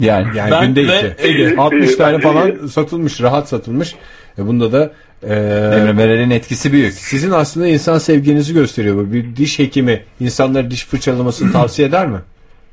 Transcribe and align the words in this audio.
Yani, 0.00 0.36
Yani 0.36 0.50
Ben 0.50 0.66
günde 0.66 0.82
iki. 0.82 1.28
Ege. 1.28 1.56
60 1.56 1.96
tane 1.96 2.18
falan 2.18 2.66
satılmış, 2.66 3.20
rahat 3.20 3.48
satılmış. 3.48 3.94
E 4.38 4.46
bunda 4.46 4.72
da 4.72 4.92
e, 5.22 5.34
Emre 5.80 5.92
Meral'in 5.92 6.30
etkisi 6.30 6.72
büyük. 6.72 6.92
sizin 6.92 7.30
aslında 7.30 7.66
insan 7.66 7.98
sevginizi 7.98 8.54
gösteriyor 8.54 8.96
bu. 8.96 9.12
Bir 9.12 9.36
diş 9.36 9.58
hekimi 9.58 10.02
insanlara 10.20 10.70
diş 10.70 10.84
fırçalamasını 10.86 11.52
tavsiye 11.52 11.88
eder 11.88 12.06
mi? 12.06 12.18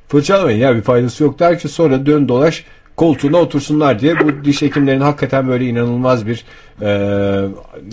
Fırçalamayın 0.07 0.57
ya 0.59 0.75
bir 0.75 0.81
faydası 0.81 1.23
yok 1.23 1.39
der 1.39 1.59
ki 1.59 1.69
sonra 1.69 2.05
dön 2.05 2.27
dolaş 2.27 2.63
koltuğuna 2.95 3.37
otursunlar 3.37 3.99
diye 3.99 4.19
bu 4.19 4.45
diş 4.45 4.61
hekimlerinin 4.61 5.03
hakikaten 5.03 5.47
böyle 5.47 5.65
inanılmaz 5.65 6.27
bir 6.27 6.45
e, 6.81 6.87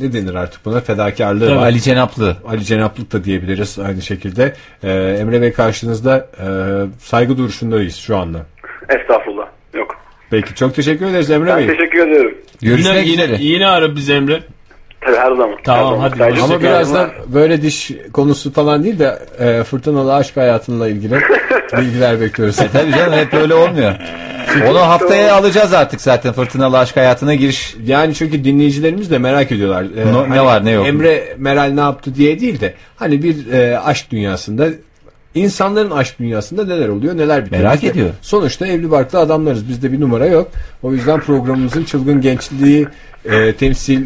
ne 0.00 0.12
denir 0.12 0.34
artık 0.34 0.64
buna 0.64 0.80
fedakarlığı 0.80 1.56
var. 1.56 1.62
Ali 1.62 1.82
Cenaplı. 1.82 2.36
Ali 2.48 2.64
Cenaplık 2.64 3.12
da 3.12 3.24
diyebiliriz 3.24 3.78
aynı 3.78 4.02
şekilde. 4.02 4.54
E, 4.82 4.90
Emre 5.20 5.42
Bey 5.42 5.52
karşınızda 5.52 6.28
e, 6.38 6.46
saygı 7.04 7.38
duruşundayız 7.38 7.96
şu 7.96 8.16
anda. 8.16 8.46
Estağfurullah. 8.90 9.46
Yok. 9.74 9.96
Peki 10.30 10.54
çok 10.54 10.74
teşekkür 10.74 11.06
ederiz 11.06 11.30
Emre 11.30 11.46
Ben 11.50 11.58
Bey. 11.58 11.66
teşekkür 11.66 12.08
ediyorum. 12.08 12.34
Görüşmek 12.62 13.06
Yine, 13.06 13.22
üzere. 13.22 13.32
yine, 13.32 13.44
yine 13.44 13.66
ara 13.66 13.96
biz 13.96 14.10
Emre. 14.10 14.40
Tabii 15.00 15.16
her 15.16 15.30
zaman. 15.30 15.56
Tamam, 15.64 16.00
her 16.00 16.08
zaman. 16.10 16.30
hadi, 16.30 16.42
Ama 16.42 16.60
birazdan 16.60 17.10
böyle 17.26 17.62
diş 17.62 17.90
konusu 18.12 18.52
falan 18.52 18.84
değil 18.84 18.98
de 18.98 19.18
e, 19.38 19.62
fırtınalı 19.64 20.14
aşk 20.14 20.36
hayatınla 20.36 20.88
ilgili 20.88 21.14
bilgiler 21.78 22.20
bekliyoruz. 22.20 22.60
E 22.60 22.68
tabii 22.72 22.92
canım 22.92 23.12
hep 23.12 23.34
öyle 23.34 23.54
olmuyor. 23.54 23.94
Onu 24.70 24.78
haftaya 24.80 25.34
alacağız 25.34 25.72
artık 25.74 26.00
zaten 26.00 26.32
fırtınalı 26.32 26.78
aşk 26.78 26.96
hayatına 26.96 27.34
giriş. 27.34 27.74
Yani 27.86 28.14
çünkü 28.14 28.44
dinleyicilerimiz 28.44 29.10
de 29.10 29.18
merak 29.18 29.52
ediyorlar. 29.52 29.82
E, 29.82 30.06
Ne- 30.12 30.36
ne 30.36 30.44
var, 30.44 30.64
ne 30.64 30.70
yok? 30.70 30.86
Emre 30.86 31.34
Meral 31.38 31.70
ne 31.72 31.80
yaptı 31.80 32.14
diye 32.14 32.40
değil 32.40 32.60
de 32.60 32.74
hani 32.96 33.22
bir 33.22 33.52
e, 33.52 33.78
aşk 33.78 34.10
dünyasında 34.10 34.68
insanların 35.34 35.90
aşk 35.90 36.18
dünyasında 36.18 36.64
neler 36.64 36.88
oluyor 36.88 37.16
neler 37.16 37.44
bitiyor. 37.44 37.62
Merak 37.62 37.82
de 37.82 37.86
ediyor. 37.86 38.10
Sonuçta 38.22 38.66
evli 38.66 38.90
barklı 38.90 39.18
adamlarız. 39.18 39.68
Bizde 39.68 39.92
bir 39.92 40.00
numara 40.00 40.26
yok. 40.26 40.48
O 40.82 40.92
yüzden 40.92 41.20
programımızın 41.20 41.84
çılgın 41.84 42.20
gençliği 42.20 42.86
e, 43.24 43.52
temsil 43.52 44.02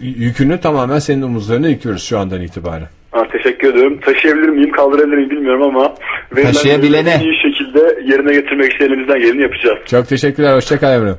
yükünü 0.00 0.60
tamamen 0.60 0.98
senin 0.98 1.22
omuzlarına 1.22 1.68
yıkıyoruz 1.68 2.02
şu 2.02 2.18
andan 2.18 2.40
itibaren. 2.42 2.88
Ha, 3.10 3.22
teşekkür 3.32 3.70
ediyorum. 3.72 4.00
Taşıyabilir 4.00 4.48
miyim, 4.48 4.72
kaldırabilir 4.72 5.16
miyim 5.16 5.30
bilmiyorum 5.30 5.62
ama 5.62 5.94
verilen 6.36 6.52
Taşıyabilene. 6.52 7.20
iyi 7.24 7.34
şekilde 7.42 8.12
yerine 8.12 8.32
getirmek 8.32 8.72
için 8.72 8.84
elimizden 8.84 9.18
geleni 9.20 9.42
yapacağız. 9.42 9.78
Çok 9.86 10.08
teşekkürler. 10.08 10.56
Hoşçakal 10.56 10.92
Emre. 10.92 11.14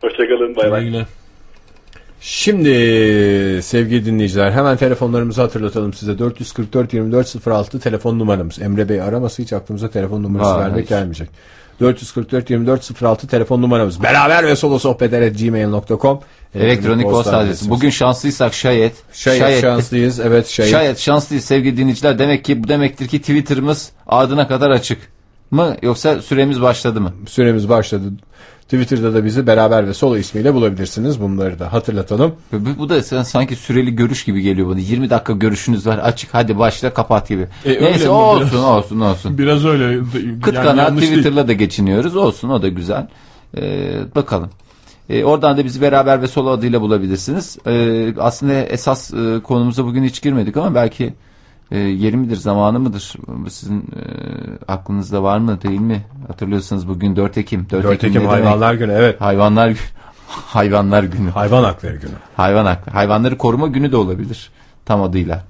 Hoşçakalın. 0.00 0.56
Bay 0.56 0.70
bay. 0.70 1.04
Şimdi 2.26 2.68
sevgili 3.62 4.06
dinleyiciler 4.06 4.52
hemen 4.52 4.76
telefonlarımızı 4.76 5.42
hatırlatalım 5.42 5.92
size. 5.92 6.18
444 6.18 6.94
24 6.94 7.46
06 7.46 7.80
telefon 7.80 8.18
numaramız. 8.18 8.62
Emre 8.62 8.88
Bey 8.88 9.02
araması 9.02 9.42
hiç 9.42 9.52
aklımıza 9.52 9.90
telefon 9.90 10.22
numarası 10.22 10.50
Vay. 10.50 10.60
vermek 10.60 10.88
gelmeyecek. 10.88 11.28
444 11.80 12.50
24 12.50 13.02
06 13.02 13.26
telefon 13.28 13.62
numaramız. 13.62 14.02
Beraber 14.02 14.46
ve 14.46 14.56
solo 14.56 14.78
sohbetler 14.78 15.28
gmail.com 15.28 16.20
Elektronik 16.54 17.10
posta 17.10 17.38
adresi. 17.38 17.70
Bugün 17.70 17.90
şanslıysak 17.90 18.54
şayet. 18.54 18.92
şayet, 19.12 19.60
şanslıyız. 19.60 20.20
Evet 20.20 20.48
şayet. 20.48 20.72
Şayet 20.72 20.98
şanslıyız 20.98 21.44
sevgili 21.44 21.76
dinleyiciler. 21.76 22.18
Demek 22.18 22.44
ki 22.44 22.64
bu 22.64 22.68
demektir 22.68 23.08
ki 23.08 23.20
Twitter'ımız 23.20 23.90
ardına 24.06 24.48
kadar 24.48 24.70
açık 24.70 24.98
mı 25.50 25.76
yoksa 25.82 26.22
süremiz 26.22 26.62
başladı 26.62 27.00
mı? 27.00 27.12
Süremiz 27.26 27.68
başladı. 27.68 28.04
Twitter'da 28.64 29.14
da 29.14 29.24
bizi 29.24 29.46
beraber 29.46 29.88
ve 29.88 29.94
solo 29.94 30.16
ismiyle 30.16 30.54
bulabilirsiniz. 30.54 31.20
Bunları 31.20 31.58
da 31.58 31.72
hatırlatalım. 31.72 32.34
Bu, 32.52 32.78
bu 32.78 32.88
da 32.88 33.02
sanki 33.02 33.56
süreli 33.56 33.96
görüş 33.96 34.24
gibi 34.24 34.40
geliyor 34.42 34.68
bana. 34.68 34.78
20 34.78 35.10
dakika 35.10 35.32
görüşünüz 35.32 35.86
var 35.86 35.98
açık 35.98 36.34
hadi 36.34 36.58
başla 36.58 36.94
kapat 36.94 37.28
gibi. 37.28 37.46
E, 37.64 37.82
Neyse 37.82 38.08
olsun 38.08 38.48
biraz? 38.52 38.64
olsun 38.64 39.00
olsun. 39.00 39.38
Biraz 39.38 39.64
öyle. 39.64 39.98
Kıt 40.42 40.54
yani 40.54 40.64
kanaat 40.64 40.88
yanlış 40.88 41.02
değil. 41.02 41.12
Twitter'la 41.12 41.48
da 41.48 41.52
geçiniyoruz. 41.52 42.16
Olsun 42.16 42.48
o 42.48 42.62
da 42.62 42.68
güzel. 42.68 43.06
Ee, 43.56 43.96
bakalım. 44.16 44.50
Ee, 45.10 45.24
oradan 45.24 45.56
da 45.56 45.64
bizi 45.64 45.80
beraber 45.80 46.22
ve 46.22 46.26
solo 46.26 46.50
adıyla 46.50 46.80
bulabilirsiniz. 46.80 47.58
Ee, 47.66 48.14
aslında 48.18 48.52
esas 48.54 49.14
e, 49.14 49.40
konumuza 49.42 49.84
bugün 49.84 50.04
hiç 50.04 50.22
girmedik 50.22 50.56
ama 50.56 50.74
belki 50.74 51.14
e, 51.70 51.78
yeri 51.78 52.16
midir, 52.16 52.36
zamanı 52.36 52.80
mıdır? 52.80 53.12
Sizin 53.48 53.78
e, 53.80 54.02
aklınızda 54.68 55.22
var 55.22 55.38
mı 55.38 55.62
değil 55.62 55.80
mi? 55.80 56.04
Hatırlıyorsanız 56.28 56.88
bugün 56.88 57.16
4 57.16 57.38
Ekim. 57.38 57.66
4, 57.70 57.84
4 57.84 58.02
ne 58.02 58.08
Ekim 58.08 58.14
demek? 58.14 58.32
Hayvanlar 58.32 58.74
Günü. 58.74 58.92
Evet. 58.92 59.20
Hayvanlar 59.20 59.68
Günü. 59.68 59.78
Hayvanlar 60.28 61.02
Günü. 61.04 61.30
Hayvan 61.30 61.64
Hakları 61.64 61.96
Günü. 61.96 62.12
Hayvan 62.36 62.66
hakları. 62.66 62.94
Hayvanları 62.96 63.38
koruma 63.38 63.66
günü 63.66 63.92
de 63.92 63.96
olabilir 63.96 64.50
tam 64.84 65.02
adıyla. 65.02 65.44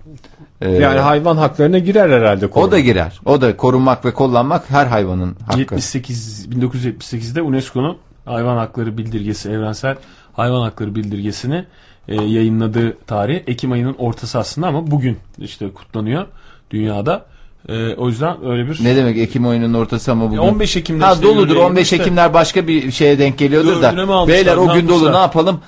Ee, 0.60 0.70
Yani 0.70 1.00
hayvan 1.00 1.36
haklarına 1.36 1.78
girer 1.78 2.10
herhalde. 2.10 2.50
konu. 2.50 2.64
o 2.64 2.70
da 2.70 2.80
girer. 2.80 3.20
O 3.24 3.40
da 3.40 3.56
korunmak 3.56 4.04
ve 4.04 4.14
kollanmak 4.14 4.70
her 4.70 4.86
hayvanın 4.86 5.36
hakkı. 5.46 5.58
78 5.60 6.46
1978'de 6.46 7.42
UNESCO'nun 7.42 7.96
hayvan 8.24 8.56
hakları 8.56 8.98
bildirgesi 8.98 9.50
evrensel 9.50 9.96
hayvan 10.32 10.62
hakları 10.62 10.94
bildirgesini 10.94 11.64
e, 12.08 12.14
yayınladığı 12.14 12.96
tarih 13.06 13.40
Ekim 13.46 13.72
ayının 13.72 13.94
ortası 13.98 14.38
aslında 14.38 14.66
ama 14.66 14.90
bugün 14.90 15.18
işte 15.38 15.70
kutlanıyor 15.70 16.26
dünyada. 16.70 17.26
E, 17.68 17.94
o 17.94 18.08
yüzden 18.08 18.46
öyle 18.46 18.70
bir 18.70 18.84
Ne 18.84 18.96
demek 18.96 19.18
Ekim 19.18 19.46
oyunun 19.46 19.74
ortası 19.74 20.12
ama 20.12 20.26
bugün? 20.26 20.38
15 20.38 20.76
Ekim'de 20.76 21.04
Ha 21.04 21.12
işte 21.12 21.24
doludur 21.26 21.48
yayınladı 21.48 21.70
15 21.70 21.82
işte. 21.82 21.96
Ekimler 21.96 22.34
başka 22.34 22.68
bir 22.68 22.90
şeye 22.90 23.18
denk 23.18 23.38
geliyordur 23.38 23.82
da. 23.82 23.90
Dördüne 23.90 24.04
mi 24.04 24.12
almışlar, 24.12 24.38
Beyler 24.38 24.56
o 24.56 24.68
ne 24.68 24.74
gün 24.74 24.88
dolu 24.88 24.94
yapmışlar? 24.94 25.12
ne 25.12 25.18
yapalım? 25.18 25.60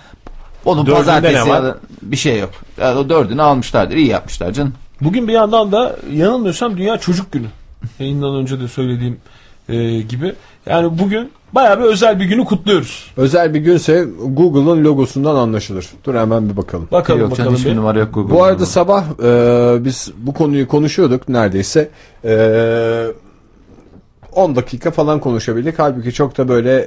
Onun 0.65 0.87
Dördünde 0.87 0.97
pazartesi 0.99 1.35
ne 1.35 1.41
var? 1.41 1.57
ya 1.57 1.63
da 1.63 1.79
bir 2.03 2.17
şey 2.17 2.39
yok. 2.39 2.51
Yani 2.81 2.99
o 2.99 3.09
dördünü 3.09 3.43
almışlardır. 3.43 3.97
iyi 3.97 4.07
yapmışlar 4.07 4.53
canım. 4.53 4.75
Bugün 5.01 5.29
bir 5.29 5.33
yandan 5.33 5.73
da 5.73 5.97
yanılmıyorsam 6.13 6.77
Dünya 6.77 6.99
Çocuk 6.99 7.33
Günü. 7.33 7.47
Yayından 7.99 8.35
önce 8.35 8.61
de 8.61 8.69
söylediğim 8.69 9.21
e, 9.69 10.01
gibi. 10.01 10.35
Yani 10.67 10.99
bugün 10.99 11.33
bayağı 11.57 11.79
bir 11.79 11.85
özel 11.85 12.21
bir 12.21 12.25
günü 12.25 12.45
kutluyoruz. 12.45 13.11
Özel 13.17 13.55
bir 13.55 13.61
günse 13.61 14.07
Google'ın 14.27 14.85
logosundan 14.85 15.35
anlaşılır. 15.35 15.87
Dur 16.05 16.15
hemen 16.15 16.51
bir 16.51 16.57
bakalım. 16.57 16.89
Bakalım 16.93 17.21
yok 17.21 17.31
bakalım 17.31 17.55
hiçbir 17.55 17.71
bir. 17.71 17.77
numara 17.77 17.99
yok. 17.99 18.15
Bu 18.15 18.45
arada 18.45 18.67
sabah 18.67 19.05
e, 19.23 19.85
biz 19.85 20.13
bu 20.17 20.35
konuyu 20.35 20.69
konuşuyorduk 20.69 21.29
neredeyse. 21.29 21.89
E, 22.25 23.07
10 24.33 24.57
dakika 24.57 24.91
falan 24.91 25.21
konuşabildik. 25.21 25.79
Halbuki 25.79 26.13
çok 26.13 26.39
da 26.39 26.49
böyle 26.49 26.79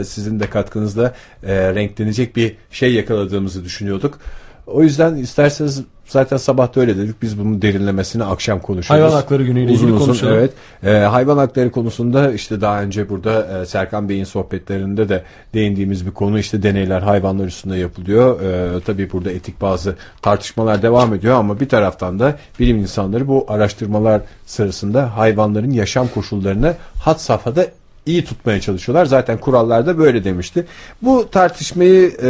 e, 0.00 0.04
sizin 0.04 0.40
de 0.40 0.50
katkınızla 0.50 1.14
e, 1.42 1.74
renklenecek 1.74 2.36
bir 2.36 2.56
şey 2.70 2.94
yakaladığımızı 2.94 3.64
düşünüyorduk. 3.64 4.18
O 4.66 4.82
yüzden 4.82 5.16
isterseniz 5.16 5.82
zaten 6.06 6.36
sabah 6.36 6.76
da 6.76 6.80
öyle 6.80 6.96
dedik. 6.96 7.22
Biz 7.22 7.38
bunun 7.38 7.62
derinlemesini 7.62 8.24
akşam 8.24 8.60
konuşuruz. 8.60 8.90
Hayvan 8.90 9.10
hakları 9.10 9.42
günüyle 9.42 9.72
uzun 9.72 9.86
ilgili 9.86 9.96
uzun 9.96 10.06
konuşalım. 10.06 10.34
evet. 10.34 10.52
E, 10.84 10.90
hayvan 10.90 11.38
hakları 11.38 11.70
konusunda 11.70 12.32
işte 12.32 12.60
daha 12.60 12.82
önce 12.82 13.08
burada 13.08 13.60
e, 13.62 13.66
Serkan 13.66 14.08
Bey'in 14.08 14.24
sohbetlerinde 14.24 15.08
de 15.08 15.22
değindiğimiz 15.54 16.06
bir 16.06 16.10
konu 16.10 16.38
işte 16.38 16.62
deneyler 16.62 17.00
hayvanlar 17.00 17.46
üstünde 17.46 17.76
yapılıyor. 17.76 18.40
E, 18.40 18.80
tabii 18.80 19.12
burada 19.12 19.30
etik 19.30 19.60
bazı 19.60 19.96
tartışmalar 20.22 20.82
devam 20.82 21.14
ediyor 21.14 21.34
ama 21.34 21.60
bir 21.60 21.68
taraftan 21.68 22.18
da 22.18 22.38
bilim 22.60 22.76
insanları 22.78 23.28
bu 23.28 23.46
araştırmalar 23.48 24.22
sırasında 24.46 25.16
hayvanların 25.16 25.70
yaşam 25.70 26.08
koşullarını 26.08 26.74
had 27.00 27.18
safhada 27.18 27.66
iyi 28.06 28.24
tutmaya 28.24 28.60
çalışıyorlar. 28.60 29.06
Zaten 29.06 29.38
kurallarda 29.38 29.98
böyle 29.98 30.24
demişti. 30.24 30.66
Bu 31.02 31.28
tartışmayı 31.30 32.16
e, 32.22 32.28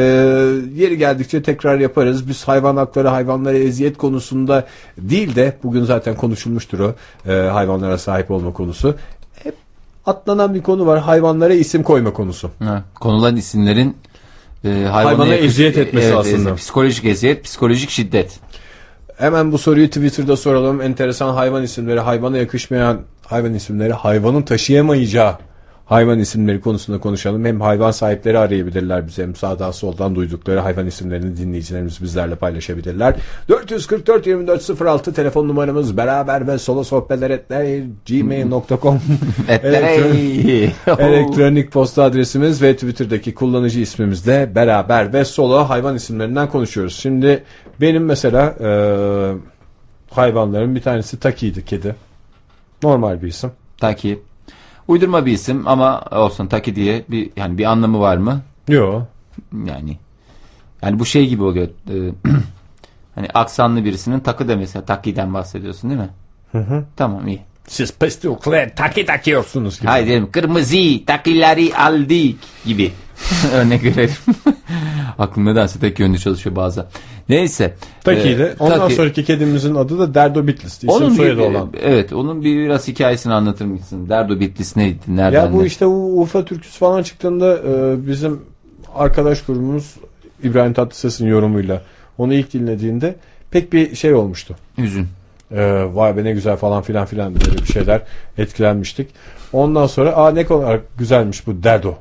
yeri 0.75 0.99
geldikçe 0.99 1.43
tekrar 1.43 1.79
yaparız. 1.79 2.29
Biz 2.29 2.49
hayvan 2.49 2.77
hakları, 2.77 3.09
hayvanlara 3.09 3.57
eziyet 3.57 3.99
konusunda 3.99 4.67
değil 4.99 5.35
de 5.37 5.57
bugün 5.63 5.85
zaten 5.85 6.15
konuşulmuştur 6.15 6.79
o 6.79 6.95
e, 7.31 7.33
hayvanlara 7.33 7.99
sahip 7.99 8.31
olma 8.31 8.53
konusu. 8.53 8.95
Hep 9.45 9.55
atlanan 10.07 10.55
bir 10.55 10.63
konu 10.63 10.87
var. 10.87 11.01
Hayvanlara 11.01 11.55
isim 11.55 11.83
koyma 11.83 12.13
konusu. 12.13 12.51
Ha, 12.59 12.83
konulan 13.01 13.37
isimlerin 13.37 13.97
e, 14.65 14.69
hayvana, 14.69 15.19
Hayvana 15.19 15.35
eziyet 15.35 15.79
etmesi 15.79 16.07
Evet, 16.07 16.17
aslında. 16.17 16.55
psikolojik 16.55 17.05
eziyet, 17.05 17.45
psikolojik 17.45 17.91
şiddet. 17.91 18.41
Hemen 19.17 19.53
bu 19.53 19.59
soruyu 19.59 19.87
Twitter'da 19.87 20.37
soralım. 20.37 20.81
Enteresan 20.83 21.35
hayvan 21.35 21.63
isimleri, 21.63 22.01
hayvana 22.01 22.39
yakışmayan 22.39 23.01
hayvan 23.23 23.55
isimleri, 23.55 23.93
hayvanın 23.93 24.43
taşıyamayacağı 24.43 25.35
hayvan 25.87 26.19
isimleri 26.19 26.61
konusunda 26.61 27.01
konuşalım. 27.01 27.45
Hem 27.45 27.61
hayvan 27.61 27.91
sahipleri 27.91 28.39
arayabilirler 28.39 29.07
bize 29.07 29.23
hem 29.23 29.35
sağdan 29.35 29.71
soldan 29.71 30.15
duydukları 30.15 30.61
hayvan 30.61 30.87
isimlerini 30.87 31.37
dinleyicilerimiz 31.37 32.03
bizlerle 32.03 32.35
paylaşabilirler. 32.35 33.17
444 33.49 34.27
24 34.27 34.81
06 34.81 35.15
telefon 35.15 35.49
numaramız 35.49 35.97
beraber 35.97 36.47
ve 36.47 36.59
solo 36.59 36.85
sohbetler 36.85 37.31
etler 37.31 37.83
gmail.com. 38.07 39.01
Elektronik 40.99 41.73
posta 41.73 42.03
adresimiz 42.03 42.63
ve 42.63 42.75
Twitter'daki 42.75 43.35
kullanıcı 43.35 43.81
ismimiz 43.81 44.27
de 44.27 44.51
beraber 44.55 45.13
ve 45.13 45.25
solo 45.25 45.59
hayvan 45.59 45.95
isimlerinden 45.95 46.49
konuşuyoruz. 46.49 46.97
Şimdi 46.97 47.45
benim 47.81 48.05
mesela 48.05 48.55
e, 48.61 48.71
hayvanlarım 50.11 50.75
bir 50.75 50.83
tanesi 50.83 51.21
Taki'ydi 51.21 51.65
kedi. 51.65 51.95
Normal 52.83 53.23
bir 53.23 53.29
isim. 53.29 53.51
Taki. 53.79 54.19
Uydurma 54.89 55.27
bir 55.27 55.33
isim 55.33 55.69
ama 55.69 56.01
olsun 56.11 56.47
Taki 56.47 56.77
diye 56.77 57.05
bir 57.09 57.31
yani 57.37 57.59
bir 57.59 57.65
anlamı 57.65 58.01
var 58.01 58.17
mı? 58.17 58.41
Yo. 58.69 59.03
Yani 59.65 59.99
yani 60.83 60.99
bu 60.99 61.07
şey 61.07 61.29
gibi 61.29 61.43
oluyor. 61.43 61.67
e, 61.67 61.95
hani 63.15 63.29
aksanlı 63.35 63.85
birisinin 63.85 64.21
takı 64.21 64.49
demesi. 64.49 64.85
Taki'den 64.85 65.35
bahsediyorsun 65.35 65.91
değil 65.91 66.01
mi? 66.01 66.11
Hı 66.53 66.59
hı. 66.59 66.85
Tamam 66.97 67.29
iyi. 67.29 67.41
Siz 67.69 67.93
pestilukle 67.93 68.73
taki 68.77 69.07
takıyorsunuz 69.07 69.81
gibi. 69.81 69.89
Hayır 69.89 70.07
diyelim 70.07 70.31
kırmızı 70.31 71.05
takıları 71.07 71.79
aldık 71.79 72.39
gibi. 72.67 72.93
Örnek 73.53 73.85
verelim. 73.85 74.15
Aklım 75.19 75.45
nedense 75.45 75.79
tek 75.79 75.99
yönlü 75.99 76.19
çalışıyor 76.19 76.57
bazen. 76.57 76.85
Neyse. 77.29 77.75
Takiydi. 78.05 78.43
Ee, 78.43 78.55
Ondan 78.59 78.79
Taki- 78.79 78.95
sonraki 78.95 79.25
kedimizin 79.25 79.75
adı 79.75 79.99
da 79.99 80.15
Derdo 80.15 80.47
Bitlis. 80.47 80.77
İsim 80.77 80.89
onun 80.89 81.11
soyadı 81.11 81.39
bir, 81.41 81.45
olan. 81.45 81.71
Evet 81.83 82.13
onun 82.13 82.45
bir 82.45 82.65
biraz 82.65 82.89
hikayesini 82.89 83.35
anlatır 83.35 83.65
mısın? 83.65 84.09
Derdo 84.09 84.41
Bitlis 84.41 84.77
neydi? 84.77 84.99
Nereden? 85.09 85.45
Ya 85.45 85.53
bu 85.53 85.63
ne? 85.63 85.67
işte 85.67 85.87
bu 85.87 86.21
Urfa 86.21 86.45
türküsü 86.45 86.79
falan 86.79 87.03
çıktığında 87.03 87.59
e, 87.59 88.07
bizim 88.07 88.41
arkadaş 88.95 89.43
grubumuz 89.43 89.95
İbrahim 90.43 90.73
Tatlıses'in 90.73 91.27
yorumuyla 91.27 91.83
onu 92.19 92.35
ilk 92.35 92.53
dinlediğinde 92.53 93.17
pek 93.51 93.73
bir 93.73 93.97
şey 93.97 94.15
olmuştu. 94.15 94.57
Hüzün. 94.79 95.07
E, 95.51 95.85
vay 95.93 96.17
be 96.17 96.25
ne 96.25 96.33
güzel 96.33 96.57
falan 96.57 96.83
filan 96.83 97.07
filan 97.07 97.35
böyle 97.35 97.59
bir 97.59 97.67
şeyler 97.73 98.03
etkilenmiştik. 98.39 99.09
Ondan 99.53 99.87
sonra 99.87 100.17
aa 100.17 100.31
ne 100.31 100.47
kadar 100.47 100.81
güzelmiş 100.99 101.47
bu 101.47 101.63
derdo 101.63 101.95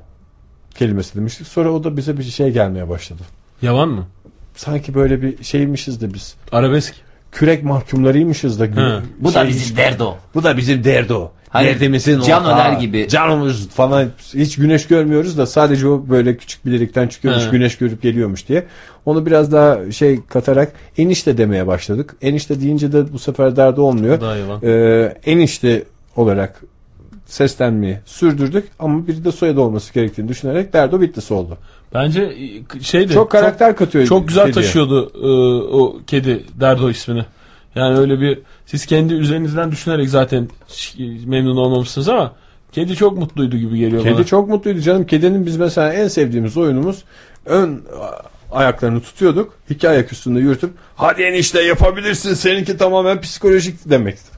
kelimesi 0.75 1.15
demiştik. 1.15 1.47
Sonra 1.47 1.69
o 1.71 1.83
da 1.83 1.97
bize 1.97 2.17
bir 2.17 2.23
şey 2.23 2.51
gelmeye 2.51 2.89
başladı. 2.89 3.21
Yavan 3.61 3.89
mı? 3.89 4.07
Sanki 4.55 4.93
böyle 4.93 5.21
bir 5.21 5.43
şeymişiz 5.43 6.01
de 6.01 6.13
biz. 6.13 6.35
Arabesk. 6.51 6.95
Kürek 7.31 7.63
mahkumlarıymışız 7.63 8.59
da. 8.59 8.81
Ha. 8.81 9.01
Bu 9.19 9.33
da 9.33 9.39
Şey- 9.41 9.47
bizim 9.47 9.77
derdo. 9.77 10.15
Bu 10.35 10.43
da 10.43 10.57
bizim 10.57 10.83
derdo. 10.83 11.31
Hani 11.55 11.67
Derdimizin 11.67 12.21
canolar 12.21 12.69
ortağı. 12.69 12.79
gibi. 12.79 13.07
Canımız 13.07 13.69
falan 13.69 14.07
hiç 14.33 14.55
güneş 14.55 14.87
görmüyoruz 14.87 15.37
da 15.37 15.45
sadece 15.45 15.87
o 15.87 16.05
böyle 16.09 16.37
küçük 16.37 16.65
bir 16.65 16.71
delikten 16.71 17.07
çıkıyormuş 17.07 17.45
He. 17.45 17.49
güneş 17.49 17.77
görüp 17.77 18.01
geliyormuş 18.01 18.47
diye. 18.47 18.65
Onu 19.05 19.25
biraz 19.25 19.51
daha 19.51 19.91
şey 19.91 20.19
katarak 20.29 20.71
enişte 20.97 21.37
demeye 21.37 21.67
başladık. 21.67 22.15
Enişte 22.21 22.61
deyince 22.61 22.93
de 22.93 23.13
bu 23.13 23.19
sefer 23.19 23.55
derdi 23.55 23.81
olmuyor. 23.81 24.19
Ee, 24.63 25.17
enişte 25.25 25.83
olarak 26.15 26.61
seslenmeyi 27.25 27.97
sürdürdük 28.05 28.67
ama 28.79 29.07
bir 29.07 29.23
de 29.23 29.31
soyadı 29.31 29.61
olması 29.61 29.93
gerektiğini 29.93 30.27
düşünerek 30.27 30.73
derdo 30.73 31.01
bitlisi 31.01 31.33
oldu. 31.33 31.57
Bence 31.93 32.33
şeydi. 32.81 33.13
Çok 33.13 33.31
karakter 33.31 33.75
katıyor. 33.75 34.05
Çok 34.05 34.27
güzel 34.27 34.45
kediye. 34.45 34.65
taşıyordu 34.65 35.11
e, 35.23 35.27
o 35.75 35.97
kedi 36.07 36.43
Derdo 36.59 36.89
ismini. 36.89 37.25
Yani 37.75 37.97
öyle 37.97 38.21
bir 38.21 38.39
siz 38.65 38.85
kendi 38.85 39.13
üzerinizden 39.13 39.71
düşünerek 39.71 40.09
zaten 40.09 40.47
memnun 41.25 41.57
olmamışsınız 41.57 42.09
ama 42.09 42.33
kedi 42.71 42.95
çok 42.95 43.17
mutluydu 43.17 43.57
gibi 43.57 43.77
geliyor 43.77 44.03
Kedi 44.03 44.15
bana. 44.15 44.23
çok 44.23 44.49
mutluydu 44.49 44.79
canım. 44.79 45.05
Kedinin 45.05 45.45
biz 45.45 45.57
mesela 45.57 45.93
en 45.93 46.07
sevdiğimiz 46.07 46.57
oyunumuz 46.57 47.03
ön 47.45 47.83
ayaklarını 48.51 49.01
tutuyorduk. 49.01 49.53
İki 49.69 49.89
ayak 49.89 50.13
üstünde 50.13 50.39
yürütüp 50.39 50.71
hadi 50.95 51.21
enişte 51.23 51.61
yapabilirsin 51.61 52.33
seninki 52.33 52.77
tamamen 52.77 53.21
psikolojik 53.21 53.89
demekti. 53.89 54.35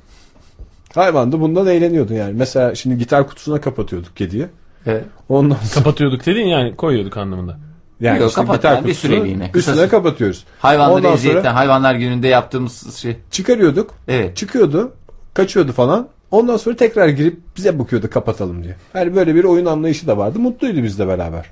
Hayvan 0.95 1.31
da 1.31 1.41
bundan 1.41 1.67
eğleniyordu 1.67 2.13
yani. 2.13 2.33
Mesela 2.33 2.75
şimdi 2.75 2.97
gitar 2.97 3.27
kutusuna 3.27 3.61
kapatıyorduk 3.61 4.15
kediyi. 4.17 4.45
Evet. 4.85 5.03
Ondan 5.29 5.55
sonra 5.55 5.73
Kapatıyorduk 5.73 6.25
dedin 6.25 6.45
yani 6.45 6.75
koyuyorduk 6.75 7.17
anlamında. 7.17 7.57
Yani 8.01 8.19
Yok, 8.19 8.29
işte 8.29 8.41
kapat 8.41 8.63
yani 8.63 8.87
bir 8.87 8.93
süreliğine, 8.93 9.51
üstüne 9.55 9.87
kapatıyoruz. 9.87 10.45
Hayvanları 10.59 10.97
Ondan 10.97 11.13
eziyetten 11.13 11.41
sonra 11.41 11.55
hayvanlar 11.55 11.95
gününde 11.95 12.27
yaptığımız 12.27 12.95
şey. 12.95 13.17
çıkarıyorduk. 13.31 13.93
Evet. 14.07 14.37
Çıkıyordu. 14.37 14.91
Kaçıyordu 15.33 15.71
falan. 15.71 16.07
Ondan 16.31 16.57
sonra 16.57 16.75
tekrar 16.75 17.07
girip 17.07 17.39
bize 17.57 17.79
bakıyordu 17.79 18.09
kapatalım 18.09 18.63
diye. 18.63 18.75
Yani 18.93 19.15
böyle 19.15 19.35
bir 19.35 19.43
oyun 19.43 19.65
anlayışı 19.65 20.07
da 20.07 20.17
vardı. 20.17 20.39
Mutluydu 20.39 20.83
bizle 20.83 21.07
beraber. 21.07 21.45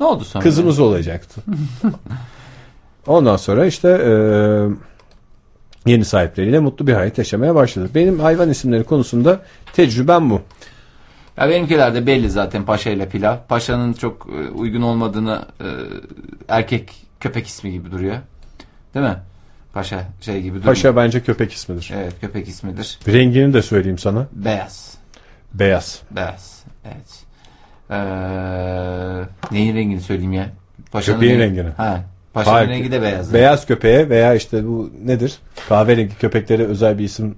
Ne 0.00 0.06
oldu 0.06 0.24
sonra? 0.24 0.42
Kızımız 0.42 0.78
olacaktı. 0.78 1.40
Ondan 3.06 3.36
sonra 3.36 3.66
işte 3.66 3.88
e, 3.88 4.10
yeni 5.90 6.04
sahipleriyle 6.04 6.58
mutlu 6.58 6.86
bir 6.86 6.92
hayat 6.92 7.18
yaşamaya 7.18 7.54
başladı. 7.54 7.88
Benim 7.94 8.20
hayvan 8.20 8.50
isimleri 8.50 8.84
konusunda 8.84 9.40
tecrübem 9.72 10.30
bu. 10.30 10.40
Ya 11.38 11.48
benimkiler 11.48 11.94
de 11.94 12.06
belli 12.06 12.30
zaten 12.30 12.64
Paşa 12.64 12.90
ile 12.90 13.08
Pilav. 13.08 13.36
Paşa'nın 13.48 13.92
çok 13.92 14.26
e, 14.38 14.50
uygun 14.50 14.82
olmadığını 14.82 15.44
e, 15.60 15.66
erkek 16.48 16.92
köpek 17.20 17.46
ismi 17.46 17.72
gibi 17.72 17.90
duruyor. 17.90 18.16
Değil 18.94 19.06
mi? 19.06 19.16
Paşa 19.72 20.04
şey 20.20 20.42
gibi 20.42 20.50
duruyor. 20.54 20.64
Paşa 20.66 20.96
bence 20.96 21.20
köpek 21.22 21.52
ismidir. 21.52 21.90
Evet 21.96 22.12
köpek 22.20 22.48
ismidir. 22.48 22.98
Rengini 23.08 23.54
de 23.54 23.62
söyleyeyim 23.62 23.98
sana. 23.98 24.26
Beyaz. 24.32 24.94
Beyaz. 25.54 26.02
Beyaz. 26.10 26.64
Evet. 26.84 27.24
Ee, 27.90 27.94
neyin 29.52 29.74
rengini 29.76 30.00
söyleyeyim 30.00 30.32
ya? 30.32 30.46
Paşa'nın 30.92 31.20
Köpeğin 31.20 31.38
rengi- 31.40 31.42
rengini. 31.56 31.70
Ha. 31.76 32.00
Paşa'nın 32.34 32.54
Hayır. 32.56 32.68
rengi 32.68 32.92
de 32.92 33.02
beyaz. 33.02 33.34
Beyaz 33.34 33.66
köpeğe 33.66 34.08
veya 34.08 34.34
işte 34.34 34.66
bu 34.66 34.90
nedir? 35.04 35.38
Kahverengi 35.68 36.18
köpeklere 36.18 36.64
özel 36.64 36.98
bir 36.98 37.04
isim 37.04 37.34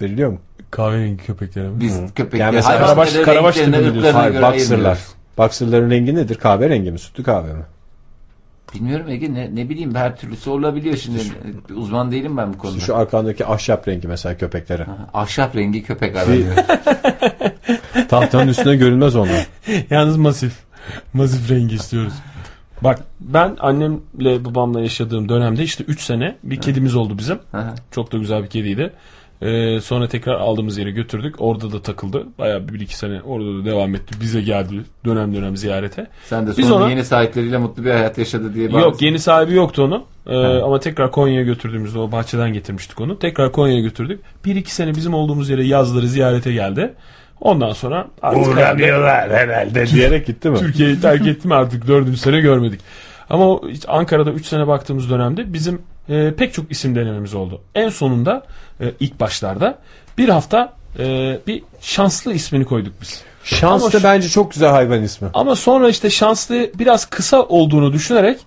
veriliyor 0.00 0.30
mu? 0.30 0.38
Kahverengi 0.70 1.16
köpeklere 1.16 1.68
mi? 1.68 1.80
Biz 1.80 2.00
köpekleri 2.14 2.40
Yani 2.42 2.54
mesela 2.54 2.74
hayvanları 2.74 3.08
Karabaş- 3.10 3.24
Karabaş 3.24 3.56
renklerine, 3.56 3.76
tipi 3.76 3.88
mi 3.88 3.92
diyorsun? 3.92 4.08
ırklarına 4.08 4.20
Hayır, 4.22 4.32
göre 4.32 4.42
baksırlar. 4.42 4.74
ayırmıyoruz. 4.76 5.14
Baksırların 5.38 5.90
rengi 5.90 6.14
nedir? 6.14 6.34
Kahverengi 6.34 6.90
mi? 6.90 6.98
Sütlü 6.98 7.22
kahve 7.22 7.52
mi? 7.52 7.62
Bilmiyorum 8.74 9.08
Ege 9.08 9.34
ne, 9.34 9.54
ne 9.54 9.68
bileyim 9.68 9.94
her 9.94 10.16
türlüsü 10.16 10.50
olabiliyor 10.50 10.96
şimdi. 10.96 11.18
Uzman 11.74 12.12
değilim 12.12 12.36
ben 12.36 12.52
bu 12.54 12.58
konuda. 12.58 12.80
Şu 12.80 12.96
arkandaki 12.96 13.46
ahşap 13.46 13.88
rengi 13.88 14.08
mesela 14.08 14.36
köpeklere. 14.36 14.86
Ahşap 15.14 15.56
rengi 15.56 15.82
köpek 15.82 16.16
aranıyor. 16.16 16.54
Tahtanın 18.08 18.48
üstüne 18.48 18.76
görünmez 18.76 19.16
onlar. 19.16 19.46
Yalnız 19.90 20.16
masif. 20.16 20.52
Masif 21.12 21.50
rengi 21.50 21.74
istiyoruz. 21.74 22.12
Bak 22.82 22.98
ben 23.20 23.56
annemle 23.60 24.44
babamla 24.44 24.80
yaşadığım 24.80 25.28
dönemde 25.28 25.62
işte 25.62 25.84
3 25.84 26.00
sene 26.02 26.36
bir 26.42 26.60
kedimiz 26.60 26.96
oldu 26.96 27.18
bizim. 27.18 27.38
Aha. 27.52 27.74
Çok 27.90 28.12
da 28.12 28.18
güzel 28.18 28.42
bir 28.42 28.48
kediydi. 28.48 28.92
Ee, 29.42 29.80
sonra 29.80 30.08
tekrar 30.08 30.34
aldığımız 30.34 30.78
yere 30.78 30.90
götürdük. 30.90 31.34
Orada 31.38 31.72
da 31.72 31.82
takıldı. 31.82 32.26
Bayağı 32.38 32.68
bir 32.68 32.80
iki 32.80 32.96
sene 32.96 33.22
orada 33.22 33.58
da 33.58 33.64
devam 33.64 33.94
etti. 33.94 34.14
Bize 34.20 34.40
geldi 34.40 34.74
dönem 35.04 35.34
dönem 35.34 35.56
ziyarete. 35.56 36.06
Sen 36.24 36.46
de 36.46 36.50
Biz 36.58 36.68
sonra 36.68 36.84
ona- 36.84 36.90
yeni 36.90 37.04
sahipleriyle 37.04 37.58
mutlu 37.58 37.84
bir 37.84 37.90
hayat 37.90 38.18
yaşadı 38.18 38.54
diye 38.54 38.70
Yok 38.70 39.02
yeni 39.02 39.18
sahibi 39.18 39.54
yoktu 39.54 39.82
onu. 39.82 40.04
Ee, 40.26 40.36
ama 40.36 40.80
tekrar 40.80 41.10
Konya'ya 41.10 41.42
götürdüğümüzde 41.42 41.98
o 41.98 42.12
bahçeden 42.12 42.52
getirmiştik 42.52 43.00
onu. 43.00 43.18
Tekrar 43.18 43.52
Konya'ya 43.52 43.80
götürdük. 43.80 44.20
Bir 44.44 44.56
iki 44.56 44.74
sene 44.74 44.94
bizim 44.94 45.14
olduğumuz 45.14 45.50
yere 45.50 45.64
yazları 45.64 46.08
ziyarete 46.08 46.52
geldi. 46.52 46.94
Ondan 47.40 47.72
sonra 47.72 48.08
artık 48.22 48.56
herhalde 48.56 48.92
herhalde 49.38 49.86
diyerek 49.86 50.26
gitti 50.26 50.50
mi? 50.50 50.58
Türkiye'yi 50.58 51.00
terk 51.00 51.26
ettim 51.26 51.52
artık 51.52 51.86
dördüncü 51.88 52.18
sene 52.18 52.40
görmedik. 52.40 52.80
Ama 53.30 53.48
o 53.48 53.68
hiç 53.68 53.84
Ankara'da 53.88 54.30
3 54.32 54.46
sene 54.46 54.66
baktığımız 54.66 55.10
dönemde 55.10 55.52
bizim 55.52 55.82
e, 56.08 56.34
pek 56.34 56.54
çok 56.54 56.70
isim 56.70 56.94
denememiz 56.94 57.34
oldu. 57.34 57.62
En 57.74 57.88
sonunda 57.88 58.42
e, 58.80 58.92
ilk 59.00 59.20
başlarda 59.20 59.78
bir 60.18 60.28
hafta 60.28 60.72
e, 60.98 61.38
bir 61.46 61.62
şanslı 61.80 62.32
ismini 62.32 62.64
koyduk 62.64 62.92
biz. 63.02 63.22
Şans 63.44 63.94
Ama 63.94 64.04
bence 64.04 64.28
çok 64.28 64.52
güzel 64.52 64.70
hayvan 64.70 65.02
ismi. 65.02 65.28
Ama 65.34 65.56
sonra 65.56 65.88
işte 65.88 66.10
şanslı 66.10 66.70
biraz 66.74 67.06
kısa 67.06 67.42
olduğunu 67.42 67.92
düşünerek 67.92 68.38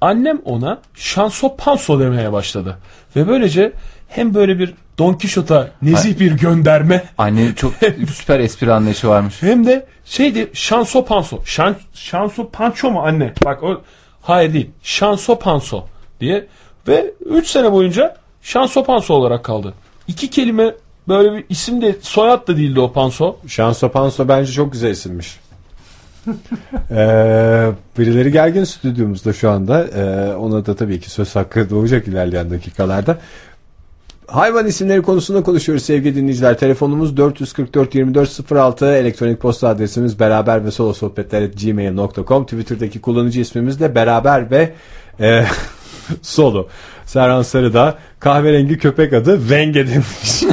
annem 0.00 0.40
ona 0.44 0.78
şanso 0.94 1.56
panso 1.56 2.00
demeye 2.00 2.32
başladı. 2.32 2.78
Ve 3.16 3.28
böylece 3.28 3.72
hem 4.08 4.34
böyle 4.34 4.58
bir 4.58 4.74
Don 4.98 5.12
Quixote'a 5.12 5.68
nezih 5.82 6.20
bir 6.20 6.32
gönderme 6.32 7.04
Anne 7.18 7.54
çok 7.54 7.72
süper 8.14 8.40
espri 8.40 8.72
anlayışı 8.72 9.08
varmış. 9.08 9.42
hem 9.42 9.66
de 9.66 9.86
şeydi 10.04 10.50
şanso 10.52 11.04
panso. 11.04 11.40
Şan, 11.44 11.76
şanso 11.94 12.50
panço 12.50 12.90
mu 12.90 13.00
anne? 13.00 13.32
Bak 13.44 13.62
o 13.62 13.82
hayır 14.22 14.52
değil. 14.52 14.70
Şanso 14.82 15.38
panso 15.38 15.86
diye 16.20 16.46
ve 16.88 17.14
3 17.24 17.46
sene 17.46 17.72
boyunca 17.72 18.16
şanso 18.42 18.84
panso 18.84 19.14
olarak 19.14 19.44
kaldı. 19.44 19.74
İki 20.08 20.30
kelime 20.30 20.74
böyle 21.08 21.32
bir 21.32 21.44
isim 21.48 21.82
de 21.82 21.96
soyad 22.00 22.48
da 22.48 22.56
değildi 22.56 22.80
o 22.80 22.92
panso. 22.92 23.36
Şanso 23.46 23.88
Panso 23.88 24.28
bence 24.28 24.52
çok 24.52 24.72
güzel 24.72 24.90
isimmiş. 24.90 25.40
ee, 26.90 27.70
birileri 27.98 28.32
gergin 28.32 28.64
stüdyomuzda 28.64 29.32
şu 29.32 29.50
anda. 29.50 29.84
Ee, 29.84 30.34
ona 30.34 30.66
da 30.66 30.76
tabii 30.76 31.00
ki 31.00 31.10
söz 31.10 31.36
hakkı 31.36 31.70
doğacak 31.70 32.08
ilerleyen 32.08 32.50
dakikalarda. 32.50 33.18
Hayvan 34.26 34.66
isimleri 34.66 35.02
konusunda 35.02 35.42
konuşuyoruz 35.42 35.84
sevgili 35.84 36.16
dinleyiciler. 36.16 36.58
Telefonumuz 36.58 37.16
444 37.16 37.88
2406 37.88 38.86
elektronik 38.86 39.40
posta 39.40 39.68
adresimiz 39.68 40.20
beraber 40.20 40.64
ve 40.64 40.70
solo 40.70 40.92
sohbetler 40.92 41.42
gmail.com 41.42 42.44
Twitter'daki 42.44 43.00
kullanıcı 43.00 43.40
ismimiz 43.40 43.80
de 43.80 43.94
beraber 43.94 44.50
ve 44.50 44.72
e, 45.20 45.44
solo. 46.22 46.66
Serhan 47.06 47.42
Sarı'da 47.42 47.98
kahverengi 48.20 48.78
köpek 48.78 49.12
adı 49.12 49.50
Venge 49.50 49.86
demiş. 49.86 50.44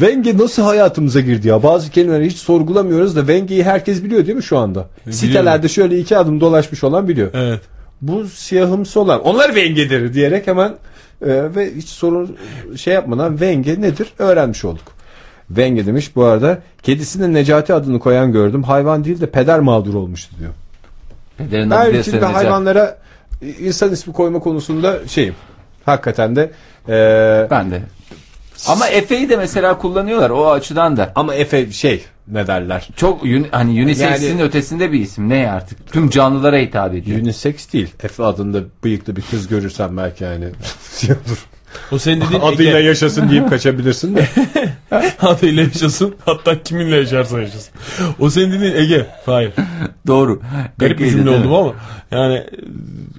Venge 0.00 0.38
nasıl 0.38 0.62
hayatımıza 0.62 1.20
girdi 1.20 1.48
ya? 1.48 1.62
Bazı 1.62 1.90
kelimeleri 1.90 2.26
hiç 2.26 2.36
sorgulamıyoruz 2.36 3.16
da 3.16 3.20
Wenge'yi 3.20 3.64
herkes 3.64 4.04
biliyor 4.04 4.26
değil 4.26 4.36
mi 4.36 4.42
şu 4.42 4.58
anda? 4.58 4.88
Sitelerde 5.10 5.68
şöyle 5.68 5.98
iki 5.98 6.18
adım 6.18 6.40
dolaşmış 6.40 6.84
olan 6.84 7.08
biliyor. 7.08 7.30
Evet. 7.34 7.60
Bu 8.02 8.26
siyahımsı 8.26 9.00
olan 9.00 9.20
onlar 9.20 9.46
Wenge'dir 9.46 10.14
diyerek 10.14 10.46
hemen 10.46 10.74
e, 11.22 11.54
ve 11.54 11.74
hiç 11.74 11.88
sorun 11.88 12.36
şey 12.76 12.94
yapmadan 12.94 13.30
Wenge 13.30 13.80
nedir 13.80 14.08
öğrenmiş 14.18 14.64
olduk. 14.64 14.94
Wenge 15.48 15.86
demiş 15.86 16.16
bu 16.16 16.24
arada 16.24 16.62
kedisine 16.82 17.32
Necati 17.32 17.74
adını 17.74 17.98
koyan 17.98 18.32
gördüm. 18.32 18.62
Hayvan 18.62 19.04
değil 19.04 19.20
de 19.20 19.26
peder 19.26 19.60
mağdur 19.60 19.94
olmuştu 19.94 20.36
diyor. 20.38 20.50
Bir 21.38 21.50
Desene 21.94 22.20
de 22.20 22.24
hayvanlara 22.26 22.98
insan 23.58 23.92
ismi 23.92 24.12
koyma 24.12 24.38
konusunda 24.38 25.08
şeyim. 25.08 25.34
Hakikaten 25.84 26.36
de 26.36 26.50
e, 26.88 27.46
Ben 27.50 27.70
de. 27.70 27.82
Ama 28.68 28.88
Efe'yi 28.88 29.28
de 29.28 29.36
mesela 29.36 29.78
kullanıyorlar 29.78 30.30
o 30.30 30.50
açıdan 30.50 30.96
da. 30.96 31.12
Ama 31.14 31.34
Efe 31.34 31.72
şey 31.72 32.04
ne 32.28 32.46
derler? 32.46 32.88
Çok 32.96 33.22
hani 33.50 33.84
unisex'in 33.84 34.28
Yani- 34.28 34.42
ötesinde 34.42 34.92
bir 34.92 35.00
isim. 35.00 35.28
Ne 35.28 35.50
artık? 35.50 35.92
Tüm 35.92 36.10
canlılara 36.10 36.56
hitap 36.58 36.94
ediyor. 36.94 37.20
Unisex 37.20 37.72
değil. 37.72 37.94
Efe 38.02 38.24
adında 38.24 38.58
bıyıklı 38.84 39.16
bir 39.16 39.22
kız 39.30 39.48
görürsen 39.48 39.96
belki 39.96 40.24
yani 40.24 40.48
şey 41.00 41.10
olur. 41.28 41.46
O 41.92 41.98
senin 41.98 42.20
dediğin 42.20 42.40
Adıyla 42.40 42.78
Ege. 42.78 42.88
yaşasın 42.88 43.30
deyip 43.30 43.50
kaçabilirsin 43.50 44.16
de. 44.16 44.26
Adıyla 45.22 45.62
yaşasın. 45.62 46.14
Hatta 46.24 46.62
kiminle 46.62 46.96
yaşarsa 46.96 47.40
yaşasın. 47.40 47.74
O 48.20 48.30
senin 48.30 48.52
dediğin 48.52 48.74
Ege. 48.76 49.06
Hayır. 49.26 49.52
Doğru. 50.06 50.40
Garip 50.78 50.98
bir 50.98 51.10
cümle 51.10 51.30
oldu 51.30 51.56
ama. 51.56 51.72
Yani 52.10 52.44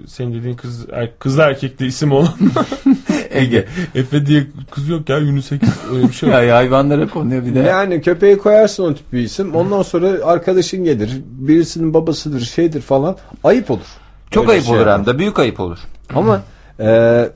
senin 0.07 0.33
dediğin 0.39 0.55
kız 0.55 0.85
er- 0.93 1.19
kızla 1.19 1.43
erkekli 1.43 1.85
isim 1.85 2.11
olan 2.11 2.33
Ege. 3.29 3.65
Efe 3.95 4.25
diye 4.25 4.47
kız 4.71 4.89
yok 4.89 5.09
ya 5.09 5.17
unisex 5.17 5.59
öyle 5.93 6.07
bir 6.07 6.13
şey 6.13 6.29
yok. 6.29 6.43
Ya 6.43 6.55
hayvanlara 6.55 7.07
konuyor 7.07 7.45
bir 7.45 7.55
de. 7.55 7.59
yani 7.59 8.01
köpeği 8.01 8.37
koyarsın 8.37 8.83
o 8.83 8.95
tip 8.95 9.13
bir 9.13 9.19
isim. 9.19 9.55
Ondan 9.55 9.81
sonra 9.81 10.25
arkadaşın 10.25 10.83
gelir. 10.83 11.09
Birisinin 11.25 11.93
babasıdır 11.93 12.41
şeydir 12.41 12.81
falan. 12.81 13.17
Ayıp 13.43 13.71
olur. 13.71 13.85
Çok 14.31 14.43
Öyle 14.43 14.51
ayıp 14.51 14.65
şey 14.65 14.75
olur 14.77 14.87
hem 14.87 15.05
de. 15.05 15.19
Büyük 15.19 15.39
ayıp 15.39 15.59
olur. 15.59 15.77
Ama 16.15 16.41
e, 16.79 17.29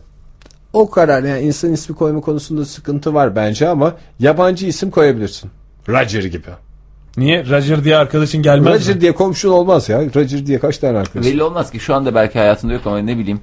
o 0.74 0.90
karar 0.90 1.24
yani 1.24 1.42
insan 1.42 1.74
ismi 1.74 1.96
koyma 1.96 2.22
konusunda 2.22 2.66
sıkıntı 2.66 3.14
var 3.14 3.36
bence 3.36 3.68
ama 3.68 3.96
yabancı 4.20 4.66
isim 4.66 4.92
koyabilirsin. 4.92 5.52
Roger 5.90 6.24
gibi. 6.24 6.48
Niye? 7.18 7.46
Roger 7.50 7.84
diye 7.84 7.98
arkadaşın 7.98 8.42
gelmez 8.42 8.74
Roger 8.74 8.96
mi? 8.96 9.02
diye 9.02 9.12
komşun 9.12 9.50
olmaz 9.50 9.90
ya. 9.90 10.02
Roger 10.16 10.46
diye 10.46 10.60
kaç 10.60 10.78
tane 10.78 10.98
arkadaş? 10.98 11.26
Belli 11.26 11.44
olmaz 11.44 11.72
ki 11.72 11.80
şu 11.80 11.96
anda 11.96 12.16
belki 12.16 12.40
hayatında 12.40 12.74
yok 12.74 12.82
ama 12.86 12.98
ne 12.98 13.18
bileyim 13.18 13.40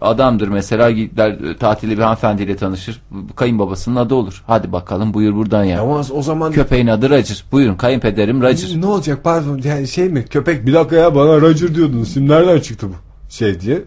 adamdır 0.00 0.48
mesela 0.48 0.90
gider 0.90 1.30
e, 1.30 1.56
tatilde 1.56 1.92
bir 1.96 2.02
hanımefendiyle 2.02 2.56
tanışır. 2.56 3.02
Kayınbabasının 3.36 3.96
adı 3.96 4.14
olur. 4.14 4.42
Hadi 4.46 4.72
bakalım 4.72 5.14
buyur 5.14 5.34
buradan 5.34 5.64
ya. 5.64 5.82
Ama 5.82 6.02
o 6.12 6.22
zaman 6.22 6.52
Köpeğin 6.52 6.86
adı 6.86 7.10
Roger. 7.10 7.44
Buyurun 7.52 7.74
kayınpederim 7.74 8.42
Roger. 8.42 8.80
ne 8.80 8.86
olacak 8.86 9.18
pardon 9.24 9.60
yani 9.64 9.88
şey 9.88 10.08
mi 10.08 10.24
köpek 10.24 10.66
bir 10.66 10.72
dakika 10.72 10.96
ya 10.96 11.14
bana 11.14 11.40
Roger 11.40 11.74
diyordun 11.74 12.02
isim 12.02 12.28
nereden 12.28 12.60
çıktı 12.60 12.86
bu 12.88 12.94
şey 13.28 13.60
diye. 13.60 13.82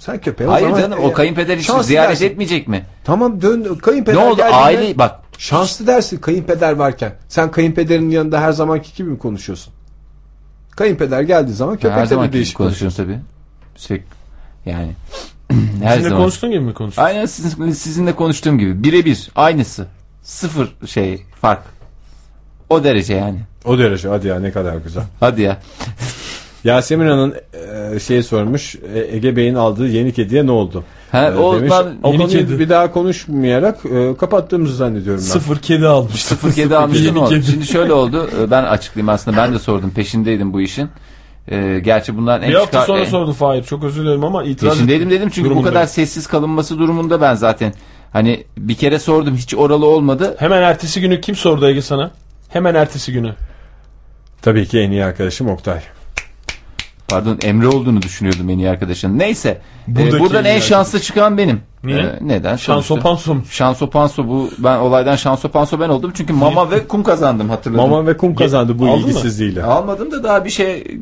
Sen 0.00 0.20
köpeğe 0.20 0.48
o 0.48 0.52
Hayır 0.52 0.66
zaman, 0.66 0.80
canım 0.80 0.98
e, 0.98 1.02
o 1.02 1.12
kayınpeder 1.12 1.58
hiç 1.58 1.70
ziyaret 1.82 2.10
dersin. 2.10 2.26
etmeyecek 2.26 2.68
mi? 2.68 2.86
Tamam 3.04 3.42
dön 3.42 3.74
kayınpeder 3.74 4.18
Ne 4.18 4.24
oldu 4.24 4.42
aile 4.52 4.98
bak 4.98 5.20
Şanslı 5.38 5.86
dersin 5.86 6.16
kayınpeder 6.16 6.72
varken. 6.72 7.12
Sen 7.28 7.50
kayınpederin 7.50 8.10
yanında 8.10 8.40
her 8.40 8.52
zamanki 8.52 8.94
gibi 8.96 9.10
mi 9.10 9.18
konuşuyorsun? 9.18 9.72
Kayınpeder 10.70 11.20
geldiği 11.22 11.52
zaman 11.52 11.72
her 11.72 11.80
köpekle 11.80 12.06
zaman 12.06 12.32
değişik 12.32 12.56
konuşuyorsun 12.56 13.04
tabii. 13.04 13.18
Sürekli 13.76 14.06
yani 14.66 14.92
her 15.82 15.90
Sizinle 15.90 16.02
zaman. 16.08 16.18
konuştuğun 16.22 16.50
gibi 16.50 16.60
mi 16.60 16.74
konuşuyorsun? 16.74 17.14
Aynen 17.14 17.26
sizin, 17.26 17.72
sizinle 17.72 18.12
konuştuğum 18.16 18.58
gibi 18.58 18.84
birebir 18.84 19.30
aynısı. 19.36 19.86
Sıfır 20.22 20.68
şey 20.86 21.22
fark. 21.40 21.62
O 22.70 22.84
derece 22.84 23.14
yani. 23.14 23.38
O 23.64 23.78
derece 23.78 24.08
hadi 24.08 24.26
ya 24.28 24.40
ne 24.40 24.52
kadar 24.52 24.76
güzel. 24.76 25.02
Hadi 25.20 25.42
ya. 25.42 25.58
Yasemin 26.64 27.06
Hanım 27.08 27.34
e, 27.94 28.00
şey 28.00 28.22
sormuş 28.22 28.74
e, 28.94 29.16
Ege 29.16 29.36
Bey'in 29.36 29.54
aldığı 29.54 29.88
yeni 29.88 30.12
kediye 30.12 30.46
ne 30.46 30.50
oldu? 30.50 30.84
Ha, 31.12 31.24
E, 31.26 31.34
o 31.36 31.56
demiş, 31.56 31.70
ben- 31.72 31.96
o 32.08 32.12
Yeni 32.12 32.28
kedi. 32.28 32.58
bir 32.58 32.68
daha 32.68 32.92
konuşmayarak 32.92 33.78
e, 33.86 34.16
kapattığımızı 34.16 34.76
zannediyorum 34.76 35.22
ben. 35.26 35.32
Sıfır 35.32 35.56
kedi 35.58 35.86
almış. 35.86 36.24
Sıfır 36.24 36.52
kedi 36.52 36.74
o. 36.76 37.28
kedi. 37.28 37.46
Şimdi 37.46 37.66
şöyle 37.66 37.92
oldu. 37.92 38.30
e, 38.42 38.50
Ben 38.50 38.64
açıklayayım 38.64 39.08
aslında 39.08 39.36
ben 39.36 39.54
de 39.54 39.58
sordum. 39.58 39.90
Peşindeydim 39.90 40.52
bu 40.52 40.60
işin. 40.60 40.88
Gerçi 41.82 42.16
bunların 42.16 42.42
en 42.42 42.48
Bir 42.50 42.54
hafta 42.54 42.66
çıkar- 42.80 42.86
sonra 42.86 43.00
en- 43.00 43.04
sordu 43.04 43.32
Fahir. 43.32 43.62
Çok 43.62 43.84
özür 43.84 44.02
dilerim 44.04 44.24
ama 44.24 44.44
itiraz 44.44 44.72
Peşindeydim 44.74 45.10
dedim 45.10 45.28
çünkü 45.28 45.40
bu 45.40 45.44
durumundayım. 45.50 45.74
kadar 45.74 45.86
sessiz 45.86 46.26
kalınması 46.26 46.78
durumunda 46.78 47.20
ben 47.20 47.34
zaten 47.34 47.72
hani 48.12 48.44
bir 48.58 48.74
kere 48.74 48.98
sordum 48.98 49.36
hiç 49.36 49.54
oralı 49.54 49.86
olmadı. 49.86 50.36
Hemen 50.38 50.62
ertesi 50.62 51.00
günü 51.00 51.20
kim 51.20 51.34
sordu 51.36 51.68
Ege 51.68 51.82
sana? 51.82 52.10
Hemen 52.48 52.74
ertesi 52.74 53.12
günü. 53.12 53.34
Tabii 54.42 54.66
ki 54.66 54.78
en 54.78 54.90
iyi 54.90 55.04
arkadaşım 55.04 55.48
Oktay. 55.48 55.80
Pardon 57.10 57.38
Emre 57.42 57.68
olduğunu 57.68 58.02
düşünüyordum 58.02 58.50
en 58.50 58.58
iyi 58.58 58.70
arkadaşın. 58.70 59.18
Neyse. 59.18 59.60
e, 59.88 59.96
Buradaki 59.96 60.18
buradan 60.20 60.44
en 60.44 60.54
en 60.54 60.60
şanslı 60.60 61.00
çıkan 61.00 61.38
benim. 61.38 61.60
Niye? 61.84 61.98
E, 61.98 62.18
neden? 62.20 62.56
Şanso 62.56 62.96
panso 62.98 63.34
mu? 63.34 63.42
Şanso 63.50 63.90
panso 63.90 64.28
bu 64.28 64.50
ben 64.58 64.76
olaydan 64.78 65.16
şanso 65.16 65.48
panso 65.48 65.80
ben 65.80 65.88
oldum 65.88 66.12
çünkü 66.14 66.32
mama 66.32 66.70
ve 66.70 66.86
kum 66.88 67.02
kazandım 67.02 67.50
hatırladım. 67.50 67.90
Mama 67.90 68.06
ve 68.06 68.16
kum 68.16 68.34
kazandı 68.34 68.78
bu 68.78 68.86
Aldın 68.88 69.00
mı? 69.02 69.10
ilgisizliğiyle. 69.10 69.62
Almadım 69.62 70.10
da 70.12 70.22
daha 70.24 70.44
bir 70.44 70.50
şey 70.50 70.98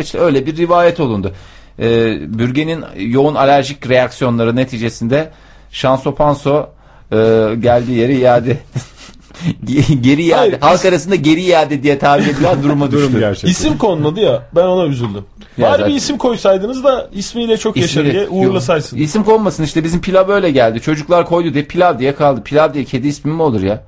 işte 0.00 0.18
öyle 0.18 0.46
bir 0.46 0.56
rivayet 0.56 1.00
olundu. 1.00 1.32
Ee, 1.78 2.38
bürgenin 2.38 2.84
yoğun 2.96 3.34
alerjik 3.34 3.88
reaksiyonları 3.88 4.56
neticesinde 4.56 5.30
Şanso 5.70 6.14
Panso 6.14 6.66
e, 7.12 7.16
geldiği 7.60 7.98
yeri 7.98 8.18
iade 8.18 8.58
geri 10.00 10.22
iade. 10.22 10.36
Hayır, 10.40 10.60
Halk 10.60 10.84
arasında 10.84 11.14
geri 11.14 11.42
iade 11.42 11.82
diye 11.82 11.98
tabir 11.98 12.26
edilen 12.26 12.62
duruma 12.62 12.90
Durum 12.92 13.06
düştü. 13.06 13.18
gerçekten. 13.20 13.48
İsim 13.50 13.78
konmadı 13.78 14.20
ya. 14.20 14.42
Ben 14.56 14.62
ona 14.66 14.86
üzüldüm. 14.86 15.24
Ya 15.58 15.66
Bari 15.66 15.76
zaten- 15.76 15.88
bir 15.88 15.94
isim 15.94 16.18
koysaydınız 16.18 16.84
da 16.84 17.08
ismiyle 17.12 17.56
çok 17.56 17.76
yaşa 17.76 18.00
İsmi- 18.00 18.12
diye 18.12 18.28
uğurlasaysın. 18.28 18.96
Yok, 18.96 19.06
İsim 19.06 19.24
konmasın 19.24 19.64
işte 19.64 19.84
bizim 19.84 20.00
pilav 20.00 20.28
öyle 20.28 20.50
geldi. 20.50 20.80
Çocuklar 20.80 21.26
koydu 21.26 21.54
diye 21.54 21.64
pilav 21.64 21.98
diye 21.98 22.14
kaldı. 22.14 22.42
Pilav 22.44 22.74
diye 22.74 22.84
kedi 22.84 23.08
ismi 23.08 23.32
mi 23.32 23.42
olur 23.42 23.62
ya? 23.62 23.82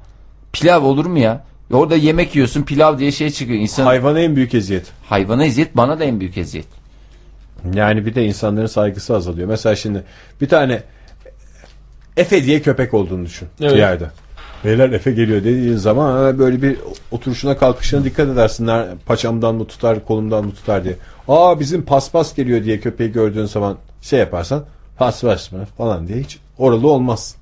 Pilav 0.52 0.82
olur 0.84 1.06
mu 1.06 1.18
ya? 1.18 1.44
Orada 1.72 1.96
yemek 1.96 2.34
yiyorsun 2.34 2.62
pilav 2.62 2.98
diye 2.98 3.12
şey 3.12 3.30
çıkıyor. 3.30 3.58
İnsan 3.60 3.84
Hayvana 3.84 4.20
en 4.20 4.36
büyük 4.36 4.54
eziyet. 4.54 4.84
hayvana 5.08 5.44
eziyet 5.44 5.76
bana 5.76 5.98
da 5.98 6.04
en 6.04 6.20
büyük 6.20 6.38
eziyet. 6.38 6.66
Yani 7.74 8.06
bir 8.06 8.14
de 8.14 8.24
insanların 8.24 8.66
saygısı 8.66 9.16
azalıyor. 9.16 9.48
Mesela 9.48 9.76
şimdi 9.76 10.04
bir 10.40 10.48
tane 10.48 10.82
Efe 12.16 12.44
diye 12.44 12.62
köpek 12.62 12.94
olduğunu 12.94 13.26
düşün 13.26 13.48
Evet. 13.60 13.72
bir 13.72 13.78
yerde. 13.78 14.04
Beyler 14.64 14.90
Efe 14.90 15.10
geliyor 15.10 15.44
dediğin 15.44 15.76
zaman 15.76 16.38
böyle 16.38 16.62
bir 16.62 16.76
oturuşuna 17.10 17.56
kalkışına 17.56 18.04
dikkat 18.04 18.28
edersinler. 18.28 18.86
Paçamdan 19.06 19.54
mı 19.54 19.64
tutar 19.64 20.04
kolumdan 20.04 20.44
mı 20.44 20.54
tutar 20.54 20.84
diye. 20.84 20.96
Aa 21.28 21.60
bizim 21.60 21.82
paspas 21.82 22.34
geliyor 22.34 22.64
diye 22.64 22.80
köpeği 22.80 23.12
gördüğün 23.12 23.44
zaman 23.44 23.76
şey 24.02 24.18
yaparsan 24.18 24.64
paspas 24.96 25.52
mı 25.52 25.66
falan 25.78 26.08
diye 26.08 26.18
hiç 26.18 26.38
oralı 26.58 26.88
olmaz. 26.88 27.36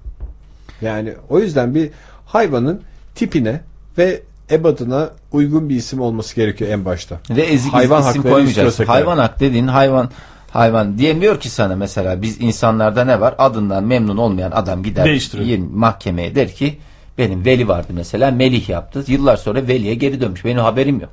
Yani 0.82 1.14
o 1.28 1.38
yüzden 1.38 1.74
bir 1.74 1.90
hayvanın 2.26 2.80
tipine 3.14 3.60
ve 3.98 4.22
ebadına 4.50 5.10
uygun 5.32 5.68
bir 5.68 5.76
isim 5.76 6.00
olması 6.00 6.36
gerekiyor 6.36 6.70
en 6.70 6.84
başta. 6.84 7.20
Ve 7.30 7.42
ezik 7.42 7.72
Hayvan 7.72 8.10
isim 8.10 8.46
istiyorsak 8.46 8.88
Hayvan 8.88 9.18
hak 9.18 9.40
dediğin 9.40 9.66
hayvan 9.66 10.10
hayvan 10.50 10.98
diyemiyor 10.98 11.40
ki 11.40 11.50
sana 11.50 11.76
mesela 11.76 12.22
biz 12.22 12.40
insanlarda 12.40 13.04
ne 13.04 13.20
var? 13.20 13.34
Adından 13.38 13.84
memnun 13.84 14.16
olmayan 14.16 14.50
adam 14.50 14.82
gider 14.82 15.20
yeni 15.44 15.64
mahkemeye 15.72 16.34
der 16.34 16.52
ki 16.54 16.78
benim 17.18 17.44
veli 17.44 17.68
vardı 17.68 17.88
mesela 17.90 18.30
Melih 18.30 18.68
yaptı. 18.68 19.04
Yıllar 19.06 19.36
sonra 19.36 19.68
veliye 19.68 19.94
geri 19.94 20.20
dönmüş. 20.20 20.44
Benim 20.44 20.58
haberim 20.58 21.00
yok. 21.00 21.10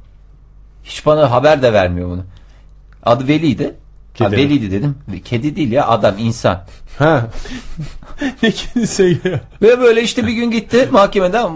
Hiç 0.83 1.05
bana 1.05 1.31
haber 1.31 1.61
de 1.61 1.73
vermiyor 1.73 2.09
bunu. 2.09 2.23
Adı 3.03 3.27
Veli'ydi. 3.27 3.75
Ha, 4.19 4.29
Kedi. 4.29 4.37
veliydi 4.37 4.71
dedim. 4.71 4.95
Kedi 5.25 5.55
değil 5.55 5.71
ya 5.71 5.87
adam 5.87 6.15
insan. 6.17 6.61
Ha 6.97 7.27
ne 8.43 8.51
kedisi 8.51 9.17
ya? 9.23 9.39
Ve 9.61 9.79
böyle 9.79 10.01
işte 10.03 10.27
bir 10.27 10.31
gün 10.33 10.51
gitti 10.51 10.87
mahkemeden 10.91 11.51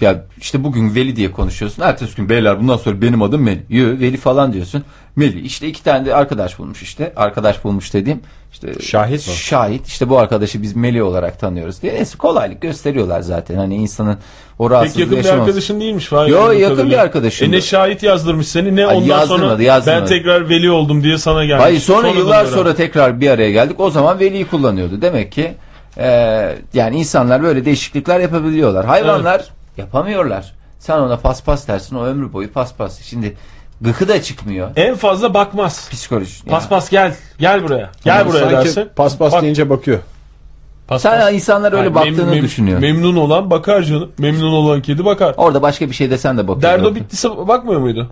ya 0.00 0.24
işte 0.40 0.64
bugün 0.64 0.94
Veli 0.94 1.16
diye 1.16 1.32
konuşuyorsun. 1.32 1.82
Ertesi 1.82 2.16
gün 2.16 2.28
beyler 2.28 2.60
bundan 2.60 2.76
sonra 2.76 3.02
benim 3.02 3.22
adım 3.22 3.42
Meli. 3.42 3.62
Yo 3.68 3.86
Veli 3.86 4.16
falan 4.16 4.52
diyorsun. 4.52 4.84
Meli 5.16 5.40
işte 5.40 5.68
iki 5.68 5.84
tane 5.84 6.06
de 6.06 6.14
arkadaş 6.14 6.58
bulmuş 6.58 6.82
işte. 6.82 7.12
Arkadaş 7.16 7.64
bulmuş 7.64 7.94
dediğim 7.94 8.20
işte 8.52 8.72
Şahit 8.82 9.28
mi? 9.28 9.34
Şahit 9.34 9.86
işte 9.86 10.08
bu 10.08 10.18
arkadaşı 10.18 10.62
biz 10.62 10.76
Meli 10.76 11.02
olarak 11.02 11.40
tanıyoruz 11.40 11.82
diye. 11.82 11.94
Neyse 11.94 12.18
kolaylık 12.18 12.60
gösteriyorlar 12.60 13.20
zaten. 13.20 13.56
Hani 13.56 13.74
insanın 13.76 14.18
o 14.58 14.64
Pek 14.64 14.70
rahatsızlığı 14.72 15.00
yakın 15.00 15.12
bir 15.12 15.16
yaşaması. 15.16 15.42
arkadaşın 15.42 15.80
değilmiş. 15.80 16.06
Fahir, 16.06 16.30
Yo, 16.30 16.38
anladığım 16.40 16.60
yakın 16.60 16.74
kadarıyla. 16.76 16.98
bir 16.98 17.02
arkadaşım. 17.02 17.48
E 17.48 17.56
ne 17.56 17.60
şahit 17.60 18.02
yazdırmış 18.02 18.48
seni 18.48 18.76
ne 18.76 18.86
Ay, 18.86 18.96
ondan 18.96 19.06
yazdırmadı, 19.08 19.50
sonra 19.52 19.62
yazdırmadı. 19.62 20.00
ben 20.02 20.08
tekrar 20.08 20.48
veli 20.48 20.70
oldum 20.70 21.02
diye 21.02 21.18
sana 21.18 21.44
gelmiş. 21.44 21.64
Hayır 21.64 21.80
sonra 21.80 22.00
Sonradan 22.02 22.18
yıllar 22.20 22.46
sonra 22.46 22.74
tekrar 22.74 23.20
bir 23.20 23.30
araya 23.30 23.50
geldik. 23.50 23.80
O 23.80 23.90
zaman 23.90 24.20
Veli'yi 24.20 24.44
kullanıyordu. 24.84 25.02
Demek 25.02 25.32
ki 25.32 25.54
e, 25.98 26.56
yani 26.74 26.96
insanlar 26.96 27.42
böyle 27.42 27.64
değişiklikler 27.64 28.20
yapabiliyorlar. 28.20 28.86
Hayvanlar 28.86 29.44
yapamıyorlar. 29.76 30.54
Sen 30.78 30.98
ona 30.98 31.16
paspas 31.16 31.68
dersin 31.68 31.96
o 31.96 32.04
ömrü 32.04 32.32
boyu 32.32 32.52
paspas. 32.52 33.00
Şimdi 33.02 33.36
gıkı 33.80 34.08
da 34.08 34.22
çıkmıyor. 34.22 34.70
En 34.76 34.94
fazla 34.94 35.34
bakmaz. 35.34 35.88
Psikoloji. 35.90 36.32
Yani. 36.46 36.50
Pas 36.50 36.68
pas 36.68 36.90
gel. 36.90 37.14
Gel 37.38 37.62
buraya. 37.64 37.90
Gel 38.04 38.26
buraya 38.26 38.40
sanki 38.40 38.54
dersin. 38.54 38.88
paspas 38.96 39.32
Bak- 39.32 39.42
deyince 39.42 39.70
bakıyor. 39.70 39.98
Pas, 40.88 41.02
Sen 41.02 41.20
pas. 41.20 41.32
insanlar 41.32 41.72
öyle 41.72 41.76
Hayır, 41.76 41.94
baktığını 41.94 42.30
mem- 42.32 42.38
mem- 42.38 42.42
düşünüyor. 42.42 42.78
Memnun 42.80 43.16
olan 43.16 43.50
bakar 43.50 43.82
canım. 43.82 44.10
Memnun 44.18 44.52
olan 44.52 44.82
kedi 44.82 45.04
bakar. 45.04 45.34
Orada 45.36 45.62
başka 45.62 45.88
bir 45.90 45.94
şey 45.94 46.10
desen 46.10 46.38
de 46.38 46.48
bakıyor. 46.48 46.62
Derdo 46.62 46.94
bittiyse 46.94 47.28
bakmıyor 47.30 47.80
muydu? 47.80 48.10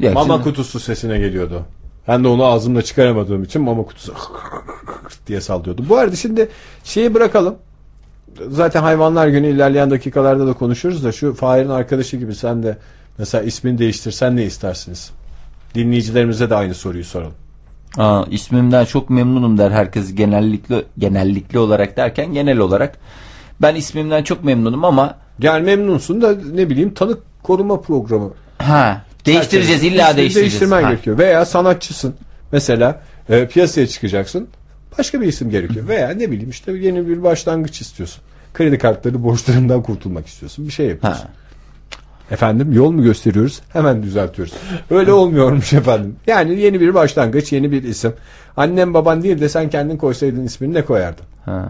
Ya 0.00 0.12
Mama 0.12 0.34
şimdi- 0.34 0.44
kutusu 0.44 0.80
sesine 0.80 1.18
geliyordu. 1.18 1.62
Ben 2.08 2.24
de 2.24 2.28
onu 2.28 2.44
ağzımla 2.44 2.82
çıkaramadığım 2.82 3.42
için 3.42 3.62
mama 3.62 3.82
kutusu 3.82 4.14
diye 5.26 5.40
sallıyordu. 5.40 5.84
Bu 5.88 5.98
arada 5.98 6.16
şimdi 6.16 6.48
şeyi 6.84 7.14
bırakalım. 7.14 7.54
Zaten 8.48 8.82
hayvanlar 8.82 9.28
günü 9.28 9.46
ilerleyen 9.46 9.90
dakikalarda 9.90 10.46
da 10.46 10.52
konuşuruz 10.52 11.04
da 11.04 11.12
şu 11.12 11.34
Fahir'in 11.34 11.68
arkadaşı 11.68 12.16
gibi 12.16 12.34
sen 12.34 12.62
de 12.62 12.78
mesela 13.18 13.44
ismini 13.44 13.78
değiştirsen 13.78 14.36
ne 14.36 14.44
istersiniz? 14.44 15.10
Dinleyicilerimize 15.74 16.50
de 16.50 16.54
aynı 16.54 16.74
soruyu 16.74 17.04
soralım. 17.04 17.34
Aa, 17.98 18.24
ismimden 18.30 18.84
çok 18.84 19.10
memnunum 19.10 19.58
der 19.58 19.70
herkes 19.70 20.14
genellikle 20.14 20.84
genellikle 20.98 21.58
olarak 21.58 21.96
derken 21.96 22.32
genel 22.32 22.58
olarak 22.58 22.98
Ben 23.62 23.74
ismimden 23.74 24.22
çok 24.22 24.44
memnunum 24.44 24.84
ama 24.84 25.14
Yani 25.40 25.64
memnunsun 25.64 26.22
da 26.22 26.34
ne 26.52 26.70
bileyim 26.70 26.94
tanık 26.94 27.18
koruma 27.42 27.80
programı. 27.80 28.30
ha 28.58 29.02
değiştireceğiz 29.28 29.82
illa 29.84 30.02
İsmini 30.02 30.16
değiştireceğiz. 30.16 30.52
Değiştirmen 30.52 30.82
Ha. 30.82 30.90
gerekiyor. 30.90 31.18
Veya 31.18 31.44
sanatçısın. 31.44 32.14
Mesela 32.52 33.00
e, 33.28 33.46
piyasaya 33.46 33.86
çıkacaksın. 33.86 34.48
Başka 34.98 35.20
bir 35.20 35.26
isim 35.26 35.50
gerekiyor. 35.50 35.88
Veya 35.88 36.08
ne 36.10 36.30
bileyim 36.30 36.50
işte 36.50 36.72
yeni 36.72 37.08
bir 37.08 37.22
başlangıç 37.22 37.80
istiyorsun. 37.80 38.22
Kredi 38.54 38.78
kartları 38.78 39.24
borçlarından 39.24 39.82
kurtulmak 39.82 40.26
istiyorsun. 40.26 40.66
Bir 40.66 40.72
şey 40.72 40.86
yapıyorsun. 40.86 41.22
Ha. 41.22 41.28
Efendim 42.30 42.72
yol 42.72 42.90
mu 42.90 43.02
gösteriyoruz? 43.02 43.60
Hemen 43.72 44.02
düzeltiyoruz. 44.02 44.54
Öyle 44.90 45.12
olmuyormuş 45.12 45.72
efendim. 45.72 46.16
Yani 46.26 46.60
yeni 46.60 46.80
bir 46.80 46.94
başlangıç, 46.94 47.52
yeni 47.52 47.72
bir 47.72 47.82
isim. 47.82 48.12
Annem 48.56 48.94
baban 48.94 49.22
değil 49.22 49.40
de 49.40 49.48
sen 49.48 49.70
kendin 49.70 49.96
koysaydın 49.96 50.44
ismini 50.44 50.74
ne 50.74 50.84
koyardın? 50.84 51.24
Ha. 51.44 51.68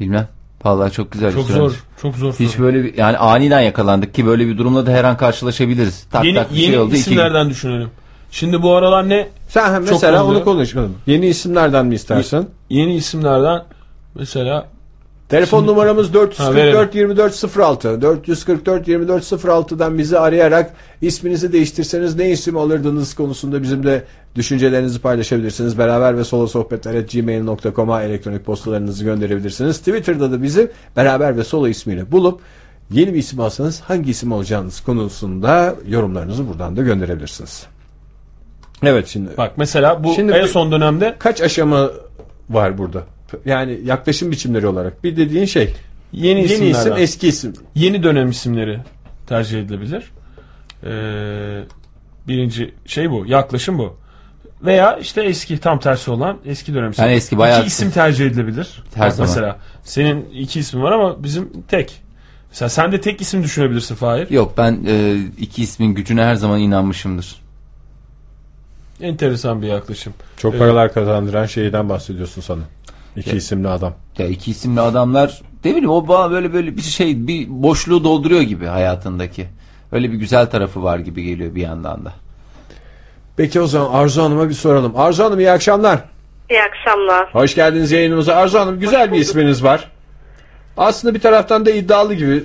Bilmem. 0.00 0.28
Vallahi 0.64 0.92
çok 0.92 1.12
güzel. 1.12 1.32
Çok 1.32 1.48
bir 1.48 1.52
zor. 1.52 1.70
soru. 1.70 1.78
Çok 2.02 2.16
zor. 2.16 2.34
Hiç 2.34 2.50
soru. 2.50 2.62
böyle 2.62 2.84
bir, 2.84 2.98
yani 2.98 3.18
aniden 3.18 3.60
yakalandık 3.60 4.14
ki 4.14 4.26
böyle 4.26 4.46
bir 4.46 4.58
durumla 4.58 4.86
da 4.86 4.90
her 4.90 5.04
an 5.04 5.16
karşılaşabiliriz. 5.16 6.06
Tak 6.10 6.24
Yeni, 6.24 6.36
tak 6.36 6.50
bir 6.52 6.56
yeni 6.56 6.66
şey 6.66 6.78
oldu. 6.78 6.90
iki 6.90 6.98
isimlerden 6.98 7.50
düşünelim. 7.50 7.90
Şimdi 8.30 8.62
bu 8.62 8.74
aralar 8.74 9.08
ne? 9.08 9.28
Sen 9.48 9.74
hem 9.74 9.82
mesela 9.82 10.24
oldu. 10.24 10.36
onu 10.36 10.44
konuşalım. 10.44 10.94
Yeni 11.06 11.26
isimlerden 11.26 11.86
mi 11.86 11.94
istersin? 11.94 12.50
Yeni 12.70 12.94
isimlerden 12.94 13.62
mesela 14.14 14.66
Telefon 15.30 15.66
numaramız 15.66 16.08
Ha, 16.08 16.14
444 16.14 16.56
verelim. 16.56 17.10
2406. 17.10 18.02
444 18.02 18.88
2406'dan 18.88 19.98
bizi 19.98 20.18
arayarak 20.18 20.74
isminizi 21.02 21.52
değiştirseniz 21.52 22.16
ne 22.16 22.30
isim 22.30 22.56
alırdınız 22.56 23.14
konusunda 23.14 23.62
bizimle 23.62 24.04
düşüncelerinizi 24.34 25.00
paylaşabilirsiniz. 25.00 25.78
Beraber 25.78 26.18
ve 26.18 26.24
solo 26.24 26.46
sohbetler 26.46 27.00
gmail.com'a 27.00 28.02
elektronik 28.02 28.44
postalarınızı 28.44 29.04
gönderebilirsiniz. 29.04 29.78
Twitter'da 29.78 30.32
da 30.32 30.42
bizi 30.42 30.70
beraber 30.96 31.36
ve 31.36 31.44
solo 31.44 31.68
ismiyle 31.68 32.12
bulup 32.12 32.40
yeni 32.90 33.14
bir 33.14 33.18
isim 33.18 33.40
alsanız 33.40 33.80
hangi 33.80 34.10
isim 34.10 34.32
alacağınız 34.32 34.80
konusunda 34.80 35.74
yorumlarınızı 35.88 36.48
buradan 36.48 36.76
da 36.76 36.82
gönderebilirsiniz. 36.82 37.66
Evet 38.82 39.06
şimdi 39.06 39.30
bak 39.38 39.52
mesela 39.56 40.04
bu 40.04 40.14
Şimdi 40.14 40.32
en 40.32 40.46
son 40.46 40.72
dönemde 40.72 41.16
kaç 41.18 41.42
aşama 41.42 41.90
var 42.50 42.78
burada? 42.78 43.04
Yani 43.44 43.78
yaklaşım 43.84 44.30
biçimleri 44.30 44.66
olarak. 44.66 45.04
Bir 45.04 45.16
dediğin 45.16 45.44
şey 45.44 45.74
yeni, 46.12 46.52
Yeni 46.52 46.66
isim, 46.68 46.92
eski 46.96 47.28
isim. 47.28 47.52
yeni 47.74 48.02
dönem 48.02 48.30
isimleri 48.30 48.80
tercih 49.26 49.60
edilebilir. 49.60 50.12
Ee, 50.84 51.62
birinci 52.28 52.74
şey 52.86 53.10
bu, 53.10 53.26
yaklaşım 53.26 53.78
bu. 53.78 53.96
Veya 54.62 54.96
işte 54.96 55.22
eski 55.22 55.58
tam 55.58 55.80
tersi 55.80 56.10
olan 56.10 56.38
eski 56.44 56.74
dönem 56.74 56.90
isim. 56.90 57.04
Yani 57.04 57.14
eski, 57.14 57.38
bayağı 57.38 57.58
İki 57.58 57.66
isim 57.66 57.90
tercih 57.90 58.26
edilebilir. 58.26 58.82
Her 58.94 59.06
Bak 59.06 59.14
zaman. 59.14 59.28
Mesela 59.30 59.58
senin 59.84 60.30
iki 60.34 60.60
ismin 60.60 60.82
var 60.82 60.92
ama 60.92 61.24
bizim 61.24 61.62
tek. 61.68 62.02
Mesela 62.50 62.68
sen 62.68 62.92
de 62.92 63.00
tek 63.00 63.20
isim 63.20 63.42
düşünebilirsin 63.42 63.94
Fahir. 63.94 64.30
Yok 64.30 64.54
ben 64.58 64.78
e, 64.86 65.16
iki 65.38 65.62
ismin 65.62 65.94
gücüne 65.94 66.24
her 66.24 66.34
zaman 66.34 66.60
inanmışımdır. 66.60 67.40
Enteresan 69.00 69.62
bir 69.62 69.66
yaklaşım. 69.66 70.14
Çok 70.36 70.54
Ee, 70.54 70.58
paralar 70.58 70.92
kazandıran 70.92 71.46
şeyden 71.46 71.88
bahsediyorsun 71.88 72.42
sana. 72.42 72.62
İki 73.16 73.36
isimli 73.36 73.68
adam. 73.68 73.94
Ya 74.18 74.26
iki 74.26 74.50
isimli 74.50 74.80
adamlar 74.80 75.42
ne 75.64 75.70
bileyim 75.70 75.90
o 75.90 76.08
bana 76.08 76.30
böyle 76.30 76.52
böyle 76.52 76.76
bir 76.76 76.82
şey 76.82 77.26
bir 77.26 77.46
boşluğu 77.48 78.04
dolduruyor 78.04 78.42
gibi 78.42 78.66
hayatındaki. 78.66 79.46
Öyle 79.92 80.12
bir 80.12 80.16
güzel 80.16 80.50
tarafı 80.50 80.82
var 80.82 80.98
gibi 80.98 81.22
geliyor 81.22 81.54
bir 81.54 81.62
yandan 81.62 82.04
da. 82.04 82.12
Peki 83.36 83.60
o 83.60 83.66
zaman 83.66 83.92
Arzu 83.92 84.22
Hanım'a 84.22 84.48
bir 84.48 84.54
soralım. 84.54 84.92
Arzu 84.96 85.24
Hanım 85.24 85.38
iyi 85.38 85.50
akşamlar. 85.50 86.04
İyi 86.50 86.62
akşamlar. 86.62 87.34
Hoş 87.34 87.54
geldiniz 87.54 87.92
yayınımıza. 87.92 88.34
Arzu 88.34 88.58
Hanım 88.58 88.80
güzel 88.80 89.12
bir 89.12 89.18
isminiz 89.18 89.64
var. 89.64 89.90
Aslında 90.76 91.14
bir 91.14 91.20
taraftan 91.20 91.66
da 91.66 91.70
iddialı 91.70 92.14
gibi. 92.14 92.44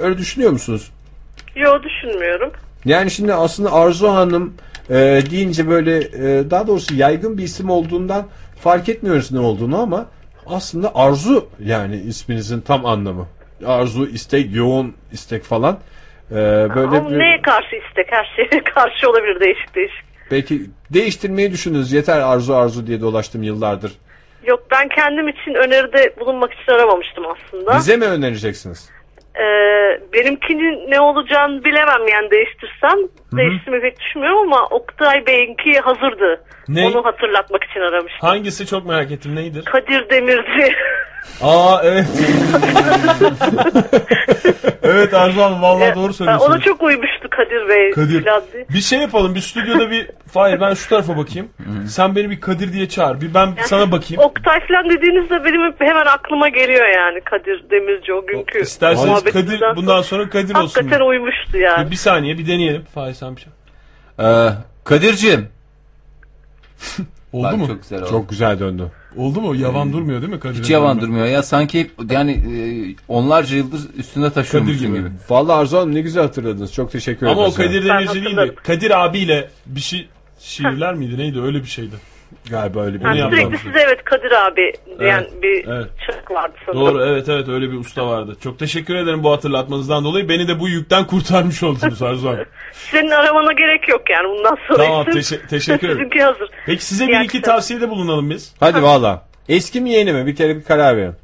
Öyle 0.00 0.18
düşünüyor 0.18 0.50
musunuz? 0.50 0.90
Yo 1.56 1.82
düşünmüyorum. 1.82 2.50
Yani 2.84 3.10
şimdi 3.10 3.34
aslında 3.34 3.72
Arzu 3.72 4.08
Hanım 4.08 4.54
e, 4.90 4.94
deyince 5.30 5.68
böyle 5.68 5.98
e, 5.98 6.50
daha 6.50 6.66
doğrusu 6.66 6.94
yaygın 6.94 7.38
bir 7.38 7.42
isim 7.42 7.70
olduğundan 7.70 8.26
fark 8.62 8.88
etmiyoruz 8.88 9.32
ne 9.32 9.38
olduğunu 9.40 9.80
ama 9.82 10.06
aslında 10.46 10.92
Arzu 10.94 11.48
yani 11.64 11.96
isminizin 11.96 12.60
tam 12.60 12.86
anlamı. 12.86 13.26
Arzu, 13.66 14.06
istek, 14.06 14.54
yoğun 14.54 14.94
istek 15.12 15.42
falan. 15.44 15.78
E, 16.30 16.34
böyle 16.34 16.80
Ama 16.98 17.10
bir- 17.10 17.18
neye 17.18 17.42
karşı 17.42 17.76
istek? 17.76 18.06
Her 18.12 18.32
şeye 18.36 18.64
karşı 18.74 19.10
olabilir 19.10 19.40
değişik 19.40 19.74
değişik. 19.74 20.04
Peki 20.30 20.62
değiştirmeyi 20.90 21.52
düşününüz. 21.52 21.92
Yeter 21.92 22.20
arzu 22.20 22.54
arzu 22.54 22.86
diye 22.86 23.00
dolaştım 23.00 23.42
yıllardır. 23.42 23.92
Yok 24.46 24.62
ben 24.70 24.88
kendim 24.88 25.28
için 25.28 25.54
öneride 25.54 26.14
bulunmak 26.20 26.52
için 26.52 26.72
aramamıştım 26.72 27.24
aslında. 27.26 27.76
Bize 27.76 27.96
mi 27.96 28.04
önereceksiniz? 28.04 28.90
Ee, 29.36 30.00
benimkinin 30.12 30.90
ne 30.90 31.00
olacağını 31.00 31.64
bilemem 31.64 32.08
yani 32.12 32.30
değiştirsem. 32.30 32.98
Değiştirmeyi 33.32 33.82
pek 33.82 34.00
düşünmüyorum 34.00 34.52
ama 34.52 34.66
Oktay 34.70 35.26
Bey'inki 35.26 35.80
hazırdı. 35.80 36.44
Ne? 36.68 36.86
Onu 36.86 37.04
hatırlatmak 37.04 37.64
için 37.64 37.80
aramıştım. 37.80 38.28
Hangisi 38.28 38.66
çok 38.66 38.86
merak 38.86 39.10
ettim 39.12 39.36
neydir? 39.36 39.64
Kadir 39.64 40.10
Demirci. 40.10 40.74
Aa 41.42 41.80
evet. 41.84 42.02
evet 44.82 45.14
Arzu 45.14 45.40
Hanım 45.40 45.62
vallahi 45.62 45.94
doğru 45.94 46.04
Ona 46.04 46.12
söylüyorsunuz. 46.12 46.64
çok 46.64 46.82
uymuştu 46.82 47.28
Kadir 47.30 47.68
Bey. 47.68 47.90
Kadir. 47.90 48.24
diye. 48.52 48.66
Bir 48.68 48.80
şey 48.80 48.98
yapalım. 48.98 49.34
Bir 49.34 49.40
stüdyoda 49.40 49.90
bir 49.90 50.10
Hayır 50.34 50.60
ben 50.60 50.74
şu 50.74 50.88
tarafa 50.88 51.16
bakayım. 51.16 51.48
Sen 51.88 52.16
beni 52.16 52.30
bir 52.30 52.40
Kadir 52.40 52.72
diye 52.72 52.88
çağır. 52.88 53.20
Bir 53.20 53.34
ben 53.34 53.54
sana 53.64 53.92
bakayım. 53.92 54.22
Oktay 54.22 54.60
falan 54.68 54.90
dediğinizde 54.90 55.44
benim 55.44 55.72
hep 55.72 55.80
hemen 55.80 56.06
aklıma 56.06 56.48
geliyor 56.48 56.88
yani 56.88 57.20
Kadir 57.20 57.64
Demirci 57.70 58.12
o 58.12 58.26
günkü 58.26 58.60
İsterseniz 58.60 59.08
muhabbetimizden 59.08 59.58
Kadir 59.58 59.76
bundan 59.76 60.02
sonra 60.02 60.30
Kadir 60.30 60.54
olsun. 60.54 60.80
Hakikaten 60.80 61.06
uymuştu 61.06 61.58
yani. 61.58 61.86
Bir, 61.86 61.90
bir 61.90 61.96
saniye 61.96 62.38
bir 62.38 62.46
deneyelim. 62.46 62.84
Fahir 62.94 63.14
sen 63.14 63.36
bir 63.36 63.40
şey. 63.40 63.52
Ee, 64.20 64.48
Kadir'cim. 64.84 65.48
Oldu 67.32 67.44
Bak, 67.44 67.58
mu? 67.58 67.66
Çok 67.66 67.82
güzel 67.82 68.02
oldu. 68.02 68.10
Çok 68.10 68.28
güzel 68.28 68.60
döndü. 68.60 68.90
Oldu 69.16 69.40
mu? 69.40 69.54
Yavan 69.54 69.92
durmuyor 69.92 70.22
değil 70.22 70.32
mi 70.32 70.40
Kadir? 70.40 70.58
Hiç 70.62 70.70
yavan 70.70 71.00
durmuyor 71.00 71.26
ya 71.26 71.42
sanki 71.42 71.90
yani 72.10 72.32
e, 72.32 72.56
onlarca 73.08 73.56
yıldır 73.56 73.80
üstünde 73.96 74.30
taşıyormuşsun 74.30 74.78
Kadir 74.78 74.88
gibi. 74.88 74.98
gibi. 74.98 75.10
Vallahi 75.30 75.56
Arzu 75.56 75.76
Hanım 75.78 75.94
ne 75.94 76.00
güzel 76.00 76.22
hatırladınız. 76.22 76.72
Çok 76.72 76.92
teşekkür 76.92 77.26
Ama 77.26 77.46
o. 77.46 77.52
Kadir 77.54 77.84
Demirci 77.84 78.14
değildi. 78.14 78.24
hatırlarım. 78.24 78.54
Kadir 78.64 79.04
abiyle 79.04 79.48
bir 79.66 79.80
şey 79.80 80.08
şiirler 80.40 80.94
miydi 80.94 81.18
neydi 81.18 81.40
öyle 81.40 81.58
bir 81.62 81.68
şeydi. 81.68 81.94
Galiba 82.50 82.84
öyle 82.84 83.00
bir 83.00 83.04
Yani 83.04 83.18
yapmam. 83.18 83.38
sürekli 83.40 83.58
size 83.58 83.80
evet 83.80 84.04
Kadir 84.04 84.32
abi 84.46 84.72
diyen 85.00 85.18
Evet, 85.30 85.42
bir 85.42 85.68
evet. 85.68 85.86
şarkı 86.06 86.34
vardı 86.34 86.54
sanırım. 86.66 86.80
Doğru 86.86 87.04
evet 87.04 87.28
evet 87.28 87.48
öyle 87.48 87.72
bir 87.72 87.76
usta 87.78 88.06
vardı. 88.06 88.36
Çok 88.42 88.58
teşekkür 88.58 88.94
ederim 88.94 89.24
bu 89.24 89.32
hatırlatmanızdan 89.32 90.04
dolayı. 90.04 90.28
Beni 90.28 90.48
de 90.48 90.60
bu 90.60 90.68
yükten 90.68 91.06
kurtarmış 91.06 91.62
oldunuz 91.62 92.02
Arzu 92.02 92.28
Hanım. 92.28 92.44
Senin 92.72 93.10
aramana 93.10 93.52
gerek 93.52 93.88
yok 93.88 94.10
yani 94.10 94.28
bundan 94.28 94.58
sonra. 94.68 94.84
Tamam, 94.84 95.04
teşe- 95.04 95.46
teşekkür 95.46 95.88
ederim. 95.88 95.98
Sizinki 95.98 96.20
hazır. 96.24 96.48
Peki 96.66 96.84
size 96.84 97.04
İyi 97.04 97.08
bir 97.08 97.20
iki 97.20 97.42
tavsiyede 97.42 97.90
bulunalım 97.90 98.30
biz. 98.30 98.54
Hadi 98.60 98.82
valla. 98.82 99.24
Eski 99.48 99.80
mi 99.80 99.90
yeni 99.90 100.12
mi? 100.12 100.26
Bir 100.26 100.36
kere 100.36 100.56
bir 100.56 100.64
karar 100.64 100.96
verin. 100.96 101.14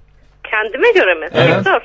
Kendime 0.50 0.92
göre 0.92 1.14
mi? 1.14 1.26
Evet. 1.34 1.64
Dur. 1.64 1.80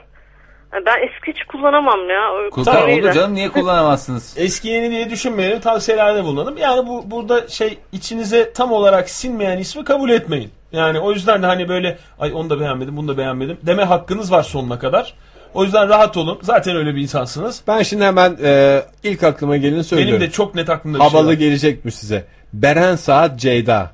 Ben 0.86 1.07
eski 1.07 1.31
hiç 1.31 1.43
kullanamam 1.43 2.09
ya. 2.09 2.49
Kullan 2.51 2.89
oldu 2.89 3.03
de. 3.03 3.13
canım 3.13 3.33
niye 3.33 3.49
kullanamazsınız? 3.49 4.33
Eski 4.38 4.67
yeni 4.67 4.91
diye 4.91 5.09
düşünmeyelim 5.09 5.59
tavsiyelerde 5.59 6.23
bulunalım. 6.23 6.57
Yani 6.57 6.88
bu 6.88 7.12
burada 7.12 7.47
şey 7.47 7.77
içinize 7.91 8.53
tam 8.53 8.71
olarak 8.71 9.09
sinmeyen 9.09 9.57
ismi 9.57 9.83
kabul 9.83 10.09
etmeyin. 10.09 10.51
Yani 10.71 10.99
o 10.99 11.12
yüzden 11.12 11.43
de 11.43 11.45
hani 11.45 11.69
böyle 11.69 11.97
ay 12.19 12.33
onu 12.33 12.49
da 12.49 12.59
beğenmedim 12.59 12.97
bunu 12.97 13.07
da 13.07 13.17
beğenmedim 13.17 13.57
deme 13.63 13.83
hakkınız 13.83 14.31
var 14.31 14.43
sonuna 14.43 14.79
kadar. 14.79 15.13
O 15.53 15.63
yüzden 15.63 15.89
rahat 15.89 16.17
olun. 16.17 16.39
Zaten 16.41 16.75
öyle 16.75 16.95
bir 16.95 17.01
insansınız. 17.01 17.62
Ben 17.67 17.81
şimdi 17.83 18.03
hemen 18.03 18.38
e, 18.43 18.81
ilk 19.03 19.23
aklıma 19.23 19.57
geleni 19.57 19.83
söylüyorum. 19.83 20.19
Benim 20.19 20.27
de 20.29 20.31
çok 20.33 20.55
net 20.55 20.69
aklımda 20.69 20.97
bir 20.97 21.03
şey 21.03 21.09
Havalı 21.12 21.27
var. 21.27 21.33
gelecek 21.33 21.86
mi 21.86 21.91
size? 21.91 22.25
Beren 22.53 22.95
Saat 22.95 23.39
Ceyda. 23.39 23.91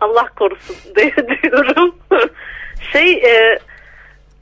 Allah 0.00 0.26
korusun 0.38 0.76
diye 0.96 1.14
diyorum. 1.42 1.94
şey 2.92 3.12
e, 3.12 3.58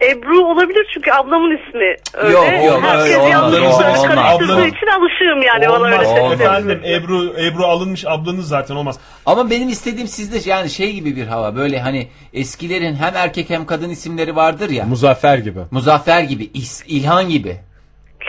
Ebru 0.03 0.45
olabilir 0.47 0.87
çünkü 0.95 1.13
ablamın 1.13 1.57
ismi 1.59 1.97
öyle. 2.15 2.33
Yok, 2.35 2.47
yok, 2.67 2.83
Herkes 2.83 3.05
öyle 3.07 3.17
olmaz, 3.19 3.31
yanlış 3.31 3.61
olmaz, 3.61 4.03
karıştırdığı 4.03 4.53
olmaz. 4.55 4.67
için 4.69 4.87
alışığım 4.87 5.43
yani 5.43 5.69
bana 5.69 5.85
öyle 5.87 5.95
Olmaz 5.97 6.09
seslenir. 6.09 6.35
efendim 6.41 6.81
Ebru 6.85 7.35
Ebru 7.41 7.65
alınmış 7.65 8.05
ablanız 8.07 8.49
zaten 8.49 8.75
olmaz. 8.77 8.99
Ama 9.27 9.51
benim 9.51 9.69
istediğim 9.69 10.09
sizde 10.09 10.51
yani 10.51 10.71
şey 10.71 10.93
gibi 10.93 11.17
bir 11.17 11.27
hava 11.27 11.57
böyle 11.57 11.81
hani 11.81 12.09
eskilerin 12.33 12.95
hem 12.95 13.17
erkek 13.17 13.51
hem 13.51 13.67
kadın 13.67 13.91
isimleri 13.91 14.37
vardır 14.37 14.71
ya. 14.71 14.85
Muzaffer 14.85 15.39
gibi. 15.39 15.61
Muzaffer 15.71 16.21
gibi, 16.23 16.45
İs- 16.45 16.87
İlhan 16.87 17.29
gibi, 17.29 17.57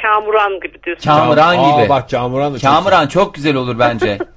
Kamuran 0.01 0.60
gibi 0.60 0.84
diyorsun. 0.84 1.04
Kamuran 1.04 1.58
Aa, 1.58 1.80
gibi. 1.80 1.89
bak 1.89 2.10
Kamuran 2.10 2.54
da 2.54 2.60
çok 2.60 2.71
Kamuran 2.71 3.08
çok 3.08 3.34
güzel 3.36 3.56
olur 3.56 3.80
bence. 3.80 4.17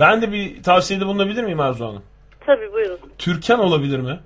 Ben 0.00 0.22
de 0.22 0.32
bir 0.32 0.62
tavsiyede 0.62 1.06
bulunabilir 1.06 1.42
miyim 1.44 1.60
Arzu 1.60 1.84
Hanım? 1.86 2.02
Tabii 2.46 2.72
buyurun. 2.72 2.98
Türkan 3.18 3.58
olabilir 3.60 3.98
mi? 3.98 4.18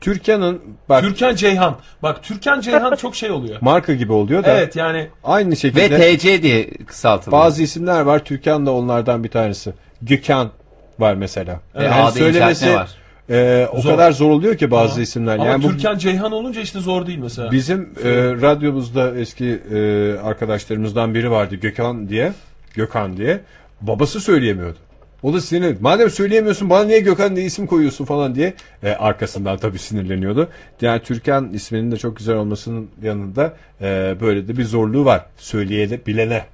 Türkan'ın 0.00 0.60
bak 0.88 1.02
Türkan 1.02 1.34
Ceyhan. 1.34 1.76
Bak 2.02 2.22
Türkan 2.22 2.60
Ceyhan 2.60 2.96
çok 2.96 3.16
şey 3.16 3.30
oluyor. 3.30 3.56
marka 3.60 3.94
gibi 3.94 4.12
oluyor 4.12 4.44
da 4.44 4.50
Evet 4.58 4.76
yani 4.76 5.06
aynı 5.24 5.50
Ve 5.50 5.56
şekilde 5.56 6.16
TC 6.18 6.42
diye 6.42 6.70
kısaltılıyor. 6.86 7.42
bazı 7.42 7.62
isimler 7.62 8.00
var. 8.00 8.24
Türkan 8.24 8.66
da 8.66 8.72
onlardan 8.72 9.24
bir 9.24 9.28
tanesi. 9.28 9.72
Gökhan 10.02 10.50
var 10.98 11.14
mesela. 11.14 11.60
Ve 11.74 11.90
A'da 11.90 12.28
inşaat 12.28 12.62
ne 12.62 12.74
var? 12.74 12.88
e, 13.30 13.66
o 13.72 13.80
Zor. 13.80 13.90
kadar 13.90 14.12
zor 14.12 14.30
oluyor 14.30 14.56
ki 14.56 14.70
bazı 14.70 14.92
Ama- 14.94 15.02
isimler. 15.02 15.34
Ama 15.34 15.46
yani 15.46 15.62
bu 15.62 15.68
Türkan 15.70 15.98
Ceyhan 15.98 16.32
olunca 16.32 16.60
işte 16.60 16.80
zor 16.80 17.06
değil 17.06 17.18
mesela. 17.18 17.52
bizim 17.52 17.80
e, 18.04 18.08
radyomuzda 18.42 19.16
eski 19.18 19.46
e, 19.74 19.78
arkadaşlarımızdan 20.24 21.14
biri 21.14 21.30
vardı 21.30 21.54
Gökhan 21.56 22.08
diye. 22.08 22.32
Gökhan 22.74 23.16
diye. 23.16 23.40
Babası 23.80 24.20
söyleyemiyordu. 24.20 24.78
O 25.22 25.32
da 25.32 25.40
sinir. 25.40 25.76
Madem 25.80 26.10
söyleyemiyorsun 26.10 26.70
bana 26.70 26.84
niye 26.84 27.00
Gökhan 27.00 27.36
diye 27.36 27.46
isim 27.46 27.66
koyuyorsun 27.66 28.04
falan 28.04 28.34
diye 28.34 28.54
e, 28.82 28.90
arkasından 28.90 29.58
tabii 29.58 29.78
sinirleniyordu. 29.78 30.48
Yani 30.80 31.02
Türkan 31.02 31.52
isminin 31.52 31.92
de 31.92 31.96
çok 31.96 32.16
güzel 32.16 32.36
olmasının 32.36 32.90
yanında 33.02 33.56
e, 33.80 34.16
böyle 34.20 34.48
de 34.48 34.56
bir 34.56 34.64
zorluğu 34.64 35.04
var. 35.04 35.26
Söyleyebilene. 35.36 36.44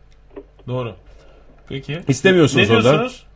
Doğru. 0.66 0.94
Peki. 1.68 2.00
İstemiyorsunuz 2.08 2.70
ne 2.70 2.76
o 2.76 2.78
da. 2.78 2.82
diyorsunuz? 2.82 3.26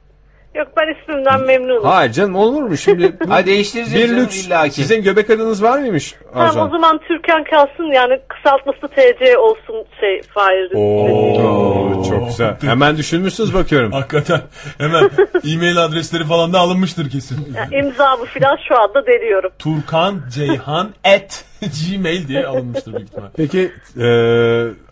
Yok 0.58 0.68
ben 0.76 0.94
ismimden 0.94 1.40
memnunum. 1.40 1.84
Hayır 1.84 2.12
canım 2.12 2.36
olur 2.36 2.62
mu 2.62 2.76
şimdi? 2.76 3.12
Hadi 3.28 3.46
değiştireceğiz 3.46 4.04
bir 4.04 4.08
canım 4.08 4.24
lüks. 4.24 4.46
illaki. 4.46 4.74
Sizin 4.74 5.02
göbek 5.02 5.30
adınız 5.30 5.62
var 5.62 5.78
mıymış 5.78 6.14
Tamam 6.32 6.56
o 6.56 6.60
Arzu 6.60 6.70
zaman 6.70 7.00
Türkan 7.08 7.44
kalsın 7.44 7.94
yani 7.94 8.20
kısaltması 8.28 8.88
TC 8.88 9.38
olsun 9.38 9.84
şey 10.00 10.22
Fahir'in. 10.22 10.76
Oo, 10.76 12.04
çok 12.08 12.26
güzel. 12.28 12.56
Hemen 12.60 12.96
düşünmüşsünüz 12.96 13.54
bakıyorum. 13.54 13.92
Hakikaten 13.98 14.40
hemen 14.78 15.10
e-mail 15.52 15.84
adresleri 15.84 16.24
falan 16.24 16.52
da 16.52 16.58
alınmıştır 16.58 17.10
kesin. 17.10 17.54
Yani 17.56 17.74
imzamı 17.74 18.24
falan 18.24 18.58
şu 18.68 18.80
anda 18.80 19.06
deniyorum. 19.06 19.50
Turkan 19.58 20.20
Ceyhan 20.34 20.90
at 21.04 21.44
gmail 21.90 22.28
diye 22.28 22.46
alınmıştır 22.46 22.94
büyük 22.96 23.08
ihtimal. 23.08 23.28
Peki 23.36 23.72
e, 24.00 24.06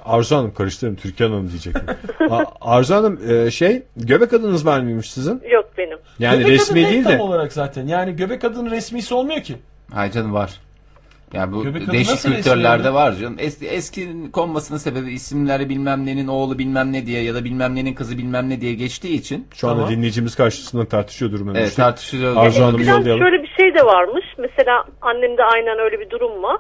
Arzu 0.04 0.36
Hanım 0.36 0.54
karıştırdım 0.54 0.96
Türkan 0.96 1.30
Hanım 1.30 1.48
diyecektim. 1.50 1.82
A- 2.30 2.44
Arzu 2.60 2.94
Hanım 2.94 3.20
e, 3.30 3.50
şey 3.50 3.82
göbek 3.96 4.32
adınız 4.32 4.66
var 4.66 4.80
mıymış 4.80 5.10
sizin? 5.12 5.42
Yok 5.52 5.70
benim. 5.78 5.98
Yani 6.18 6.38
göbek 6.38 6.52
resmi 6.52 6.86
değil 6.86 7.04
tam 7.04 7.12
de. 7.12 7.22
olarak 7.22 7.52
zaten. 7.52 7.86
Yani 7.86 8.16
göbek 8.16 8.44
adının 8.44 8.70
resmisi 8.70 9.14
olmuyor 9.14 9.40
ki. 9.42 9.56
Hayır 9.92 10.12
canım 10.12 10.34
var. 10.34 10.60
Yani 11.32 11.52
bu 11.52 11.62
Göbek 11.64 11.92
değişik 11.92 12.22
kültürlerde 12.22 12.94
var 12.94 13.12
canım. 13.12 13.36
Eski, 13.38 13.66
eski 13.66 14.08
konmasının 14.32 14.78
sebebi 14.78 15.12
isimleri 15.12 15.68
bilmem 15.68 16.06
nenin 16.06 16.26
oğlu 16.28 16.58
bilmem 16.58 16.92
ne 16.92 17.06
diye 17.06 17.22
ya 17.22 17.34
da 17.34 17.44
bilmem 17.44 17.74
nenin 17.74 17.94
kızı 17.94 18.18
bilmem 18.18 18.50
ne 18.50 18.60
diye 18.60 18.74
geçtiği 18.74 19.14
için 19.14 19.46
Şu 19.54 19.68
anda 19.68 19.78
Tamam. 19.80 19.96
dinleyicimiz 19.96 20.34
karşısında 20.34 20.84
tartışıyor 20.84 21.32
durumda. 21.32 21.58
evet, 21.58 21.76
tartışılıyor. 21.76 22.36
Arzu 22.36 22.62
Hanım'ı 22.64 22.82
yollayalım. 22.84 23.22
şöyle 23.22 23.42
bir 23.42 23.45
şey 23.66 23.74
de 23.74 23.86
varmış. 23.86 24.24
Mesela 24.38 24.84
annemde 25.02 25.44
aynen 25.44 25.78
öyle 25.78 26.00
bir 26.00 26.10
durum 26.10 26.42
var. 26.42 26.56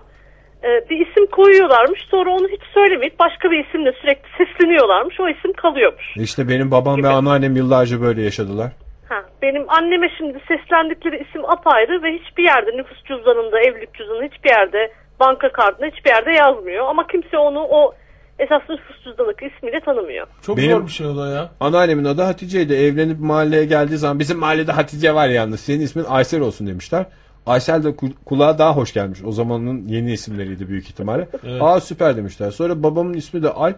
Ee, 0.64 0.88
bir 0.90 1.06
isim 1.06 1.26
koyuyorlarmış 1.26 2.00
sonra 2.10 2.30
onu 2.30 2.48
hiç 2.48 2.62
söylemeyip 2.74 3.18
başka 3.18 3.50
bir 3.50 3.66
isimle 3.66 3.92
sürekli 3.92 4.28
sesleniyorlarmış. 4.38 5.20
O 5.20 5.28
isim 5.28 5.52
kalıyormuş. 5.52 6.16
İşte 6.16 6.48
benim 6.48 6.70
babam 6.70 7.02
ve 7.02 7.08
anneannem 7.08 7.56
yıllarca 7.56 8.00
böyle 8.00 8.22
yaşadılar. 8.22 8.72
Ha, 9.08 9.22
benim 9.42 9.64
anneme 9.68 10.08
şimdi 10.18 10.38
seslendikleri 10.48 11.24
isim 11.28 11.44
apayrı 11.44 12.02
ve 12.02 12.12
hiçbir 12.12 12.44
yerde 12.44 12.76
nüfus 12.76 13.04
cüzdanında, 13.04 13.60
evlilik 13.60 13.94
cüzdanında 13.94 14.24
hiçbir 14.24 14.50
yerde, 14.50 14.92
banka 15.20 15.48
kartında 15.48 15.86
hiçbir 15.86 16.10
yerde 16.10 16.32
yazmıyor. 16.32 16.86
Ama 16.88 17.06
kimse 17.06 17.38
onu 17.38 17.60
o 17.60 17.94
esas 18.38 18.62
nüfus 18.68 19.04
cüzdanındaki 19.04 19.46
ismiyle 19.56 19.80
tanımıyor. 19.80 20.26
Çok 20.42 20.56
Benim- 20.56 20.70
zor 20.70 20.86
bir 20.86 20.92
şey 20.92 21.06
o 21.06 21.16
da 21.16 21.28
ya. 21.28 21.50
Anneannemin 21.60 22.04
adı 22.04 22.22
Hatice'ydi. 22.22 22.74
Evlenip 22.74 23.20
mahalleye 23.20 23.64
geldiği 23.64 23.96
zaman 23.96 24.18
bizim 24.18 24.38
mahallede 24.38 24.72
Hatice 24.72 25.14
var 25.14 25.28
yalnız. 25.28 25.60
Senin 25.60 25.80
ismin 25.80 26.04
Aysel 26.04 26.40
olsun 26.40 26.66
demişler. 26.66 27.06
Aysel 27.46 27.84
de 27.84 27.88
ku- 27.88 28.12
kulağa 28.24 28.58
daha 28.58 28.76
hoş 28.76 28.92
gelmiş. 28.92 29.18
O 29.24 29.32
zamanın 29.32 29.88
yeni 29.88 30.12
isimleriydi 30.12 30.68
büyük 30.68 30.84
ihtimalle. 30.88 31.28
Evet. 31.44 31.62
Aa 31.62 31.80
süper 31.80 32.16
demişler. 32.16 32.50
Sonra 32.50 32.82
babamın 32.82 33.14
ismi 33.14 33.42
de 33.42 33.50
Alp. 33.50 33.76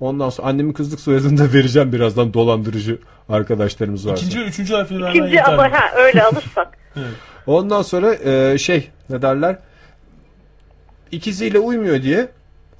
Ondan 0.00 0.30
sonra 0.30 0.48
annemin 0.48 0.72
kızlık 0.72 1.00
soyadını 1.00 1.38
da 1.38 1.52
vereceğim 1.52 1.92
birazdan 1.92 2.34
dolandırıcı 2.34 2.98
arkadaşlarımız 3.28 4.08
varsa. 4.08 4.26
İkinci 4.26 4.40
ve 4.40 4.44
üçüncü 4.44 4.74
harfini 4.74 4.98
vermen 5.02 5.14
İkinci 5.14 5.34
yeterli. 5.36 5.54
ama 5.54 5.72
ha 5.72 5.90
öyle 5.96 6.22
alırsak. 6.22 6.78
Ondan 7.46 7.82
sonra 7.82 8.14
e, 8.14 8.58
şey 8.58 8.90
ne 9.10 9.22
derler? 9.22 9.56
İkiziyle 11.12 11.58
uymuyor 11.58 12.02
diye 12.02 12.28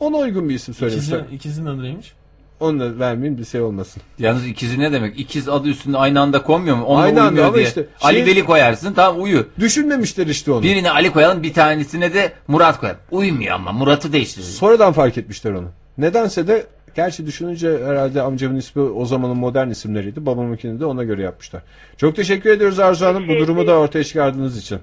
ona 0.00 0.16
uygun 0.16 0.48
bir 0.48 0.54
isim 0.54 0.74
söylemişler. 0.74 1.18
İkizin, 1.18 1.36
ikizin 1.36 1.66
adı 1.66 1.82
neymiş? 1.82 2.12
Onu 2.60 2.80
da 2.80 2.98
vermeyeyim 2.98 3.38
bir 3.38 3.44
şey 3.44 3.60
olmasın. 3.60 4.02
Yalnız 4.18 4.46
ikizi 4.46 4.80
ne 4.80 4.92
demek? 4.92 5.20
İkiz 5.20 5.48
adı 5.48 5.68
üstünde 5.68 5.98
aynı 5.98 6.20
anda 6.20 6.42
konmuyor 6.42 6.76
mu? 6.76 6.84
Onunla 6.84 7.02
Aynı 7.04 7.22
anda 7.22 7.44
ama 7.46 7.54
diye. 7.54 7.66
işte 7.66 7.86
Ali 8.00 8.16
şey- 8.16 8.26
Veli 8.26 8.44
koyarsın 8.44 8.92
tamam 8.92 9.22
uyu. 9.22 9.46
Düşünmemişler 9.58 10.26
işte 10.26 10.52
onu. 10.52 10.62
Birine 10.62 10.90
Ali 10.90 11.10
koyalım 11.12 11.42
bir 11.42 11.52
tanesine 11.54 12.14
de 12.14 12.32
Murat 12.48 12.80
koyalım. 12.80 13.00
Uymuyor 13.10 13.54
ama 13.54 13.72
Murat'ı 13.72 14.12
değiştiririz. 14.12 14.56
Sonradan 14.56 14.92
fark 14.92 15.18
etmişler 15.18 15.52
onu. 15.52 15.68
Nedense 15.98 16.48
de 16.48 16.66
gerçi 16.94 17.26
düşününce 17.26 17.78
herhalde 17.86 18.22
amcamın 18.22 18.56
ismi 18.56 18.82
o 18.82 19.04
zamanın 19.04 19.36
modern 19.36 19.68
isimleriydi. 19.70 20.26
Babamınkini 20.26 20.80
de 20.80 20.84
ona 20.84 21.04
göre 21.04 21.22
yapmışlar. 21.22 21.62
Çok 21.96 22.16
teşekkür 22.16 22.50
ediyoruz 22.50 22.78
Arzu 22.78 23.06
Hanım 23.06 23.28
bu 23.28 23.38
durumu 23.38 23.66
da 23.66 23.72
ortaya 23.74 24.04
çıkardığınız 24.04 24.58
için. 24.58 24.78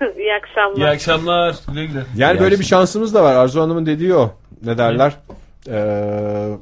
İyi 0.18 0.32
akşamlar. 0.42 0.76
İyi 0.76 0.86
akşamlar. 0.94 1.56
Güle 1.68 1.86
güle. 1.86 2.02
Yani 2.16 2.36
İyi 2.36 2.40
böyle 2.40 2.54
bir 2.54 2.60
akşamlar. 2.60 2.80
şansımız 2.82 3.14
da 3.14 3.22
var. 3.24 3.34
Arzu 3.34 3.60
Hanım'ın 3.60 3.86
dediği 3.86 4.14
o. 4.14 4.34
Ne 4.64 4.78
derler? 4.78 5.16
Ee, 5.68 6.56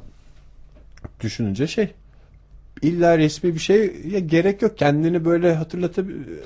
düşününce 1.23 1.67
şey 1.67 1.89
illa 2.81 3.17
resmi 3.17 3.53
bir 3.53 3.59
şey 3.59 3.95
ya 4.11 4.19
gerek 4.19 4.61
yok. 4.61 4.77
Kendini 4.77 5.25
böyle 5.25 5.55
hatırlatab 5.55 6.05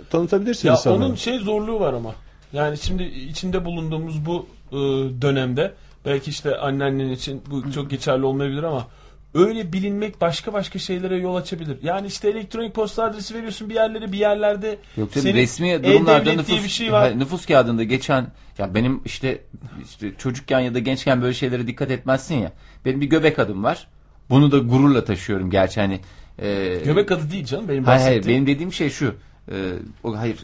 tanıtabilirsin 0.09 0.67
Ya 0.67 0.73
insanlara. 0.73 1.05
onun 1.05 1.15
şey 1.15 1.37
zorluğu 1.39 1.79
var 1.79 1.93
ama. 1.93 2.15
Yani 2.53 2.77
şimdi 2.77 3.03
içinde 3.03 3.65
bulunduğumuz 3.65 4.25
bu 4.25 4.45
e, 4.71 4.75
dönemde 5.21 5.73
belki 6.05 6.29
işte 6.29 6.57
anneannen 6.57 7.09
için 7.09 7.41
bu 7.51 7.71
çok 7.71 7.89
geçerli 7.89 8.25
olmayabilir 8.25 8.63
ama 8.63 8.87
öyle 9.33 9.73
bilinmek 9.73 10.21
başka 10.21 10.53
başka 10.53 10.79
şeylere 10.79 11.17
yol 11.17 11.35
açabilir. 11.35 11.77
Yani 11.83 12.07
işte 12.07 12.29
elektronik 12.29 12.75
posta 12.75 13.03
adresi 13.03 13.35
veriyorsun 13.35 13.69
bir 13.69 13.75
yerlere 13.75 14.11
bir 14.11 14.17
yerlerde 14.17 14.77
Yok 14.97 15.09
senin 15.13 15.33
resmi 15.33 15.83
durumlarda 15.83 16.25
diye 16.25 16.37
nüfus, 16.37 16.63
bir 16.63 16.69
şey 16.69 16.91
var. 16.91 17.19
Nüfus 17.19 17.45
kağıdında 17.45 17.83
geçen 17.83 18.27
ya 18.57 18.75
benim 18.75 19.01
işte, 19.05 19.41
işte 19.85 20.11
çocukken 20.17 20.59
ya 20.59 20.73
da 20.73 20.79
gençken 20.79 21.21
böyle 21.21 21.33
şeylere 21.33 21.67
dikkat 21.67 21.91
etmezsin 21.91 22.35
ya. 22.35 22.51
Benim 22.85 23.01
bir 23.01 23.05
göbek 23.05 23.39
adım 23.39 23.63
var. 23.63 23.87
Bunu 24.29 24.51
da 24.51 24.57
gururla 24.57 25.05
taşıyorum 25.05 25.49
gerçi 25.49 25.81
hani. 25.81 25.99
e, 26.39 26.81
Göbek 26.85 27.11
adı 27.11 27.31
değil 27.31 27.45
canım 27.45 27.67
benim 27.67 27.83
Hayır 27.83 28.01
hayır 28.01 28.17
bahsettiğim. 28.17 28.45
benim 28.45 28.55
dediğim 28.55 28.73
şey 28.73 28.89
şu. 28.89 29.15
E, 29.51 29.55
o 30.03 30.17
hayır 30.17 30.37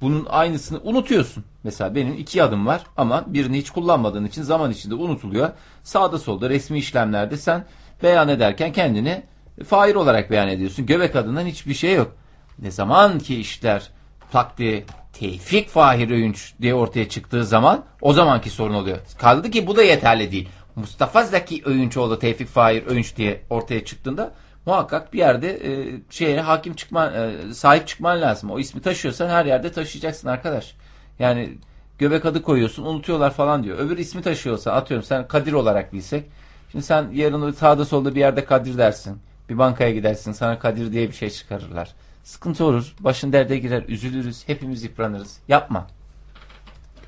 bunun 0.00 0.26
aynısını 0.28 0.80
unutuyorsun. 0.82 1.44
Mesela 1.64 1.94
benim 1.94 2.14
iki 2.14 2.42
adım 2.42 2.66
var 2.66 2.82
ama 2.96 3.24
birini 3.26 3.58
hiç 3.58 3.70
kullanmadığın 3.70 4.24
için 4.24 4.42
zaman 4.42 4.70
içinde 4.70 4.94
unutuluyor. 4.94 5.50
Sağda 5.82 6.18
solda 6.18 6.50
resmi 6.50 6.78
işlemlerde 6.78 7.36
sen 7.36 7.64
beyan 8.02 8.28
ederken 8.28 8.72
kendini 8.72 9.22
fail 9.66 9.94
olarak 9.94 10.30
beyan 10.30 10.48
ediyorsun. 10.48 10.86
Göbek 10.86 11.16
adından 11.16 11.46
hiçbir 11.46 11.74
şey 11.74 11.94
yok. 11.94 12.16
Ne 12.58 12.70
zaman 12.70 13.18
ki 13.18 13.40
işler 13.40 13.90
tak 14.32 14.58
diye 14.58 14.84
Tevfik 15.12 15.68
Fahir 15.68 16.10
Öğünç 16.10 16.54
diye 16.60 16.74
ortaya 16.74 17.08
çıktığı 17.08 17.44
zaman 17.44 17.84
o 18.00 18.12
zamanki 18.12 18.50
sorun 18.50 18.74
oluyor. 18.74 18.98
Kaldı 19.18 19.50
ki 19.50 19.66
bu 19.66 19.76
da 19.76 19.82
yeterli 19.82 20.32
değil. 20.32 20.48
Mustafa 20.76 21.22
Zeki 21.22 21.62
Öğünçoğlu 21.64 22.18
Tevfik 22.18 22.48
Fahir 22.48 22.86
Öğünç 22.86 23.16
diye 23.16 23.42
ortaya 23.50 23.84
çıktığında 23.84 24.34
muhakkak 24.66 25.12
bir 25.12 25.18
yerde 25.18 25.50
e, 25.50 26.00
şeye 26.10 26.40
hakim 26.40 26.74
çıkman, 26.74 27.14
e, 27.14 27.54
sahip 27.54 27.88
çıkman 27.88 28.20
lazım. 28.20 28.50
O 28.50 28.58
ismi 28.58 28.82
taşıyorsan 28.82 29.28
her 29.28 29.44
yerde 29.44 29.72
taşıyacaksın 29.72 30.28
arkadaş. 30.28 30.74
Yani 31.18 31.58
göbek 31.98 32.24
adı 32.24 32.42
koyuyorsun 32.42 32.84
unutuyorlar 32.84 33.30
falan 33.30 33.64
diyor. 33.64 33.78
Öbür 33.78 33.98
ismi 33.98 34.22
taşıyorsa 34.22 34.72
atıyorum 34.72 35.06
sen 35.06 35.28
Kadir 35.28 35.52
olarak 35.52 35.92
bilsek. 35.92 36.24
Şimdi 36.72 36.84
sen 36.84 37.10
yarın 37.12 37.50
sağda 37.50 37.84
solda 37.84 38.14
bir 38.14 38.20
yerde 38.20 38.44
Kadir 38.44 38.78
dersin. 38.78 39.18
Bir 39.48 39.58
bankaya 39.58 39.90
gidersin 39.90 40.32
sana 40.32 40.58
Kadir 40.58 40.92
diye 40.92 41.08
bir 41.08 41.14
şey 41.14 41.30
çıkarırlar. 41.30 41.88
Sıkıntı 42.24 42.64
olur. 42.64 42.94
Başın 43.00 43.32
derde 43.32 43.58
girer. 43.58 43.84
Üzülürüz. 43.88 44.48
Hepimiz 44.48 44.82
yıpranırız. 44.82 45.38
Yapma. 45.48 45.86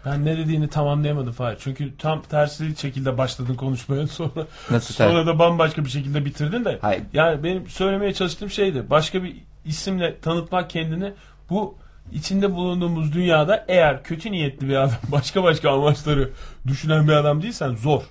Ben 0.06 0.24
ne 0.24 0.38
dediğini 0.38 0.68
tam 0.68 0.88
anlayamadım 0.88 1.32
Fahir. 1.32 1.56
Çünkü 1.60 1.96
tam 1.96 2.22
tersi 2.22 2.76
şekilde 2.76 3.18
başladın 3.18 3.54
konuşmaya 3.54 4.06
sonra 4.06 4.46
Nasıl 4.70 4.94
sonra 4.94 5.26
da 5.26 5.38
bambaşka 5.38 5.84
bir 5.84 5.90
şekilde 5.90 6.24
bitirdin 6.24 6.64
de. 6.64 6.78
Hayır. 6.80 7.02
Yani 7.12 7.44
benim 7.44 7.68
söylemeye 7.68 8.14
çalıştığım 8.14 8.50
şeydi. 8.50 8.90
Başka 8.90 9.22
bir 9.22 9.36
isimle 9.64 10.20
tanıtmak 10.20 10.70
kendini 10.70 11.12
bu 11.50 11.74
içinde 12.12 12.54
bulunduğumuz 12.54 13.12
dünyada 13.12 13.64
eğer 13.68 14.02
kötü 14.02 14.32
niyetli 14.32 14.68
bir 14.68 14.76
adam 14.76 14.94
başka 15.12 15.42
başka 15.42 15.70
amaçları 15.70 16.30
düşünen 16.66 17.08
bir 17.08 17.12
adam 17.12 17.42
değilsen 17.42 17.74
zor. 17.74 18.02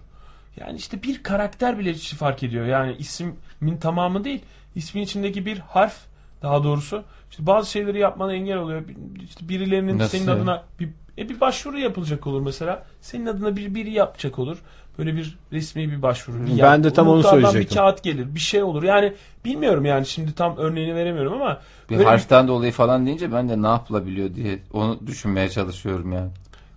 Yani 0.58 0.78
işte 0.78 1.04
bir 1.04 1.24
karakter 1.24 1.80
bile 1.80 1.92
işi 1.92 2.16
fark 2.16 2.44
ediyor. 2.44 2.66
Yani 2.66 2.96
ismin 3.00 3.78
tamamı 3.82 4.24
değil. 4.24 4.42
ismin 4.76 5.02
içindeki 5.02 5.46
bir 5.46 5.58
harf 5.60 5.96
daha 6.42 6.64
doğrusu 6.64 7.04
işte 7.32 7.46
bazı 7.46 7.72
şeyleri 7.72 8.00
yapmana 8.00 8.34
engel 8.34 8.58
oluyor. 8.58 8.88
Bir- 8.88 9.22
İşte 9.24 9.50
birilerinin 9.50 10.00
Nasıl 10.00 10.18
senin 10.18 10.28
adına 10.28 10.64
bir 10.80 10.90
e 11.18 11.30
bir 11.30 11.40
başvuru 11.40 11.80
yapılacak 11.80 12.28
olur 12.28 12.42
mesela. 12.42 12.84
Senin 13.02 13.26
adına 13.26 13.56
bir 13.56 13.76
biri 13.76 13.92
yapacak 13.92 14.40
olur. 14.40 14.58
Böyle 14.98 15.16
bir 15.16 15.38
resmi 15.52 15.92
bir 15.92 16.02
başvuru. 16.02 16.48
Bir 16.48 16.62
Ben 16.62 16.84
de 16.84 16.94
tam 16.94 17.08
onu 17.08 17.24
söyleyecektim. 17.24 17.76
Bir 17.76 17.76
kağıt 17.82 18.04
gelir. 18.04 18.36
Bir 18.36 18.40
şey 18.40 18.64
olur. 18.64 18.84
Yani 18.84 19.14
bilmiyorum 19.46 19.86
yani 19.86 20.06
şimdi 20.06 20.34
tam 20.36 20.58
örneğini 20.58 20.96
veremiyorum 20.96 21.34
ama 21.34 21.60
Bir 21.90 22.04
harften 22.06 22.48
dolayı 22.48 22.72
falan 22.72 23.06
deyince 23.06 23.32
ben 23.34 23.50
de 23.50 23.62
ne 23.62 23.68
yapılabiliyor 23.68 24.36
diye 24.36 24.60
onu 24.74 25.00
düşünmeye 25.08 25.50
çalışıyorum 25.50 26.12
yani. 26.12 26.30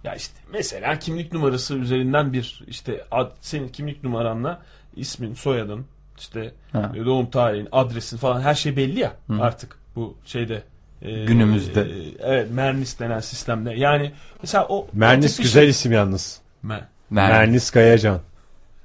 Ya 0.05 0.15
işte 0.15 0.35
mesela 0.53 0.99
kimlik 0.99 1.33
numarası 1.33 1.75
üzerinden 1.75 2.33
bir 2.33 2.65
işte 2.67 3.05
ad, 3.11 3.31
senin 3.41 3.69
kimlik 3.69 4.05
numaranla 4.05 4.63
ismin, 4.97 5.35
soyadın, 5.35 5.87
işte 6.19 6.53
Ha. 6.73 6.93
doğum 7.07 7.31
tarihin, 7.31 7.69
adresin 7.73 8.17
falan 8.17 8.41
her 8.41 8.55
şey 8.55 8.77
belli 8.77 9.01
ya 9.01 9.13
artık 9.41 9.77
bu 9.97 10.17
şeyde 10.25 10.63
e, 11.03 11.25
Günümüzde. 11.25 11.81
e, 11.81 11.87
evet 12.21 12.51
Mernis 12.51 12.99
denen 12.99 13.21
sistemde. 13.21 13.71
Yani 13.75 14.13
mesela 14.43 14.67
o 14.69 14.87
Mernis 14.93 15.41
o 15.41 15.43
güzel 15.43 15.63
işi- 15.63 15.71
isim 15.71 15.93
yalnız. 15.93 16.41
Me- 16.65 16.71
Mer- 17.13 17.29
Mernis 17.29 17.71
Kayacan. 17.71 18.21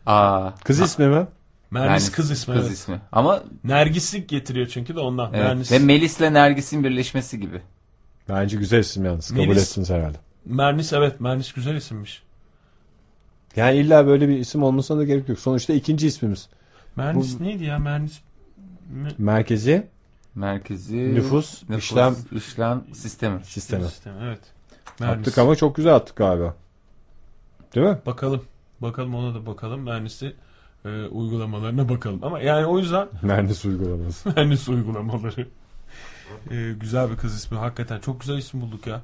Aa, 0.06 0.52
Kız 0.64 0.80
ismi 0.80 1.08
mi? 1.08 1.28
Mernis 1.72 2.12
kız 2.12 2.32
ismi. 2.32 2.54
Kız 2.56 2.66
evet. 2.68 2.74
ismi. 2.78 3.02
Ama 3.12 3.44
Nergislik 3.64 4.30
getiriyor 4.30 4.68
çünkü 4.68 4.96
de 4.96 5.00
ondan. 5.00 5.34
evet. 5.34 5.44
Mernis, 5.46 5.72
ve 5.72 5.80
Melis'le 5.80 6.20
Nergis'in 6.22 6.84
birleşmesi 6.84 7.40
gibi. 7.40 7.62
Bence 8.30 8.58
güzel 8.58 8.80
isim 8.80 9.06
yalnız. 9.06 9.30
Kabul 9.30 9.48
Melis. 9.48 9.64
etsiniz 9.64 9.90
herhalde. 9.90 10.18
Mernis 10.50 10.94
evet 10.94 11.22
Mernis 11.22 11.54
güzel 11.54 11.76
isimmiş. 11.76 12.24
Yani 13.56 13.78
illa 13.78 14.08
böyle 14.08 14.30
bir 14.30 14.38
isim 14.38 14.64
olmasına 14.64 14.98
da 15.00 15.04
gerek 15.04 15.30
yok. 15.30 15.40
Sonuçta 15.40 15.74
ikinci 15.74 16.08
ismimiz. 16.08 16.50
Mernis 16.96 17.40
neydi 17.40 17.64
ya 17.64 17.80
Mernis? 17.80 18.20
Merkezi 19.18 19.88
Merkezi 20.36 21.16
Nüfus, 21.16 21.64
işlem- 21.64 22.16
işlem 22.32 22.84
sistemi. 22.94 23.44
sistemi. 23.46 23.84
Sistem, 23.84 24.14
evet. 24.24 24.40
Mernis. 25.00 25.20
Attık 25.20 25.38
ama 25.38 25.56
çok 25.56 25.76
güzel 25.76 25.96
attık 25.96 26.16
galiba. 26.16 26.56
Değil 27.76 27.88
mi? 27.88 27.98
Bakalım. 28.06 28.44
Bakalım 28.82 29.16
ona 29.16 29.36
da 29.36 29.46
bakalım. 29.46 29.82
Mernis'i 29.82 30.36
e, 30.86 30.90
uygulamalarına 31.06 31.90
bakalım. 31.90 32.20
Ama 32.24 32.40
yani 32.40 32.66
o 32.66 32.80
yüzden 32.80 33.08
Mernis 33.22 33.66
uygulaması. 33.66 34.30
Mernis 34.36 34.70
uygulamaları. 34.70 35.48
E, 36.52 36.74
güzel 36.80 37.12
bir 37.12 37.16
kız 37.18 37.36
ismi. 37.36 37.58
Hakikaten 37.58 38.00
çok 38.00 38.22
güzel 38.22 38.38
isim 38.38 38.62
bulduk 38.62 38.88
ya. 38.88 39.02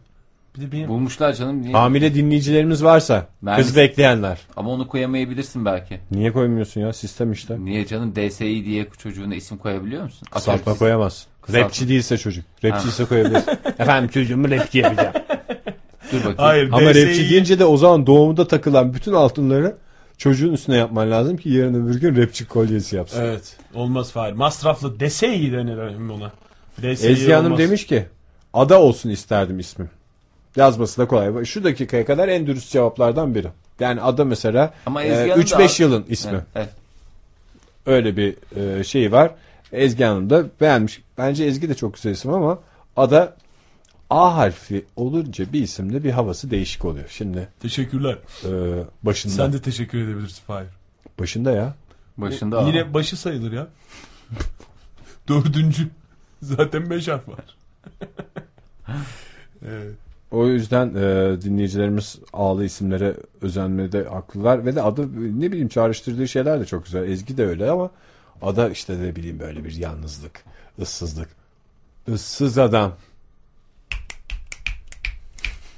Bir 0.57 0.61
de 0.61 0.71
benim 0.71 0.87
Bulmuşlar 0.87 1.33
canım. 1.33 1.61
Niye? 1.61 1.73
Hamile 1.73 2.15
dinleyicilerimiz 2.15 2.83
varsa 2.83 3.27
Mernis- 3.43 3.55
kız 3.55 3.75
bekleyenler. 3.75 4.37
Ama 4.55 4.69
onu 4.69 4.87
koyamayabilirsin 4.87 5.65
belki. 5.65 5.99
Niye 6.11 6.31
koymuyorsun 6.31 6.81
ya? 6.81 6.93
Sistem 6.93 7.31
işte. 7.31 7.65
Niye 7.65 7.87
canım 7.87 8.15
DSİ 8.15 8.65
diye 8.65 8.87
çocuğuna 8.97 9.35
isim 9.35 9.57
koyabiliyor 9.57 10.03
musun? 10.03 10.27
Kısaltma 10.31 10.73
koyamaz. 10.73 11.27
Kısaltma. 11.41 11.65
Rapçi 11.65 11.89
değilse 11.89 12.17
çocuk. 12.17 12.45
Rapçi 12.63 12.87
ise 12.87 13.05
koyabilirsin. 13.05 13.51
Efendim 13.79 14.09
çocuğumu 14.09 14.49
rapçi 14.49 14.77
yapacağım. 14.77 15.13
Dur 16.11 16.17
bakayım. 16.17 16.37
Hayır. 16.37 16.69
Ama 16.71 16.93
DSİ 16.93 17.07
rapçi 17.07 17.29
deyince 17.29 17.59
de 17.59 17.65
o 17.65 17.77
zaman 17.77 18.07
doğumda 18.07 18.47
takılan 18.47 18.93
bütün 18.93 19.13
altınları 19.13 19.75
çocuğun 20.17 20.53
üstüne 20.53 20.77
yapman 20.77 21.11
lazım 21.11 21.37
ki 21.37 21.49
yarın 21.49 21.85
öbür 21.85 22.01
gün 22.01 22.21
rapçi 22.21 22.47
kolyesi 22.47 22.95
yapsın. 22.95 23.21
Evet. 23.21 23.57
Olmaz 23.73 24.11
Fahir. 24.11 24.33
Masraflı 24.33 24.99
iyi 25.27 25.51
denir 25.51 25.77
ona. 26.09 26.31
Dese 26.81 27.09
Ezgi 27.09 27.31
Hanım 27.31 27.45
olmaz. 27.45 27.59
demiş 27.59 27.85
ki 27.85 28.05
ada 28.53 28.81
olsun 28.81 29.09
isterdim 29.09 29.59
ismim. 29.59 29.89
Yazması 30.55 31.01
da 31.01 31.07
kolay. 31.07 31.45
Şu 31.45 31.63
dakikaya 31.63 32.05
kadar 32.05 32.27
en 32.27 32.47
dürüst 32.47 32.71
cevaplardan 32.71 33.35
biri. 33.35 33.47
Yani 33.79 34.01
ada 34.01 34.25
mesela 34.25 34.73
Ama 34.85 35.03
e, 35.03 35.07
Ezgi 35.07 35.31
Hanım 35.31 35.43
da 35.43 35.55
3-5 35.55 35.65
ad- 35.65 35.79
yılın 35.79 36.05
ismi. 36.09 36.31
Evet, 36.31 36.45
evet. 36.55 36.69
Öyle 37.85 38.17
bir 38.17 38.35
e, 38.55 38.83
şey 38.83 39.11
var. 39.11 39.31
Ezgi 39.71 40.03
Hanım 40.03 40.29
da 40.29 40.45
beğenmiş. 40.61 41.01
Bence 41.17 41.43
Ezgi 41.43 41.69
de 41.69 41.75
çok 41.75 41.93
güzel 41.93 42.11
isim 42.11 42.33
ama 42.33 42.59
ada 42.97 43.35
A 44.09 44.35
harfi 44.37 44.85
olunca 44.95 45.53
bir 45.53 45.61
isimde 45.61 46.03
bir 46.03 46.11
havası 46.11 46.51
değişik 46.51 46.85
oluyor. 46.85 47.05
Şimdi 47.09 47.47
Teşekkürler. 47.59 48.17
e, 48.45 48.49
başında. 49.03 49.33
Sen 49.33 49.53
de 49.53 49.61
teşekkür 49.61 49.97
edebilirsin 49.97 50.43
Fahir. 50.47 50.67
Başında 51.19 51.51
ya. 51.51 51.75
Başında 52.17 52.61
Yine 52.61 52.69
Yine 52.69 52.93
başı 52.93 53.17
sayılır 53.17 53.51
ya. 53.51 53.67
Dördüncü. 55.27 55.89
Zaten 56.41 56.89
beş 56.89 57.07
harf 57.07 57.27
var. 57.29 57.57
evet. 59.65 60.02
O 60.33 60.47
yüzden 60.47 60.87
e, 60.87 61.41
dinleyicilerimiz 61.41 62.19
ağlı 62.33 62.65
isimlere 62.65 63.15
özenmede 63.41 64.03
haklılar 64.03 64.65
ve 64.65 64.75
de 64.75 64.81
adı 64.81 65.01
ne 65.39 65.51
bileyim 65.51 65.67
çağrıştırdığı 65.67 66.27
şeyler 66.27 66.59
de 66.59 66.65
çok 66.65 66.85
güzel. 66.85 67.09
Ezgi 67.09 67.37
de 67.37 67.45
öyle 67.45 67.71
ama 67.71 67.91
ada 68.41 68.69
işte 68.69 68.99
ne 69.01 69.15
bileyim 69.15 69.39
böyle 69.39 69.63
bir 69.63 69.75
yalnızlık, 69.75 70.43
ıssızlık. 70.79 71.29
Issız 72.07 72.57
adam. 72.57 72.95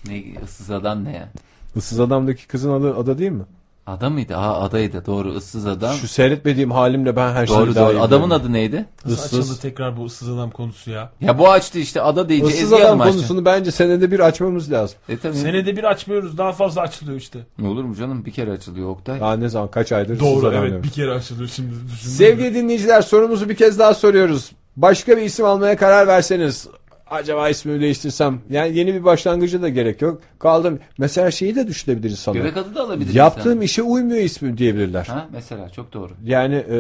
ne 0.08 0.24
ıssız 0.44 0.72
adam 0.72 1.04
ne 1.04 1.12
ya? 1.12 1.30
Issız 1.76 2.00
adamdaki 2.00 2.48
kızın 2.48 2.72
adı 2.72 2.96
ada 2.96 3.18
değil 3.18 3.32
mi? 3.32 3.46
Ada 3.88 4.10
mıydı? 4.10 4.36
Aa 4.38 4.62
adaydı. 4.62 5.06
Doğru 5.06 5.30
ıssız 5.36 5.66
adam. 5.68 5.94
Şu 5.96 6.08
seyretmediğim 6.08 6.72
halimle 6.72 7.16
ben 7.16 7.32
her 7.34 7.48
şeyi 7.48 7.60
doğru 7.60 7.76
daha 7.76 7.88
doğru. 7.90 7.98
iyi 7.98 8.00
Adamın 8.02 8.26
biliyorum. 8.26 8.46
adı 8.46 8.54
neydi? 8.54 8.86
Nasıl 9.06 9.18
Issız. 9.26 9.40
açıldı 9.40 9.60
tekrar 9.62 9.98
bu 9.98 10.06
ıssız 10.06 10.30
adam 10.30 10.52
konusu 10.52 10.92
ya? 10.92 11.12
Ya 11.22 11.40
bu 11.40 11.50
açtı 11.52 11.80
işte 11.80 12.02
ada 12.02 12.30
deyince 12.30 12.48
Issız 12.48 12.64
Ezgi 12.64 12.76
adam 12.76 12.86
Hanım 12.88 13.02
açtı. 13.02 13.14
konusunu 13.14 13.46
bence 13.46 13.72
senede 13.72 14.12
bir 14.12 14.20
açmamız 14.20 14.72
lazım. 14.72 14.98
E 15.10 15.18
tabii. 15.18 15.36
Senede 15.38 15.78
bir 15.78 15.84
açmıyoruz 15.84 16.38
daha 16.38 16.52
fazla 16.52 16.82
açılıyor 16.82 17.18
işte. 17.18 17.40
Ne 17.60 17.68
olur 17.68 17.84
mu 17.84 17.96
canım? 17.96 18.26
Bir 18.26 18.32
kere 18.32 18.52
açılıyor 18.52 18.90
Oktay. 18.90 19.20
Daha 19.20 19.36
ne 19.38 19.50
zaman 19.50 19.72
kaç 19.72 19.92
aydır 19.92 20.14
ıssız 20.14 20.28
Doğru 20.28 20.48
adam 20.48 20.66
evet 20.66 20.84
bir 20.84 20.90
kere 20.90 21.12
açılıyor 21.12 21.50
şimdi. 21.50 21.70
düşündüm. 21.72 21.98
Sevgili 22.00 22.56
dinleyiciler 22.56 23.02
sorumuzu 23.02 23.50
bir 23.50 23.56
kez 23.56 23.80
daha 23.80 23.94
soruyoruz. 23.94 24.52
Başka 24.78 25.18
bir 25.18 25.22
isim 25.22 25.46
almaya 25.46 25.78
karar 25.78 26.08
verseniz 26.08 26.68
acaba 27.08 27.50
ismimi 27.50 27.82
değiştirsem 27.82 28.40
yani 28.50 28.78
yeni 28.78 28.94
bir 28.94 29.04
başlangıcı 29.04 29.62
da 29.62 29.70
gerek 29.70 30.02
yok. 30.02 30.22
Kaldım. 30.40 30.80
Mesela 30.98 31.32
şeyi 31.32 31.56
de 31.56 31.68
düşünebiliriz 31.68 32.20
sana. 32.20 32.38
Göbek 32.38 32.58
adı 32.58 32.76
da 32.76 32.82
alabilir 32.84 33.14
Yaptığım 33.14 33.52
insan. 33.52 33.62
işe 33.62 33.82
uymuyor 33.82 34.22
ismim 34.22 34.58
diyebilirler. 34.58 35.06
Ha 35.06 35.28
mesela 35.32 35.70
çok 35.70 35.94
doğru. 35.94 36.12
Yani 36.24 36.56
e, 36.56 36.78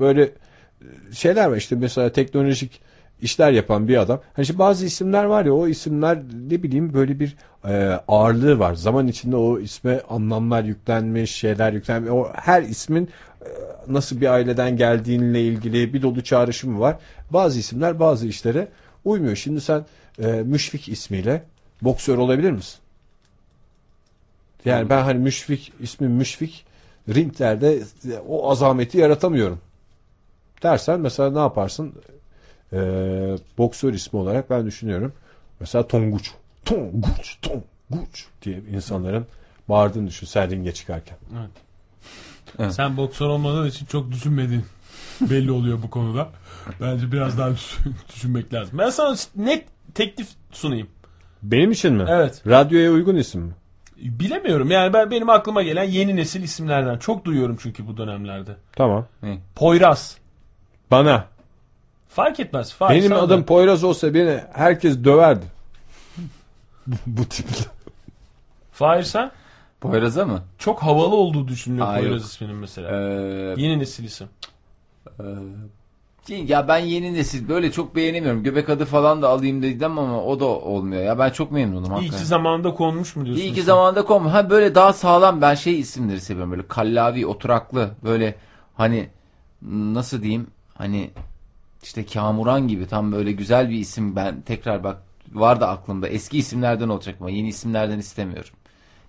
böyle 0.00 0.22
e, 0.22 0.32
şeyler 1.12 1.46
var 1.46 1.56
işte 1.56 1.76
mesela 1.76 2.12
teknolojik 2.12 2.80
işler 3.22 3.52
yapan 3.52 3.88
bir 3.88 3.96
adam. 3.96 4.20
Hani 4.32 4.42
işte 4.42 4.58
bazı 4.58 4.86
isimler 4.86 5.24
var 5.24 5.44
ya 5.44 5.52
o 5.52 5.68
isimler 5.68 6.18
ne 6.50 6.62
bileyim 6.62 6.94
böyle 6.94 7.20
bir 7.20 7.36
e, 7.64 8.00
ağırlığı 8.08 8.58
var. 8.58 8.74
Zaman 8.74 9.08
içinde 9.08 9.36
o 9.36 9.58
isme 9.58 10.00
anlamlar 10.08 10.64
yüklenmiş, 10.64 11.30
şeyler 11.34 11.72
yüklenmiş. 11.72 12.10
O 12.10 12.28
her 12.34 12.62
ismin 12.62 13.08
e, 13.42 13.48
nasıl 13.88 14.20
bir 14.20 14.26
aileden 14.26 14.76
geldiğinle 14.76 15.42
ilgili 15.42 15.94
bir 15.94 16.02
dolu 16.02 16.22
çağrışımı 16.24 16.80
var. 16.80 16.96
Bazı 17.30 17.58
isimler 17.58 18.00
bazı 18.00 18.26
işlere 18.26 18.68
uymuyor. 19.04 19.36
Şimdi 19.36 19.60
sen 19.60 19.86
e, 20.22 20.26
Müşfik 20.26 20.88
ismiyle 20.88 21.44
boksör 21.82 22.18
olabilir 22.18 22.50
misin? 22.50 22.78
Yani 24.64 24.90
ben 24.90 25.02
hani 25.02 25.18
Müşfik 25.18 25.72
ismim 25.80 26.10
Müşfik 26.10 26.64
ringlerde 27.08 27.82
o 28.28 28.50
azameti 28.50 28.98
yaratamıyorum. 28.98 29.60
Dersen 30.62 31.00
mesela 31.00 31.30
ne 31.30 31.38
yaparsın? 31.38 31.92
Ee, 32.72 32.76
boksör 33.58 33.92
ismi 33.94 34.18
olarak 34.18 34.50
ben 34.50 34.66
düşünüyorum. 34.66 35.12
Mesela 35.60 35.88
Tonguç. 35.88 36.30
Tonguç, 36.64 37.38
Tonguç 37.42 38.26
diye 38.42 38.60
insanların 38.72 39.26
bağırdığını 39.68 40.06
düşün 40.06 40.26
sen 40.26 40.50
ringe 40.50 40.72
çıkarken. 40.74 41.16
Sen 42.70 42.96
boksör 42.96 43.26
olmadığın 43.26 43.66
için 43.66 43.86
çok 43.86 44.10
düşünmediğin 44.12 44.64
belli 45.20 45.50
oluyor 45.52 45.82
bu 45.82 45.90
konuda. 45.90 46.28
Bence 46.80 47.12
biraz 47.12 47.38
daha 47.38 47.50
düşün- 47.50 47.94
düşünmek 48.14 48.54
lazım. 48.54 48.78
Ben 48.78 48.90
sana 48.90 49.16
net 49.36 49.64
teklif 49.94 50.28
sunayım. 50.52 50.88
Benim 51.42 51.70
için 51.70 51.94
mi? 51.94 52.04
Evet. 52.08 52.42
Radyoya 52.46 52.90
uygun 52.90 53.16
isim 53.16 53.42
mi? 53.42 53.52
Bilemiyorum 53.96 54.70
yani 54.70 54.92
ben 54.92 55.10
benim 55.10 55.28
aklıma 55.30 55.62
gelen 55.62 55.84
yeni 55.84 56.16
nesil 56.16 56.42
isimlerden 56.42 56.98
çok 56.98 57.24
duyuyorum 57.24 57.56
çünkü 57.60 57.86
bu 57.86 57.96
dönemlerde. 57.96 58.56
Tamam. 58.72 59.06
Poyraz. 59.54 60.18
Bana. 60.90 61.26
Fark 62.08 62.40
etmez. 62.40 62.72
Fahir, 62.74 62.98
Benim 62.98 63.08
sana 63.08 63.18
adım. 63.20 63.44
Poyraz 63.44 63.84
olsa 63.84 64.14
beni 64.14 64.40
herkes 64.52 65.04
döverdi. 65.04 65.44
bu, 66.86 66.96
bu 67.06 67.24
tiple. 67.24 67.64
Fahir 68.72 69.02
sen 69.02 69.30
Poyraz'a 69.80 70.24
mı? 70.26 70.42
çok 70.58 70.82
havalı 70.82 71.14
olduğu 71.14 71.48
düşünülüyor 71.48 71.88
Aa, 71.88 71.98
Poyraz 71.98 72.12
yok. 72.22 72.24
isminin 72.30 72.56
mesela. 72.56 72.90
Ee, 72.90 73.54
Yeni 73.62 73.78
nesil 73.78 74.04
isim. 74.04 74.28
Ya 76.28 76.68
ben 76.68 76.78
yeni 76.78 77.14
nesil 77.14 77.48
böyle 77.48 77.72
çok 77.72 77.96
beğenemiyorum. 77.96 78.42
Göbek 78.42 78.68
adı 78.68 78.84
falan 78.84 79.22
da 79.22 79.28
alayım 79.28 79.62
dedim 79.62 79.98
ama 79.98 80.24
o 80.24 80.40
da 80.40 80.44
olmuyor. 80.44 81.02
Ya 81.02 81.18
ben 81.18 81.30
çok 81.30 81.52
memnunum 81.52 81.84
İyi 81.84 81.90
hakikaten. 81.90 82.18
ki 82.18 82.26
zamanında 82.26 82.74
konmuş 82.74 83.16
mu 83.16 83.26
diyorsun? 83.26 83.42
İyi 83.42 83.52
ki 83.52 83.60
sen? 83.60 83.66
zamanında 83.66 84.04
kom. 84.04 84.26
Ha 84.26 84.50
böyle 84.50 84.74
daha 84.74 84.92
sağlam 84.92 85.40
ben 85.40 85.54
şey 85.54 85.80
isimleri 85.80 86.20
seviyorum 86.20 86.50
böyle 86.50 86.68
kallavi, 86.68 87.26
oturaklı 87.26 87.90
böyle 88.04 88.34
hani 88.76 89.08
nasıl 89.72 90.22
diyeyim 90.22 90.46
hani 90.74 91.10
işte 91.82 92.06
Kamuran 92.06 92.68
gibi 92.68 92.86
tam 92.86 93.12
böyle 93.12 93.32
güzel 93.32 93.70
bir 93.70 93.78
isim 93.78 94.16
ben 94.16 94.40
tekrar 94.40 94.84
bak 94.84 95.02
var 95.32 95.60
da 95.60 95.68
aklımda 95.68 96.08
eski 96.08 96.38
isimlerden 96.38 96.88
olacak 96.88 97.16
ama 97.20 97.30
yeni 97.30 97.48
isimlerden 97.48 97.98
istemiyorum. 97.98 98.50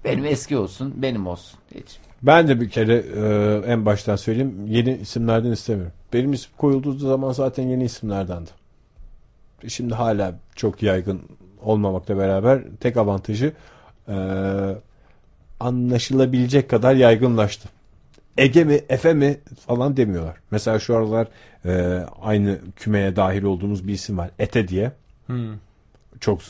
Benim 0.03 0.25
eski 0.25 0.57
olsun 0.57 0.93
benim 0.97 1.27
olsun. 1.27 1.59
Hiç. 1.75 1.97
Ben 2.25 2.47
de 2.47 2.61
bir 2.61 2.69
kere 2.69 2.95
e, 2.95 3.71
en 3.71 3.85
baştan 3.85 4.15
söyleyeyim 4.15 4.67
yeni 4.67 4.97
isimlerden 4.97 5.51
istemiyorum. 5.51 5.93
Benim 6.13 6.33
isim 6.33 6.51
koyulduğu 6.57 6.93
zaman 6.93 7.31
zaten 7.31 7.63
yeni 7.63 7.83
isimlerdendi. 7.83 8.49
Şimdi 9.67 9.93
hala 9.93 10.35
çok 10.55 10.83
yaygın 10.83 11.21
olmamakla 11.61 12.17
beraber 12.17 12.61
tek 12.79 12.97
avantajı 12.97 13.53
e, 14.07 14.15
anlaşılabilecek 15.59 16.69
kadar 16.69 16.95
yaygınlaştı. 16.95 17.69
Ege 18.37 18.63
mi 18.63 18.81
Efe 18.89 19.13
mi 19.13 19.39
falan 19.67 19.97
demiyorlar. 19.97 20.35
Mesela 20.51 20.79
şu 20.79 20.97
aralar 20.97 21.27
e, 21.65 22.03
aynı 22.21 22.59
kümeye 22.75 23.15
dahil 23.15 23.43
olduğumuz 23.43 23.87
bir 23.87 23.93
isim 23.93 24.17
var. 24.17 24.29
Ete 24.39 24.67
diye. 24.67 24.91
Hmm. 25.27 25.53
Çok 26.19 26.41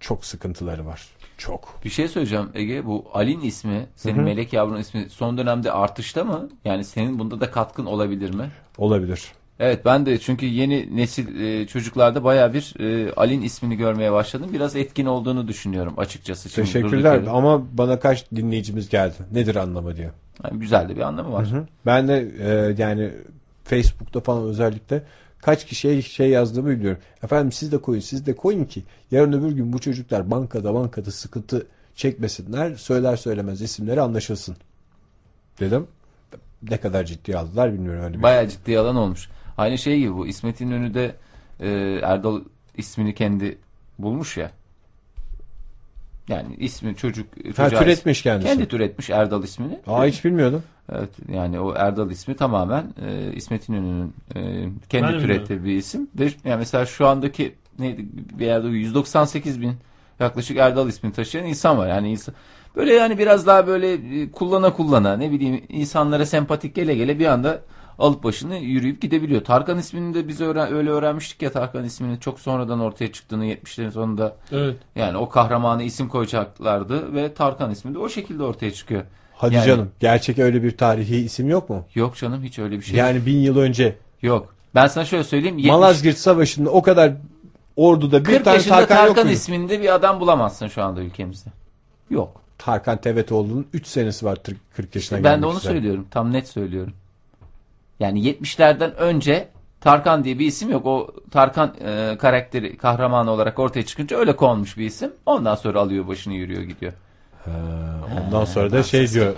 çok 0.00 0.24
sıkıntıları 0.24 0.86
var. 0.86 1.08
Çok. 1.40 1.74
Bir 1.84 1.90
şey 1.90 2.08
söyleyeceğim 2.08 2.48
Ege 2.54 2.86
bu 2.86 3.04
Alin 3.14 3.40
ismi 3.40 3.86
senin 3.96 4.22
melek 4.22 4.52
yavrun 4.52 4.80
ismi 4.80 5.06
son 5.10 5.38
dönemde 5.38 5.72
artışta 5.72 6.24
mı? 6.24 6.48
Yani 6.64 6.84
senin 6.84 7.18
bunda 7.18 7.40
da 7.40 7.50
katkın 7.50 7.86
olabilir 7.86 8.34
mi? 8.34 8.50
Olabilir. 8.78 9.32
Evet 9.58 9.84
ben 9.84 10.06
de 10.06 10.18
çünkü 10.18 10.46
yeni 10.46 10.96
nesil 10.96 11.40
e, 11.40 11.66
çocuklarda 11.66 12.24
baya 12.24 12.54
bir 12.54 12.74
e, 12.80 13.12
Alin 13.12 13.42
ismini 13.42 13.76
görmeye 13.76 14.12
başladım. 14.12 14.50
Biraz 14.52 14.76
etkin 14.76 15.06
olduğunu 15.06 15.48
düşünüyorum 15.48 15.94
açıkçası. 15.96 16.48
Şimdi 16.48 16.66
Teşekkürler 16.66 17.22
ama 17.28 17.62
bana 17.78 18.00
kaç 18.00 18.30
dinleyicimiz 18.30 18.88
geldi. 18.88 19.14
Nedir 19.32 19.56
anlamı 19.56 19.96
diye. 19.96 20.10
Yani 20.44 20.60
güzel 20.60 20.88
de 20.88 20.96
bir 20.96 21.00
anlamı 21.00 21.32
var. 21.32 21.48
Ben 21.86 22.08
de 22.08 22.32
e, 22.40 22.82
yani 22.82 23.10
Facebook'ta 23.64 24.20
falan 24.20 24.42
özellikle 24.42 25.02
kaç 25.42 25.66
kişiye 25.66 26.02
şey 26.02 26.30
yazdığımı 26.30 26.70
biliyorum. 26.70 27.00
Efendim 27.22 27.52
siz 27.52 27.72
de 27.72 27.78
koyun 27.78 28.00
siz 28.00 28.26
de 28.26 28.36
koyun 28.36 28.64
ki 28.64 28.82
yarın 29.10 29.32
öbür 29.32 29.52
gün 29.52 29.72
bu 29.72 29.78
çocuklar 29.78 30.30
bankada 30.30 30.74
bankada 30.74 31.10
sıkıntı 31.10 31.66
çekmesinler. 31.94 32.74
Söyler 32.74 33.16
söylemez 33.16 33.62
isimleri 33.62 34.00
anlaşılsın. 34.00 34.56
Dedim. 35.60 35.86
Ne 36.62 36.76
kadar 36.76 37.04
ciddiye 37.04 37.36
aldılar 37.36 37.72
bilmiyorum. 37.72 38.02
Öyle 38.04 38.18
bir 38.18 38.22
Bayağı 38.22 38.48
ciddi 38.48 38.78
alan 38.78 38.96
olmuş. 38.96 39.28
Aynı 39.56 39.78
şey 39.78 39.98
gibi 39.98 40.14
bu. 40.14 40.26
İsmet 40.26 40.60
İnönü 40.60 40.94
de 40.94 41.16
e, 41.60 41.68
Erdal 42.02 42.40
ismini 42.76 43.14
kendi 43.14 43.58
bulmuş 43.98 44.36
ya. 44.36 44.50
Yani 46.30 46.56
ismi 46.58 46.96
çocuk 46.96 47.26
Ha, 47.56 47.68
türetmiş 47.68 48.22
kendisi. 48.22 48.48
Kendi 48.48 48.68
türetmiş 48.68 49.10
Erdal 49.10 49.44
ismini. 49.44 49.78
Aa 49.86 50.04
hiç 50.04 50.24
bilmiyordum. 50.24 50.62
Evet 50.92 51.10
yani 51.32 51.60
o 51.60 51.74
Erdal 51.74 52.10
ismi 52.10 52.36
tamamen 52.36 52.84
e, 53.06 53.32
İsmet 53.32 53.68
İnönü'nün 53.68 54.14
e, 54.36 54.68
kendi 54.88 55.12
Ben 55.12 55.20
türettiği 55.20 55.64
bir 55.64 55.76
isim. 55.76 56.08
Ve 56.18 56.28
yani 56.44 56.58
mesela 56.58 56.86
şu 56.86 57.06
andaki 57.06 57.54
neydi 57.78 58.06
bir 58.38 58.46
yerde 58.46 58.68
198 58.68 59.60
bin 59.60 59.72
yaklaşık 60.20 60.56
Erdal 60.56 60.88
ismini 60.88 61.12
taşıyan 61.12 61.46
insan 61.46 61.78
var. 61.78 61.88
Yani 61.88 62.10
insan 62.10 62.34
böyle 62.76 62.92
yani 62.94 63.18
biraz 63.18 63.46
daha 63.46 63.66
böyle 63.66 63.92
e, 63.92 64.30
kullana 64.30 64.72
kullana 64.72 65.16
ne 65.16 65.30
bileyim 65.30 65.64
insanlara 65.68 66.26
sempatik 66.26 66.74
gele 66.74 66.94
gele 66.94 67.18
bir 67.18 67.26
anda 67.26 67.62
alıp 68.00 68.24
başını 68.24 68.56
yürüyüp 68.56 69.02
gidebiliyor. 69.02 69.44
Tarkan 69.44 69.78
ismini 69.78 70.14
de 70.14 70.28
biz 70.28 70.40
öğren, 70.40 70.72
öyle 70.72 70.90
öğrenmiştik 70.90 71.42
ya 71.42 71.52
Tarkan 71.52 71.84
ismini 71.84 72.20
çok 72.20 72.40
sonradan 72.40 72.80
ortaya 72.80 73.12
çıktığını 73.12 73.44
70'lerin 73.46 73.90
sonunda 73.90 74.36
Evet. 74.52 74.76
yani 74.96 75.16
o 75.18 75.28
kahramanı 75.28 75.82
isim 75.82 76.08
koyacaklardı 76.08 77.14
ve 77.14 77.34
Tarkan 77.34 77.70
ismi 77.70 77.94
de 77.94 77.98
o 77.98 78.08
şekilde 78.08 78.42
ortaya 78.42 78.70
çıkıyor. 78.72 79.02
Hadi 79.34 79.54
Yani- 79.54 79.66
canım. 79.66 79.90
Gerçek 80.00 80.38
öyle 80.38 80.62
bir 80.62 80.76
tarihi 80.76 81.16
isim 81.16 81.48
yok 81.48 81.70
mu? 81.70 81.84
Yok 81.94 82.16
canım 82.16 82.42
hiç 82.42 82.58
öyle 82.58 82.76
bir 82.76 82.82
şey 82.82 82.98
Yani 82.98 83.26
bin 83.26 83.38
yıl 83.38 83.56
önce 83.58 83.96
Yok. 84.22 84.54
Ben 84.74 84.86
sana 84.86 85.04
şöyle 85.04 85.24
söyleyeyim. 85.24 85.58
70, 85.58 85.70
Malazgirt 85.70 86.18
Savaşı'nda 86.18 86.70
o 86.70 86.82
kadar 86.82 87.12
orduda 87.76 88.20
bir 88.20 88.24
40 88.24 88.44
tane 88.44 88.56
yaşında 88.56 88.74
Tarkan, 88.74 88.96
Tarkan, 88.96 89.06
yok 89.06 89.16
muydu? 89.16 89.28
isminde 89.30 89.82
bir 89.82 89.94
adam 89.94 90.20
bulamazsın 90.20 90.68
şu 90.68 90.82
anda 90.82 91.00
ülkemizde. 91.00 91.50
Yok. 92.10 92.40
Tarkan 92.58 93.00
Tevetoğlu'nun 93.00 93.66
3 93.72 93.86
senesi 93.86 94.26
var 94.26 94.38
40 94.76 94.94
yaşına 94.94 95.24
ben 95.24 95.42
de 95.42 95.46
onu 95.46 95.58
üzere. 95.58 95.72
söylüyorum. 95.72 96.06
Tam 96.10 96.32
net 96.32 96.48
söylüyorum. 96.48 96.92
Yani 98.00 98.20
70'lerden 98.20 98.96
önce 98.96 99.48
Tarkan 99.80 100.24
diye 100.24 100.38
bir 100.38 100.46
isim 100.46 100.70
yok. 100.70 100.86
O 100.86 101.08
Tarkan 101.30 101.74
e, 101.84 102.16
karakteri 102.18 102.76
kahramanı 102.76 103.30
olarak 103.30 103.58
ortaya 103.58 103.86
çıkınca 103.86 104.16
öyle 104.16 104.36
konmuş 104.36 104.78
bir 104.78 104.86
isim. 104.86 105.12
Ondan 105.26 105.54
sonra 105.54 105.80
alıyor 105.80 106.08
başını 106.08 106.34
yürüyor 106.34 106.62
gidiyor. 106.62 106.92
Ondan 108.26 108.44
sonra 108.44 108.72
da 108.72 108.82
şey 108.82 109.10
diyor 109.10 109.34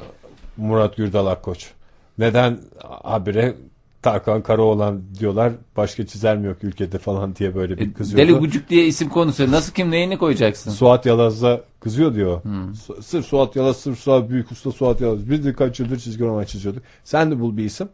Murat 0.56 0.96
Gürdal 0.96 1.26
Akkoç. 1.26 1.70
Neden 2.18 2.58
habire 3.02 3.54
Tarkan 4.02 4.42
Karaoğlan 4.42 5.02
diyorlar 5.18 5.52
başka 5.76 6.06
çizer 6.06 6.36
mi 6.36 6.46
yok 6.46 6.64
ülkede 6.64 6.98
falan 6.98 7.36
diye 7.36 7.54
böyle 7.54 7.78
bir 7.78 7.90
E, 7.90 7.92
kızıyordu. 7.92 8.28
Deli 8.28 8.38
Gucuk 8.38 8.68
diye 8.68 8.86
isim 8.86 9.08
konusu. 9.08 9.50
Nasıl 9.50 9.72
kim 9.72 9.90
neyini 9.90 10.18
koyacaksın? 10.18 10.70
Suat 10.70 11.06
Yalaz'da 11.06 11.60
kızıyor 11.80 12.14
diyor. 12.14 12.44
Hmm. 12.44 12.74
Sırf 13.02 13.26
Suat 13.26 13.56
Yalaz, 13.56 13.76
sırf 13.76 13.98
Suat 13.98 14.28
Büyük 14.30 14.52
Usta 14.52 14.72
Suat 14.72 15.00
Yalaz. 15.00 15.30
Biz 15.30 15.44
de 15.44 15.52
kaç 15.52 15.80
yıldır 15.80 15.98
çizgi 15.98 16.24
roman 16.24 16.44
çiziyorduk. 16.44 16.82
Sen 17.04 17.30
de 17.30 17.40
bul 17.40 17.56
bir 17.56 17.64
isim. 17.64 17.88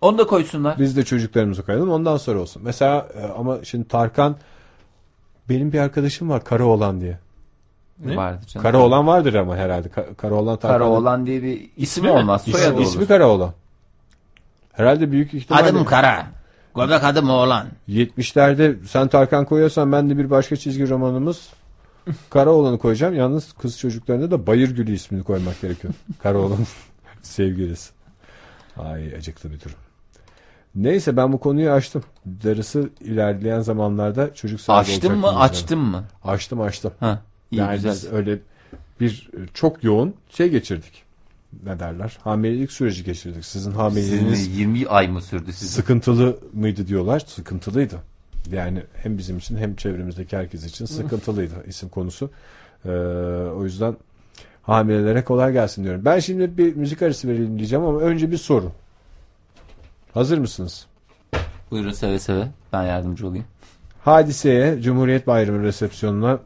Onu 0.00 0.18
da 0.18 0.26
koysunlar. 0.26 0.78
Biz 0.78 0.96
de 0.96 1.04
çocuklarımızı 1.04 1.62
koyalım 1.66 1.90
ondan 1.90 2.16
sonra 2.16 2.40
olsun. 2.40 2.62
Mesela 2.64 3.08
e, 3.14 3.24
ama 3.38 3.64
şimdi 3.64 3.88
Tarkan 3.88 4.36
benim 5.48 5.72
bir 5.72 5.78
arkadaşım 5.78 6.30
var 6.30 6.44
Karaoğlan 6.44 7.00
diye. 7.00 7.18
Ne? 8.04 8.16
Vardı 8.16 8.46
canım. 8.46 8.62
Karaoğlan 8.62 9.06
vardır 9.06 9.34
ama 9.34 9.56
herhalde. 9.56 9.88
Ka- 9.88 10.14
Karaoğlan 10.14 10.56
Tarkan'ın 10.56 10.78
Karaoğlan 10.78 11.26
diye 11.26 11.42
bir 11.42 11.52
ismi 11.60 11.70
İsmi 11.76 12.02
mi? 12.06 12.10
olmaz. 12.10 12.40
ismi, 12.48 12.52
Soyadı 12.60 12.80
ismi 12.82 12.98
olur. 12.98 13.08
Karaoğlan. 13.08 13.52
Herhalde 14.72 15.12
büyük 15.12 15.34
ihtimalle 15.34 15.62
Adım 15.68 15.84
Kara. 15.84 16.26
Göbek 16.76 17.04
adım 17.04 17.30
oğlan. 17.30 17.66
70'lerde 17.88 18.86
sen 18.86 19.08
Tarkan 19.08 19.44
koyuyorsan 19.44 19.92
ben 19.92 20.10
de 20.10 20.18
bir 20.18 20.30
başka 20.30 20.56
çizgi 20.56 20.88
romanımız 20.88 21.48
Karaoğlan'ı 22.30 22.78
koyacağım. 22.78 23.14
Yalnız 23.14 23.52
kız 23.52 23.78
çocuklarına 23.78 24.30
da 24.30 24.46
Bayırgülü 24.46 24.92
ismini 24.92 25.22
koymak 25.22 25.60
gerekiyor. 25.60 25.94
Karaoğlan 26.22 26.58
sevgilisi. 27.22 27.90
Ay 28.78 29.14
acıklı 29.14 29.50
bir 29.50 29.60
durum. 29.60 29.76
Neyse 30.74 31.16
ben 31.16 31.32
bu 31.32 31.40
konuyu 31.40 31.70
açtım. 31.70 32.02
Darısı 32.44 32.90
ilerleyen 33.00 33.60
zamanlarda 33.60 34.34
çocuk 34.34 34.60
sahibi 34.60 34.80
Açtın 34.92 35.12
mı 35.18 35.26
olacaksınız 35.26 35.50
açtın 35.62 35.78
mı? 35.78 35.96
yani. 36.24 36.34
Açtım 36.34 36.60
açtım. 36.60 36.92
Ha, 37.00 37.22
iyi 37.50 37.56
yani 37.58 37.74
güzel. 37.74 37.92
biz 37.92 38.12
öyle 38.12 38.38
bir 39.00 39.30
çok 39.54 39.84
yoğun 39.84 40.14
şey 40.30 40.48
geçirdik. 40.48 41.02
Ne 41.64 41.80
derler? 41.80 42.18
Hamilelik 42.24 42.72
süreci 42.72 43.04
geçirdik. 43.04 43.44
Sizin 43.44 43.70
hamileliğiniz 43.72 44.38
Sizin 44.38 44.58
20 44.58 44.86
ay 44.88 45.08
mı 45.08 45.22
sürdü 45.22 45.52
sizin? 45.52 45.72
sıkıntılı 45.76 46.38
mıydı 46.52 46.86
diyorlar. 46.86 47.20
Sıkıntılıydı. 47.26 47.96
Yani 48.52 48.82
hem 48.94 49.18
bizim 49.18 49.38
için 49.38 49.56
hem 49.56 49.76
çevremizdeki 49.76 50.36
herkes 50.36 50.64
için 50.64 50.84
sıkıntılıydı 50.84 51.54
isim 51.66 51.88
konusu. 51.88 52.30
Ee, 52.84 52.88
o 53.56 53.64
yüzden 53.64 53.96
hamilelere 54.62 55.24
kolay 55.24 55.52
gelsin 55.52 55.84
diyorum. 55.84 56.04
Ben 56.04 56.18
şimdi 56.18 56.58
bir 56.58 56.76
müzik 56.76 57.02
arası 57.02 57.28
verelim 57.28 57.58
diyeceğim 57.58 57.84
ama 57.84 57.98
önce 58.00 58.30
bir 58.30 58.36
soru. 58.36 58.72
Hazır 60.14 60.38
mısınız? 60.38 60.86
Buyurun 61.70 61.92
seve 61.92 62.18
seve. 62.18 62.48
Ben 62.72 62.82
yardımcı 62.82 63.28
olayım. 63.28 63.44
Hadiseye 64.04 64.82
Cumhuriyet 64.82 65.26
Bayramı 65.26 65.62
resepsiyonuna 65.62 66.38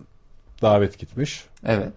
davet 0.62 0.98
gitmiş. 0.98 1.44
Evet. 1.64 1.92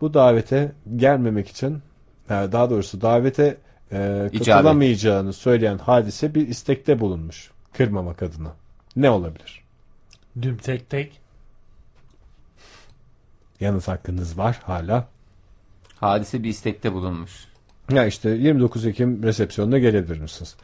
Bu 0.00 0.14
davete 0.14 0.72
gelmemek 0.96 1.48
için 1.48 1.82
yani 2.30 2.52
daha 2.52 2.70
doğrusu 2.70 3.00
davete 3.00 3.56
e, 3.92 4.28
İcabet. 4.32 4.46
katılamayacağını 4.46 5.32
söyleyen 5.32 5.78
hadise 5.78 6.34
bir 6.34 6.48
istekte 6.48 7.00
bulunmuş. 7.00 7.50
Kırmamak 7.72 8.22
adına. 8.22 8.52
Ne 8.96 9.10
olabilir? 9.10 9.64
Düm 10.42 10.56
tek 10.56 10.90
tek. 10.90 11.20
Yanıt 13.60 13.88
hakkınız 13.88 14.38
var 14.38 14.60
hala. 14.64 15.08
Hadise 16.00 16.42
bir 16.42 16.48
istekte 16.48 16.92
bulunmuş. 16.92 17.32
Ya 17.90 18.06
işte 18.06 18.30
29 18.30 18.86
Ekim 18.86 19.22
resepsiyonuna 19.22 19.78
gelebilir 19.78 20.20
misiniz? 20.20 20.56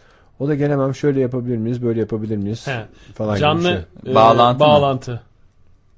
O 0.42 0.48
da 0.48 0.54
gelemem 0.54 0.94
şöyle 0.94 1.20
yapabilir 1.20 1.56
miyiz 1.56 1.82
böyle 1.82 2.00
yapabilir 2.00 2.36
miyiz 2.36 2.66
He. 2.66 2.84
falan 3.14 3.28
gibi 3.30 3.36
bir 3.36 3.40
Canlı 3.40 3.62
şey. 4.04 4.12
e, 4.12 4.14
Bağlantı 4.14 4.64
mı? 4.64 4.70
bağlantı. 4.70 5.20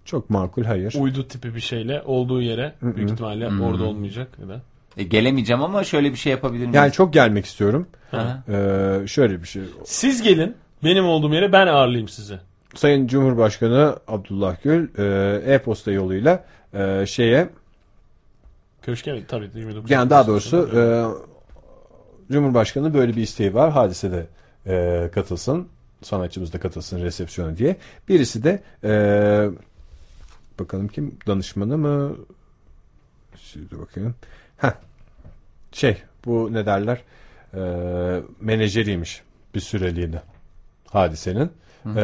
Çok 0.05 0.31
makul 0.31 0.65
hayır. 0.65 0.95
Uydu 0.99 1.29
tipi 1.29 1.55
bir 1.55 1.61
şeyle 1.61 2.03
olduğu 2.03 2.43
yere 2.43 2.75
büyük 2.83 3.11
ihtimalle 3.11 3.49
orada 3.63 3.85
olmayacak 3.85 4.29
ya 4.43 4.49
da. 4.49 4.61
E, 4.97 5.03
gelemeyeceğim 5.03 5.63
ama 5.63 5.85
şöyle 5.85 6.11
bir 6.13 6.17
şey 6.17 6.33
yapabilir 6.33 6.61
miyim? 6.61 6.75
Yani 6.75 6.93
çok 6.93 7.13
gelmek 7.13 7.45
istiyorum. 7.45 7.87
Ee, 8.15 9.07
şöyle 9.07 9.43
bir 9.43 9.49
şey. 9.49 9.63
Siz 9.85 10.23
gelin 10.23 10.55
benim 10.85 11.07
olduğum 11.07 11.35
yere 11.35 11.53
ben 11.53 11.67
ağırlayayım 11.67 12.09
sizi. 12.09 12.39
Sayın 12.75 13.07
Cumhurbaşkanı 13.07 13.97
Abdullah 14.09 14.57
Gül 14.63 14.89
e, 14.99 15.53
e-posta 15.55 15.91
yoluyla 15.91 16.45
e, 16.75 17.07
şeye 17.07 17.49
Köşke 18.83 19.13
mi? 19.13 19.25
Tabii 19.29 19.51
29. 19.55 19.91
Yani 19.91 20.11
daha 20.11 20.27
doğrusu 20.27 20.71
e, 20.77 20.81
Cumhurbaşkanı 22.33 22.95
böyle 22.95 23.17
bir 23.17 23.23
isteği 23.23 23.55
var. 23.55 23.73
Hadisede 23.73 24.27
e, 24.67 25.11
katılsın. 25.15 25.69
Sanatçımız 26.03 26.53
da 26.53 26.61
katılsın 26.61 27.01
resepsiyona 27.01 27.57
diye. 27.57 27.77
Birisi 28.09 28.45
de 28.45 28.63
e, 28.85 28.91
bakalım 30.61 30.89
kim? 30.89 31.19
Danışmanı 31.27 31.79
mı? 31.79 32.17
Şimdi 33.37 33.79
bakayım. 33.79 34.15
Heh. 34.57 34.73
Şey 35.73 36.03
bu 36.25 36.53
ne 36.53 36.67
derler? 36.67 37.01
E, 37.55 37.61
menajeriymiş 38.41 39.23
bir 39.55 39.61
süreliğine 39.61 40.23
hadisenin. 40.87 41.51
E, 41.87 42.03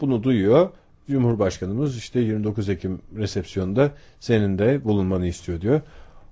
bunu 0.00 0.22
duyuyor. 0.22 0.70
Cumhurbaşkanımız 1.10 1.98
işte 1.98 2.20
29 2.20 2.68
Ekim 2.68 3.00
resepsiyonda 3.16 3.90
senin 4.20 4.58
de 4.58 4.84
bulunmanı 4.84 5.26
istiyor 5.26 5.60
diyor. 5.60 5.80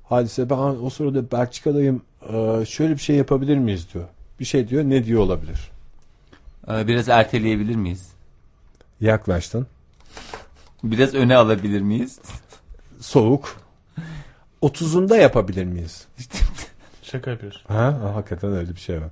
Hadise 0.05 0.51
ben 0.51 0.57
o 0.57 0.91
sırada 0.91 1.31
Belçika'dayım 1.31 2.03
Ee, 2.29 2.65
şöyle 2.69 2.93
bir 2.95 3.01
şey 3.01 3.17
yapabilir 3.17 3.57
miyiz 3.57 3.87
diyor. 3.95 4.05
Bir 4.41 4.45
şey 4.45 4.69
diyor 4.69 4.85
ne 4.85 5.05
diyor 5.05 5.21
olabilir. 5.21 5.71
E, 6.69 6.87
biraz 6.89 7.09
erteleyebilir 7.09 7.77
miyiz? 7.77 8.13
Yaklaştın. 9.01 9.67
Biraz 10.85 11.15
öne 11.15 11.37
alabilir 11.37 11.81
miyiz? 11.81 12.21
Soğuk. 13.01 13.57
30'unda 14.63 15.21
yapabilir 15.21 15.65
miyiz? 15.65 16.07
Şaka 17.03 17.31
yapıyorsun. 17.31 17.63
Ha, 17.69 17.99
ha, 18.03 18.15
hakikaten 18.15 18.53
öyle 18.53 18.71
bir 18.71 18.81
şey 18.81 19.01
var. 19.01 19.11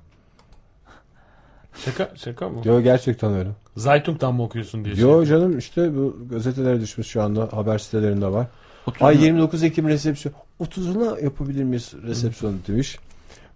Şaka 1.75 2.11
şaka 2.15 2.49
mı? 2.49 2.61
Yo 2.65 2.81
gerçekten 2.81 3.33
öyle. 3.33 3.49
Zaytung'dan 3.77 4.35
mı 4.35 4.43
okuyorsun 4.43 4.85
diye. 4.85 4.95
Yo 4.95 5.25
şey. 5.25 5.29
canım 5.29 5.57
işte 5.57 5.95
bu 5.95 6.17
gazetelere 6.29 6.81
düşmüş 6.81 7.07
şu 7.07 7.21
anda 7.21 7.49
haber 7.51 7.77
sitelerinde 7.77 8.27
var. 8.27 8.47
30 8.87 9.01
Ay 9.01 9.23
29 9.23 9.63
Ekim 9.63 9.87
resepsiyon. 9.87 10.35
30'una 10.59 11.23
yapabilir 11.23 11.63
miyiz 11.63 11.93
resepsiyonu 12.03 12.55
demiş. 12.67 12.99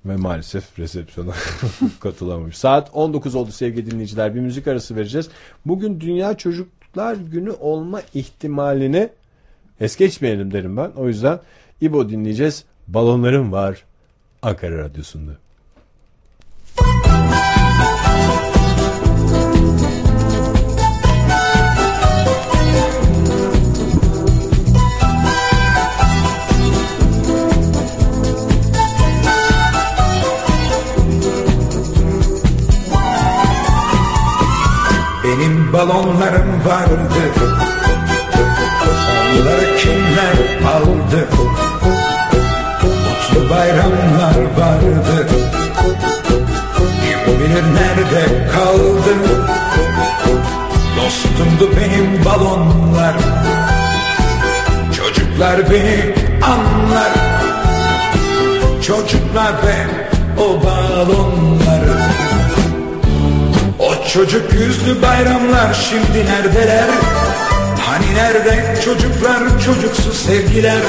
Ve 0.05 0.15
maalesef 0.15 0.79
resepsiyona 0.79 1.33
katılamamış. 1.99 2.57
Saat 2.57 2.89
19 2.93 3.35
oldu 3.35 3.51
sevgili 3.51 3.91
dinleyiciler. 3.91 4.35
Bir 4.35 4.39
müzik 4.39 4.67
arası 4.67 4.95
vereceğiz. 4.95 5.29
Bugün 5.65 6.01
Dünya 6.01 6.37
Çocuklar 6.37 7.15
Günü 7.15 7.51
olma 7.51 8.01
ihtimalini 8.13 9.09
es 9.79 9.95
geçmeyelim 9.95 10.53
derim 10.53 10.77
ben. 10.77 10.91
O 10.95 11.07
yüzden 11.07 11.39
İbo 11.81 12.09
dinleyeceğiz. 12.09 12.63
Balonlarım 12.87 13.51
var 13.51 13.83
Ankara 14.41 14.77
Radyosu'nda. 14.77 15.31
Balonlarım 35.77 36.65
vardı. 36.65 37.23
Onları 39.31 39.77
kimler 39.77 40.37
aldı? 40.75 41.27
Mutlu 42.83 43.49
bayramlar 43.49 44.37
vardı. 44.59 45.27
Kim 47.01 47.39
bilir 47.39 47.63
nerede 47.63 48.47
kaldı? 48.53 49.15
Dostumdu 50.97 51.77
benim 51.77 52.25
balonlar. 52.25 53.15
Çocuklar 54.97 55.71
beni 55.71 56.15
anlar. 56.43 57.11
Çocuklar 58.81 59.53
ve 59.65 59.75
o 60.37 60.63
balonlar. 60.63 61.81
o 62.31 62.34
çocuk 64.13 64.53
yüzlü 64.53 65.01
bayramlar 65.01 65.73
şimdi 65.89 66.25
neredeler? 66.25 66.89
Hani 67.85 68.15
nerede 68.15 68.81
çocuklar 68.85 69.39
çocuksu 69.65 70.13
sevgiler? 70.13 70.81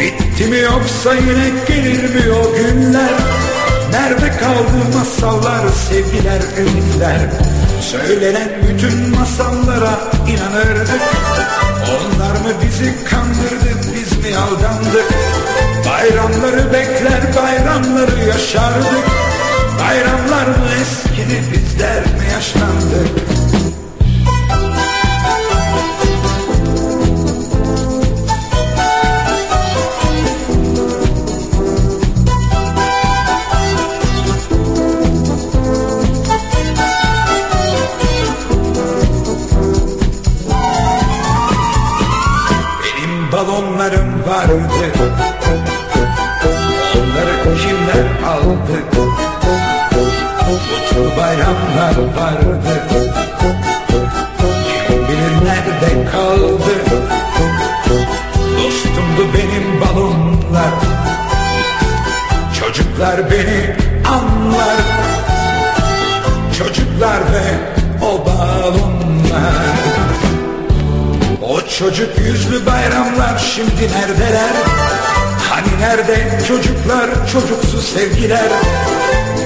Bitti 0.00 0.46
mi 0.46 0.58
yoksa 0.58 1.14
yine 1.14 1.50
gelir 1.68 2.14
mi 2.14 2.32
o 2.32 2.54
günler? 2.54 3.12
Nerede 3.90 4.36
kaldı 4.36 4.98
masallar, 4.98 5.68
sevgiler, 5.88 6.40
ümitler? 6.58 7.18
Söylenen 7.80 8.48
bütün 8.68 9.18
masallara 9.18 10.00
inanırdık. 10.28 11.02
Onlar 11.88 12.32
mı 12.32 12.62
bizi 12.62 13.04
kandırdı, 13.04 13.94
biz 13.94 14.18
mi 14.24 14.36
aldandık? 14.36 15.06
Bayramları 15.86 16.72
bekler, 16.72 17.20
bayramları 17.36 18.28
yaşardık. 18.28 19.27
Bayramlar 19.88 20.46
mı 20.46 20.68
eskidi 20.80 21.42
bizler 21.52 22.00
mi 22.00 22.32
yaşlandık? 22.32 23.08
Benim 42.82 43.32
balonlarım 43.32 44.24
vardı. 44.28 44.92
Onları 46.94 47.58
kimler 47.58 48.28
aldı 48.28 48.97
bayramlar 51.28 51.96
vardı. 52.16 52.82
Kim 54.88 55.08
bilir 55.08 55.46
nerede 55.46 56.10
kaldı? 56.10 56.74
Dostumdu 58.56 59.34
benim 59.34 59.80
balonlar. 59.80 60.70
Çocuklar 62.60 63.30
beni 63.30 63.76
anlar. 64.08 64.80
Çocuklar 66.58 67.18
ve 67.18 67.46
o 68.04 68.26
balonlar. 68.26 69.78
O 71.42 71.60
çocuk 71.78 72.18
yüzlü 72.18 72.66
bayramlar 72.66 73.38
şimdi 73.38 73.92
neredeler? 73.92 74.50
Hani 75.50 75.80
nerede 75.80 76.44
çocuklar 76.48 77.10
çocuksu 77.32 77.82
sevgiler? 77.82 78.48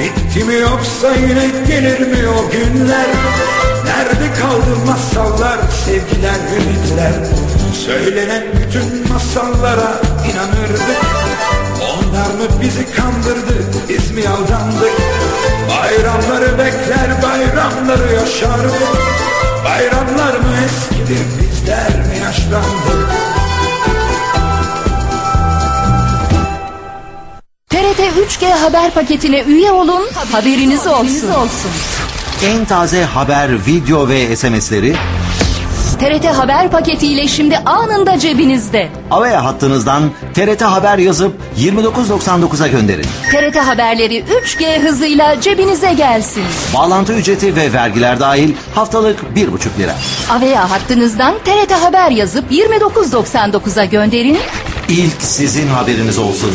Bitti 0.02 0.44
mi 0.44 0.54
yoksa 0.54 1.14
yine 1.14 1.46
gelir 1.66 2.00
mi 2.00 2.28
o 2.28 2.50
günler? 2.50 3.06
Nerede 3.84 4.34
kaldı 4.40 4.76
masallar, 4.86 5.58
sevgiler, 5.84 6.40
ümitler? 6.56 7.12
Söylenen 7.86 8.42
bütün 8.52 9.12
masallara 9.12 10.00
inanırdık. 10.32 11.02
Onlar 11.80 12.26
mı 12.26 12.60
bizi 12.62 12.92
kandırdı, 12.96 13.54
biz 13.88 14.10
mi 14.10 14.28
aldandık? 14.28 14.92
Bayramları 15.68 16.58
bekler, 16.58 17.22
bayramları 17.22 18.14
yaşardık. 18.14 18.88
Bayramlar 19.64 20.34
mı 20.34 20.56
eskidi, 20.66 21.18
bizler 21.40 22.06
mi 22.06 22.18
yaşlandık? 22.24 23.21
3G 28.18 28.50
haber 28.50 28.90
paketine 28.90 29.42
üye 29.42 29.72
olun, 29.72 30.02
haberiniz 30.32 30.86
olsun. 30.86 31.30
En 32.46 32.64
taze 32.64 33.04
haber, 33.04 33.66
video 33.66 34.08
ve 34.08 34.36
SMS'leri 34.36 34.94
TRT 36.02 36.24
haber 36.24 36.70
paketiyle 36.70 37.28
şimdi 37.28 37.58
anında 37.58 38.18
cebinizde. 38.18 38.88
Avaya 39.10 39.44
hattınızdan 39.44 40.02
TRT 40.34 40.62
Haber 40.62 40.98
yazıp 40.98 41.34
29.99'a 41.58 42.66
gönderin. 42.66 43.06
TRT 43.32 43.56
haberleri 43.56 44.24
3G 44.24 44.82
hızıyla 44.82 45.40
cebinize 45.40 45.92
gelsin. 45.92 46.42
Bağlantı 46.74 47.12
ücreti 47.12 47.56
ve 47.56 47.72
vergiler 47.72 48.20
dahil 48.20 48.54
haftalık 48.74 49.20
1,5 49.36 49.78
lira. 49.78 49.94
Avea 50.30 50.70
hattınızdan 50.70 51.34
TRT 51.44 51.72
haber 51.72 52.10
yazıp 52.10 52.52
29.99'a 52.52 53.84
gönderin. 53.84 54.38
İlk 54.88 55.22
sizin 55.22 55.68
haberiniz 55.68 56.18
olsun. 56.18 56.50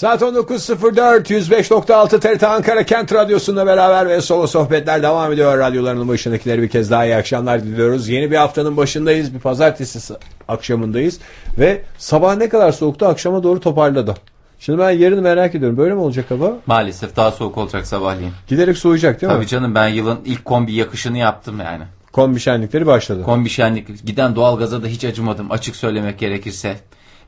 Saat 0.00 0.22
19.04 0.22 1.30
105.6 1.30 2.20
TRT 2.20 2.42
Ankara 2.42 2.82
Kent 2.82 3.12
Radyosu'nda 3.12 3.66
beraber 3.66 4.08
ve 4.08 4.20
solo 4.20 4.46
sohbetler 4.46 5.02
devam 5.02 5.32
ediyor. 5.32 5.58
Radyolarının 5.58 6.08
başındakileri 6.08 6.62
bir 6.62 6.68
kez 6.68 6.90
daha 6.90 7.04
iyi 7.04 7.16
akşamlar 7.16 7.62
diliyoruz. 7.62 8.08
Yeni 8.08 8.30
bir 8.30 8.36
haftanın 8.36 8.76
başındayız. 8.76 9.34
Bir 9.34 9.38
pazartesi 9.38 10.14
akşamındayız. 10.48 11.18
Ve 11.58 11.82
sabah 11.98 12.36
ne 12.36 12.48
kadar 12.48 12.72
soğuktu 12.72 13.06
akşama 13.06 13.42
doğru 13.42 13.60
toparladı. 13.60 14.14
Şimdi 14.58 14.78
ben 14.78 14.90
yarını 14.90 15.22
merak 15.22 15.54
ediyorum. 15.54 15.78
Böyle 15.78 15.94
mi 15.94 16.00
olacak 16.00 16.30
hava? 16.30 16.56
Maalesef 16.66 17.16
daha 17.16 17.30
soğuk 17.30 17.58
olacak 17.58 17.86
sabahleyin. 17.86 18.32
Giderek 18.48 18.78
soğuyacak 18.78 19.20
değil 19.20 19.32
mi? 19.32 19.36
Tabii 19.36 19.46
canım 19.46 19.74
ben 19.74 19.88
yılın 19.88 20.18
ilk 20.24 20.44
kombi 20.44 20.74
yakışını 20.74 21.18
yaptım 21.18 21.60
yani. 21.64 21.84
Kombi 22.12 22.40
şenlikleri 22.40 22.86
başladı. 22.86 23.22
Kombi 23.22 23.48
şenlik 23.48 24.06
giden 24.06 24.36
doğalgaza 24.36 24.82
da 24.82 24.86
hiç 24.86 25.04
acımadım 25.04 25.50
açık 25.50 25.76
söylemek 25.76 26.18
gerekirse. 26.18 26.76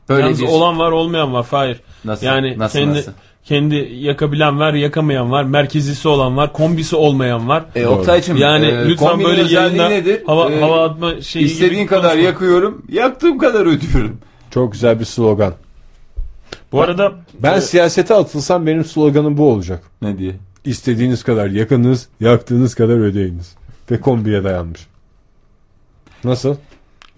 Böyle 0.09 0.21
Yalnız 0.23 0.41
bir 0.41 0.47
olan 0.47 0.79
var 0.79 0.91
olmayan 0.91 1.33
var 1.33 1.43
Fahir. 1.43 1.77
Nasıl? 2.05 2.25
Yani 2.25 2.59
Nasıl, 2.59 2.79
kendi 2.79 2.97
nasıl? 2.97 3.11
kendi 3.43 3.75
yakabilen 3.99 4.59
var, 4.59 4.73
yakamayan 4.73 5.31
var, 5.31 5.43
merkezisi 5.43 6.07
olan 6.07 6.37
var, 6.37 6.53
kombisi 6.53 6.95
olmayan 6.95 7.47
var. 7.47 7.65
E, 7.75 7.85
Oktay'cığım 7.85 8.37
Yani 8.37 8.65
e, 8.65 8.87
lütfen 8.89 9.23
böyle 9.23 9.53
yayında 9.53 9.89
nedir? 9.89 10.21
hava 10.25 10.51
E, 10.51 10.59
hava 10.59 10.83
atma 10.85 11.21
şeyi 11.21 11.45
İstediğin 11.45 11.73
gibi 11.81 11.87
kadar 11.89 12.11
konuşma. 12.11 12.27
yakıyorum, 12.29 12.85
yaktığım 12.91 13.37
kadar 13.37 13.61
ödüyorum. 13.65 14.17
Çok 14.51 14.71
güzel 14.71 14.99
bir 14.99 15.05
slogan. 15.05 15.53
Bu 16.71 16.81
arada 16.81 17.11
Ben 17.39 17.59
siyasete 17.59 18.13
atılsam 18.13 18.67
benim 18.67 18.85
sloganım 18.85 19.37
bu 19.37 19.49
olacak. 19.51 19.83
Ne 20.01 20.17
diye? 20.17 20.31
İstediğiniz 20.65 21.23
kadar 21.23 21.47
yakınız, 21.47 22.07
yaktığınız 22.19 22.75
kadar 22.75 22.97
ödeyiniz. 22.97 23.55
Ve 23.91 24.01
kombiye 24.01 24.43
dayanmış. 24.43 24.87
Nasıl? 26.23 26.55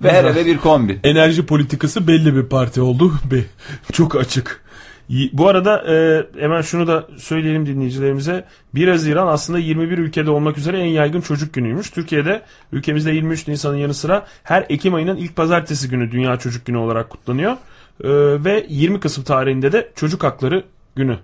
Ve 0.03 0.11
her 0.11 0.23
eve 0.23 0.45
bir 0.45 0.57
kombi. 0.57 0.99
enerji 1.03 1.45
politikası 1.45 2.07
belli 2.07 2.35
bir 2.35 2.43
parti 2.43 2.81
oldu. 2.81 3.13
Be- 3.31 3.45
Çok 3.91 4.15
açık. 4.15 4.65
Bu 5.33 5.47
arada 5.47 5.83
e, 5.93 6.25
hemen 6.41 6.61
şunu 6.61 6.87
da 6.87 7.07
söyleyelim 7.17 7.65
dinleyicilerimize. 7.65 8.45
1 8.75 8.87
Haziran 8.87 9.27
aslında 9.27 9.59
21 9.59 9.97
ülkede 9.97 10.31
olmak 10.31 10.57
üzere 10.57 10.79
en 10.79 10.85
yaygın 10.85 11.21
çocuk 11.21 11.53
günüymüş. 11.53 11.89
Türkiye'de 11.89 12.41
ülkemizde 12.71 13.11
23 13.11 13.47
Nisan'ın 13.47 13.77
yanı 13.77 13.93
sıra 13.93 14.25
her 14.43 14.65
Ekim 14.69 14.93
ayının 14.93 15.17
ilk 15.17 15.35
pazartesi 15.35 15.89
günü 15.89 16.11
Dünya 16.11 16.37
Çocuk 16.37 16.65
Günü 16.65 16.77
olarak 16.77 17.09
kutlanıyor. 17.09 17.51
E, 17.51 18.09
ve 18.43 18.65
20 18.69 18.99
Kasım 18.99 19.23
tarihinde 19.23 19.71
de 19.71 19.91
Çocuk 19.95 20.23
Hakları 20.23 20.63
Günü 20.95 21.17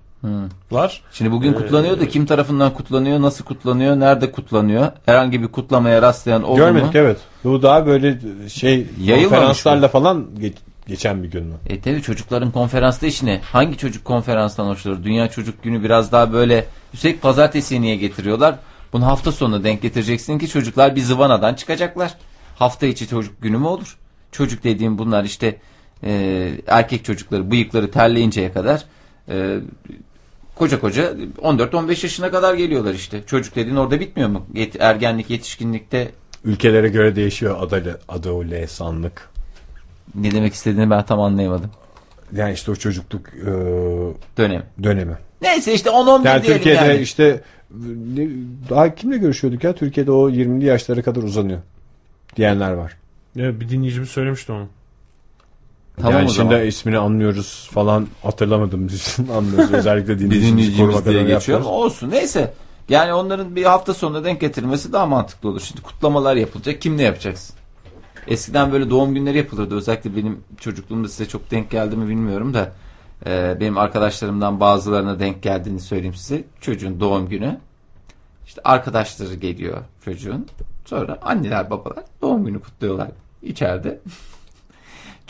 var. 0.72 1.02
Şimdi 1.12 1.32
bugün 1.32 1.54
kutlanıyor 1.54 2.00
da 2.00 2.08
kim 2.08 2.26
tarafından 2.26 2.74
kutlanıyor, 2.74 3.22
nasıl 3.22 3.46
kutlanıyor, 3.46 4.00
nerede 4.00 4.32
kutlanıyor? 4.32 4.92
Herhangi 5.06 5.42
bir 5.42 5.48
kutlamaya 5.48 6.02
rastlayan 6.02 6.44
oldu 6.44 6.58
Görmedik 6.58 6.86
mu? 6.86 6.92
evet. 7.00 7.18
Bu 7.44 7.62
daha 7.62 7.86
böyle 7.86 8.18
şey 8.50 8.88
konferanslarla 8.98 9.88
falan 9.88 10.28
geç- 10.40 10.58
geçen 10.88 11.24
bir 11.24 11.32
gün 11.32 11.44
mü? 11.46 11.54
E 11.70 11.82
tabi 11.82 12.02
çocukların 12.02 12.52
konferansta 12.52 13.08
işine 13.08 13.40
hangi 13.44 13.78
çocuk 13.78 14.06
konferanstan 14.06 14.68
hoşlanır? 14.68 15.04
Dünya 15.04 15.28
Çocuk 15.30 15.64
Günü 15.64 15.84
biraz 15.84 16.12
daha 16.12 16.34
böyle 16.34 16.66
üstelik 16.94 17.22
pazartesiye 17.22 17.82
niye 17.82 17.96
getiriyorlar? 17.96 18.56
Bunu 18.94 19.06
hafta 19.06 19.32
sonuna 19.32 19.64
denk 19.64 19.82
getireceksin 19.82 20.40
ki 20.40 20.48
çocuklar 20.48 20.96
bir 20.96 21.02
zıvanadan 21.02 21.54
çıkacaklar. 21.54 22.14
Hafta 22.56 22.86
içi 22.86 23.08
çocuk 23.08 23.42
günü 23.42 23.58
mü 23.58 23.66
olur? 23.68 23.98
Çocuk 24.32 24.64
dediğim 24.64 24.98
bunlar 24.98 25.24
işte 25.24 25.56
e, 26.04 26.52
erkek 26.68 27.06
çocukları 27.06 27.52
bıyıkları 27.52 27.92
terleyinceye 27.92 28.54
kadar 28.54 28.84
e, 29.30 29.60
koca 30.62 30.80
koca 30.80 31.14
14-15 31.42 31.90
yaşına 31.90 32.32
kadar 32.32 32.54
geliyorlar 32.54 32.94
işte. 32.94 33.22
Çocuk 33.26 33.56
dediğin 33.56 33.76
orada 33.76 34.00
bitmiyor 34.00 34.30
mu? 34.30 34.46
Yet- 34.54 34.78
ergenlik, 34.80 35.30
yetişkinlikte 35.30 36.12
Ülkelere 36.46 36.90
göre 36.90 37.16
değişiyor 37.16 37.56
adalı, 37.60 38.00
adolesanlık. 38.10 39.30
ne 40.16 40.32
demek 40.32 40.54
istediğini 40.54 40.90
ben 40.90 41.06
tam 41.06 41.20
anlayamadım. 41.20 41.70
Yani 42.36 42.54
işte 42.54 42.72
o 42.72 42.76
çocukluk 42.76 43.28
e, 43.30 43.46
Dönem. 44.38 44.64
dönemi. 44.84 45.18
Neyse 45.42 45.74
işte 45.74 45.90
10-11 45.90 46.28
Yani 46.28 46.44
diyelim 46.44 46.58
Türkiye'de 46.58 46.86
yani. 46.86 47.02
işte 47.02 47.42
ne- 48.16 48.30
daha 48.70 48.96
kimle 48.96 49.18
görüşüyorduk 49.18 49.64
ya? 49.64 49.76
Türkiye'de 49.76 50.12
o 50.12 50.30
20'li 50.30 50.66
yaşlara 50.66 51.02
kadar 51.02 51.24
uzanıyor 51.24 51.60
diyenler 52.36 52.72
var. 52.72 52.98
Evet, 53.38 53.60
bir 53.60 53.70
dinleyicimiz 53.70 54.10
söylemişti 54.10 54.52
onu. 54.52 54.68
Tamam 55.98 56.14
yani 56.14 56.30
şimdi 56.32 56.50
zaman. 56.54 56.66
ismini 56.66 56.98
anlıyoruz 56.98 57.70
falan 57.74 58.08
hatırlamadığımız 58.24 58.94
için 58.94 59.28
anlıyoruz. 59.38 59.74
Özellikle 59.74 60.14
Bir 60.14 60.20
dinleyicimizi 60.20 60.52
dinleyicimiz 60.52 60.94
korumak 60.94 61.06
diye 61.06 61.24
geçiyor 61.24 61.60
ama 61.60 61.70
olsun. 61.70 62.10
Neyse. 62.12 62.54
Yani 62.90 63.14
onların 63.14 63.56
bir 63.56 63.64
hafta 63.66 63.94
sonuna 63.94 64.24
denk 64.24 64.42
getirilmesi 64.42 64.94
daha 64.94 65.06
mantıklı 65.06 65.50
olur. 65.50 65.60
Şimdi 65.60 65.82
kutlamalar 65.82 66.36
yapılacak. 66.36 66.82
Kim 66.82 66.98
ne 66.98 67.04
yapacaksın? 67.04 67.56
Eskiden 68.28 68.72
böyle 68.72 68.90
doğum 68.90 69.14
günleri 69.14 69.38
yapılırdı. 69.38 69.76
Özellikle 69.76 70.16
benim 70.16 70.44
çocukluğumda 70.60 71.08
size 71.10 71.28
çok 71.28 71.52
denk 71.52 71.72
geldi 71.72 71.96
mi 71.96 72.08
bilmiyorum 72.10 72.54
da. 72.54 72.72
e, 73.26 73.58
benim 73.60 73.78
arkadaşlarımdan 73.78 74.60
bazılarına 74.60 75.20
denk 75.20 75.44
geldiğini 75.44 75.80
söyleyeyim 75.80 76.16
size. 76.16 76.44
Çocuğun 76.62 77.00
doğum 77.00 77.30
günü. 77.30 77.58
İşte 78.48 78.62
arkadaşları 78.64 79.34
geliyor 79.36 79.78
çocuğun. 80.06 80.48
Sonra 80.86 81.20
anneler 81.22 81.70
babalar 81.70 82.04
doğum 82.22 82.46
günü 82.46 82.60
kutluyorlar 82.60 83.08
içeride. 83.44 84.00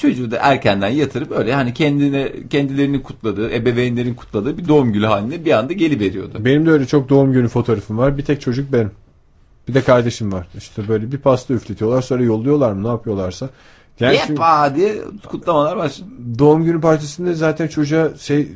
Çocuğu 0.02 0.32
da 0.32 0.38
erkenden 0.42 0.90
yatırıp 0.90 1.32
öyle 1.32 1.54
hani 1.54 1.74
kendine 1.74 2.32
kendilerini 2.50 3.04
kutladığı, 3.04 3.52
ebeveynlerin 3.54 4.14
kutladığı 4.14 4.58
bir 4.58 4.68
doğum 4.68 4.94
günü 4.94 5.06
haline 5.06 5.46
bir 5.46 5.52
anda 5.52 5.74
geliveriyordu. 5.74 6.46
Benim 6.46 6.66
de 6.66 6.72
öyle 6.72 6.86
çok 6.86 7.10
doğum 7.10 7.34
günü 7.34 7.48
fotoğrafım 7.48 7.98
var. 7.98 8.18
Bir 8.18 8.26
tek 8.26 8.42
çocuk 8.42 8.74
benim. 8.74 8.92
Bir 9.68 9.74
de 9.74 9.82
kardeşim 9.82 10.32
var. 10.32 10.48
İşte 10.58 10.88
böyle 10.88 11.12
bir 11.12 11.18
pasta 11.18 11.54
üfletiyorlar 11.54 12.02
sonra 12.02 12.24
yolluyorlar 12.24 12.72
mı 12.72 12.84
ne 12.84 12.88
yapıyorlarsa. 12.88 13.50
Yani 14.00 14.16
Yepa 14.16 14.76
diye 14.76 14.96
kutlamalar 15.28 15.78
başladı. 15.78 16.10
doğum 16.40 16.64
günü 16.64 16.82
partisinde 16.82 17.34
zaten 17.34 17.68
çocuğa 17.68 18.10
şey 18.20 18.48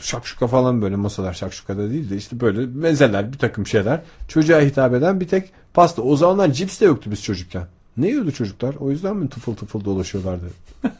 şakşuka 0.00 0.46
falan 0.46 0.82
böyle 0.82 0.96
masalar 0.96 1.32
şakşuka 1.32 1.76
da 1.76 1.90
değil 1.90 2.10
de 2.10 2.16
işte 2.16 2.40
böyle 2.40 2.66
mezeler 2.66 3.32
bir 3.32 3.38
takım 3.38 3.66
şeyler 3.66 4.00
çocuğa 4.28 4.60
hitap 4.60 4.94
eden 4.94 5.20
bir 5.20 5.28
tek 5.28 5.50
pasta. 5.74 6.02
O 6.02 6.16
zamanlar 6.16 6.52
cips 6.52 6.80
de 6.80 6.84
yoktu 6.84 7.10
biz 7.10 7.22
çocukken. 7.22 7.66
Ne 7.96 8.08
yiyordu 8.08 8.32
çocuklar? 8.32 8.74
O 8.80 8.90
yüzden 8.90 9.16
mi 9.16 9.28
tıfıl 9.28 9.54
tıfıl 9.54 9.84
dolaşıyorlardı? 9.84 10.44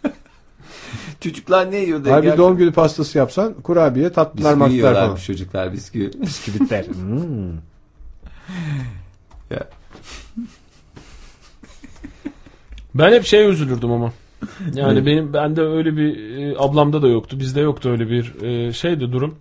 Çocuklar 1.20 1.70
ne 1.70 1.76
yiyordu? 1.76 2.12
Abi 2.12 2.22
Gerçi- 2.26 2.38
doğum 2.38 2.56
günü 2.56 2.72
pastası 2.72 3.18
yapsan 3.18 3.54
kurabiye 3.54 4.12
tatlılar 4.12 4.60
bisküvi 4.60 4.82
matlar 4.82 5.06
falan. 5.06 5.16
çocuklar 5.16 5.72
bisküvi. 5.72 6.10
Bisküvitler. 6.22 6.84
Hmm. 6.94 7.54
Ya. 9.50 9.68
Ben 12.94 13.12
hep 13.12 13.24
şeye 13.24 13.48
üzülürdüm 13.48 13.90
ama. 13.92 14.12
Yani 14.74 15.06
benim 15.06 15.32
bende 15.32 15.60
öyle 15.62 15.96
bir 15.96 16.36
e, 16.38 16.58
ablamda 16.58 17.02
da 17.02 17.08
yoktu. 17.08 17.40
Bizde 17.40 17.60
yoktu 17.60 17.88
öyle 17.88 18.10
bir 18.10 18.42
e, 18.42 18.72
şeydi 18.72 19.12
durum. 19.12 19.34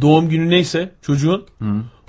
Doğum 0.00 0.28
günü 0.28 0.50
neyse 0.50 0.90
çocuğun 1.02 1.44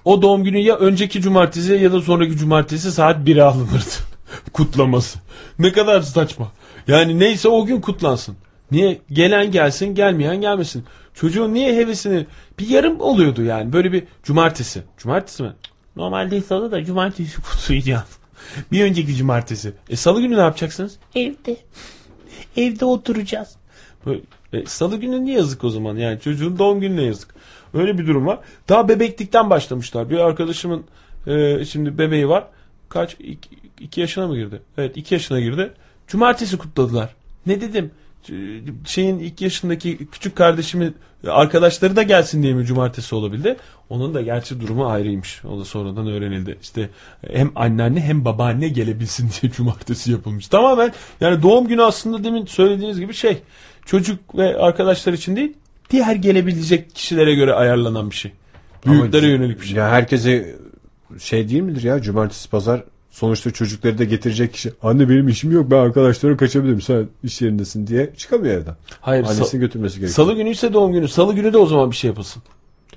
o 0.06 0.22
doğum 0.22 0.44
günü 0.44 0.58
ya 0.58 0.76
önceki 0.78 1.22
cumartesi 1.22 1.74
ya 1.74 1.92
da 1.92 2.02
sonraki 2.02 2.38
cumartesi 2.38 2.92
saat 2.92 3.18
1'e 3.28 3.42
alınırdı. 3.44 4.09
Kutlaması. 4.54 5.20
Ne 5.60 5.72
kadar 5.72 6.02
saçma. 6.02 6.52
Yani 6.88 7.20
neyse 7.20 7.48
o 7.50 7.66
gün 7.66 7.82
kutlansın. 7.82 8.36
Niye? 8.72 9.02
Gelen 9.12 9.52
gelsin 9.52 9.96
gelmeyen 9.96 10.42
gelmesin. 10.42 10.86
Çocuğun 11.14 11.54
niye 11.54 11.76
hevesini 11.76 12.26
bir 12.60 12.68
yarım 12.68 13.02
oluyordu 13.02 13.44
yani. 13.44 13.74
Böyle 13.74 13.92
bir 13.92 14.04
cumartesi. 14.24 14.84
Cumartesi 14.98 15.44
mi? 15.44 15.54
Normalde 15.96 16.42
salı 16.42 16.72
da 16.72 16.86
cumartesi 16.86 17.42
kutlayacağım. 17.42 18.04
bir 18.72 18.84
önceki 18.84 19.16
cumartesi. 19.16 19.74
E 19.90 19.96
salı 19.96 20.22
günü 20.22 20.36
ne 20.38 20.42
yapacaksınız? 20.42 20.98
Evde. 21.16 21.58
Evde 22.58 22.86
oturacağız. 22.86 23.56
Böyle, 24.06 24.22
e, 24.54 24.66
salı 24.66 24.98
günü 24.98 25.26
niye 25.26 25.38
yazık 25.38 25.64
o 25.64 25.70
zaman? 25.70 25.96
Yani 25.96 26.20
çocuğun 26.20 26.60
doğum 26.60 26.80
gününe 26.82 27.04
yazık. 27.04 27.36
Öyle 27.74 27.98
bir 27.98 28.08
durum 28.08 28.26
var. 28.28 28.40
Daha 28.70 28.88
bebeklikten 28.90 29.50
başlamışlar. 29.50 30.10
Bir 30.10 30.18
arkadaşımın 30.18 30.84
e, 31.28 31.66
şimdi 31.66 31.98
bebeği 31.98 32.30
var. 32.30 32.48
Kaç? 32.90 33.16
İki, 33.20 33.50
iki 33.82 34.02
yaşına 34.02 34.28
mı 34.28 34.36
girdi? 34.36 34.62
Evet 34.78 34.98
iki 34.98 35.14
yaşına 35.14 35.40
girdi. 35.40 35.72
Cumartesi 36.08 36.58
kutladılar. 36.58 37.10
Ne 37.46 37.62
dedim? 37.62 37.92
Şeyin 38.86 39.20
ilk 39.20 39.42
yaşındaki 39.42 40.08
küçük 40.12 40.36
kardeşimin 40.36 40.96
arkadaşları 41.28 41.96
da 41.96 42.04
gelsin 42.04 42.44
diye 42.44 42.54
mi 42.54 42.66
cumartesi 42.66 43.16
olabildi? 43.16 43.58
Onun 43.90 44.14
da 44.14 44.22
gerçi 44.22 44.62
durumu 44.62 44.88
ayrıymış. 44.88 45.46
O 45.46 45.60
da 45.60 45.66
sonradan 45.66 46.08
öğrenildi. 46.08 46.58
İşte 46.62 46.90
hem 47.32 47.52
anneanne 47.56 48.02
hem 48.02 48.26
babaanne 48.26 48.68
gelebilsin 48.70 49.30
diye 49.42 49.52
cumartesi 49.52 50.12
yapılmış. 50.12 50.48
Tamamen 50.48 50.94
yani 51.22 51.44
doğum 51.44 51.68
günü 51.68 51.84
aslında 51.84 52.24
demin 52.24 52.46
söylediğiniz 52.46 53.00
gibi 53.00 53.14
şey 53.14 53.38
çocuk 53.86 54.38
ve 54.38 54.58
arkadaşlar 54.58 55.14
için 55.14 55.36
değil 55.36 55.54
diğer 55.90 56.16
gelebilecek 56.16 56.96
kişilere 56.96 57.36
göre 57.36 57.54
ayarlanan 57.54 58.10
bir 58.10 58.16
şey. 58.16 58.32
Büyüklere 58.86 59.26
Ama- 59.26 59.32
yönelik 59.34 59.62
bir 59.62 59.66
şey. 59.66 59.78
Ya 59.78 59.90
herkese 59.90 60.56
şey 61.20 61.50
değil 61.50 61.62
midir 61.62 61.84
ya 61.84 62.02
cumartesi 62.02 62.50
pazar 62.50 62.84
sonuçta 63.12 63.52
çocukları 63.52 63.98
da 63.98 64.04
getirecek 64.04 64.54
kişi. 64.54 64.74
Anne 64.84 65.10
benim 65.10 65.28
işim 65.28 65.52
yok 65.52 65.72
ben 65.72 65.78
arkadaşlara 65.78 66.38
kaçabilirim 66.38 66.82
sen 66.82 67.08
iş 67.24 67.42
yerindesin 67.42 67.88
diye 67.88 68.10
çıkamıyor 68.18 68.62
evden. 68.62 68.76
Hayır 69.02 69.24
Annesini 69.26 69.60
götürmesi 69.60 70.00
gerekiyor. 70.00 70.16
salı 70.28 70.34
günü 70.36 70.50
ise 70.50 70.74
doğum 70.74 70.94
günü. 70.94 71.08
Salı 71.08 71.34
günü 71.34 71.54
de 71.54 71.58
o 71.58 71.66
zaman 71.66 71.92
bir 71.92 71.96
şey 71.96 72.08
yapılsın. 72.08 72.44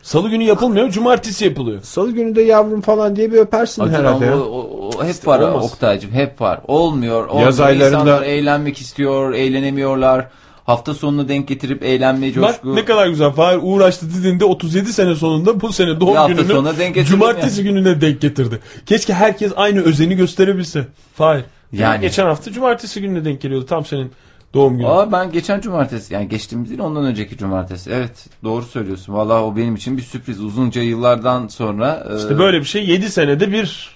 Salı 0.02 0.28
günü 0.28 0.44
yapılmıyor 0.44 0.90
cumartesi 0.90 1.44
yapılıyor. 1.44 1.82
Salı 1.82 2.10
günü 2.12 2.34
de 2.36 2.42
yavrum 2.42 2.80
falan 2.80 3.16
diye 3.16 3.32
bir 3.32 3.38
öpersin 3.38 3.82
Acun 3.82 3.94
herhalde 3.94 4.24
ya. 4.24 4.38
o, 4.38 4.42
o- 4.42 4.90
o 4.98 5.04
hep 5.04 5.26
var 5.26 5.40
olmaz. 5.40 5.64
Oktay'cım 5.64 6.10
hep 6.12 6.40
var. 6.40 6.60
Olmuyor. 6.68 7.26
olmuyor. 7.26 7.46
Yaz 7.46 7.60
aylarında- 7.60 7.86
İnsanlar 8.00 8.22
eğlenmek 8.22 8.78
istiyor, 8.80 9.32
eğlenemiyorlar. 9.32 10.28
Hafta 10.72 10.94
sonunu 10.94 11.28
denk 11.28 11.48
getirip 11.48 11.82
eğlenme 11.82 12.26
Bak 12.26 12.34
coşku. 12.34 12.76
ne 12.76 12.84
kadar 12.84 13.06
güzel. 13.06 13.30
Fahir 13.30 13.58
uğraştı 13.62 14.06
dediğinde 14.18 14.44
37 14.44 14.92
sene 14.92 15.14
sonunda 15.14 15.60
bu 15.60 15.72
sene 15.72 16.00
doğum 16.00 16.16
hafta 16.16 16.32
gününü 16.32 16.52
sonuna 16.52 16.78
denk 16.78 16.94
getirdim 16.94 17.18
cumartesi 17.18 17.62
gününe 17.62 18.00
denk 18.00 18.20
getirdi. 18.20 18.58
Keşke 18.86 19.14
herkes 19.14 19.52
aynı 19.56 19.80
özeni 19.80 20.16
gösterebilse. 20.16 20.86
Fahir. 21.14 21.44
Yani. 21.72 21.82
Yani. 21.82 22.00
Geçen 22.00 22.26
hafta 22.26 22.52
cumartesi 22.52 23.00
gününe 23.00 23.24
denk 23.24 23.40
geliyordu 23.40 23.66
tam 23.66 23.84
senin 23.84 24.12
doğum 24.54 24.76
günün. 24.76 24.88
Aa 24.88 25.12
ben 25.12 25.32
geçen 25.32 25.60
cumartesi 25.60 26.14
yani 26.14 26.28
geçtiğimiz 26.28 26.70
değil 26.70 26.80
ondan 26.80 27.04
önceki 27.04 27.36
cumartesi. 27.36 27.90
Evet 27.90 28.26
doğru 28.44 28.64
söylüyorsun. 28.64 29.14
Vallahi 29.14 29.42
o 29.42 29.56
benim 29.56 29.74
için 29.74 29.96
bir 29.96 30.02
sürpriz. 30.02 30.40
Uzunca 30.40 30.82
yıllardan 30.82 31.48
sonra 31.48 32.06
e, 32.12 32.16
İşte 32.16 32.38
böyle 32.38 32.60
bir 32.60 32.64
şey 32.64 32.86
7 32.86 33.10
senede 33.10 33.52
bir 33.52 33.90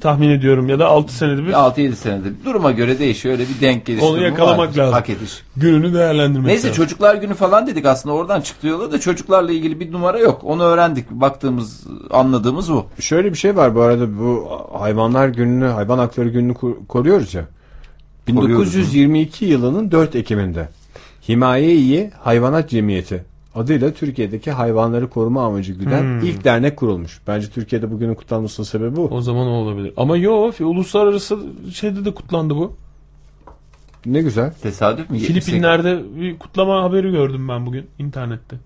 tahmin 0.00 0.30
ediyorum 0.30 0.68
ya 0.68 0.78
da 0.78 0.86
6 0.86 1.14
senede 1.14 1.46
bir 1.46 1.52
6-7 1.52 1.92
senede 1.94 2.28
duruma 2.44 2.70
göre 2.72 2.98
değişiyor. 2.98 3.32
Öyle 3.38 3.44
bir 3.48 3.60
denk 3.60 3.86
geliş. 3.86 4.02
Onu 4.02 4.22
yakalamak 4.22 4.58
vardır. 4.68 4.78
lazım. 4.78 4.92
Hak 4.94 5.10
ediş. 5.10 5.42
gününü 5.56 5.94
değerlendirmek 5.94 6.46
Neyse 6.46 6.68
lazım. 6.68 6.84
çocuklar 6.84 7.14
günü 7.14 7.34
falan 7.34 7.66
dedik 7.66 7.86
aslında 7.86 8.14
oradan 8.14 8.40
çıktı 8.40 8.66
yola 8.66 8.92
da 8.92 9.00
çocuklarla 9.00 9.52
ilgili 9.52 9.80
bir 9.80 9.92
numara 9.92 10.18
yok. 10.18 10.40
Onu 10.44 10.62
öğrendik. 10.62 11.10
Baktığımız 11.10 11.86
anladığımız 12.10 12.72
bu. 12.72 12.86
Şöyle 13.00 13.30
bir 13.32 13.38
şey 13.38 13.56
var 13.56 13.74
bu 13.74 13.80
arada 13.80 14.18
bu 14.18 14.48
hayvanlar 14.78 15.28
gününü 15.28 15.66
hayvan 15.66 15.98
hakları 15.98 16.28
gününü 16.28 16.52
ko- 16.52 16.86
koruyoruz 16.86 17.34
ya. 17.34 17.44
1922 18.26 19.44
yılının 19.44 19.90
4 19.90 20.14
Ekim'inde 20.16 20.68
Himaye-i 21.28 22.10
Hayvanat 22.22 22.70
Cemiyeti 22.70 23.24
adıyla 23.54 23.92
Türkiye'deki 23.92 24.50
hayvanları 24.50 25.10
koruma 25.10 25.46
amacı 25.46 25.72
güden 25.72 26.20
ilk 26.22 26.44
dernek 26.44 26.76
kurulmuş. 26.76 27.20
Bence 27.26 27.50
Türkiye'de 27.50 27.90
bugünün 27.90 28.14
kutlanmasının 28.14 28.64
sebebi 28.64 28.96
bu. 28.96 29.08
O 29.08 29.20
zaman 29.20 29.46
o 29.46 29.50
olabilir. 29.50 29.92
Ama 29.96 30.16
yo 30.16 30.52
uluslararası 30.60 31.38
şeyde 31.72 32.04
de 32.04 32.14
kutlandı 32.14 32.56
bu. 32.56 32.76
Ne 34.06 34.22
güzel. 34.22 34.52
Tesadüf 34.62 35.10
mü? 35.10 35.18
Filipinler'de 35.18 36.02
bir 36.20 36.38
kutlama 36.38 36.82
haberi 36.82 37.10
gördüm 37.10 37.48
ben 37.48 37.66
bugün 37.66 37.86
internette. 37.98 38.56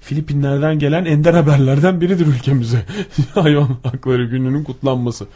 Filipinler'den 0.00 0.78
gelen 0.78 1.04
ender 1.04 1.34
haberlerden 1.34 2.00
biridir 2.00 2.26
ülkemize. 2.26 2.84
Hayvan 3.34 3.68
hakları 3.82 4.24
gününün 4.24 4.64
kutlanması. 4.64 5.26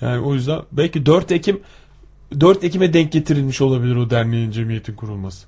Yani 0.00 0.20
o 0.20 0.34
yüzden 0.34 0.60
belki 0.72 1.06
4 1.06 1.32
Ekim 1.32 1.60
4 2.40 2.64
Ekim'e 2.64 2.92
denk 2.92 3.12
getirilmiş 3.12 3.60
olabilir 3.60 3.96
o 3.96 4.10
derneğin 4.10 4.50
cemiyetin 4.50 4.94
kurulması. 4.94 5.46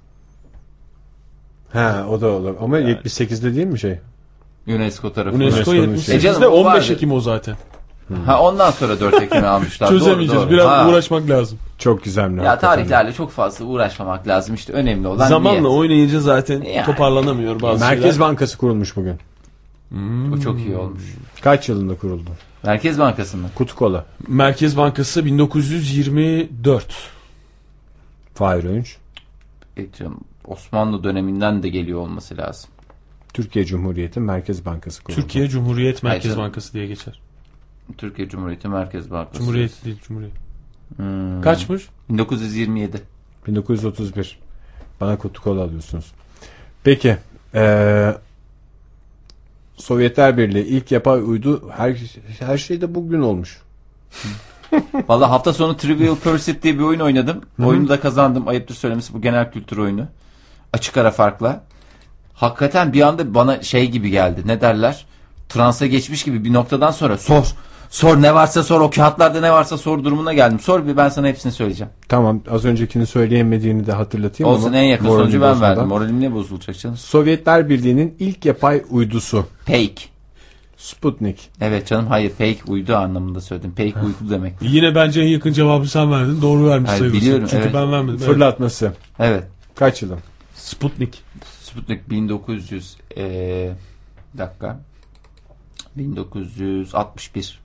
Ha 1.73 2.07
o 2.11 2.21
da 2.21 2.27
olur. 2.29 2.55
Ama 2.61 2.79
78'de 2.81 3.55
değil 3.55 3.67
mi 3.67 3.79
şey? 3.79 3.99
UNESCO 4.67 5.13
tarafından. 5.13 5.47
UNESCO 5.47 5.71
UNESCO'nun 5.71 5.95
78'de 5.97 6.01
şey. 6.03 6.17
E 6.17 6.21
canım, 6.21 6.43
o 6.43 6.47
15 6.57 6.65
vardı. 6.83 6.93
Ekim 6.93 7.13
o 7.13 7.21
zaten. 7.21 7.57
Ha 8.27 8.41
ondan 8.43 8.71
sonra 8.71 9.01
4 9.01 9.23
Ekim'i 9.23 9.47
almışlar. 9.47 9.89
Çözemeyeceğiz. 9.89 10.33
Doğru, 10.43 10.51
doğru. 10.51 10.51
Biraz 10.57 10.67
Ha. 10.67 10.89
uğraşmak 10.89 11.31
lazım. 11.31 11.59
Çok 11.79 12.05
güzel. 12.05 12.37
Ya 12.37 12.59
tarihlerle 12.59 13.13
çok 13.13 13.31
fazla 13.31 13.65
uğraşmamak 13.65 14.29
lazım. 14.29 14.55
İşte 14.55 14.73
önemli 14.73 15.09
olan 15.09 15.29
Zamanla 15.29 15.61
niyet. 15.61 15.67
oynayınca 15.77 16.21
zaten 16.21 16.63
Yani. 16.63 16.87
toparlanamıyor 16.87 17.61
bazı 17.63 17.85
Merkez 17.85 18.03
şeyler. 18.03 18.21
Bankası 18.21 18.59
kurulmuş 18.59 18.97
bugün. 18.97 19.17
Bu 20.31 20.41
çok 20.41 20.59
iyi 20.59 20.77
olmuş. 20.77 21.03
Kaç 21.41 21.69
yılında 21.69 21.95
kuruldu? 21.97 22.31
Merkez 22.63 22.99
Bankası 22.99 23.37
mı? 23.37 23.49
Kutu 23.55 23.77
kola. 23.77 24.05
Merkez 24.29 24.77
Bankası 24.77 25.25
1924. 25.25 26.85
Fahir 28.35 28.65
Öğünç. 28.65 28.97
E, 29.77 29.83
Osmanlı 30.49 31.05
döneminden 31.05 31.63
de 31.63 31.69
geliyor 31.69 32.01
olması 32.01 32.37
lazım. 32.37 32.71
Türkiye 33.35 33.65
Cumhuriyeti 33.65 34.21
Merkez 34.21 34.65
Bankası 34.65 35.03
kuruldu. 35.03 35.21
Türkiye 35.21 35.49
Cumhuriyet 35.49 36.03
Merkez 36.03 36.25
Hayır. 36.25 36.39
Bankası 36.39 36.73
diye 36.73 36.87
geçer. 36.87 37.21
Türkiye 37.99 38.29
Cumhuriyeti 38.29 38.69
Merkez 38.69 39.11
Bankası. 39.11 39.39
Cumhuriyet 39.39 39.85
değil 39.85 39.99
Cumhuriyet. 40.03 40.35
Hmm. 40.97 41.41
Kaçmış? 41.43 41.89
1927. 42.11 43.03
1931. 43.47 44.39
Bana 45.01 45.19
kutu 45.19 45.43
kola 45.43 45.63
alıyorsunuz. 45.63 46.13
Peki. 46.85 47.17
Ee, 47.55 48.15
Sovyetler 49.77 50.39
Birliği 50.39 50.65
ilk 50.65 50.93
yapay 50.93 51.21
uydu 51.21 51.71
her, 51.77 51.97
her 52.39 52.59
şey 52.59 52.81
de 52.81 52.95
bugün 52.95 53.21
olmuş. 53.21 53.63
Valla 55.09 55.31
hafta 55.31 55.53
sonu 55.53 55.77
Trivial 55.77 56.17
Pursuit 56.17 56.63
diye 56.63 56.75
bir 56.75 56.83
oyun 56.83 57.01
oynadım. 57.01 57.41
Oyunu 57.65 57.89
da 57.89 58.01
kazandım. 58.01 58.49
Ayıptır 58.49 58.75
söylemesi 58.75 59.15
bu 59.15 59.21
genel 59.21 59.53
kültür 59.53 59.79
oyunu. 59.79 60.09
Açık 60.73 60.97
ara 60.97 61.11
farkla. 61.11 61.65
Hakikaten 62.35 62.93
bir 62.93 63.01
anda 63.01 63.35
bana 63.35 63.63
şey 63.63 63.91
gibi 63.91 64.11
geldi. 64.11 64.43
Ne 64.47 64.61
derler? 64.61 65.07
Transa 65.49 65.87
geçmiş 65.87 66.25
gibi 66.25 66.45
bir 66.45 66.53
noktadan 66.53 66.91
sonra 66.91 67.19
sor. 67.19 67.45
Sor 67.91 68.23
ne 68.23 68.35
varsa 68.35 68.63
sor. 68.63 68.81
O 68.81 68.91
kağıtlarda 68.91 69.41
ne 69.41 69.53
varsa 69.53 69.79
sor 69.79 70.05
durumuna 70.05 70.33
geldim. 70.33 70.61
Sor 70.61 70.87
bir 70.87 70.97
ben 70.97 71.09
sana 71.09 71.27
hepsini 71.27 71.53
söyleyeceğim. 71.53 71.93
Tamam 72.09 72.41
az 72.51 72.65
öncekini 72.65 73.07
söyleyemediğini 73.07 73.87
de 73.87 73.93
hatırlatayım 73.93 74.53
Olsun 74.53 74.69
ama 74.69 74.77
en 74.77 74.83
yakın 74.83 75.07
sonucu 75.07 75.41
ben 75.41 75.51
bozmadan. 75.51 75.77
verdim. 75.77 75.89
Moralim 75.89 76.21
ne 76.21 76.33
bozulacak 76.33 76.79
canım? 76.79 76.97
Sovyetler 76.97 77.69
Birliği'nin 77.69 78.17
ilk 78.19 78.45
yapay 78.45 78.83
uydusu 78.91 79.47
Fake. 79.67 79.95
Sputnik. 80.77 81.51
Evet 81.61 81.87
canım 81.87 82.07
hayır 82.07 82.31
fake 82.31 82.59
uydu 82.69 82.97
anlamında 82.97 83.41
söyledim. 83.41 83.71
Fake 83.71 84.07
uydu 84.07 84.31
demek. 84.31 84.55
Yine 84.61 84.95
bence 84.95 85.21
en 85.21 85.27
yakın 85.29 85.53
cevabı 85.53 85.89
sen 85.89 86.13
verdin. 86.13 86.43
Doğru 86.43 86.69
vermiş 86.69 86.91
Hayır, 86.91 86.99
sayılırsın. 87.01 87.21
biliyorum, 87.23 87.47
Çünkü 87.51 87.63
evet. 87.65 87.75
ben 87.75 87.93
vermedim. 87.93 88.19
Fırlatması. 88.19 88.93
Evet. 89.19 89.45
Kaç 89.75 90.03
yılı? 90.03 90.17
Sputnik. 90.69 91.23
Sputnik 91.63 92.11
1900 92.11 92.97
eee 93.17 93.73
bir 94.35 94.39
dakika. 94.39 94.81
1961. 95.97 97.61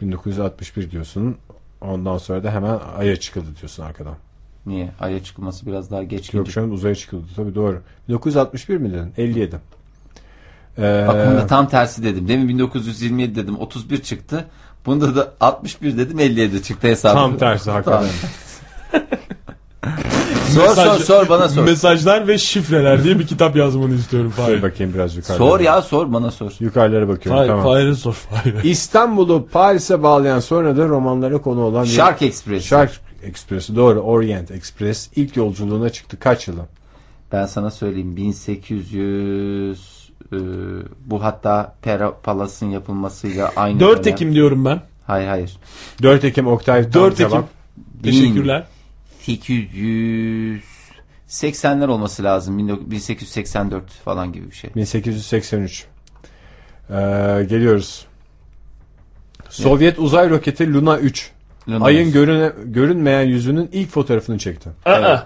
1961 0.00 0.90
diyorsun. 0.90 1.36
Ondan 1.80 2.18
sonra 2.18 2.44
da 2.44 2.50
hemen 2.50 2.80
Ay'a 2.98 3.16
çıkıldı 3.16 3.46
diyorsun 3.60 3.82
arkadan. 3.82 4.14
Niye? 4.66 4.90
Ay'a 5.00 5.24
çıkılması 5.24 5.66
biraz 5.66 5.90
daha 5.90 6.02
geç 6.02 6.34
Yok 6.34 6.56
an 6.56 6.70
uzaya 6.70 6.94
çıkıldı. 6.94 7.24
Tabii 7.36 7.54
doğru. 7.54 7.82
1961 8.08 8.76
mi 8.76 8.92
dedin? 8.92 9.12
57. 9.16 9.60
Ee, 10.78 11.06
Aklımda 11.08 11.46
tam 11.46 11.68
tersi 11.68 12.04
dedim. 12.04 12.28
Demin 12.28 12.48
1927 12.48 13.34
dedim. 13.34 13.58
31 13.58 14.02
çıktı. 14.02 14.44
Bunda 14.86 15.16
da 15.16 15.34
61 15.40 15.98
dedim 15.98 16.18
57 16.18 16.62
çıktı 16.62 16.88
hesabı. 16.88 17.14
tam 17.14 17.38
tersi 17.38 17.70
hakikaten. 17.70 18.10
Sor 20.52 20.62
Mesaj- 20.62 20.98
sor 20.98 20.98
sor 21.04 21.28
bana 21.28 21.48
sor. 21.48 21.64
Mesajlar 21.64 22.28
ve 22.28 22.38
şifreler 22.38 23.04
diye 23.04 23.18
bir 23.18 23.26
kitap 23.26 23.56
yazmanı 23.56 23.94
istiyorum. 23.94 24.30
Fahir. 24.30 24.62
bakayım 24.62 24.94
biraz 24.94 25.16
yukarıda. 25.16 25.38
Sor 25.38 25.60
ya 25.60 25.82
sor 25.82 26.12
bana 26.12 26.30
sor. 26.30 26.52
Yukarılara 26.60 27.08
bakıyorum. 27.08 27.38
Fahir, 27.38 27.48
tamam. 27.48 27.64
Fahir'e 27.64 27.94
sor 27.94 28.12
Fahir'e. 28.12 28.68
İstanbul'u 28.68 29.48
Paris'e 29.52 30.02
bağlayan 30.02 30.40
sonra 30.40 30.76
da 30.76 30.88
romanlara 30.88 31.38
konu 31.38 31.60
olan 31.60 31.84
Shark 31.84 32.22
Express. 32.22 32.64
Shark 32.64 33.00
Express'i 33.22 33.76
doğru. 33.76 34.00
Orient 34.00 34.50
Express 34.50 35.10
ilk 35.16 35.36
yolculuğuna 35.36 35.90
çıktı. 35.90 36.16
Kaç 36.20 36.48
yılı? 36.48 36.60
Ben 37.32 37.46
sana 37.46 37.70
söyleyeyim 37.70 38.16
1800 38.16 40.10
e, 40.32 40.36
bu 41.06 41.22
hatta 41.22 41.74
Pera 41.82 42.14
Palas'ın 42.22 42.70
yapılmasıyla 42.70 43.52
aynı 43.56 43.80
4 43.80 44.04
dönem. 44.04 44.14
Ekim 44.14 44.34
diyorum 44.34 44.64
ben. 44.64 44.80
Hayır 45.06 45.28
hayır. 45.28 45.56
4 46.02 46.24
Ekim 46.24 46.46
Oktay. 46.46 46.82
tam 46.82 47.02
4 47.02 47.12
Ekim. 47.14 47.28
cevap. 47.28 47.44
Teşekkürler. 48.02 48.64
1880'ler 49.28 51.86
olması 51.86 52.24
lazım. 52.24 52.68
19- 52.68 52.90
1884 52.90 53.90
falan 53.90 54.32
gibi 54.32 54.50
bir 54.50 54.54
şey. 54.54 54.70
1883. 54.74 55.84
Ee, 56.90 56.94
geliyoruz. 57.48 58.06
Sovyet 59.48 59.98
uzay 59.98 60.30
roketi 60.30 60.72
Luna 60.72 60.98
3. 60.98 61.30
Luna 61.68 61.84
Ayın 61.84 62.08
üç. 62.08 62.14
görüne, 62.14 62.52
görünmeyen 62.64 63.22
yüzünün 63.22 63.68
ilk 63.72 63.90
fotoğrafını 63.90 64.38
çekti. 64.38 64.70
Aa, 64.86 65.18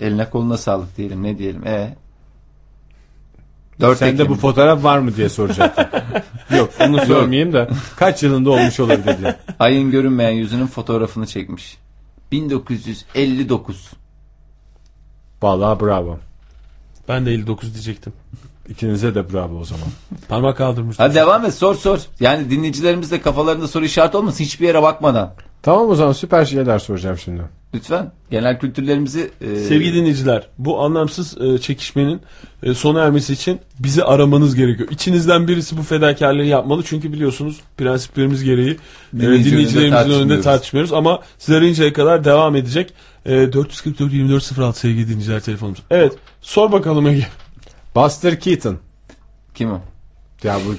Eline 0.00 0.30
koluna 0.30 0.56
sağlık 0.56 0.96
diyelim. 0.96 1.22
Ne 1.22 1.38
diyelim? 1.38 1.66
E 1.66 1.94
4 3.80 3.98
Sen 3.98 4.18
de 4.18 4.28
bu 4.28 4.34
fotoğraf 4.34 4.84
var 4.84 4.98
mı 4.98 5.16
diye 5.16 5.28
soracaktım. 5.28 5.86
Yok 6.56 6.70
onu 6.80 7.06
sormayayım 7.06 7.52
da 7.52 7.68
kaç 7.96 8.22
yılında 8.22 8.50
olmuş 8.50 8.80
olabilir 8.80 9.18
diye. 9.18 9.36
Ayın 9.58 9.90
görünmeyen 9.90 10.30
yüzünün 10.30 10.66
fotoğrafını 10.66 11.26
çekmiş. 11.26 11.78
1959. 12.32 13.96
Vallahi 15.42 15.80
bravo. 15.80 16.18
ben 17.08 17.26
de 17.26 17.30
59 17.30 17.74
diyecektim. 17.74 18.12
İkinize 18.68 19.14
de 19.14 19.32
bravo 19.32 19.58
o 19.60 19.64
zaman. 19.64 19.86
Parmak 20.28 20.56
kaldırmıştım. 20.56 21.06
Hadi 21.06 21.14
devam 21.14 21.44
et 21.44 21.54
sor 21.54 21.74
sor. 21.74 21.98
Yani 22.20 22.50
dinleyicilerimiz 22.50 23.10
de 23.10 23.20
kafalarında 23.20 23.68
soru 23.68 23.84
işareti 23.84 24.16
olmasın 24.16 24.44
hiçbir 24.44 24.66
yere 24.66 24.82
bakmadan. 24.82 25.34
Tamam 25.62 25.90
o 25.90 25.94
zaman 25.94 26.12
süper 26.12 26.44
şeyler 26.44 26.78
soracağım 26.78 27.18
şimdi. 27.18 27.42
Lütfen 27.74 28.12
genel 28.30 28.58
kültürlerimizi 28.58 29.30
e, 29.40 29.56
Sevgili 29.56 29.94
dinleyiciler, 29.94 30.46
bu 30.58 30.80
anlamsız 30.80 31.40
e, 31.40 31.58
çekişmenin 31.58 32.20
e, 32.62 32.74
sona 32.74 33.00
ermesi 33.04 33.32
için 33.32 33.60
bizi 33.78 34.04
aramanız 34.04 34.54
gerekiyor. 34.54 34.88
İçinizden 34.90 35.48
birisi 35.48 35.76
bu 35.78 35.82
fedakarlığı 35.82 36.44
yapmalı 36.44 36.82
çünkü 36.82 37.12
biliyorsunuz 37.12 37.60
prensiplerimiz 37.76 38.44
gereği 38.44 38.70
e, 38.70 38.76
Dinleyici 39.20 39.50
dinleyicilerimizin 39.50 40.10
önünde 40.10 40.14
önünde 40.14 40.40
tartışmıyoruz. 40.40 40.92
ama 40.92 41.20
siz 41.38 41.54
arayıncaya 41.54 41.92
kadar 41.92 42.24
devam 42.24 42.56
edecek. 42.56 42.92
E, 43.26 43.52
444 43.52 44.12
2406 44.12 44.80
sevgili 44.80 45.08
dinleyiciler 45.08 45.40
telefonumuz. 45.40 45.82
Evet, 45.90 46.12
sor 46.40 46.72
bakalım 46.72 47.06
Ege. 47.06 47.26
Buster 47.94 48.40
Keaton. 48.40 48.78
kim 49.54 49.72
o? 49.72 49.80
Ya 50.42 50.56
bu 50.66 50.74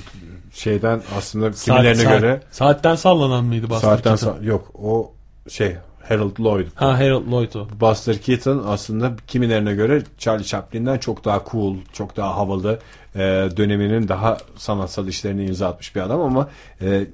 şeyden 0.54 1.02
aslında 1.18 1.52
kimilerine 1.52 2.04
saat- 2.04 2.20
göre 2.20 2.42
saatten 2.52 2.96
sallanan 2.96 3.46
mıydı 3.46 3.70
Buster 3.70 3.90
saatten 3.90 4.16
Keaton? 4.16 4.40
sa- 4.40 4.46
yok 4.46 4.72
o 4.74 5.12
şey 5.50 5.76
Harold 6.10 6.40
Lloyd. 6.40 6.68
Ha 6.76 7.00
Harold 7.00 7.32
Lloyd 7.32 7.54
o. 7.54 7.68
Buster 7.82 8.18
Keaton 8.22 8.64
aslında 8.68 9.12
kimilerine 9.28 9.74
göre 9.74 10.04
Charlie 10.18 10.44
Chaplin'den 10.44 10.98
çok 10.98 11.26
daha 11.26 11.44
cool, 11.52 11.76
çok 11.94 12.18
daha 12.18 12.36
havalı, 12.38 12.80
e, 13.16 13.20
döneminin 13.58 14.08
daha 14.08 14.38
sanatsal 14.56 15.08
işlerine 15.08 15.46
imza 15.46 15.68
atmış 15.68 15.96
bir 15.96 16.02
adam 16.02 16.22
ama 16.22 16.50
e, 16.82 17.06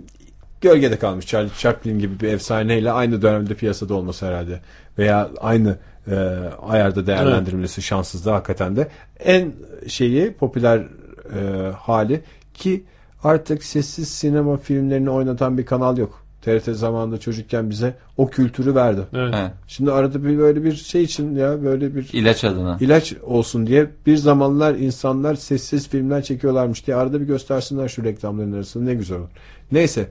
gölgede 0.61 0.99
kalmış. 0.99 1.25
Charlie 1.25 1.49
Chaplin 1.59 1.99
gibi 1.99 2.19
bir 2.19 2.33
efsaneyle 2.33 2.91
aynı 2.91 3.21
dönemde 3.21 3.53
piyasada 3.53 3.93
olması 3.93 4.25
herhalde 4.25 4.61
veya 4.97 5.29
aynı 5.41 5.77
e, 6.07 6.15
ayarda 6.61 7.07
değerlendirilmesi 7.07 7.81
şanssızdı 7.81 8.29
hakikaten 8.29 8.75
de. 8.75 8.87
En 9.19 9.51
şeyi 9.87 10.33
popüler 10.33 10.79
e, 10.79 11.71
hali 11.77 12.21
ki 12.53 12.83
artık 13.23 13.63
sessiz 13.63 14.09
sinema 14.09 14.57
filmlerini 14.57 15.09
oynatan 15.09 15.57
bir 15.57 15.65
kanal 15.65 15.97
yok. 15.97 16.25
TRT 16.41 16.65
zamanında 16.65 17.17
çocukken 17.17 17.69
bize 17.69 17.95
o 18.17 18.29
kültürü 18.29 18.75
verdi. 18.75 19.01
Evet. 19.13 19.33
He, 19.33 19.51
Şimdi 19.67 19.91
arada 19.91 20.23
bir 20.25 20.37
böyle 20.37 20.63
bir 20.63 20.75
şey 20.75 21.03
için 21.03 21.35
ya 21.35 21.63
böyle 21.63 21.95
bir 21.95 22.09
ilaç 22.13 22.43
adına. 22.43 22.77
ilaç 22.81 23.13
olsun 23.23 23.67
diye 23.67 23.87
bir 24.05 24.17
zamanlar 24.17 24.75
insanlar 24.75 25.35
sessiz 25.35 25.89
filmler 25.89 26.23
çekiyorlarmış 26.23 26.87
diye 26.87 26.97
arada 26.97 27.21
bir 27.21 27.25
göstersinler 27.25 27.89
şu 27.89 28.03
reklamların 28.03 28.51
arasında 28.51 28.83
ne 28.83 28.93
güzel 28.93 29.17
olur. 29.17 29.29
Neyse 29.71 30.07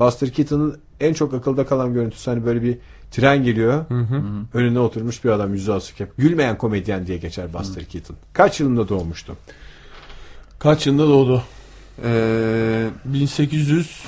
Buster 0.00 0.30
Keaton'ın 0.30 0.76
en 1.00 1.12
çok 1.12 1.34
akılda 1.34 1.66
kalan 1.66 1.94
görüntüsü 1.94 2.30
hani 2.30 2.46
böyle 2.46 2.62
bir 2.62 2.78
tren 3.10 3.44
geliyor 3.44 3.84
önüne 4.54 4.78
oturmuş 4.78 5.24
bir 5.24 5.30
adam 5.30 5.54
yüzü 5.54 5.72
asık 5.72 6.00
hep 6.00 6.16
gülmeyen 6.16 6.58
komedyen 6.58 7.06
diye 7.06 7.18
geçer 7.18 7.52
Buster 7.54 7.84
Keaton. 7.84 8.16
Kaç 8.32 8.60
yılında 8.60 8.88
doğmuştu? 8.88 9.36
Kaç 10.58 10.86
yılında 10.86 11.06
doğdu? 11.08 11.42
Ee, 12.04 12.88
1800 13.04 14.02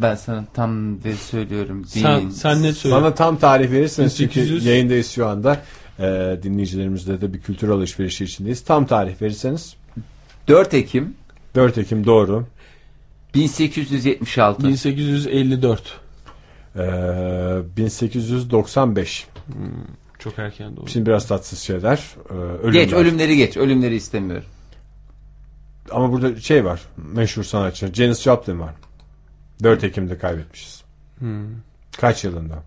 Ben 0.00 0.14
sana 0.14 0.44
tam 0.54 1.02
de 1.02 1.14
söylüyorum. 1.16 1.84
Sen, 1.84 2.20
Bin- 2.20 2.30
sen 2.30 2.62
ne 2.62 2.72
söyle? 2.72 2.96
Bana 2.96 3.14
tam 3.14 3.36
tarih 3.36 3.70
verirseniz 3.70 4.16
çünkü 4.16 4.40
1800. 4.40 4.64
yayındayız 4.64 5.10
şu 5.10 5.26
anda. 5.26 5.60
Ee, 5.98 6.38
dinleyicilerimizle 6.42 7.20
de 7.20 7.34
bir 7.34 7.40
kültür 7.40 7.68
alışverişi 7.68 8.24
içindeyiz. 8.24 8.64
Tam 8.64 8.86
tarih 8.86 9.22
verirseniz 9.22 9.76
4 10.48 10.74
Ekim 10.74 11.14
4 11.54 11.78
Ekim 11.78 12.06
doğru. 12.06 12.46
1876. 13.34 14.68
1854. 14.68 16.00
Ee, 16.78 17.76
1895. 17.76 19.26
Çok 20.18 20.38
erken 20.38 20.76
doğru. 20.76 20.88
Şimdi 20.88 21.06
biraz 21.06 21.26
tatsız 21.26 21.58
şeyler. 21.58 22.04
Ee, 22.30 22.34
ölümler. 22.34 22.82
Geç 22.82 22.92
ölümleri 22.92 23.36
geç. 23.36 23.56
Ölümleri 23.56 23.94
istemiyorum. 23.94 24.48
Ama 25.90 26.12
burada 26.12 26.40
şey 26.40 26.64
var. 26.64 26.80
Meşhur 26.96 27.42
sanatçı. 27.44 27.94
Janis 27.94 28.22
Joplin 28.22 28.60
var. 28.60 28.74
4 29.62 29.84
Ekim'de 29.84 30.18
kaybetmişiz. 30.18 30.82
Hmm. 31.18 31.46
Kaç 32.00 32.24
yılında? 32.24 32.62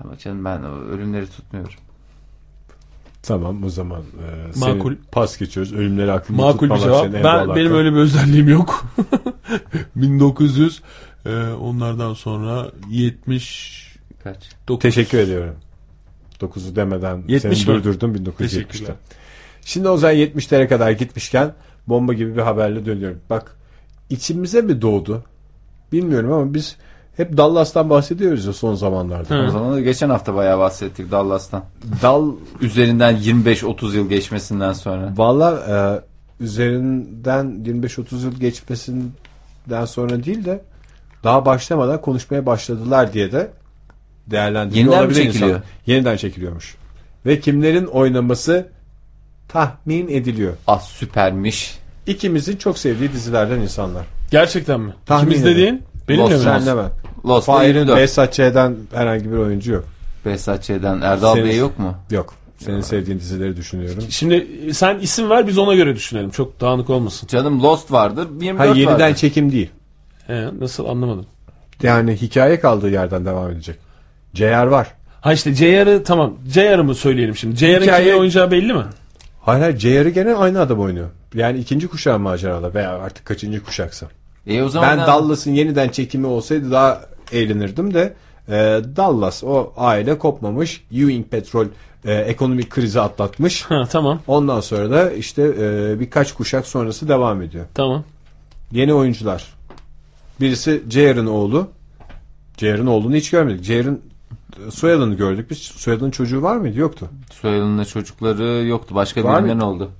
Ama 0.00 0.18
canım 0.18 0.44
ben 0.44 0.62
o 0.62 0.76
ölümleri 0.76 1.26
tutmuyorum. 1.26 1.74
Tamam 3.22 3.64
o 3.64 3.68
zaman 3.68 4.00
e, 4.00 4.52
senin 4.52 4.76
Makul. 4.76 4.94
pas 5.12 5.38
geçiyoruz. 5.38 5.72
Ölümleri 5.72 6.12
aklımda 6.12 6.42
Makul 6.42 6.70
bir 6.70 6.78
cevap. 6.78 7.12
Ben 7.12 7.54
benim 7.54 7.74
öyle 7.74 7.92
bir 7.92 7.96
özelliğim 7.96 8.48
yok. 8.48 8.84
1900 9.96 10.82
e, 11.26 11.52
onlardan 11.52 12.14
sonra 12.14 12.70
70 12.90 13.84
Kaç? 14.24 14.38
Teşekkür 14.80 15.18
ediyorum. 15.18 15.54
9'u 16.40 16.76
demeden 16.76 17.24
70 17.28 17.58
seni 17.58 17.76
mi? 17.76 17.84
durdurdum 17.84 18.14
1970'te. 18.14 18.36
Teşekkürler. 18.36 18.94
Şimdi 19.64 19.88
o 19.88 19.96
zaman 19.96 20.16
70'lere 20.16 20.68
kadar 20.68 20.90
gitmişken 20.90 21.52
bomba 21.86 22.12
gibi 22.12 22.36
bir 22.36 22.42
haberle 22.42 22.86
dönüyorum. 22.86 23.20
Bak 23.30 23.56
içimize 24.10 24.62
mi 24.62 24.82
doğdu? 24.82 25.24
Bilmiyorum 25.92 26.32
ama 26.32 26.54
biz 26.54 26.76
hep 27.16 27.36
Dallas'tan 27.36 27.90
bahsediyoruz 27.90 28.46
ya 28.46 28.52
son 28.52 28.74
zamanlarda. 28.74 29.34
Hı. 29.34 29.46
O 29.46 29.50
zaman 29.50 29.72
da 29.72 29.80
geçen 29.80 30.10
hafta 30.10 30.34
bayağı 30.34 30.58
bahsettik 30.58 31.10
Dallas'tan. 31.10 31.64
Dal 32.02 32.32
Üzerinden 32.60 33.16
25-30 33.16 33.96
yıl 33.96 34.08
geçmesinden 34.08 34.72
sonra. 34.72 35.12
valla 35.16 35.50
e, 36.40 36.44
üzerinden 36.44 37.64
25-30 37.64 38.24
yıl 38.24 38.40
geçmesinden 38.40 39.84
sonra 39.84 40.24
değil 40.24 40.44
de 40.44 40.60
daha 41.24 41.46
başlamadan 41.46 42.00
konuşmaya 42.00 42.46
başladılar 42.46 43.12
diye 43.12 43.32
de 43.32 43.50
değerlendiriyor 44.26 44.84
Yeniden 44.84 44.98
mi 45.00 45.04
olabilir 45.06 45.22
çekiliyor? 45.24 45.50
insan. 45.50 45.62
Yeniden 45.86 46.16
çekiliyormuş. 46.16 46.74
Ve 47.26 47.40
kimlerin 47.40 47.84
oynaması 47.86 48.66
tahmin 49.48 50.08
ediliyor. 50.08 50.52
Ah 50.66 50.80
süpermiş. 50.80 51.78
İkimizin 52.06 52.56
çok 52.56 52.78
sevdiği 52.78 53.12
dizilerden 53.12 53.60
insanlar. 53.60 54.04
Gerçekten 54.30 54.80
mi? 54.80 54.94
Tahmin 55.06 55.26
İkimiz 55.30 55.42
edin. 55.46 55.52
dediğin 55.54 55.82
benimle 56.08 56.36
mi? 56.36 56.42
Senle 56.42 56.76
ben. 56.76 56.90
Lost 57.30 57.46
Fahir'in 57.46 57.78
24. 57.78 57.98
Behzat 57.98 58.32
Ç'den 58.32 58.76
herhangi 58.94 59.32
bir 59.32 59.36
oyuncu 59.36 59.72
yok. 59.72 59.84
Behzatçı'dan 60.24 61.00
Erdal 61.02 61.34
Senin- 61.34 61.46
Bey 61.48 61.56
yok 61.56 61.78
mu? 61.78 61.94
Yok. 62.10 62.34
Senin 62.58 62.80
sevdiğin 62.80 63.18
dizileri 63.18 63.56
düşünüyorum. 63.56 64.04
Şimdi 64.10 64.46
sen 64.74 64.98
isim 64.98 65.30
ver 65.30 65.46
biz 65.46 65.58
ona 65.58 65.74
göre 65.74 65.94
düşünelim. 65.96 66.30
Çok 66.30 66.60
dağınık 66.60 66.90
olmasın. 66.90 67.26
Canım 67.26 67.62
Lost 67.62 67.92
vardır. 67.92 68.28
24 68.40 68.58
Hayır 68.60 68.74
yeniden 68.74 69.00
vardır. 69.00 69.16
çekim 69.16 69.52
değil. 69.52 69.70
He, 70.26 70.48
nasıl 70.60 70.86
anlamadım. 70.86 71.26
Yani 71.82 72.16
hikaye 72.16 72.60
kaldığı 72.60 72.90
yerden 72.90 73.24
devam 73.26 73.50
edecek. 73.50 73.76
JR 74.34 74.66
var. 74.66 74.88
Ha 75.20 75.32
işte 75.32 75.54
JR'ı 75.54 76.04
tamam. 76.04 76.34
JR'ı 76.48 76.84
mı 76.84 76.94
söyleyelim 76.94 77.36
şimdi? 77.36 77.56
JR'ın 77.56 77.82
Hikaye- 77.82 78.04
kimin 78.04 78.12
oynayacağı 78.16 78.50
belli 78.50 78.72
mi? 78.72 78.84
Hayır 79.40 79.62
hayır 79.62 79.78
JR'ı 79.78 80.08
gene 80.08 80.34
aynı 80.34 80.60
adam 80.60 80.80
oynuyor. 80.80 81.08
Yani 81.34 81.58
ikinci 81.58 81.88
kuşağı 81.88 82.18
maceralar 82.18 82.74
veya 82.74 82.90
artık 82.98 83.24
kaçıncı 83.24 83.64
kuşaksa. 83.64 84.06
E 84.46 84.62
o 84.62 84.68
zaman 84.68 84.98
Ben 84.98 85.06
Dallas'ın 85.06 85.50
yeniden 85.50 85.88
çekimi 85.88 86.26
olsaydı 86.26 86.70
daha 86.70 87.00
eğlenirdim 87.32 87.94
de 87.94 88.12
e, 88.48 88.52
Dallas 88.96 89.44
o 89.44 89.72
aile 89.76 90.18
kopmamış. 90.18 90.84
Ewing 90.92 91.26
Petrol 91.30 91.66
e, 92.04 92.14
ekonomik 92.14 92.70
krizi 92.70 93.00
atlatmış. 93.00 93.62
Ha 93.62 93.82
tamam. 93.90 94.20
Ondan 94.26 94.60
sonra 94.60 94.90
da 94.90 95.10
işte 95.10 95.42
e, 95.42 96.00
birkaç 96.00 96.32
kuşak 96.32 96.66
sonrası 96.66 97.08
devam 97.08 97.42
ediyor. 97.42 97.64
Tamam. 97.74 98.04
Yeni 98.72 98.94
oyuncular. 98.94 99.53
Birisi 100.40 100.82
JR'ın 100.90 101.26
oğlu. 101.26 101.68
JR'ın 102.56 102.86
oğlunu 102.86 103.14
hiç 103.16 103.30
görmedik. 103.30 103.64
JR'ın 103.64 104.00
soyadını 104.70 105.14
gördük 105.14 105.50
biz. 105.50 105.58
Soyadının 105.58 106.10
çocuğu 106.10 106.42
var 106.42 106.56
mıydı? 106.56 106.78
Yoktu. 106.78 107.08
Soyadında 107.32 107.84
çocukları 107.84 108.66
yoktu. 108.66 108.94
Başka 108.94 109.24
Var 109.24 109.38
birinden 109.44 109.56
mı? 109.56 109.66
oldu. 109.66 109.90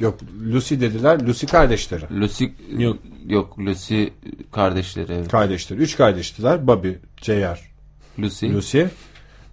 Yok 0.00 0.18
Lucy 0.52 0.74
dediler. 0.74 1.26
Lucy 1.26 1.46
kardeşleri. 1.46 2.20
Lucy 2.20 2.44
Yok. 2.78 2.96
yok 3.26 3.58
Lucy 3.58 4.04
kardeşleri. 4.52 5.12
Evet. 5.12 5.28
Kardeşleri. 5.28 5.80
Üç 5.80 5.96
kardeştiler. 5.96 6.66
Bobby, 6.66 6.90
JR, 7.22 7.70
Lucy. 8.18 8.46
Lucy, 8.52 8.82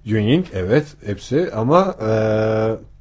Ewing. 0.06 0.46
Evet 0.54 0.86
hepsi 1.06 1.50
ama 1.56 1.96
e, 2.10 2.12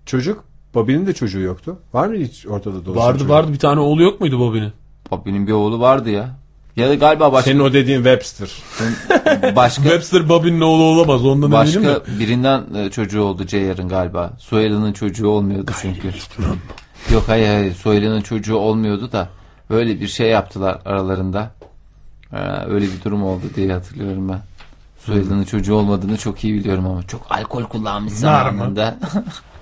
çocuk 0.06 0.44
Bobby'nin 0.74 1.06
de 1.06 1.12
çocuğu 1.12 1.40
yoktu. 1.40 1.78
Var 1.92 2.06
mı 2.08 2.14
hiç 2.16 2.46
ortada 2.46 2.84
dolaşan 2.86 3.06
Vardı 3.06 3.18
çocuk? 3.18 3.30
vardı 3.30 3.52
bir 3.52 3.58
tane 3.58 3.80
oğlu 3.80 4.02
yok 4.02 4.20
muydu 4.20 4.38
Bobby'nin? 4.38 4.72
Bobby'nin 5.10 5.46
bir 5.46 5.52
oğlu 5.52 5.80
vardı 5.80 6.10
ya. 6.10 6.39
Ya 6.80 6.88
da 6.88 6.94
galiba 6.94 7.32
başka 7.32 7.50
Senin 7.50 7.60
o 7.60 7.72
dediğin 7.72 7.98
Webster. 7.98 8.48
başka 9.56 9.82
Webster 9.82 10.28
Bobby'nin 10.28 10.60
oğlu 10.60 10.82
olamaz 10.82 11.24
ondan 11.24 11.52
eminim 11.52 11.84
de. 11.84 11.88
başka 11.88 12.18
birinden 12.18 12.64
e, 12.74 12.90
çocuğu 12.90 13.22
oldu 13.22 13.46
JR'ın 13.48 13.88
galiba. 13.88 14.32
Soyadının 14.38 14.92
çocuğu 14.92 15.28
olmuyordu 15.28 15.70
çünkü. 15.82 16.08
Yok 17.12 17.24
hayır 17.26 17.48
hayır 17.48 17.74
soyadının 17.74 18.20
çocuğu 18.20 18.56
olmuyordu 18.56 19.12
da 19.12 19.28
böyle 19.70 20.00
bir 20.00 20.08
şey 20.08 20.28
yaptılar 20.28 20.78
aralarında. 20.84 21.50
Ee, 22.32 22.36
öyle 22.68 22.86
bir 22.86 23.04
durum 23.04 23.22
oldu 23.24 23.44
diye 23.56 23.72
hatırlıyorum 23.72 24.28
ben. 24.28 24.40
Soyadının 24.98 25.44
çocuğu 25.44 25.74
olmadığını 25.74 26.16
çok 26.16 26.44
iyi 26.44 26.54
biliyorum 26.54 26.86
ama 26.86 27.02
çok 27.02 27.26
alkol 27.30 27.64
kullanmış 27.64 28.12
zamanında. 28.12 28.98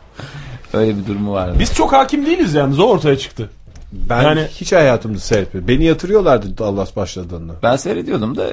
öyle 0.73 0.99
bir 0.99 1.07
durumu 1.07 1.33
vardı. 1.33 1.57
Biz 1.59 1.75
çok 1.75 1.93
hakim 1.93 2.27
değiliz 2.27 2.55
yalnız 2.55 2.79
o 2.79 2.85
ortaya 2.85 3.19
çıktı. 3.19 3.51
Ben 3.93 4.23
Yani- 4.23 4.47
hiç 4.51 4.73
hayatımda 4.73 5.19
seyretmedim. 5.19 5.69
Beni 5.69 5.85
yatırıyorlardı 5.85 6.59
Dallas 6.59 6.97
başladığında. 6.97 7.53
Ben 7.63 7.77
seyrediyordum 7.77 8.37
da 8.37 8.47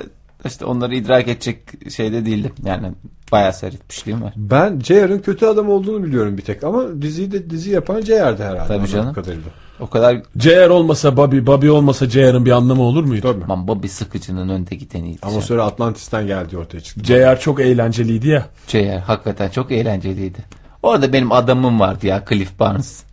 işte 0.45 0.65
onları 0.65 0.95
idrak 0.95 1.27
edecek 1.27 1.59
şeyde 1.91 2.25
değildim. 2.25 2.51
Yani 2.65 2.91
bayağı 3.31 3.53
seyretmişliğim 3.53 4.21
var. 4.21 4.33
Ben 4.35 4.79
JR'ın 4.79 5.19
kötü 5.19 5.45
adam 5.45 5.69
olduğunu 5.69 6.03
biliyorum 6.03 6.37
bir 6.37 6.41
tek 6.41 6.63
ama 6.63 7.01
diziyi 7.01 7.31
de 7.31 7.49
dizi 7.49 7.69
yapan 7.71 8.01
JR'di 8.01 8.43
herhalde. 8.43 8.67
Tabii 8.67 8.87
canım. 8.87 9.13
Kadarıyla. 9.13 9.43
O 9.79 9.87
kadar 9.89 10.17
JR 10.39 10.69
olmasa 10.69 11.17
Bobby, 11.17 11.45
Bobby 11.45 11.69
olmasa 11.69 12.09
JR'ın 12.09 12.45
bir 12.45 12.51
anlamı 12.51 12.81
olur 12.81 13.03
muydu? 13.03 13.21
Tabii. 13.33 13.43
aman 13.43 13.67
Bobby 13.67 13.87
sıkıcının 13.87 14.49
önde 14.49 14.75
gideniydi. 14.75 15.17
Ama 15.21 15.31
Ama 15.31 15.41
sonra 15.41 15.63
Atlantis'ten 15.63 16.27
geldi 16.27 16.57
ortaya 16.57 16.79
çıktı. 16.81 17.03
JR 17.03 17.39
çok 17.39 17.59
eğlenceliydi 17.61 18.27
ya. 18.27 18.45
JR 18.67 18.99
hakikaten 18.99 19.49
çok 19.49 19.71
eğlenceliydi. 19.71 20.39
Orada 20.83 21.13
benim 21.13 21.31
adamım 21.31 21.79
vardı 21.79 22.07
ya 22.07 22.23
Cliff 22.29 22.59
Barnes. 22.59 23.03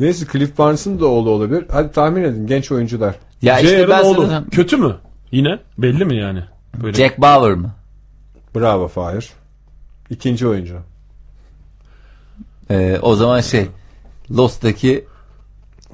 Neyse 0.00 0.26
Cliff 0.32 0.58
Barnes'ın 0.58 1.00
da 1.00 1.06
oğlu 1.06 1.30
olabilir. 1.30 1.64
Hadi 1.72 1.92
tahmin 1.92 2.22
edin 2.22 2.46
genç 2.46 2.72
oyuncular. 2.72 3.14
Ya 3.42 3.58
işte 3.60 3.78
JR'ın 3.78 3.90
ben 3.90 4.04
oğlu 4.04 4.26
sana 4.26 4.44
kötü 4.50 4.76
mü? 4.76 4.96
Yine 5.32 5.58
belli 5.78 6.04
mi 6.04 6.16
yani? 6.16 6.44
Böyle. 6.82 6.96
Jack 6.96 7.18
Bauer 7.20 7.52
mı? 7.54 7.70
Bravo 8.54 8.88
Fahir. 8.88 9.28
İkinci 10.10 10.48
oyuncu. 10.48 10.76
Ee, 12.70 12.98
o 13.02 13.14
zaman 13.14 13.40
şey 13.40 13.66
Lost'taki 14.30 15.04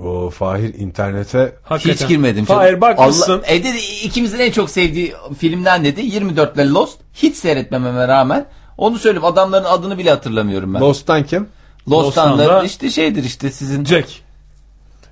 O 0.01 0.31
Fahir 0.31 0.75
internete 0.75 1.57
Hakikaten. 1.63 2.05
hiç 2.05 2.09
girmedim. 2.09 2.45
Hayır 2.49 2.81
bakmışsın. 2.81 3.33
Allah, 3.33 3.47
evde 3.47 3.75
de 3.75 3.79
ikimizin 4.05 4.39
en 4.39 4.51
çok 4.51 4.71
sevdiği 4.71 5.15
filmden 5.39 5.85
dedi 5.85 6.01
24 6.01 6.55
ile 6.57 6.69
Lost. 6.69 6.99
Hiç 7.15 7.37
seyretmememe 7.37 8.09
rağmen 8.09 8.47
onu 8.79 8.99
söyleyeyim 8.99 9.25
adamların 9.25 9.65
adını 9.65 9.99
bile 9.99 10.11
hatırlamıyorum 10.11 10.75
ben. 10.75 10.81
Lost'tan 10.81 11.25
kim? 11.25 11.49
Lost'tan 11.91 12.31
Lost'tan 12.31 12.39
da 12.39 12.49
da- 12.61 12.65
işte 12.65 12.91
şeydir 12.91 13.25
işte 13.25 13.51
sizin 13.51 13.85
Jack. 13.85 14.09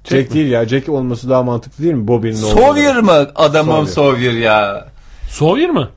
Jack 0.05 0.35
değil 0.35 0.51
ya. 0.51 0.68
Jack 0.68 0.89
olması 0.89 1.31
daha 1.31 1.43
mantıklı 1.43 1.85
değil 1.85 1.95
mi? 1.95 2.09
Bobby'nin 2.09 2.43
oğlu. 2.43 2.61
Sawyer 2.61 3.01
mı? 3.01 3.12
Adamım 3.35 3.87
Sawyer. 3.87 4.12
Sawyer 4.14 4.33
ya. 4.33 4.89
Sawyer 5.31 5.70
mı? 5.70 5.89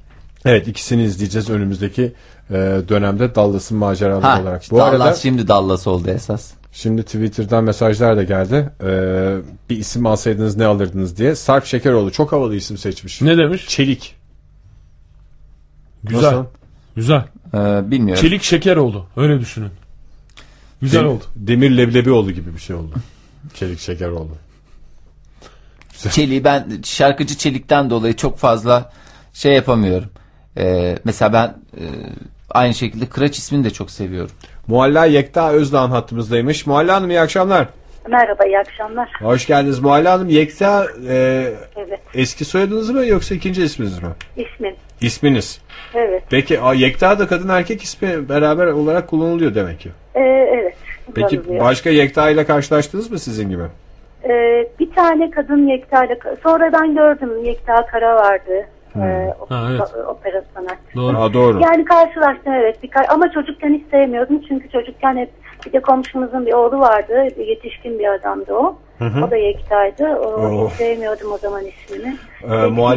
Evet 0.46 0.68
ikisini 0.68 1.04
izleyeceğiz 1.04 1.50
önümüzdeki 1.50 2.14
e, 2.50 2.54
dönemde 2.90 3.36
Dallas'ın 3.36 3.78
maceraları 3.78 4.22
Ha, 4.26 4.42
olarak. 4.42 4.64
işte 4.64 4.76
Bu 4.76 4.80
Dallas 4.80 4.94
arada 5.02 5.14
şimdi 5.16 5.48
Dallas 5.48 5.88
oldu 5.88 6.10
esas. 6.10 6.52
şimdi 6.72 7.04
Twitter'dan 7.04 7.64
mesajlar 7.64 8.18
da 8.18 8.24
geldi. 8.24 8.70
E, 8.84 8.90
bir 9.70 9.78
isim 9.78 10.06
alsaydınız 10.06 10.58
ne 10.58 10.66
alırdınız 10.66 11.18
diye. 11.18 11.36
Sarp 11.36 11.66
Şekeroğlu 11.66 12.12
çok 12.12 12.32
havalı 12.32 12.56
isim 12.56 12.78
seçmiş. 12.78 13.22
Ne 13.22 13.38
demiş? 13.38 13.66
Çelik. 13.68 14.16
Güzel. 16.04 16.24
Nasıl? 16.28 16.46
Güzel. 16.96 17.24
Ee, 17.54 17.92
bilmiyorum. 17.92 18.22
Çelik 18.22 18.44
şeker 18.44 18.76
oldu. 18.76 19.08
Öyle 19.18 19.40
düşünün. 19.40 19.70
Güzel 20.82 21.00
Dem- 21.00 21.08
oldu. 21.08 21.24
Demir 21.36 21.78
Leblebioğlu 21.78 22.32
gibi 22.32 22.54
bir 22.54 22.60
şey 22.60 22.76
oldu. 22.76 22.94
Çelik 23.54 23.80
Şekeroğlu. 23.80 24.36
Çelik'i 26.12 26.44
ben 26.44 26.68
şarkıcı 26.84 27.38
Çelik'ten 27.38 27.90
dolayı 27.90 28.16
çok 28.16 28.38
fazla 28.38 28.92
şey 29.34 29.54
yapamıyorum. 29.54 30.10
Ee, 30.58 30.98
mesela 31.04 31.34
ben 31.34 31.48
e, 31.82 31.84
aynı 32.50 32.74
şekilde 32.74 33.06
Kıraç 33.06 33.38
ismini 33.38 33.64
de 33.64 33.70
çok 33.70 33.92
seviyorum. 33.92 34.32
Mualla 34.68 35.06
Yekta 35.06 35.52
Özdağ'ın 35.52 35.90
hattımızdaymış. 35.92 36.66
Mualla 36.66 36.96
Hanım 36.96 37.10
iyi 37.10 37.22
akşamlar. 37.22 37.68
Merhaba, 38.10 38.46
iyi 38.46 38.60
akşamlar. 38.60 39.10
Hoş 39.22 39.48
geldiniz 39.48 39.80
Mualla 39.80 40.12
Hanım. 40.12 40.30
Yekta 40.30 40.88
e, 41.08 41.16
Evet. 41.76 42.00
eski 42.14 42.46
soyadınız 42.46 42.90
mı 42.90 43.06
yoksa 43.06 43.36
ikinci 43.36 43.64
isminiz 43.64 44.04
mi? 44.04 44.10
İsmim. 44.38 44.76
İsminiz. 45.02 45.60
Evet. 45.94 46.24
Peki 46.30 46.62
a, 46.62 46.74
Yekta 46.74 47.20
da 47.20 47.28
kadın 47.28 47.50
erkek 47.50 47.84
ismi 47.84 48.30
beraber 48.30 48.68
olarak 48.68 49.08
kullanılıyor 49.08 49.56
demek 49.56 49.80
ki. 49.80 49.90
Ee, 50.16 50.20
evet. 50.54 50.76
Peki 51.16 51.38
kullanılıyor. 51.38 51.66
başka 51.66 51.90
Yekta 51.90 52.30
ile 52.30 52.46
karşılaştınız 52.46 53.12
mı 53.12 53.20
sizin 53.20 53.50
gibi? 53.50 53.64
Ee, 54.24 54.68
bir 54.80 54.92
tane 54.92 55.32
kadın 55.32 55.68
Yekta 55.68 56.06
ile 56.06 56.18
sonradan 56.44 56.96
gördüm 56.96 57.46
Yekta 57.46 57.86
Kara 57.86 58.16
vardı. 58.16 58.66
Ee, 58.96 59.00
Ha, 59.50 59.68
evet. 59.72 59.82
o- 59.82 60.12
opera 60.12 60.44
sanatçısı. 60.56 60.96
Doğru. 60.96 61.18
Aa, 61.18 61.34
doğru. 61.34 61.60
Yani 61.62 61.86
karşılaştım 61.86 62.54
evet. 62.54 62.84
Birkaç, 62.84 63.10
ama 63.10 63.32
çocukken 63.32 63.74
hiç 63.74 63.84
sevmiyordum. 63.92 64.42
Çünkü 64.48 64.70
çocukken 64.70 65.18
hep 65.18 65.30
bir 65.66 65.74
de 65.74 65.80
komşumuzun 65.80 66.46
bir 66.46 66.54
oğlu 66.54 66.80
vardı. 66.80 67.14
Bir 67.38 67.46
yetişkin 67.48 68.00
bir 68.00 68.14
adamdı 68.14 68.54
o. 68.54 68.76
O 69.28 69.32
da 69.32 69.36
Yekta'ydı. 69.36 70.06
O, 70.16 70.26
Oh. 70.26 70.70
Hiç 70.70 70.78
sevmiyordum 70.78 71.32
o 71.32 71.38
zaman 71.38 71.62
ismini. 71.66 72.18
Ee, 72.44 72.50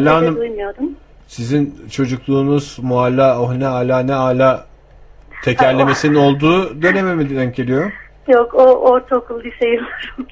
de 0.07 0.11
Hanım-. 0.11 0.97
Sizin 1.27 1.75
çocukluğunuz 1.91 2.79
mualla 2.83 3.41
oh 3.41 3.55
ne 3.55 3.67
ala 3.67 3.99
ne 4.01 4.15
ala 4.15 4.65
tekerlemesinin 5.43 6.15
olduğu 6.15 6.83
döneme 6.83 7.15
mi 7.15 7.37
denk 7.37 7.57
geliyor? 7.57 7.93
Yok 8.29 8.55
o 8.55 8.63
ortaokul 8.65 9.45
lise 9.45 9.69
yıllarım. 9.69 10.27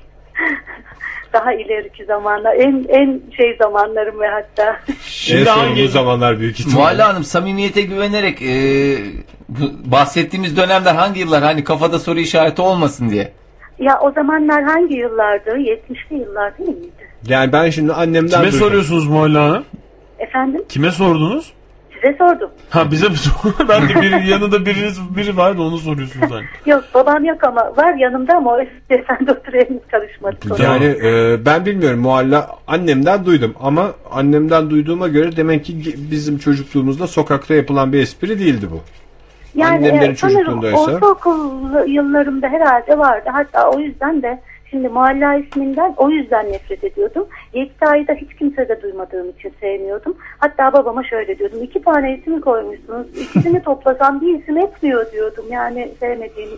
Daha 1.32 1.52
ileriki 1.52 2.04
zamanlar. 2.04 2.54
En 2.54 2.84
en 2.88 3.22
şey 3.36 3.56
zamanlarım 3.62 4.20
ve 4.20 4.28
hatta. 4.28 4.80
Şimdi 5.02 5.40
en 5.40 5.44
son 5.44 5.52
hangi 5.58 5.88
zamanlar 5.88 6.40
büyük 6.40 6.60
ihtimalle. 6.60 6.80
Muhalle 6.80 7.02
Hanım 7.02 7.24
samimiyete 7.24 7.82
güvenerek 7.82 8.42
e, 8.42 8.54
bu 9.48 9.90
bahsettiğimiz 9.90 10.56
dönemler 10.56 10.94
hangi 10.94 11.20
yıllar 11.20 11.42
hani 11.42 11.64
kafada 11.64 11.98
soru 11.98 12.18
işareti 12.18 12.62
olmasın 12.62 13.10
diye. 13.10 13.32
Ya 13.78 13.98
o 14.02 14.12
zamanlar 14.12 14.62
hangi 14.64 14.94
yıllardı? 14.96 15.50
70'li 15.50 16.18
yıllar 16.20 16.58
değil 16.58 16.68
miydi? 16.70 16.90
Yani 17.28 17.52
ben 17.52 17.70
şimdi 17.70 17.92
annemden 17.92 18.30
Kime 18.30 18.42
duydum. 18.52 18.58
soruyorsunuz 18.58 19.06
Muhalle 19.08 19.38
Hanım? 19.38 19.64
Efendim? 20.18 20.64
Kime 20.68 20.90
sordunuz? 20.90 21.52
Size 22.06 22.18
sordum. 22.18 22.50
Ha 22.70 22.90
bize 22.90 23.08
mi 23.08 23.16
sor- 23.16 23.68
Ben 23.68 23.88
de 23.88 23.94
biri, 24.02 24.28
yanında 24.30 24.66
biriniz, 24.66 25.00
biri 25.16 25.36
var 25.36 25.58
da 25.58 25.62
onu 25.62 25.78
soruyorsunuz 25.78 26.30
hani. 26.30 26.44
Yok 26.66 26.84
babam 26.94 27.24
yok 27.24 27.44
ama 27.44 27.72
var 27.76 27.94
yanımda 27.94 28.34
ama 28.36 28.50
o 28.52 28.58
sen 28.88 29.26
de 29.26 29.32
oturayım 29.32 29.80
karışmadık. 29.90 30.52
ona. 30.52 30.64
Yani 30.64 30.84
e, 30.84 31.36
ben 31.46 31.66
bilmiyorum 31.66 32.00
mualla 32.00 32.50
annemden 32.66 33.26
duydum 33.26 33.54
ama 33.60 33.92
annemden 34.10 34.70
duyduğuma 34.70 35.08
göre 35.08 35.36
demek 35.36 35.64
ki 35.64 35.76
bizim 36.10 36.38
çocukluğumuzda 36.38 37.06
sokakta 37.06 37.54
yapılan 37.54 37.92
bir 37.92 37.98
espri 38.02 38.38
değildi 38.38 38.66
bu. 38.70 38.80
Yani 39.54 39.76
Annemlerin 39.76 40.12
e, 40.12 40.16
sanırım 40.16 40.36
çocukluğundaysa. 40.38 40.78
ortaokul 40.80 41.88
yıllarımda 41.88 42.48
herhalde 42.48 42.98
vardı. 42.98 43.28
Hatta 43.32 43.70
o 43.70 43.78
yüzden 43.80 44.22
de 44.22 44.40
şimdi 44.70 44.88
Mualla 44.88 45.34
isminden 45.34 45.94
o 45.96 46.10
yüzden 46.10 46.52
nefret 46.52 46.84
ediyordum. 46.84 47.28
Yekta'yı 47.52 48.08
da 48.08 48.12
hiç 48.12 48.34
kimse 48.34 48.68
de 48.68 48.82
duymadığım 48.82 49.30
için 49.30 49.52
sevmiyordum. 49.60 50.16
Hatta 50.38 50.72
babama 50.72 51.04
şöyle 51.04 51.38
diyordum. 51.38 51.62
iki 51.62 51.82
tane 51.82 52.18
isim 52.18 52.40
koymuşsunuz. 52.40 53.06
İkisini 53.18 53.62
toplasam 53.64 54.20
bir 54.20 54.38
isim 54.38 54.58
etmiyor 54.58 55.12
diyordum. 55.12 55.44
Yani 55.50 55.88
sevmediğim. 56.00 56.50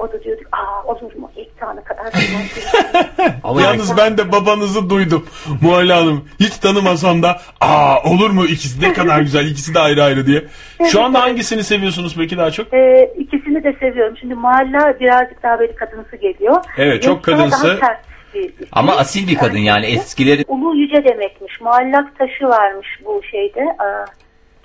O 0.00 0.12
da 0.12 0.24
diyordu 0.24 0.42
aa 0.52 0.84
olur 0.92 1.14
mu 1.14 1.30
Yekta 1.36 1.72
ne 1.72 1.84
kadar 1.84 2.12
güzel. 2.12 3.34
Ama 3.44 3.62
Yalnız 3.62 3.96
ben 3.96 4.18
de 4.18 4.32
babanızı 4.32 4.90
duydum 4.90 5.26
Muhalle 5.62 5.92
Hanım. 5.92 6.28
Hiç 6.40 6.56
tanımasam 6.58 7.22
da 7.22 7.40
aa 7.60 8.10
olur 8.10 8.30
mu 8.30 8.44
ikisi 8.44 8.82
ne 8.82 8.92
kadar 8.92 9.20
güzel 9.20 9.46
ikisi 9.50 9.74
de 9.74 9.78
ayrı 9.78 10.04
ayrı 10.04 10.26
diye. 10.26 10.44
Şu 10.90 11.02
anda 11.02 11.22
hangisini 11.22 11.64
seviyorsunuz 11.64 12.14
peki 12.18 12.38
daha 12.38 12.50
çok? 12.50 12.74
Ee, 12.74 13.10
ikisini 13.18 13.64
de 13.64 13.72
seviyorum. 13.80 14.16
Şimdi 14.20 14.34
Mualla 14.34 15.00
birazcık 15.00 15.42
daha 15.42 15.58
böyle 15.58 15.74
kadınsı 15.74 16.16
geliyor. 16.16 16.64
Evet, 16.78 17.02
çok 17.02 17.16
Yekta 17.16 17.32
kadınsı. 17.32 17.78
Daha 17.80 18.00
bir. 18.34 18.50
Ama 18.72 18.96
asil 18.96 19.28
bir 19.28 19.34
kadın 19.38 19.58
yani 19.58 19.86
eskilerin 19.86 20.44
Ulu 20.48 20.76
yüce 20.76 21.04
demekmiş. 21.04 21.60
Muallak 21.60 22.18
taşı 22.18 22.44
varmış 22.48 22.88
bu 23.04 23.22
şeyde 23.30 23.60
aa, 23.78 24.04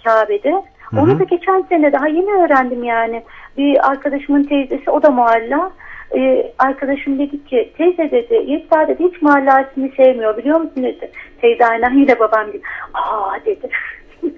Kabe'de. 0.04 0.54
Onu 0.98 1.20
da 1.20 1.24
geçen 1.24 1.66
sene 1.70 1.94
daha 1.94 2.08
yeni 2.08 2.32
öğrendim 2.32 2.84
yani. 2.84 3.24
Bir 3.58 3.92
arkadaşımın 3.92 4.44
teyzesi 4.44 4.92
o 4.92 5.04
da 5.04 5.10
mualla. 5.10 5.72
Ee, 6.18 6.52
arkadaşım 6.60 7.20
dedi 7.20 7.46
ki 7.46 7.72
teyze 7.78 8.12
dedi 8.12 8.52
Yekta 8.52 8.88
dedi 8.88 9.04
hiç 9.04 9.22
mualla 9.22 9.62
ismini 9.62 9.92
sevmiyor 9.98 10.38
biliyor 10.38 10.60
musun 10.60 10.84
dedi. 10.84 11.12
Teyze 11.42 11.66
aynen 11.66 12.00
yine 12.00 12.20
babam 12.20 12.48
gibi. 12.48 12.62
Aa 12.94 13.46
dedi. 13.46 13.70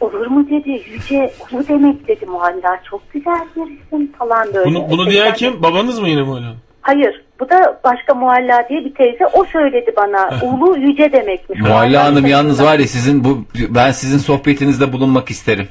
Olur 0.00 0.26
mu 0.26 0.46
dedi 0.50 0.70
yüce 0.70 1.30
ulu 1.52 1.68
demek 1.68 2.08
dedi 2.08 2.26
mualla 2.26 2.80
çok 2.90 3.12
güzel 3.12 3.40
bir 3.56 3.62
isim 3.62 4.12
falan 4.12 4.54
böyle. 4.54 4.70
Bunu, 4.70 4.90
bunu 4.90 5.10
diyen 5.10 5.34
kim? 5.34 5.62
Babanız 5.62 6.00
mı 6.00 6.08
yine 6.08 6.22
Muhalle 6.22 6.44
Hanım? 6.44 6.58
Hayır. 6.80 7.24
Bu 7.40 7.50
da 7.50 7.80
başka 7.84 8.14
mualla 8.14 8.68
diye 8.68 8.84
bir 8.84 8.94
teyze. 8.94 9.26
O 9.26 9.44
söyledi 9.44 9.92
bana. 9.96 10.30
Ulu 10.42 10.78
yüce 10.78 11.12
demekmiş. 11.12 11.60
Mualla 11.60 12.04
Hanım 12.04 12.26
yalnız 12.26 12.64
var 12.64 12.78
ya 12.78 12.86
sizin 12.86 13.24
bu 13.24 13.44
ben 13.68 13.90
sizin 13.90 14.18
sohbetinizde 14.18 14.92
bulunmak 14.92 15.30
isterim. 15.30 15.68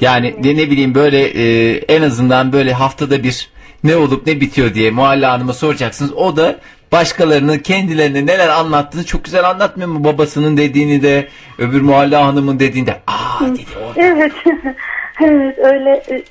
Yani 0.00 0.44
de 0.44 0.56
ne 0.56 0.70
bileyim 0.70 0.94
böyle 0.94 1.18
e, 1.18 1.76
en 1.76 2.02
azından 2.02 2.52
böyle 2.52 2.72
haftada 2.72 3.22
bir 3.22 3.48
ne 3.84 3.96
olup 3.96 4.26
ne 4.26 4.40
bitiyor 4.40 4.74
diye 4.74 4.90
Muhalle 4.90 5.26
Hanım'a 5.26 5.52
soracaksınız. 5.52 6.12
O 6.12 6.36
da 6.36 6.56
başkalarının 6.92 7.58
kendilerine 7.58 8.26
neler 8.26 8.48
anlattığını 8.48 9.04
çok 9.04 9.24
güzel 9.24 9.50
anlatmıyor 9.50 9.88
mu? 9.90 10.04
Babasının 10.04 10.56
dediğini 10.56 11.02
de 11.02 11.28
öbür 11.58 11.80
Muhalle 11.80 12.16
Hanım'ın 12.16 12.60
dediğini 12.60 12.86
de 12.86 13.00
aa 13.06 13.46
dedi 13.46 13.62
o. 13.76 13.92
Evet. 13.96 14.32
evet 15.20 15.58
öyle 15.58 16.02
e, 16.08 16.22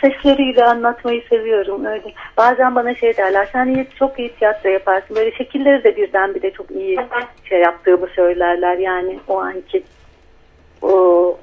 sesleriyle 0.00 0.64
anlatmayı 0.64 1.22
seviyorum 1.30 1.84
öyle. 1.84 2.14
Bazen 2.36 2.74
bana 2.74 2.94
şey 2.94 3.16
derler 3.16 3.48
sen 3.52 3.66
iyi, 3.66 3.86
çok 3.98 4.18
iyi 4.18 4.34
tiyatro 4.34 4.70
yaparsın. 4.70 5.16
Böyle 5.16 5.36
şekilleri 5.36 5.84
de 5.84 5.96
birden 5.96 6.34
bir 6.34 6.42
de 6.42 6.50
çok 6.50 6.70
iyi 6.70 6.98
şey 7.44 7.60
yaptığımı 7.60 8.06
söylerler 8.06 8.78
yani 8.78 9.18
o 9.28 9.40
anki 9.40 9.82
o 10.82 11.38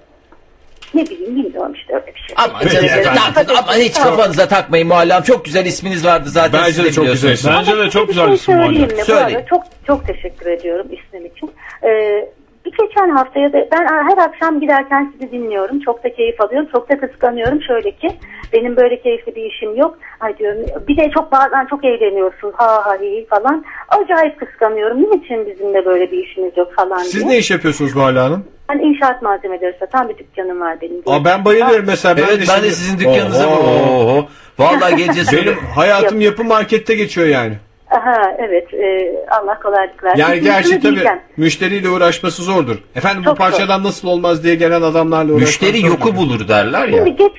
ne 0.93 1.05
bileyim 1.05 1.35
bilmiyorum 1.35 1.73
işte 1.73 1.93
öyle 1.93 2.05
bir 2.07 2.19
şey. 2.19 2.35
Ama, 2.37 2.59
Peki 2.59 2.73
canım, 2.75 2.85
efendim. 2.85 3.21
takın, 3.35 3.55
ama 3.55 3.75
hiç 3.75 3.93
kafanıza 3.93 4.47
takmayın 4.47 4.87
Muhalle 4.87 5.13
Hanım. 5.13 5.25
Çok 5.25 5.45
güzel 5.45 5.65
isminiz 5.65 6.05
vardı 6.05 6.29
zaten. 6.29 6.61
Bence 6.61 6.73
siz 6.73 6.85
de 6.85 6.91
çok 6.91 7.03
biliyorsunuz. 7.03 7.33
güzel. 7.35 7.53
Bence 7.59 7.77
de 7.77 7.89
çok 7.89 8.07
güzel 8.07 8.25
şey 8.25 8.35
isim 8.35 8.55
Muhalle. 8.55 8.67
söyleyeyim 8.75 8.91
mi? 8.95 9.01
Bu 9.01 9.05
Söyleyin. 9.05 9.35
arada 9.37 9.45
çok 9.49 9.63
çok 9.87 10.07
teşekkür 10.07 10.45
ediyorum 10.51 10.87
ismim 10.91 11.25
için. 11.25 11.51
Ee, 11.83 12.29
bir 12.65 12.71
geçen 12.71 13.09
haftaya 13.09 13.53
da 13.53 13.67
ben 13.71 13.85
her 13.87 14.17
akşam 14.17 14.59
giderken 14.61 15.13
sizi 15.13 15.31
dinliyorum. 15.31 15.79
Çok 15.79 16.03
da 16.03 16.13
keyif 16.13 16.41
alıyorum. 16.41 16.69
Çok 16.71 16.89
da 16.89 16.99
kıskanıyorum. 16.99 17.61
Şöyle 17.61 17.91
ki 17.91 18.07
benim 18.53 18.75
böyle 18.77 19.01
keyifli 19.01 19.35
bir 19.35 19.43
işim 19.51 19.75
yok. 19.75 19.97
Ay 20.19 20.37
diyorum 20.37 20.61
bir 20.87 20.97
de 20.97 21.09
çok 21.13 21.31
bazen 21.31 21.65
çok 21.65 21.85
eğleniyorsunuz. 21.85 22.53
Ha 22.57 22.85
ha 22.85 22.95
hi 23.01 23.25
falan. 23.29 23.65
Acayip 23.89 24.39
kıskanıyorum. 24.39 25.01
Niçin 25.01 25.45
bizimle 25.47 25.85
böyle 25.85 26.11
bir 26.11 26.17
işimiz 26.27 26.57
yok 26.57 26.73
falan 26.75 26.97
Siz 26.97 27.13
diye. 27.21 27.27
ne 27.33 27.37
iş 27.37 27.51
yapıyorsunuz 27.51 27.95
Muhalle 27.95 28.19
Hanım? 28.19 28.45
Ben 28.69 28.79
inşaat 28.79 29.21
malzemeleri 29.21 29.75
satan 29.79 30.09
bir 30.09 30.17
dükkanım 30.17 30.61
var 30.61 30.77
benim. 30.81 31.01
Aa, 31.05 31.25
ben 31.25 31.45
bayılırım 31.45 31.85
mesela. 31.87 32.15
Evet 32.17 32.29
ben 32.31 32.39
de 32.39 32.45
şimdi- 32.61 32.71
sizin 32.71 32.99
dükkanınıza 32.99 33.47
Oho. 33.47 34.03
Oho. 34.03 34.27
Vallahi 34.59 34.95
geleceğiz. 34.95 35.31
Benim 35.33 35.55
hayatım 35.75 36.21
yapı 36.21 36.43
markette 36.43 36.95
geçiyor 36.95 37.27
yani. 37.27 37.53
Aha 37.93 38.35
evet. 38.39 38.73
e, 38.73 39.11
Allah 39.41 39.59
kolaylık 39.59 40.03
versin. 40.03 40.19
Yani 40.19 40.41
gerçi 40.41 40.69
tabii 40.69 40.81
diyeceğim. 40.95 41.19
müşteriyle 41.37 41.89
uğraşması 41.89 42.43
zordur. 42.43 42.75
Efendim 42.95 43.21
bu 43.21 43.25
Çok 43.25 43.37
zor. 43.37 43.43
parçadan 43.43 43.83
nasıl 43.83 44.07
olmaz 44.07 44.43
diye 44.43 44.55
gelen 44.55 44.81
adamlarla 44.81 45.31
uğraşmak 45.33 45.47
Müşteri 45.47 45.77
zordur. 45.79 45.91
yoku 45.93 46.15
bulur 46.15 46.47
derler 46.47 46.87
ya. 46.87 46.97
Şimdi 47.05 47.15
geç. 47.15 47.31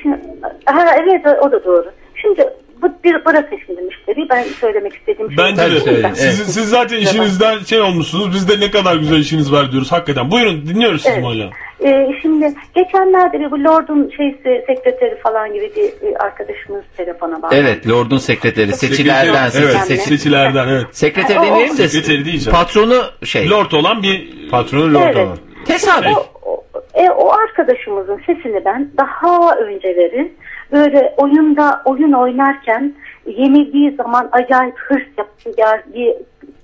Ha, 0.66 0.86
evet 1.02 1.26
o 1.42 1.52
da 1.52 1.64
doğru. 1.64 1.86
Şimdi 2.14 2.48
bu 2.84 2.88
bir 3.04 3.24
bırakın 3.24 3.58
şimdi 3.66 3.80
müşteri. 3.82 4.28
Ben 4.30 4.42
söylemek 4.42 4.94
istediğim 4.94 5.28
şey. 5.32 5.38
Bence 5.38 5.62
de. 5.86 6.02
Tabii. 6.02 6.16
Siz, 6.16 6.54
siz 6.54 6.68
zaten 6.68 6.96
işinizden 6.96 7.58
şey 7.58 7.80
olmuşsunuz. 7.80 8.34
Biz 8.34 8.48
de 8.48 8.66
ne 8.66 8.70
kadar 8.70 8.96
güzel 8.96 9.18
işiniz 9.18 9.52
var 9.52 9.72
diyoruz 9.72 9.92
hakikaten. 9.92 10.30
Buyurun 10.30 10.66
dinliyoruz 10.66 11.02
sizi 11.02 11.12
Evet. 11.12 11.22
Muhalle. 11.22 11.50
Ee, 11.84 12.08
şimdi 12.22 12.54
geçenlerde 12.74 13.40
bir 13.40 13.50
bu 13.50 13.64
Lord'un 13.64 14.10
şeysi 14.16 14.64
sekreteri 14.66 15.20
falan 15.22 15.52
gibi 15.54 15.72
bir, 15.76 16.06
bir 16.08 16.24
arkadaşımız 16.24 16.82
telefona 16.96 17.42
bağlandı. 17.42 17.54
Evet 17.58 17.88
Lord'un 17.88 18.18
sekreteri 18.18 18.72
seçilerden 18.72 19.42
Evet, 19.42 19.52
seçil- 19.52 19.78
seçil- 19.86 20.02
seçilerden 20.08 20.68
evet. 20.68 20.86
sekreter 20.92 21.36
o- 21.36 21.42
demeyelim 21.42 21.78
de 21.78 21.88
Sekreteri 21.88 22.24
diyeceğim. 22.24 22.58
patronu 22.58 23.02
şey 23.24 23.50
Lord 23.50 23.72
olan 23.72 24.02
bir 24.02 24.34
Patronu 24.50 24.94
lord 24.94 25.04
Evet. 25.04 25.16
olan. 25.16 25.38
tesadüf. 25.66 26.16
O, 26.16 26.50
o, 26.50 26.64
e, 26.94 27.10
o 27.10 27.30
arkadaşımızın 27.32 28.20
sesini 28.26 28.64
ben 28.64 28.90
daha 28.98 29.54
önceleri 29.56 30.32
böyle 30.72 31.14
oyunda 31.16 31.82
oyun 31.84 32.12
oynarken 32.12 32.94
yenildiği 33.26 33.94
zaman 33.94 34.28
acayip 34.32 34.78
hırs 34.78 35.06
yaptı. 35.18 35.50
Ya, 35.56 35.82
bir, 35.94 36.14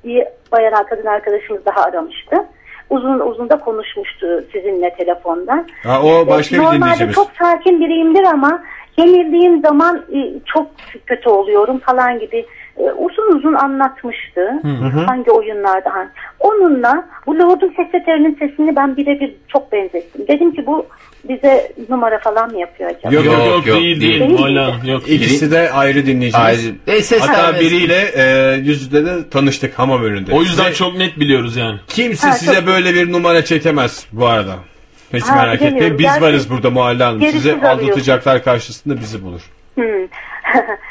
bir 0.04 0.24
bayan 0.52 0.86
kadın 0.86 1.06
arkadaşımız 1.06 1.66
daha 1.66 1.82
aramıştı. 1.82 2.36
Uzun 2.90 3.20
uzun 3.20 3.50
da 3.50 3.58
konuşmuştu 3.58 4.44
sizinle 4.52 4.94
telefondan. 4.94 5.66
Ha, 5.82 6.02
o 6.02 6.26
başka 6.26 6.56
bir 6.56 6.62
Normalde 6.62 7.12
çok 7.12 7.30
sakin 7.38 7.80
biriyimdir 7.80 8.24
ama 8.24 8.62
Yenildiğim 9.00 9.60
zaman 9.60 9.96
e, 9.96 10.18
çok 10.54 10.66
kötü 11.06 11.28
oluyorum 11.28 11.78
falan 11.78 12.18
gibi 12.18 12.46
e, 12.88 12.92
uzun 12.92 13.36
uzun 13.36 13.54
anlatmıştı. 13.54 14.40
Hangi 15.06 15.30
oyunlarda 15.30 15.94
hangi. 15.94 16.10
Onunla 16.40 17.08
bu 17.26 17.38
Lord'un 17.38 17.74
sekreterinin 17.76 18.34
sesini 18.38 18.76
ben 18.76 18.96
birebir 18.96 19.34
çok 19.48 19.72
benzettim. 19.72 20.24
Dedim 20.28 20.54
ki 20.54 20.66
bu 20.66 20.86
bize 21.28 21.72
numara 21.88 22.18
falan 22.18 22.50
mı 22.52 22.60
yapıyor 22.60 22.90
acaba? 22.90 23.14
Yok, 23.14 23.24
Yok 23.24 23.34
yok, 23.46 23.66
Yok, 23.66 23.76
değil 23.76 24.00
değil. 24.00 24.20
değil. 24.20 24.88
Yok. 24.88 25.08
İkisi 25.08 25.50
de 25.50 25.70
ayrı 25.72 26.06
dinleyicimiz. 26.06 26.46
Ayrı. 26.46 26.74
E, 26.86 27.02
ses 27.02 27.20
Hatta 27.22 27.42
vermesi- 27.52 27.60
biriyle 27.64 27.94
e, 28.16 28.54
yüz 28.56 28.82
yüze 28.82 29.06
de 29.06 29.28
tanıştık 29.30 29.78
hamam 29.78 30.02
önünde. 30.04 30.32
O 30.34 30.40
yüzden 30.42 30.66
Ve 30.70 30.74
çok 30.74 30.96
net 30.96 31.20
biliyoruz 31.20 31.56
yani. 31.56 31.78
kimse 31.88 32.26
Ha, 32.28 32.32
size 32.34 32.54
çok- 32.54 32.66
böyle 32.66 32.94
bir 32.94 33.12
numara 33.12 33.44
çekemez 33.44 34.06
bu 34.12 34.26
arada. 34.26 34.54
Hiç 35.14 35.24
Ha, 35.24 35.34
merak 35.36 35.62
etmeyin. 35.62 35.98
Biz 35.98 36.06
Gerçi- 36.06 36.20
varız 36.22 36.50
burada 36.50 36.70
Muhalle 36.70 37.04
Hanım. 37.04 37.22
Alıyor. 37.22 37.62
aldatacaklar 37.62 38.44
karşısında 38.44 38.96
bizi 39.00 39.24
bulur. 39.24 39.40
Hmm. 39.74 39.84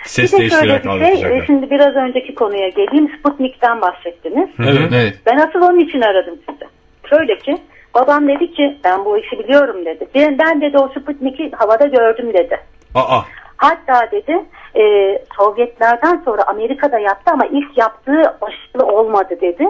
Ses 0.04 0.34
bir 0.34 0.40
de 0.40 0.50
şöyle 0.50 0.84
bir 0.84 1.18
şey, 1.18 1.38
e, 1.38 1.46
şimdi 1.46 1.70
biraz 1.70 1.96
önceki 1.96 2.36
konuya 2.36 2.70
geleyim. 2.70 3.12
Sputnik'ten 3.20 3.82
bahsettiniz. 3.82 4.50
Evet. 4.60 4.92
Evet. 4.94 5.14
Ben 5.26 5.38
asıl 5.38 5.62
onun 5.62 5.80
için 5.80 6.02
aradım 6.02 6.40
sizi. 6.50 6.66
Şöyle 7.10 7.38
ki 7.38 7.58
babam 7.96 8.28
dedi 8.28 8.54
ki 8.54 8.78
ben 8.84 9.06
bu 9.06 9.18
işi 9.18 9.40
biliyorum 9.40 9.86
dedi. 9.86 10.08
Ben, 10.16 10.38
ben 10.38 10.62
dedi 10.62 10.78
o 10.78 10.88
Sputnik'i 10.88 11.52
havada 11.52 11.86
gördüm 11.86 12.34
dedi. 12.34 12.60
Aa, 12.96 13.22
Hatta 13.58 14.12
dedi 14.12 14.46
e, 14.76 14.84
Sovyetlerden 15.38 16.22
sonra 16.26 16.44
Amerika'da 16.48 17.00
yaptı 17.00 17.32
ama 17.32 17.46
ilk 17.46 17.78
yaptığı 17.78 18.22
başarılı 18.42 18.92
olmadı 18.92 19.38
dedi. 19.42 19.66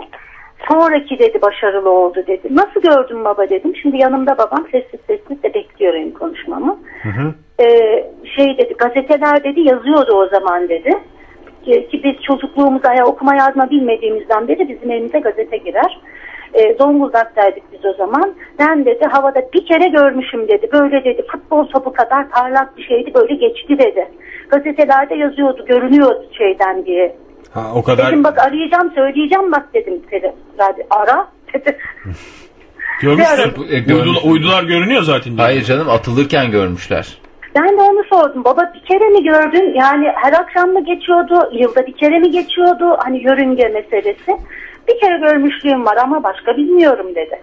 Sonraki 0.67 1.19
dedi 1.19 1.41
başarılı 1.41 1.89
oldu 1.89 2.23
dedi. 2.27 2.55
Nasıl 2.55 2.81
gördün 2.81 3.25
baba 3.25 3.49
dedim. 3.49 3.75
Şimdi 3.81 3.97
yanımda 3.97 4.37
babam 4.37 4.67
sessiz 4.71 4.99
sessiz 5.07 5.43
de 5.43 5.53
bekliyor 5.53 5.93
benim 5.93 6.13
konuşmamı. 6.13 6.79
E, 7.59 7.67
şey 8.35 8.57
dedi 8.57 8.73
gazeteler 8.77 9.43
dedi 9.43 9.61
yazıyordu 9.61 10.13
o 10.13 10.27
zaman 10.27 10.69
dedi. 10.69 10.89
Ki, 11.65 11.87
ki 11.91 12.03
biz 12.03 12.21
çocukluğumuzda 12.21 12.93
ya 12.93 13.05
okuma 13.05 13.35
yazma 13.35 13.69
bilmediğimizden 13.69 14.47
beri 14.47 14.69
bizim 14.69 14.91
elimize 14.91 15.19
gazete 15.19 15.57
girer. 15.57 15.99
E, 16.53 16.73
Zonguldak'taydık 16.73 17.63
biz 17.73 17.85
o 17.85 17.93
zaman. 17.93 18.33
Ben 18.59 18.85
dedi 18.85 19.05
havada 19.05 19.41
bir 19.53 19.65
kere 19.65 19.87
görmüşüm 19.87 20.47
dedi. 20.47 20.69
Böyle 20.73 21.03
dedi 21.03 21.25
futbol 21.31 21.65
topu 21.65 21.93
kadar 21.93 22.29
parlak 22.29 22.77
bir 22.77 22.83
şeydi 22.83 23.13
böyle 23.13 23.35
geçti 23.35 23.79
dedi. 23.79 24.07
Gazetelerde 24.49 25.15
yazıyordu 25.15 25.65
görünüyordu 25.65 26.25
şeyden 26.37 26.85
diye. 26.85 27.15
Ha, 27.53 27.71
o 27.75 27.83
kadar 27.83 28.07
Dedim 28.07 28.23
bak 28.23 28.37
arayacağım 28.37 28.91
söyleyeceğim 28.95 29.51
bak 29.51 29.73
dedim. 29.73 30.01
Dedi, 30.11 30.35
Hadi 30.57 30.87
ara 30.89 31.27
dedi. 31.53 31.77
Görmüşsün. 33.01 33.53
Bu, 33.57 33.65
e, 33.65 33.79
görmüş- 33.79 34.07
Uydular, 34.07 34.31
uydular 34.31 34.63
görünüyor 34.63 35.01
zaten. 35.01 35.33
diyor. 35.37 35.47
Hayır 35.47 35.63
canım 35.63 35.89
atılırken 35.89 36.51
görmüşler. 36.51 37.17
Ben 37.55 37.77
de 37.77 37.81
onu 37.81 38.03
sordum. 38.09 38.43
Baba 38.43 38.71
bir 38.75 38.85
kere 38.87 39.09
mi 39.09 39.23
gördün? 39.23 39.73
Yani 39.79 40.07
her 40.15 40.33
akşam 40.33 40.69
mı 40.69 40.85
geçiyordu? 40.85 41.49
Yılda 41.53 41.87
bir 41.87 41.93
kere 41.97 42.19
mi 42.19 42.31
geçiyordu? 42.31 42.97
Hani 43.03 43.23
yörünge 43.23 43.67
meselesi. 43.67 44.37
Bir 44.87 44.99
kere 44.99 45.17
görmüşlüğüm 45.17 45.85
var 45.85 45.97
ama 45.97 46.23
başka 46.23 46.57
bilmiyorum 46.57 47.07
dedi. 47.15 47.41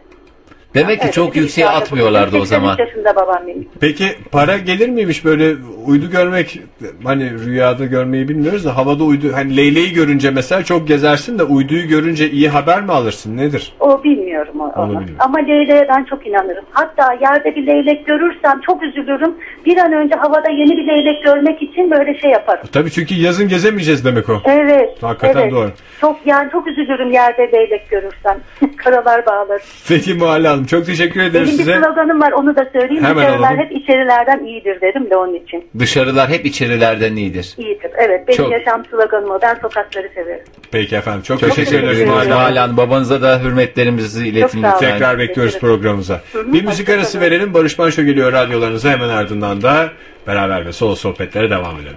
Demek 0.76 0.98
ki 0.98 1.04
Evet, 1.04 1.14
çok 1.14 1.36
yükseğe 1.36 1.68
atmıyorlardı 1.68 2.36
o 2.36 2.44
83 2.44 2.48
zaman. 2.48 2.76
yaşında 2.78 3.16
babam 3.16 3.46
benim. 3.46 3.68
Peki 3.80 4.04
para 4.32 4.58
gelir 4.58 4.88
miymiş 4.88 5.24
böyle 5.24 5.54
uydu 5.86 6.10
görmek 6.10 6.60
hani 7.04 7.30
rüyada 7.44 7.84
görmeyi 7.84 8.28
bilmiyoruz 8.28 8.64
da 8.64 8.76
havada 8.76 9.04
uydu 9.04 9.26
hani 9.34 9.56
leyleği 9.56 9.92
görünce 9.92 10.30
mesela 10.30 10.64
çok 10.64 10.88
gezersin 10.88 11.38
de 11.38 11.42
uyduyu 11.42 11.88
görünce 11.88 12.30
iyi 12.30 12.48
haber 12.48 12.82
mi 12.82 12.92
alırsın 12.92 13.36
nedir? 13.36 13.72
O 13.80 14.04
bilmiyorum 14.04 14.60
o- 14.60 14.64
Onu 14.64 14.72
onu. 14.82 14.88
bilmiyorum. 14.90 15.16
Ama 15.18 15.38
leyleğe 15.38 15.86
ben 15.88 16.04
çok 16.04 16.26
inanırım. 16.26 16.64
Hatta 16.70 17.12
yerde 17.12 17.56
bir 17.56 17.66
leylek 17.66 18.06
görürsem 18.06 18.60
çok 18.66 18.82
üzülürüm. 18.82 19.34
Bir 19.66 19.76
an 19.76 19.92
önce 19.92 20.14
havada 20.14 20.50
yeni 20.50 20.76
bir 20.76 20.86
leylek 20.86 21.24
görmek 21.24 21.62
için 21.62 21.90
böyle 21.90 22.18
şey 22.20 22.30
yaparım. 22.30 22.66
Tabii 22.72 22.90
çünkü 22.90 23.14
yazın 23.14 23.48
gezemeyeceğiz 23.48 24.04
demek 24.04 24.28
o. 24.28 24.42
Evet. 24.44 25.02
Hakikaten 25.02 25.40
evet. 25.42 25.52
doğru. 25.52 25.70
Çok 26.00 26.16
yani 26.26 26.50
çok 26.52 26.66
üzülürüm 26.66 27.10
yerde 27.12 27.50
leylek 27.52 27.90
görürsem. 27.90 28.36
Karalar 28.76 29.26
bağlar. 29.26 29.62
Peki 29.88 30.14
Muhalle 30.14 30.48
Hanım 30.48 30.65
çok 30.66 30.86
teşekkür 30.86 31.20
ederiz 31.20 31.34
Benim 31.34 31.58
bir 31.58 31.64
size. 31.64 31.78
sloganım 31.84 32.20
var 32.20 32.32
onu 32.32 32.56
da 32.56 32.68
söyleyeyim. 32.72 33.04
Hemen 33.04 33.16
Dışarılar 33.26 33.48
alalım. 33.52 33.58
hep 33.64 33.72
içerilerden 33.72 34.44
iyidir 34.44 34.80
dedim 34.80 35.10
de 35.10 35.16
onun 35.16 35.34
için. 35.34 35.64
Dışarılar 35.78 36.28
hep 36.28 36.46
içerilerden 36.46 37.16
iyidir. 37.16 37.54
İyidir. 37.58 37.90
Evet 37.98 38.28
benim 38.28 38.36
Çok- 38.36 38.52
yaşam 38.52 38.84
sloganım 38.90 39.30
o. 39.30 39.38
Ben 39.42 39.54
sokakları 39.54 40.08
severim. 40.14 40.44
Peki 40.72 40.96
efendim 40.96 41.22
çok, 41.22 41.40
Çok 41.40 41.48
teşekkür, 41.48 41.64
teşekkür 41.70 41.84
ederiz 41.86 42.00
ederiz. 42.00 42.28
Muhalle 42.28 42.58
Hanım. 42.58 42.76
Babanıza 42.76 43.22
da 43.22 43.40
hürmetlerimizi 43.42 44.28
iletin 44.28 44.62
sağ 44.62 44.68
olun. 44.68 44.74
lütfen. 44.74 44.92
Tekrar 44.92 45.18
bekliyoruz 45.18 45.52
Teşekkür 45.54 45.68
programımıza. 45.68 46.20
hı, 46.32 46.52
Bir 46.52 46.64
müzik 46.64 46.88
arası 46.88 47.20
verelim. 47.20 47.54
Barış 47.54 47.78
Manço 47.78 48.02
geliyor 48.02 48.32
radyolarınıza 48.32 48.90
hemen 48.90 49.08
ardından 49.08 49.62
da 49.62 49.88
beraber 50.26 50.66
ve 50.66 50.72
solo 50.72 50.94
sohbetlere 50.94 51.50
devam 51.50 51.76
edelim. 51.76 51.96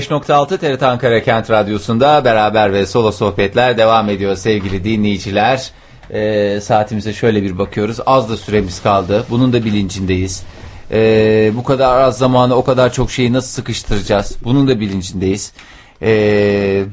...105.6 0.00 0.58
TRT 0.58 0.82
Ankara 0.82 1.22
Kent 1.22 1.50
Radyosu'nda 1.50 2.24
beraber 2.24 2.72
ve 2.72 2.86
solo 2.86 3.12
sohbetler 3.12 3.78
devam 3.78 4.08
ediyor 4.08 4.36
sevgili 4.36 4.84
dinleyiciler. 4.84 5.70
Ee, 6.12 6.60
saatimize 6.62 7.12
şöyle 7.12 7.42
bir 7.42 7.58
bakıyoruz. 7.58 7.96
Az 8.06 8.30
da 8.30 8.36
süremiz 8.36 8.82
kaldı. 8.82 9.24
Bunun 9.30 9.52
da 9.52 9.64
bilincindeyiz. 9.64 10.42
Ee, 10.92 11.50
bu 11.54 11.64
kadar 11.64 12.00
az 12.00 12.18
zamanı 12.18 12.54
o 12.54 12.64
kadar 12.64 12.92
çok 12.92 13.10
şeyi 13.10 13.32
nasıl 13.32 13.48
sıkıştıracağız? 13.48 14.36
Bunun 14.44 14.68
da 14.68 14.80
bilincindeyiz. 14.80 15.52
Ee, 16.02 16.84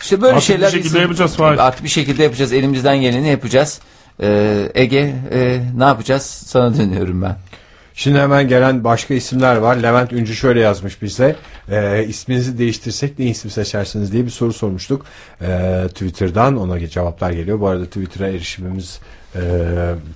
işte 0.00 0.22
böyle 0.22 0.34
Artık 0.36 0.48
bir 0.48 0.54
şeyler... 0.54 0.66
şekilde 0.70 0.84
bizim- 0.84 1.02
yapacağız, 1.02 1.36
Fahir. 1.36 1.58
Artık 1.66 1.84
bir 1.84 1.88
şekilde 1.88 2.22
yapacağız. 2.22 2.52
Elimizden 2.52 3.00
geleni 3.00 3.28
yapacağız. 3.28 3.80
Ee, 4.22 4.68
Ege 4.74 5.14
e, 5.32 5.60
ne 5.76 5.84
yapacağız? 5.84 6.22
Sana 6.46 6.76
dönüyorum 6.78 7.22
ben. 7.22 7.36
Şimdi 7.94 8.18
hemen 8.18 8.48
gelen 8.48 8.84
başka 8.84 9.14
isimler 9.14 9.56
var. 9.56 9.76
Levent 9.76 10.12
Üncü 10.12 10.36
şöyle 10.36 10.60
yazmış 10.60 11.02
bize. 11.02 11.36
E, 11.70 12.04
isminizi 12.08 12.58
değiştirsek 12.58 13.18
ne 13.18 13.24
isim 13.24 13.50
seçersiniz 13.50 14.12
diye 14.12 14.24
bir 14.24 14.30
soru 14.30 14.52
sormuştuk. 14.52 15.06
E, 15.40 15.80
Twitter'dan 15.88 16.56
ona 16.56 16.88
cevaplar 16.88 17.30
geliyor. 17.30 17.60
Bu 17.60 17.68
arada 17.68 17.84
Twitter'a 17.84 18.28
erişimimiz 18.28 19.00
e, 19.34 19.40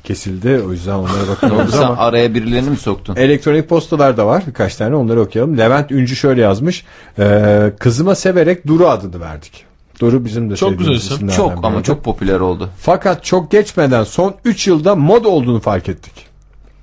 kesildi. 0.05 0.62
O 0.66 0.73
yüzden 0.73 0.94
onlara 0.94 1.28
bakıyoruz 1.28 1.70
sen 1.70 1.82
ama. 1.82 1.97
araya 1.97 2.35
birilerini 2.35 2.70
mi 2.70 2.77
soktun? 2.77 3.16
Elektronik 3.16 3.68
postalar 3.68 4.16
da 4.16 4.27
var 4.27 4.43
birkaç 4.47 4.77
tane 4.77 4.97
onları 4.97 5.20
okuyalım. 5.20 5.59
Levent 5.59 5.93
Üncü 5.93 6.16
şöyle 6.16 6.40
yazmış. 6.40 6.85
E, 7.18 7.73
kızıma 7.78 8.14
severek 8.14 8.66
Duru 8.66 8.89
adını 8.89 9.20
verdik. 9.20 9.64
Duru 10.01 10.24
bizim 10.24 10.51
de 10.51 10.56
Çok 10.56 10.70
sevdiğimiz 10.70 11.01
güzel 11.01 11.14
isim. 11.14 11.28
isimlerden 11.28 11.56
Çok 11.56 11.64
ama 11.64 11.82
çok 11.82 12.05
popüler 12.05 12.40
oldu. 12.40 12.70
Fakat 12.78 13.24
çok 13.24 13.51
geçmeden 13.51 14.05
son 14.05 14.35
3 14.44 14.66
yılda 14.66 14.94
moda 14.94 15.28
olduğunu 15.28 15.60
fark 15.60 15.89
ettik. 15.89 16.12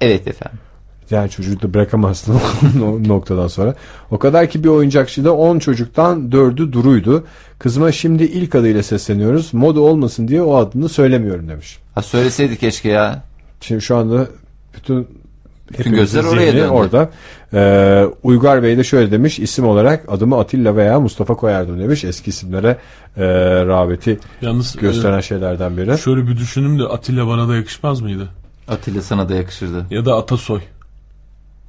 Evet 0.02 0.28
efendim. 0.28 0.60
Yani 1.12 1.30
çocuğu 1.30 1.62
da 1.62 1.74
bırakamazsın 1.74 2.36
o 2.84 3.08
noktadan 3.08 3.48
sonra. 3.48 3.76
O 4.12 4.20
kadar 4.20 4.50
ki 4.50 4.64
bir 4.64 4.70
oyuncakçıda 4.70 5.34
10 5.34 5.60
çocuktan 5.60 6.30
4'ü 6.30 6.72
Duru'ydu. 6.72 7.24
Kızıma 7.60 7.92
şimdi 7.92 8.24
ilk 8.24 8.56
adıyla 8.56 8.84
sesleniyoruz. 8.84 9.54
Moda 9.54 9.80
olmasın 9.82 10.28
diye 10.28 10.42
o 10.42 10.56
adını 10.56 10.90
söylemiyorum 10.90 11.50
demiş. 11.50 11.80
Ha 11.96 12.02
söyleseydi 12.02 12.58
keşke 12.58 12.90
ya. 12.90 13.24
Şimdi 13.62 13.82
şu 13.82 13.96
anda 13.96 14.28
bütün 14.76 15.08
Hepimizin 15.78 15.96
gözler 15.96 16.24
oraya 16.24 16.54
döndü. 16.54 16.68
Orada. 16.68 17.10
Ee, 17.54 18.06
Uygar 18.24 18.64
Bey 18.64 18.78
de 18.78 18.84
şöyle 18.84 19.12
demiş. 19.12 19.40
isim 19.40 19.66
olarak 19.68 20.06
adımı 20.12 20.40
Atilla 20.40 20.76
veya 20.76 21.00
Mustafa 21.00 21.36
koyardım 21.36 21.80
demiş. 21.80 22.04
Eski 22.04 22.30
isimlere 22.30 22.78
e, 23.18 23.26
rağbeti 23.66 24.20
Yalnız 24.42 24.76
gösteren 24.76 25.20
şeylerden 25.20 25.78
biri. 25.78 25.92
e, 25.92 25.98
şöyle 25.98 26.28
bir 26.28 26.38
düşündüm 26.38 26.80
de 26.80 26.84
Atilla 26.84 27.28
bana 27.28 27.48
da 27.48 27.56
yakışmaz 27.56 28.02
mıydı? 28.02 28.30
Atilla 28.68 29.02
sana 29.02 29.30
da 29.30 29.36
yakışırdı. 29.36 29.86
Ya 29.90 30.06
da 30.06 30.16
Atasoy. 30.18 30.60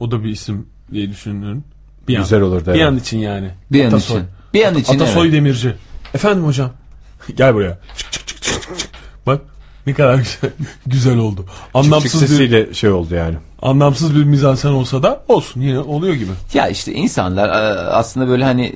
O 0.00 0.10
da 0.10 0.24
bir 0.24 0.28
isim 0.28 0.66
diye 0.92 1.10
düşünüyorum. 1.10 1.64
Bir 2.08 2.16
Güzel 2.18 2.40
an. 2.40 2.46
olurdu. 2.46 2.66
Bir 2.66 2.70
evet. 2.72 2.86
an 2.86 2.96
için 2.96 3.18
yani. 3.18 3.50
Bir 3.72 3.84
an 3.84 3.88
Atasoy. 3.88 4.16
için. 4.16 4.28
Bir 4.54 4.64
an 4.64 4.74
için 4.74 4.94
Atasoy 4.94 5.22
evet. 5.22 5.32
Demirci. 5.36 5.74
Efendim 6.14 6.44
hocam. 6.46 6.70
Gel 7.36 7.54
buraya. 7.54 7.78
Çık 7.96 8.12
çık 8.12 8.26
çık 8.26 8.42
çık 8.42 8.62
çık, 8.62 8.78
çık. 8.78 8.90
Bak 9.26 9.40
ne 9.86 9.94
kadar 9.94 10.14
güzel, 10.14 10.50
güzel 10.86 11.18
oldu. 11.18 11.40
Çık 11.40 11.54
çık 11.56 11.74
Anlamsız 11.74 12.40
bir 12.40 12.74
şey 12.74 12.90
oldu 12.90 13.14
yani. 13.14 13.36
anlamsız 13.62 14.14
bir 14.16 14.24
mizansen 14.24 14.68
olsa 14.68 15.02
da 15.02 15.24
olsun 15.28 15.60
yine 15.60 15.78
oluyor 15.78 16.14
gibi. 16.14 16.30
Ya 16.54 16.68
işte 16.68 16.92
insanlar 16.92 17.48
e, 17.48 17.52
aslında 17.80 18.28
böyle 18.28 18.44
hani 18.44 18.74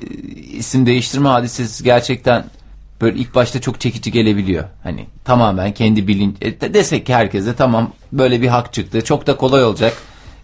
isim 0.53 0.85
değiştirme 0.85 1.29
hadisesi 1.29 1.83
gerçekten 1.83 2.45
böyle 3.01 3.17
ilk 3.19 3.35
başta 3.35 3.61
çok 3.61 3.79
çekici 3.81 4.11
gelebiliyor. 4.11 4.63
Hani 4.83 5.05
tamamen 5.25 5.73
kendi 5.73 6.07
bilinç 6.07 6.35
e, 6.41 6.61
de- 6.61 6.73
desek 6.73 7.05
ki 7.05 7.13
herkese 7.13 7.55
tamam 7.55 7.91
böyle 8.11 8.41
bir 8.41 8.47
hak 8.47 8.73
çıktı. 8.73 9.01
Çok 9.03 9.27
da 9.27 9.37
kolay 9.37 9.63
olacak. 9.63 9.93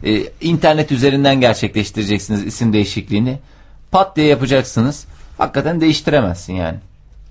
E, 0.05 0.23
internet 0.41 0.91
üzerinden 0.91 1.41
gerçekleştireceksiniz 1.41 2.45
isim 2.45 2.73
değişikliğini. 2.73 3.39
Pat 3.91 4.15
diye 4.15 4.27
yapacaksınız. 4.27 5.05
Hakikaten 5.37 5.81
değiştiremezsin 5.81 6.53
yani. 6.53 6.77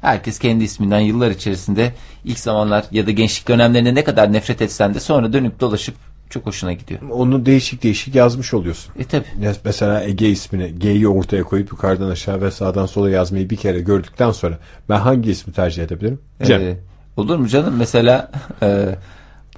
Herkes 0.01 0.39
kendi 0.39 0.65
isminden 0.65 1.01
yıllar 1.01 1.31
içerisinde 1.31 1.93
ilk 2.25 2.39
zamanlar 2.39 2.85
ya 2.91 3.07
da 3.07 3.11
gençlik 3.11 3.49
dönemlerinde 3.49 3.95
ne 3.95 4.05
kadar 4.05 4.33
nefret 4.33 4.63
etsen 4.63 4.95
de 4.95 5.01
sonra 5.01 5.33
dönüp 5.33 5.61
dolaşıp 5.61 5.95
çok 6.31 6.47
hoşuna 6.47 6.73
gidiyor. 6.73 7.01
Onu 7.11 7.47
değişik 7.47 7.83
değişik 7.83 8.15
yazmış 8.15 8.55
oluyorsun. 8.55 8.93
E 8.99 9.05
tabi. 9.05 9.25
Mesela 9.65 10.05
Ege 10.05 10.29
ismini 10.29 10.79
G'yi 10.79 11.09
ortaya 11.09 11.43
koyup 11.43 11.73
yukarıdan 11.73 12.11
aşağı 12.11 12.41
ve 12.41 12.51
sağdan 12.51 12.87
sola 12.87 13.11
yazmayı 13.11 13.51
bir 13.51 13.57
kere 13.57 13.81
gördükten 13.81 14.31
sonra 14.31 14.59
ben 14.89 14.99
hangi 14.99 15.31
ismi 15.31 15.53
tercih 15.53 15.83
edebilirim? 15.83 16.21
Cem. 16.43 16.61
Ee, 16.61 16.77
olur 17.17 17.37
mu 17.37 17.49
canım? 17.49 17.75
Mesela 17.79 18.31
e, 18.63 18.97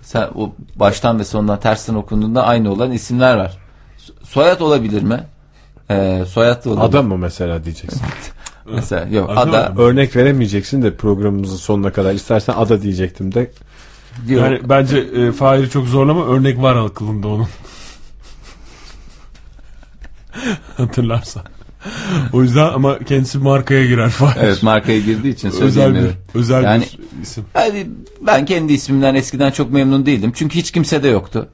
sen 0.07 0.29
o 0.35 0.53
baştan 0.77 1.19
ve 1.19 1.25
sondan 1.25 1.61
tersten 1.61 1.95
okunduğunda 1.95 2.45
aynı 2.47 2.73
olan 2.73 2.93
isimler 2.93 3.37
var. 3.37 3.59
So- 3.99 4.25
Soyad 4.27 4.61
olabilir 4.61 5.03
mi? 5.03 5.25
Ee, 5.91 6.25
soyad 6.29 6.65
da 6.65 6.71
olabilir. 6.71 6.89
Adam 6.89 7.07
mı 7.09 7.19
mesela 7.19 7.65
diyeceksin. 7.65 8.03
Mesela 8.75 9.07
yok 9.07 9.31
Adam 9.31 9.51
ada. 9.51 9.69
mı? 9.75 9.81
Örnek 9.83 10.17
veremeyeceksin 10.17 10.83
de 10.83 10.97
programımızın 10.97 11.57
sonuna 11.57 11.93
kadar. 11.93 12.13
İstersen 12.15 12.55
ada 12.57 12.83
diyecektim 12.83 13.35
de. 13.35 13.41
Yok. 14.29 14.43
Yani 14.43 14.61
bence 14.69 14.99
e, 14.99 15.33
Fahir'i 15.33 15.71
çok 15.71 15.87
zorlama 15.87 16.27
örnek 16.27 16.63
var 16.63 16.77
akılında 16.77 17.29
onun. 17.29 17.47
Hatırlarsan. 20.77 21.43
O 22.33 22.43
yüzden 22.43 22.73
ama 22.73 22.99
kendisi 22.99 23.39
markaya 23.39 23.87
girer 23.87 24.11
Fahir. 24.11 24.41
Evet 24.43 24.63
markaya 24.63 25.01
girdiği 25.01 25.29
için 25.33 25.51
özel 25.61 25.95
bir 25.95 26.11
özel 26.35 26.65
Yani- 26.65 26.85
bir 26.85 27.23
isim. 27.23 27.45
Yani 27.55 27.87
ben 28.21 28.45
kendi 28.45 28.73
ismimden 28.73 29.15
eskiden 29.15 29.51
çok 29.51 29.73
memnun 29.73 30.07
değildim. 30.07 30.33
Çünkü 30.35 30.59
hiç 30.59 30.71
kimse 30.71 31.03
de 31.03 31.09
yoktu. 31.09 31.49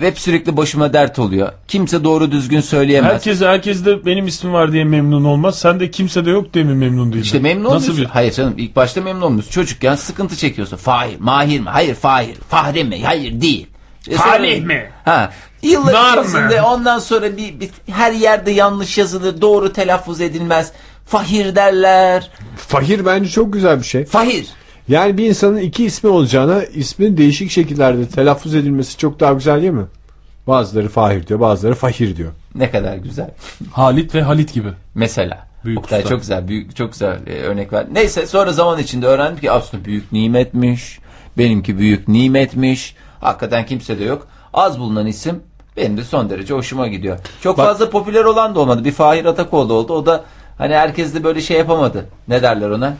Hep 0.00 0.18
sürekli 0.18 0.56
başıma 0.56 0.92
dert 0.92 1.18
oluyor. 1.18 1.52
Kimse 1.68 2.04
doğru 2.04 2.30
düzgün 2.32 2.60
söyleyemez. 2.60 3.12
Herkes 3.12 3.40
herkes 3.40 3.84
de 3.84 4.06
benim 4.06 4.26
ismim 4.26 4.52
var 4.52 4.72
diye 4.72 4.84
memnun 4.84 5.24
olmaz. 5.24 5.58
Sen 5.58 5.80
de 5.80 5.90
kimse 5.90 6.24
de 6.24 6.30
yok 6.30 6.54
diye 6.54 6.64
mi 6.64 6.74
memnun 6.74 7.06
değildin? 7.12 7.22
İşte 7.24 7.38
memnun 7.38 7.64
Nasıl 7.64 7.74
olmuyorsun. 7.76 8.04
bir 8.04 8.08
Hayır 8.08 8.32
canım 8.32 8.54
ilk 8.58 8.76
başta 8.76 9.00
memnun 9.00 9.20
olmuyorsun. 9.22 9.50
Çocukken 9.50 9.94
sıkıntı 9.94 10.36
çekiyorsun. 10.36 10.76
Fahir, 10.76 11.20
Mahir 11.20 11.60
mi? 11.60 11.68
Hayır 11.68 11.94
Fahir. 11.94 12.34
Fahri 12.48 12.84
mi? 12.84 13.02
Hayır 13.04 13.40
değil. 13.40 13.66
E 14.08 14.14
Falih 14.14 14.54
sonra- 14.56 14.66
mi? 14.66 14.90
Ha. 15.04 15.32
Yıllar 15.62 15.92
Nar 15.92 16.18
mı? 16.18 16.24
içerisinde 16.28 16.62
ondan 16.62 16.98
sonra 16.98 17.36
bir, 17.36 17.60
bir- 17.60 17.70
her 17.92 18.12
yerde 18.12 18.50
yanlış 18.50 18.98
yazılır. 18.98 19.40
Doğru 19.40 19.72
telaffuz 19.72 20.20
edilmez. 20.20 20.72
Fahir 21.06 21.56
derler. 21.56 22.30
Fahir 22.56 23.06
bence 23.06 23.30
çok 23.30 23.52
güzel 23.52 23.78
bir 23.78 23.84
şey. 23.84 24.04
Fahir. 24.04 24.46
Yani 24.88 25.18
bir 25.18 25.26
insanın 25.26 25.56
iki 25.56 25.84
ismi 25.84 26.10
olacağına 26.10 26.64
ismin 26.64 27.16
değişik 27.16 27.50
şekillerde 27.50 28.08
telaffuz 28.08 28.54
edilmesi 28.54 28.96
çok 28.98 29.20
daha 29.20 29.32
güzel 29.32 29.60
değil 29.62 29.72
mi? 29.72 29.86
Bazıları 30.46 30.88
Fahir 30.88 31.26
diyor, 31.26 31.40
bazıları 31.40 31.74
Fahir 31.74 32.16
diyor. 32.16 32.32
Ne 32.54 32.70
kadar 32.70 32.96
güzel. 32.96 33.30
Halit 33.72 34.14
ve 34.14 34.22
Halit 34.22 34.52
gibi. 34.54 34.68
Mesela. 34.94 35.46
Büyük 35.64 35.78
Oktay 35.78 35.98
usta. 35.98 36.10
çok 36.10 36.20
güzel, 36.20 36.48
büyük 36.48 36.76
çok 36.76 36.92
güzel 36.92 37.18
e, 37.26 37.32
örnek 37.40 37.72
ver. 37.72 37.86
Neyse 37.92 38.26
sonra 38.26 38.52
zaman 38.52 38.78
içinde 38.78 39.06
öğrendim 39.06 39.40
ki 39.40 39.50
aslında 39.50 39.84
büyük 39.84 40.12
nimetmiş. 40.12 40.98
Benimki 41.38 41.78
büyük 41.78 42.08
nimetmiş. 42.08 42.94
Hakikaten 43.26 43.66
kimse 43.66 43.98
de 43.98 44.04
yok. 44.04 44.26
Az 44.54 44.78
bulunan 44.78 45.06
isim 45.06 45.42
benim 45.76 45.96
de 45.96 46.04
son 46.04 46.30
derece 46.30 46.54
hoşuma 46.54 46.86
gidiyor. 46.88 47.18
Çok 47.42 47.58
Bak- 47.58 47.66
fazla 47.66 47.90
popüler 47.90 48.24
olan 48.24 48.54
da 48.54 48.60
olmadı. 48.60 48.84
Bir 48.84 48.92
Fahir 48.92 49.24
Atakoğlu 49.24 49.72
oldu. 49.72 49.92
O 49.92 50.06
da 50.06 50.24
hani 50.58 50.74
herkes 50.74 51.14
de 51.14 51.24
böyle 51.24 51.40
şey 51.40 51.58
yapamadı. 51.58 52.06
Ne 52.28 52.42
derler 52.42 52.70
ona? 52.70 52.94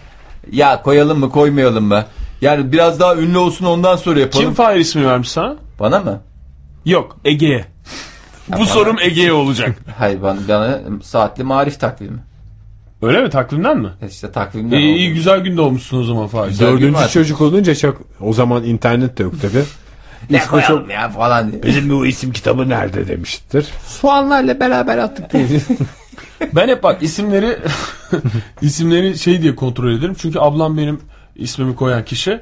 Ya 0.52 0.82
koyalım 0.82 1.18
mı 1.18 1.30
koymayalım 1.30 1.84
mı? 1.84 2.04
Yani 2.40 2.72
biraz 2.72 3.00
daha 3.00 3.16
ünlü 3.16 3.38
olsun 3.38 3.66
ondan 3.66 3.96
sonra 3.96 4.20
yapalım. 4.20 4.44
Kim 4.44 4.54
Fahir 4.54 4.80
ismini 4.80 5.06
vermiş 5.06 5.30
sana? 5.30 5.56
Bana 5.80 5.98
mı? 5.98 6.20
Yok 6.84 7.16
Ege'ye. 7.24 7.64
Bu 8.48 8.56
bana- 8.56 8.66
sorum 8.66 8.96
Ege'ye 9.00 9.32
olacak. 9.32 9.76
Hayır 9.98 10.22
bana, 10.22 10.38
bana 10.48 10.80
saatli 11.02 11.44
marif 11.44 11.80
takvimi. 11.80 12.18
Öyle 13.02 13.22
mi 13.22 13.30
takvimden 13.30 13.78
mi? 13.78 13.88
İşte 14.10 14.32
takvimden 14.32 14.78
İyi, 14.78 14.90
oldu. 14.92 14.98
iyi 14.98 15.14
güzel 15.14 15.40
günde 15.40 15.60
olmuşsun 15.60 16.00
o 16.00 16.04
zaman 16.04 16.26
Fahir. 16.26 16.58
Dördüncü 16.58 17.08
çocuk 17.12 17.40
olunca 17.40 17.74
çok 17.74 18.00
o 18.20 18.32
zaman 18.32 18.64
internet 18.64 19.18
de 19.18 19.22
yok 19.22 19.40
tabi. 19.42 19.64
Ne 20.30 20.46
koyalım 20.46 20.90
ya 20.90 21.08
falan 21.08 21.52
diye. 21.52 21.62
Bizim 21.62 21.90
bu 21.90 22.06
isim 22.06 22.32
kitabı 22.32 22.68
nerede 22.68 23.08
demiştir. 23.08 23.66
Soğanlarla 23.86 24.60
beraber 24.60 24.98
attık 24.98 25.32
diye. 25.32 25.46
Ben 26.54 26.68
hep 26.68 26.82
bak 26.82 27.02
isimleri 27.02 27.58
isimleri 28.62 29.18
şey 29.18 29.42
diye 29.42 29.56
kontrol 29.56 29.90
ederim. 29.92 30.16
Çünkü 30.18 30.38
ablam 30.38 30.76
benim 30.78 31.00
ismimi 31.36 31.74
koyan 31.76 32.04
kişi. 32.04 32.40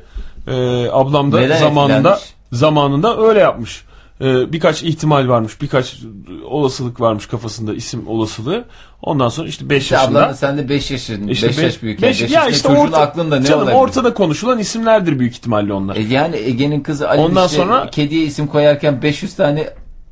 Ee, 0.49 0.87
ablam 0.93 1.33
da 1.33 1.41
Neden 1.41 1.59
zamanında 1.59 1.97
etkilenmiş? 1.97 2.35
zamanında 2.53 3.19
öyle 3.29 3.41
yapmış. 3.41 3.85
Ee, 4.25 4.53
birkaç 4.53 4.83
ihtimal 4.83 5.29
varmış. 5.29 5.61
Birkaç 5.63 5.97
olasılık 6.45 7.01
varmış 7.01 7.27
kafasında 7.27 7.75
isim 7.75 8.09
olasılığı. 8.09 8.65
Ondan 9.03 9.29
sonra 9.29 9.49
işte 9.49 9.71
5 9.71 9.83
İşte 9.83 9.95
yaşında. 9.95 10.19
ablan 10.19 10.31
da 10.31 10.35
sen 10.35 10.59
de 10.59 10.69
5 10.69 10.91
yaşın, 10.91 11.29
5 11.29 11.43
İşte 11.43 11.47
yaş 11.63 11.79
be- 11.79 11.83
büyükken. 11.83 12.11
beş- 12.11 12.23
5 12.23 12.31
ya 12.31 12.49
işte 12.49 12.69
orta- 12.69 12.97
aklında 12.99 13.39
ne 13.41 13.47
canım 13.47 13.59
olabilir? 13.63 13.77
ortada 13.77 14.15
konuşulan 14.15 14.59
isimlerdir 14.59 15.19
büyük 15.19 15.33
ihtimalle 15.35 15.73
onlar. 15.73 15.97
E 15.97 16.01
yani 16.03 16.37
Ege'nin 16.37 16.81
kızı 16.81 17.09
Ali 17.11 17.21
Ondan 17.21 17.47
işte 17.47 17.57
sonra- 17.59 17.91
kediye 17.91 18.25
isim 18.25 18.47
koyarken 18.47 19.03
500 19.03 19.35
tane 19.37 19.69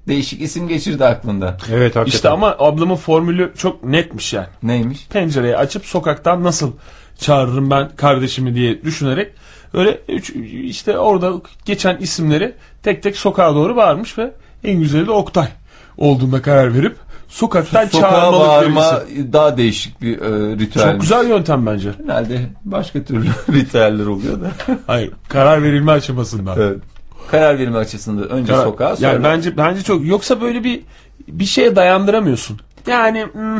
değişik 0.09 0.43
isim 0.43 0.69
geçirdi 0.69 1.05
aklında. 1.05 1.47
evet 1.73 1.97
hakikaten. 1.97 2.05
İşte 2.07 2.29
ama 2.29 2.57
ablamın 2.59 2.97
formülü 2.97 3.53
çok 3.57 3.85
netmiş 3.85 4.33
yani. 4.33 4.47
Neymiş? 4.63 5.07
pencereyi 5.13 5.57
açıp 5.57 5.87
sokaktan 5.87 6.45
nasıl 6.45 6.73
çağırırım 7.19 7.71
ben 7.71 7.89
kardeşimi 7.97 8.55
diye 8.55 8.83
düşünerek 8.85 9.33
öyle 9.75 10.01
üç, 10.09 10.31
işte 10.65 10.99
orada 10.99 11.33
geçen 11.65 11.97
isimleri 11.97 12.55
tek 12.83 13.03
tek 13.03 13.17
sokağa 13.17 13.55
doğru 13.55 13.77
bağırmış 13.77 14.19
ve 14.19 14.33
en 14.65 14.81
güzeli 14.81 15.07
de 15.07 15.11
Oktay 15.11 15.49
olduğunda 15.99 16.43
karar 16.43 16.75
verip 16.75 16.97
sokaktan 17.29 17.85
Sokağa 17.87 18.01
çağırmalık 18.11 18.49
bağırma 18.49 19.03
isim. 19.13 19.33
daha 19.33 19.57
değişik 19.57 20.03
bir 20.03 20.21
e, 20.21 20.57
ritüel. 20.59 20.93
Çok 20.93 21.01
güzel 21.01 21.29
yöntem 21.29 21.67
bence. 21.67 21.91
Herhalde 22.07 22.41
başka 22.65 23.05
türlü 23.05 23.29
ritüeller 23.53 24.07
oluyor 24.07 24.41
da. 24.41 24.51
Hayır, 24.87 25.11
karar 25.29 25.63
verilme 25.63 25.93
aşamasında. 25.93 26.55
evet. 26.57 26.79
Karar 27.31 27.59
verme 27.59 27.79
açısından 27.79 28.29
önce 28.29 28.53
Karar- 28.53 28.65
sokağa 28.65 28.97
sonra. 28.97 29.09
Yani 29.09 29.25
bence 29.25 29.57
bence 29.57 29.83
çok 29.83 30.07
yoksa 30.07 30.41
böyle 30.41 30.65
bir 30.65 30.81
bir 31.29 31.45
şeye 31.45 31.77
dayandıramıyorsun. 31.77 32.59
Yani 32.87 33.27
hmm, 33.33 33.59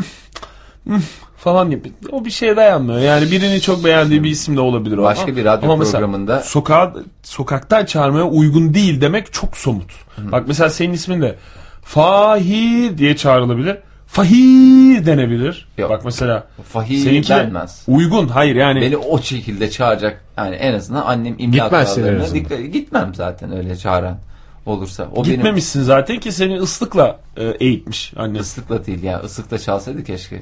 hmm 0.85 1.01
falan 1.43 1.69
gibi. 1.69 1.91
O 2.11 2.25
bir 2.25 2.29
şeye 2.31 2.55
dayanmıyor. 2.55 2.99
Yani 2.99 3.31
birini 3.31 3.61
çok 3.61 3.85
beğendiği 3.85 4.23
bir 4.23 4.29
isim 4.29 4.57
de 4.57 4.61
olabilir 4.61 4.97
o. 4.97 5.03
Başka 5.03 5.35
bir 5.35 5.45
radyo 5.45 5.71
ama 5.71 5.83
programında- 5.83 6.39
sokağa 6.41 6.93
sokaktan 7.23 7.85
çağırmaya 7.85 8.25
uygun 8.25 8.73
değil 8.73 9.01
demek 9.01 9.33
çok 9.33 9.57
somut. 9.57 9.91
Bak 10.17 10.43
mesela 10.47 10.69
senin 10.69 10.93
ismin 10.93 11.21
de 11.21 11.35
Fahir 11.81 12.97
diye 12.97 13.15
çağrılabilir. 13.15 13.77
Fahir 14.07 15.05
denebilir. 15.05 15.67
Yok. 15.77 15.89
Bak 15.89 16.05
mesela 16.05 16.47
Fahir 16.73 16.97
seninki 16.97 17.29
de 17.29 17.35
denmez. 17.35 17.83
uygun. 17.87 18.27
Hayır 18.27 18.55
yani 18.55 18.81
Beni 18.81 18.97
o 18.97 19.21
şekilde 19.21 19.69
çağıracak. 19.71 20.23
Yani 20.37 20.55
en 20.55 20.73
azından 20.73 21.05
annem 21.05 21.35
imla 21.37 21.69
kurallarına 21.69 22.33
dikkat- 22.33 22.73
Gitmem 22.73 23.11
zaten 23.15 23.57
öyle 23.57 23.75
çağıran 23.75 24.17
olursa. 24.65 25.07
O 25.15 25.23
benim 25.23 25.35
gitmemişsin 25.35 25.81
zaten 25.81 26.19
ki 26.19 26.31
seni 26.31 26.59
ıslıkla 26.59 27.19
e, 27.37 27.43
eğitmiş 27.43 28.13
anne. 28.15 28.39
ıslıkla 28.39 28.85
değil 28.85 29.03
ya. 29.03 29.21
Islıkla 29.21 29.59
çalsaydı 29.59 30.03
keşke. 30.03 30.41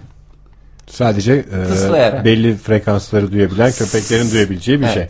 Sadece 0.92 1.34
e, 1.34 2.26
belli 2.26 2.56
frekansları 2.58 3.32
duyabilen 3.32 3.72
köpeklerin 3.72 4.32
duyabileceği 4.32 4.80
bir 4.80 4.86
Evet. 4.86 4.94
şey. 4.94 5.08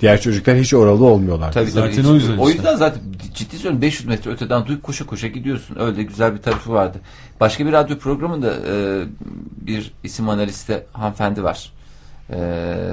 Diğer 0.00 0.20
çocuklar 0.20 0.56
hiç 0.56 0.74
oralı 0.74 1.04
olmuyorlar. 1.04 1.52
Tabii, 1.52 1.70
Zaten 1.70 1.96
tabii. 1.96 2.08
o 2.08 2.14
yüzden 2.14 2.38
O 2.38 2.48
işte. 2.48 2.58
yüzden 2.58 2.76
zaten 2.76 3.02
ciddi 3.34 3.56
söylüyorum 3.56 3.82
500 3.82 4.08
metre 4.08 4.30
öteden 4.30 4.66
duyup 4.66 4.82
koşa 4.82 5.06
koşa 5.06 5.26
gidiyorsun. 5.26 5.76
Öyle 5.80 6.02
güzel 6.02 6.34
bir 6.34 6.42
tarafı 6.42 6.72
vardı. 6.72 6.98
Başka 7.40 7.66
bir 7.66 7.72
radyo 7.72 7.98
programında 7.98 8.54
e, 8.54 9.02
bir 9.66 9.92
isim 10.04 10.28
analisti 10.28 10.82
hanımefendi 10.92 11.44
var. 11.44 11.72
E, 12.32 12.38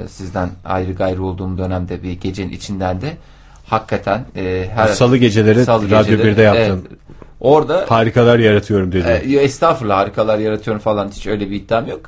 sizden 0.08 0.50
ayrı 0.64 0.92
gayrı 0.92 1.22
olduğum 1.24 1.58
dönemde 1.58 2.02
bir 2.02 2.12
gecenin 2.12 2.52
içinden 2.52 3.00
de 3.00 3.16
Hakikaten 3.66 4.24
e, 4.36 4.68
her 4.74 4.88
Salı 4.88 5.16
geceleri 5.16 5.66
Radyo 5.66 5.88
geceleri, 5.88 6.28
1'de 6.32 6.42
yaptın. 6.42 6.62
evet. 6.88 7.00
Orada 7.46 7.84
Harikalar 7.88 8.38
yaratıyorum 8.38 8.92
dedi. 8.92 9.22
e, 9.26 9.36
estağfurullah 9.36 9.98
harikalar 9.98 10.38
yaratıyorum 10.38 10.82
falan 10.82 11.08
hiç 11.08 11.26
öyle 11.26 11.50
bir 11.50 11.56
iddiam 11.56 11.86
yok. 11.86 12.00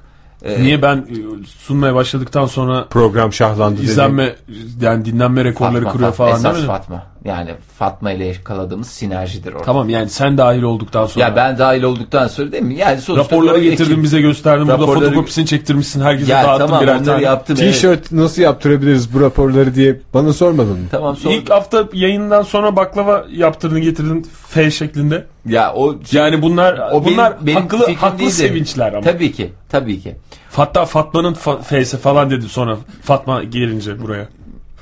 E, 0.45 0.63
Niye 0.63 0.83
ben 0.83 0.97
e, 0.97 1.47
sunmaya 1.47 1.95
başladıktan 1.95 2.47
sonra 2.47 2.85
Program 2.91 3.33
şahlandı 3.33 3.77
dedi. 3.79 3.87
izlenme 3.87 4.35
yani 4.81 5.05
dinlenme 5.05 5.45
rekorları 5.45 5.75
Fatma, 5.85 5.93
kuruyor 5.93 6.13
Fatma, 6.13 6.37
falan 6.39 6.55
esas. 6.55 6.67
Fatma. 6.67 7.03
Yani 7.25 7.51
Fatma 7.79 8.13
ile 8.13 8.25
yakaladığımız 8.27 8.87
sinerjidir 8.87 9.53
orada. 9.53 9.65
Tamam 9.65 9.89
yani 9.89 10.09
sen 10.11 10.39
dahil 10.39 10.63
olduktan 10.63 11.07
sonra. 11.07 11.25
Ya 11.25 11.37
ben 11.37 11.59
dahil 11.59 11.83
olduktan 11.83 12.29
sonra 12.29 12.53
değil 12.53 12.63
mi? 12.63 12.75
Yani 12.75 13.01
sonuçta 13.01 13.25
Raporları 13.37 13.63
getirdin 13.63 13.93
ekip- 13.93 14.03
bize 14.03 14.21
gösterdin. 14.21 14.69
Burada 14.69 14.83
Raporları- 14.83 15.05
fotokopisini 15.05 15.47
çektirmişsin. 15.47 16.01
Herkese 16.01 16.33
Ya 16.33 16.45
dağıttın 16.45 16.67
tamam 16.67 16.83
birer 16.83 17.05
tane. 17.05 17.23
yaptım. 17.23 17.57
evet. 17.61 17.75
T-shirt 17.75 18.13
nasıl 18.13 18.43
yaptırabiliriz 18.43 19.15
bu 19.15 19.21
raporları 19.21 19.75
diye 19.75 20.01
bana 20.15 20.33
sormadın 20.33 20.73
mı? 20.73 20.87
Tamam 20.91 21.17
sonra. 21.17 21.35
İlk 21.35 21.51
hafta 21.51 21.85
yayından 21.93 22.43
sonra 22.43 22.77
baklava 22.77 23.25
yaptırdın 23.33 23.81
getirdin 23.81 24.27
F 24.49 24.71
şeklinde. 24.71 25.25
Ya 25.49 25.75
o 25.75 25.97
Yani 26.13 26.43
bunlar 26.43 26.79
o 26.93 27.05
benim- 27.05 27.05
bunlar 27.17 27.47
benim 27.47 27.61
haklı 27.63 27.79
fikrim 27.79 27.97
haklı 27.97 28.19
değildi. 28.19 28.33
sevinçler 28.33 28.93
ama. 28.93 29.01
Tabii 29.01 29.33
ki. 29.33 29.53
Tabii 29.69 30.01
ki. 30.01 30.17
Hatta 30.53 30.85
Fatma'nın 30.85 31.35
fa- 31.35 31.63
F'si 31.63 31.97
falan 31.97 32.31
dedi 32.31 32.49
sonra 32.49 32.77
Fatma 33.03 33.43
gelince 33.45 34.03
buraya. 34.03 34.29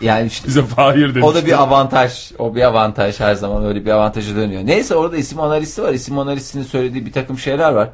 Yani 0.01 0.27
işte 0.27 0.49
Bize 0.49 0.63
Fahir 0.63 1.15
dedi. 1.15 1.25
o 1.25 1.35
da 1.35 1.47
bir 1.47 1.63
avantaj. 1.63 2.33
O 2.39 2.55
bir 2.55 2.63
avantaj 2.63 3.21
her 3.21 3.35
zaman 3.35 3.65
öyle 3.67 3.85
bir 3.85 3.91
avantajı 3.91 4.37
dönüyor. 4.37 4.63
Neyse 4.67 4.95
orada 4.95 5.17
isim 5.17 5.41
analisti 5.41 5.83
var. 5.83 5.93
İsim 5.93 6.19
analistinin 6.19 6.65
söylediği 6.65 7.07
bir 7.07 7.13
takım 7.13 7.39
şeyler 7.39 7.73
var. 7.73 7.89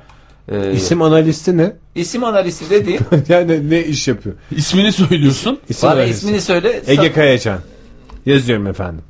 Ee, 0.52 0.72
İsim 0.72 1.02
analisti 1.02 1.56
ne? 1.56 1.72
isim 1.94 2.24
analisti 2.24 2.70
dediğim 2.70 3.00
yani 3.28 3.70
ne 3.70 3.84
iş 3.84 4.08
yapıyor? 4.08 4.34
İsmini 4.56 4.92
söylüyorsun. 4.92 5.58
İsim 5.68 5.88
bana 5.88 5.96
analisti. 5.98 6.16
ismini 6.26 6.40
söyle. 6.40 6.82
Ege 6.86 7.12
Kayacan. 7.12 7.58
Yazıyorum 8.26 8.66
efendim. 8.66 9.02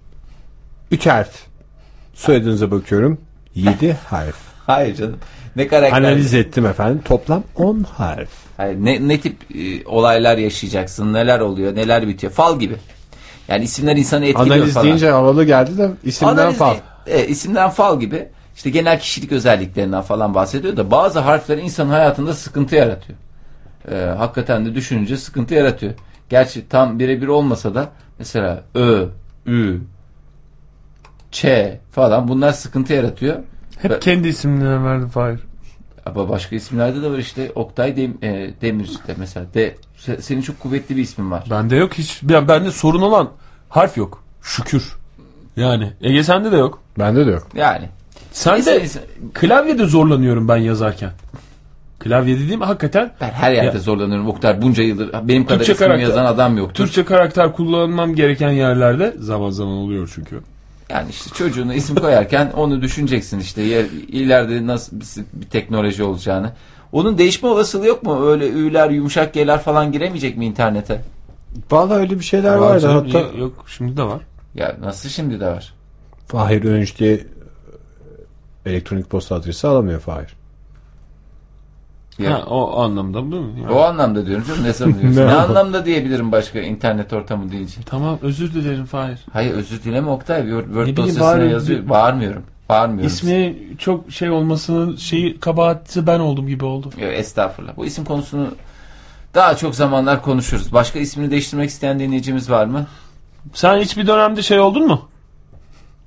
Üç 0.90 1.06
harf. 1.06 1.30
Soyadınıza 2.14 2.70
bakıyorum. 2.70 3.18
Yedi 3.54 3.96
harf. 4.06 4.36
Hayır 4.66 4.94
canım. 4.96 5.16
Ne 5.56 5.68
karakter? 5.68 5.98
Analiz 5.98 6.34
ettim 6.34 6.66
efendim. 6.66 7.00
Toplam 7.04 7.42
on 7.56 7.82
harf. 7.96 8.28
Hayır, 8.56 8.76
ne, 8.80 9.08
ne 9.08 9.20
tip 9.20 9.36
e, 9.56 9.86
olaylar 9.86 10.38
yaşayacaksın? 10.38 11.12
Neler 11.12 11.40
oluyor? 11.40 11.74
Neler 11.76 12.08
bitiyor? 12.08 12.32
Fal 12.32 12.58
gibi. 12.58 12.74
Yani 13.48 13.64
isimler 13.64 13.96
insanı 13.96 14.26
etkiliyor 14.26 14.56
Analiz 14.56 14.74
falan. 14.74 14.86
deyince 14.86 15.10
havalı 15.10 15.44
geldi 15.44 15.78
de 15.78 15.90
isimden 16.04 16.36
Analiz 16.36 16.58
fal. 16.58 16.76
e, 17.06 17.26
isimden 17.26 17.70
fal 17.70 18.00
gibi. 18.00 18.28
İşte 18.56 18.70
genel 18.70 19.00
kişilik 19.00 19.32
özelliklerinden 19.32 20.02
falan 20.02 20.34
bahsediyor 20.34 20.76
da 20.76 20.90
bazı 20.90 21.18
harfler 21.18 21.58
insanın 21.58 21.90
hayatında 21.90 22.34
sıkıntı 22.34 22.74
yaratıyor. 22.76 23.18
E, 23.90 23.94
hakikaten 24.18 24.66
de 24.66 24.74
düşününce 24.74 25.16
sıkıntı 25.16 25.54
yaratıyor. 25.54 25.92
Gerçi 26.30 26.68
tam 26.68 26.98
birebir 26.98 27.26
olmasa 27.28 27.74
da 27.74 27.88
mesela 28.18 28.62
Ö, 28.74 29.04
Ü, 29.46 29.78
Ç 31.32 31.46
falan 31.92 32.28
bunlar 32.28 32.52
sıkıntı 32.52 32.92
yaratıyor. 32.92 33.36
Hep 33.82 34.02
kendi 34.02 34.28
isimlerini 34.28 34.84
verdi 34.84 35.06
Fahir. 35.06 35.40
ama 36.06 36.28
başka 36.28 36.56
isimlerde 36.56 37.02
de 37.02 37.10
var 37.10 37.18
işte 37.18 37.52
Oktay 37.54 37.96
Dem, 37.96 38.14
e, 38.22 38.50
Demir 38.62 38.86
de 39.06 39.14
mesela. 39.16 39.46
De, 39.54 39.74
se- 39.98 40.20
senin 40.22 40.40
çok 40.42 40.60
kuvvetli 40.60 40.96
bir 40.96 41.02
ismin 41.02 41.30
var. 41.30 41.44
Bende 41.50 41.76
yok 41.76 41.94
hiç. 41.94 42.22
Ya 42.30 42.48
bende 42.48 42.70
sorun 42.70 43.02
olan 43.02 43.30
harf 43.68 43.96
yok. 43.96 44.24
Şükür. 44.42 44.96
Yani 45.56 45.92
Ege 46.02 46.22
sende 46.22 46.52
de 46.52 46.56
yok. 46.56 46.82
Bende 46.98 47.26
de 47.26 47.30
yok. 47.30 47.48
Yani. 47.54 47.88
Sen 48.32 48.54
Neyse, 48.54 48.80
de 48.82 48.88
klavyede 49.34 49.84
zorlanıyorum 49.86 50.48
ben 50.48 50.56
yazarken. 50.56 51.10
Klavye 51.98 52.38
dediğim 52.38 52.60
hakikaten 52.60 53.12
Ben 53.20 53.30
her 53.30 53.52
yerde 53.52 53.76
Ya- 53.76 53.82
zorlanıyorum 53.82 54.28
Oktay. 54.28 54.62
Bunca 54.62 54.82
yıldır 54.82 55.10
benim 55.28 55.44
kadar 55.46 55.56
Türkçe 55.58 55.72
ismimi 55.72 55.88
karakter- 55.88 56.02
yazan 56.08 56.24
adam 56.24 56.56
yoktur. 56.56 56.84
Türkçe 56.84 57.04
karakter 57.04 57.52
kullanmam 57.52 58.14
gereken 58.14 58.50
yerlerde 58.50 59.14
zaman 59.18 59.50
zaman 59.50 59.74
oluyor 59.74 60.10
çünkü. 60.14 60.40
Yani 60.92 61.10
işte 61.10 61.30
çocuğuna 61.34 61.74
isim 61.74 61.96
koyarken 61.96 62.50
onu 62.56 62.82
düşüneceksin 62.82 63.38
işte 63.38 63.62
yer- 63.62 63.86
ileride 64.08 64.66
nasıl 64.66 65.00
bir, 65.00 65.06
bir 65.32 65.46
teknoloji 65.46 66.02
olacağını. 66.02 66.52
Onun 66.92 67.18
değişme 67.18 67.48
olasılığı 67.48 67.86
yok 67.86 68.02
mu? 68.02 68.26
Öyle 68.26 68.48
ü'ler, 68.48 68.90
yumuşak 68.90 69.34
G'ler 69.34 69.60
falan 69.60 69.92
giremeyecek 69.92 70.36
mi 70.36 70.46
internete? 70.46 71.02
Vallahi 71.70 71.98
öyle 71.98 72.18
bir 72.18 72.24
şeyler 72.24 72.54
Var 72.54 72.58
vardı. 72.58 72.80
canım, 72.80 73.06
Hatta 73.12 73.38
Yok 73.38 73.64
şimdi 73.66 73.96
de 73.96 74.02
var. 74.02 74.20
Ya 74.54 74.76
nasıl 74.80 75.08
şimdi 75.08 75.40
de 75.40 75.46
var? 75.46 75.74
Fahir 76.26 76.64
Önç 76.64 76.98
diye 76.98 77.20
elektronik 78.66 79.10
posta 79.10 79.34
adresi 79.34 79.66
alamıyor 79.68 80.00
Fahir. 80.00 80.28
Ya, 82.18 82.32
Ha, 82.32 82.42
o 82.50 82.80
anlamda 82.80 83.18
değil 83.32 83.42
mi? 83.42 83.60
Yani- 83.60 83.72
O 83.72 83.80
anlamda 83.80 84.26
diyorum 84.26 84.44
canım. 84.48 84.64
Ne 84.64 84.72
sanıyorsun? 84.72 85.06
Ne 85.20 85.26
ne 85.26 85.32
anlam- 85.32 85.50
anlamda 85.50 85.86
diyebilirim 85.86 86.32
başka 86.32 86.60
internet 86.60 87.12
ortamı 87.12 87.52
deyince? 87.52 87.74
Tamam 87.86 88.18
özür 88.22 88.54
dilerim 88.54 88.84
Fahir. 88.84 89.18
Hayır 89.32 89.54
özür 89.54 89.82
dileme 89.82 90.10
Oktay. 90.10 90.42
Word, 90.42 90.64
Word 90.64 90.76
bileyim, 90.80 90.96
dosyasına 90.96 91.22
bağırıyorum. 91.24 91.52
yazıyor. 91.52 91.88
Bağırmıyorum. 91.88 92.42
Bağırmıyorum. 92.68 93.06
İsmi 93.06 93.56
çok 93.78 94.10
şey 94.12 94.30
olmasının 94.30 94.96
şeyi 94.96 95.40
kabahati 95.40 96.06
ben 96.06 96.18
oldum 96.20 96.46
gibi 96.48 96.64
oldu. 96.64 96.90
Yok, 97.00 97.12
estağfurullah. 97.12 97.76
Bu 97.76 97.86
isim 97.86 98.04
konusunu 98.04 98.46
daha 99.34 99.56
çok 99.56 99.74
zamanlar 99.74 100.22
konuşuruz. 100.22 100.72
Başka 100.72 100.98
ismini 100.98 101.30
değiştirmek 101.30 101.70
isteyen 101.70 101.98
dinleyicimiz 102.00 102.50
var 102.50 102.64
mı? 102.66 102.86
Sen 103.54 103.78
hiçbir 103.78 104.06
dönemde 104.06 104.42
şey 104.42 104.60
oldun 104.60 104.86
mu? 104.86 105.02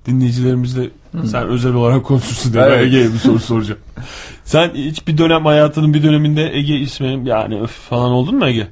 Dinleyicilerimizle 0.06 0.90
sen 1.26 1.48
özel 1.48 1.74
olarak 1.74 2.04
konuşursun 2.06 2.54
diye 2.54 2.64
Evet. 2.64 2.82
Ege'ye 2.82 3.14
bir 3.14 3.18
soru 3.18 3.40
soracağım. 3.40 3.80
sen 4.44 4.70
hiç 4.74 5.08
bir 5.08 5.18
dönem 5.18 5.46
hayatının 5.46 5.94
bir 5.94 6.04
döneminde 6.04 6.52
Ege 6.58 6.76
ismi 6.76 7.22
yani 7.30 7.62
öf 7.62 7.72
falan 7.72 8.12
oldun 8.12 8.36
mu 8.36 8.46
Ege? 8.48 8.68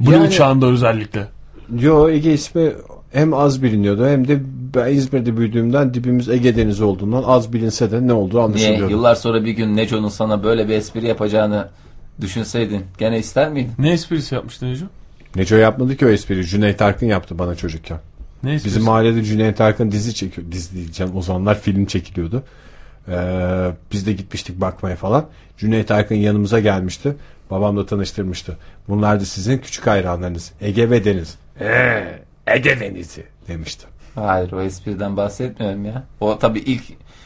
Blue 0.00 0.14
Yani- 0.14 0.30
çağında 0.30 0.66
özellikle. 0.66 1.28
Yo 1.80 2.08
Ege 2.08 2.32
ismi 2.32 2.72
hem 3.12 3.34
az 3.34 3.62
biliniyordu 3.62 4.06
hem 4.08 4.28
de 4.28 4.40
ben 4.74 4.92
İzmir'de 4.94 5.36
büyüdüğümden 5.36 5.94
dibimiz 5.94 6.28
Ege 6.28 6.56
Denizi 6.56 6.84
olduğundan 6.84 7.22
az 7.22 7.52
bilinse 7.52 7.90
de 7.90 8.06
ne 8.06 8.12
olduğu 8.12 8.36
Niye? 8.36 8.44
anlaşılıyordu. 8.44 8.90
Yıllar 8.90 9.14
sonra 9.14 9.44
bir 9.44 9.50
gün 9.52 9.76
Neco'nun 9.76 10.08
sana 10.08 10.44
böyle 10.44 10.68
bir 10.68 10.74
espri 10.74 11.06
yapacağını 11.06 11.68
düşünseydin 12.20 12.82
gene 12.98 13.18
ister 13.18 13.48
miydin? 13.52 13.72
Ne 13.78 13.92
esprisi 13.92 14.34
yapmıştın 14.34 14.66
Neco? 14.72 14.84
Neco 15.36 15.56
yapmadı 15.56 15.96
ki 15.96 16.06
o 16.06 16.08
espriyi. 16.08 16.44
Cüneyt 16.44 16.82
Arkın 16.82 17.06
yaptı 17.06 17.38
bana 17.38 17.54
çocukken. 17.54 17.98
Ne? 18.42 18.54
Bizim 18.64 18.82
mahallede 18.82 19.22
Cüneyt 19.24 19.60
Arkın 19.60 19.92
dizi 19.92 20.14
çekiyor. 20.14 20.46
Dizi 20.52 20.74
diyeceğim. 20.76 21.12
O 21.16 21.22
zamanlar 21.22 21.60
film 21.60 21.86
çekiliyordu. 21.86 22.42
Ee, 23.08 23.70
biz 23.92 24.06
de 24.06 24.12
gitmiştik 24.12 24.60
bakmaya 24.60 24.96
falan. 24.96 25.26
Cüneyt 25.58 25.90
Arkın 25.90 26.14
yanımıza 26.14 26.60
gelmişti. 26.60 27.16
Babamla 27.50 27.86
tanıştırmıştı. 27.86 28.56
Bunlar 28.88 29.20
da 29.20 29.24
sizin 29.24 29.58
küçük 29.58 29.86
hayranlarınız. 29.86 30.52
Ege 30.60 30.90
ve 30.90 31.04
Deniz. 31.04 31.34
Eee 31.60 32.18
Ege 32.46 32.80
Denizi 32.80 33.24
demişti. 33.48 33.86
Hayır 34.14 34.52
o 34.52 34.60
espriden 34.62 35.16
bahsetmiyorum 35.16 35.84
ya. 35.84 36.04
O 36.20 36.38
tabii 36.38 36.58
ilk 36.58 36.82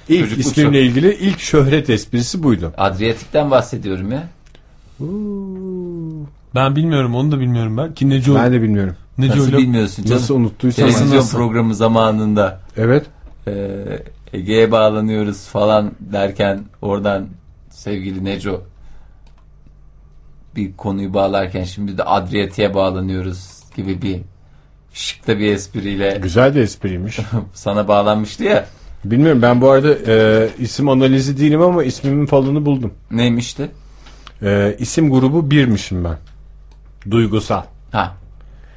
İlk 0.09 0.21
çocukluk 0.21 0.47
ismimle 0.47 0.79
şok- 0.79 0.83
ilgili 0.83 1.15
ilk 1.15 1.41
şöhret 1.41 1.91
esprisi 1.91 2.43
buydu. 2.43 2.73
Adriyatik'ten 2.77 3.51
bahsediyorum 3.51 4.13
ya. 4.13 4.29
Ben 6.55 6.77
bilmiyorum 6.77 7.15
onu 7.15 7.33
da 7.33 7.41
bilmiyorum 7.41 7.77
ben. 7.77 7.95
Ki 7.95 8.09
Neco, 8.09 8.35
Ben 8.35 8.53
de 8.53 8.63
bilmiyorum. 8.63 8.97
Nasıl 9.19 9.53
bilmiyorsun 9.53 10.03
canım? 10.05 10.17
Nasıl 10.23 10.35
unuttuysam. 10.35 10.89
Televizyon 10.89 11.17
Nasıl? 11.19 11.39
programı 11.39 11.75
zamanında 11.75 12.61
Evet. 12.77 13.07
e, 13.49 13.53
Ege'ye 14.33 14.73
bağlanıyoruz 14.73 15.47
falan 15.47 15.93
derken 16.01 16.65
oradan 16.83 17.27
sevgili 17.71 18.25
Neco 18.25 18.63
bir 20.57 20.77
konuyu 20.77 21.15
bağlarken 21.15 21.65
şimdi 21.65 21.99
de 21.99 22.05
Adriyatik'e 22.05 22.75
bağlanıyoruz 22.75 23.61
gibi 23.77 24.03
bir 24.03 24.21
şıkta 24.93 25.39
bir 25.39 25.53
espriyle 25.53 26.19
Güzel 26.23 26.55
de 26.55 26.63
espriymiş. 26.63 27.19
sana 27.55 27.89
bağlanmıştı 27.89 28.45
ya. 28.45 28.67
Bilmiyorum 29.05 29.43
ben 29.43 29.61
bu 29.61 29.71
arada 29.71 29.95
e, 30.07 30.49
isim 30.59 30.89
analizi 30.89 31.39
değilim 31.41 31.63
ama 31.63 31.85
ismimin 31.85 32.27
falını 32.27 32.67
buldum. 32.67 32.95
Neymişti? 33.11 33.71
E, 34.43 34.77
isim 34.79 35.11
grubu 35.11 35.51
birmişim 35.51 36.05
ben. 36.05 36.17
Duygusal. 37.11 37.63
Ha. 37.93 38.15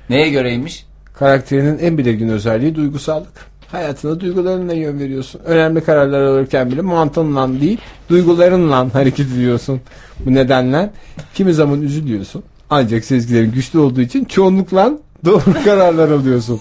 Neye 0.09 0.29
göreymiş? 0.29 0.85
Karakterinin 1.13 1.79
en 1.79 1.97
belirgin 1.97 2.29
özelliği 2.29 2.75
duygusallık. 2.75 3.53
Hayatına 3.71 4.19
duygularınla 4.19 4.73
yön 4.73 4.99
veriyorsun. 4.99 5.41
Önemli 5.45 5.83
kararlar 5.83 6.21
alırken 6.21 6.71
bile 6.71 6.81
mantığınla 6.81 7.61
değil, 7.61 7.77
duygularınla 8.09 8.93
hareket 8.93 9.27
ediyorsun. 9.31 9.81
Bu 10.25 10.33
nedenle 10.33 10.91
kimi 11.33 11.53
zaman 11.53 11.81
üzülüyorsun. 11.81 12.43
Ancak 12.69 13.05
sezgilerin 13.05 13.51
güçlü 13.51 13.79
olduğu 13.79 14.01
için 14.01 14.25
çoğunlukla 14.25 14.91
doğru 15.25 15.43
kararlar 15.65 16.11
alıyorsun. 16.11 16.59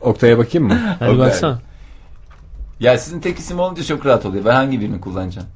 Oktay'a 0.00 0.38
bakayım 0.38 0.68
mı? 0.68 0.78
Hadi 0.98 1.10
Oktay. 1.10 1.26
baksana. 1.28 1.58
Ya 2.80 2.98
sizin 2.98 3.20
tek 3.20 3.38
isim 3.38 3.58
olunca 3.60 3.84
çok 3.84 4.06
rahat 4.06 4.26
oluyor. 4.26 4.44
Ben 4.44 4.54
hangi 4.54 4.80
birini 4.80 5.00
kullanacağım? 5.00 5.48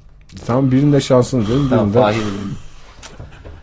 Tamam 0.45 0.71
birinde 0.71 1.01
şansın 1.01 1.45
diyorum. 1.45 1.67
Tamam 1.69 1.85
birinde 1.85 1.99
Fahir. 1.99 2.21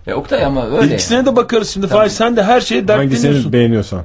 E 0.07 0.15
Oktay 0.15 0.45
ama 0.45 0.67
öyle. 0.79 0.95
İkisine 0.95 1.27
de 1.27 1.37
bakarız 1.37 1.71
şimdi. 1.71 1.87
Fahir 1.87 2.11
sen 2.11 2.37
de 2.37 2.43
her 2.43 2.61
şeye 2.61 2.89
dertleniyorsun. 2.89 3.29
hangisini 3.29 3.53
beğeniyorsan. 3.53 4.03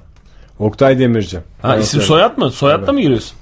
Oktay 0.60 1.00
Demirci. 1.00 1.38
Ha, 1.62 1.76
Ben 1.76 1.82
isim 1.82 2.02
soyad 2.02 2.38
mı? 2.38 2.52
Soyadla 2.52 2.84
Evet. 2.84 2.94
mı 2.94 3.02
giriyorsun? 3.02 3.38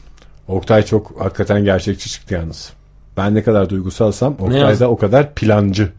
Oktay 0.47 0.85
çok 0.85 1.21
hakikaten 1.21 1.63
gerçekçi 1.63 2.09
çıktı 2.09 2.33
yalnız. 2.33 2.73
Ben 3.17 3.35
ne 3.35 3.43
kadar 3.43 3.69
duygusalsam 3.69 4.33
Oktay 4.39 4.79
da 4.79 4.89
o 4.89 4.97
kadar 4.97 5.33
plancı. 5.33 5.89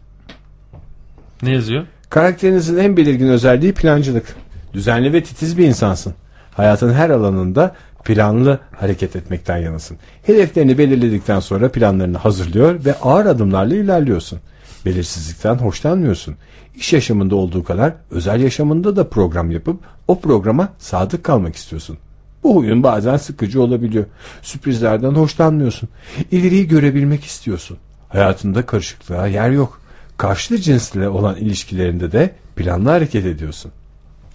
Ne 1.43 1.51
yazıyor? 1.53 1.85
Karakterinizin 2.09 2.77
en 2.77 2.97
belirgin 2.97 3.27
özelliği 3.29 3.73
plancılık. 3.73 4.35
Düzenli 4.73 5.13
ve 5.13 5.23
titiz 5.23 5.57
bir 5.57 5.65
insansın. 5.67 6.13
hayatın 6.53 6.93
her 6.93 7.09
alanında 7.09 7.75
planlı 8.03 8.59
hareket 8.79 9.15
etmekten 9.15 9.57
yanasın. 9.57 9.97
Hedeflerini 10.23 10.77
belirledikten 10.77 11.39
sonra 11.39 11.71
planlarını 11.71 12.17
hazırlıyor 12.17 12.85
ve 12.85 12.93
ağır 12.93 13.25
adımlarla 13.25 13.75
ilerliyorsun. 13.75 14.39
Belirsizlikten 14.85 15.55
hoşlanmıyorsun. 15.55 16.35
İş 16.75 16.93
yaşamında 16.93 17.35
olduğu 17.35 17.63
kadar 17.63 17.93
özel 18.11 18.41
yaşamında 18.41 18.95
da 18.95 19.09
program 19.09 19.51
yapıp 19.51 19.79
o 20.07 20.19
programa 20.19 20.69
sadık 20.77 21.23
kalmak 21.23 21.55
istiyorsun. 21.55 21.97
Bu 22.43 22.55
huyun 22.55 22.83
bazen 22.83 23.17
sıkıcı 23.17 23.61
olabiliyor. 23.61 24.05
Sürprizlerden 24.41 25.11
hoşlanmıyorsun. 25.11 25.89
İleriyi 26.31 26.67
görebilmek 26.67 27.23
istiyorsun. 27.23 27.77
Hayatında 28.09 28.65
karışıklığa 28.65 29.27
yer 29.27 29.49
yok. 29.49 29.81
Karşıtı 30.17 30.57
cinsle 30.57 31.09
olan 31.09 31.35
ilişkilerinde 31.35 32.11
de 32.11 32.35
planlı 32.55 32.89
hareket 32.89 33.25
ediyorsun. 33.25 33.71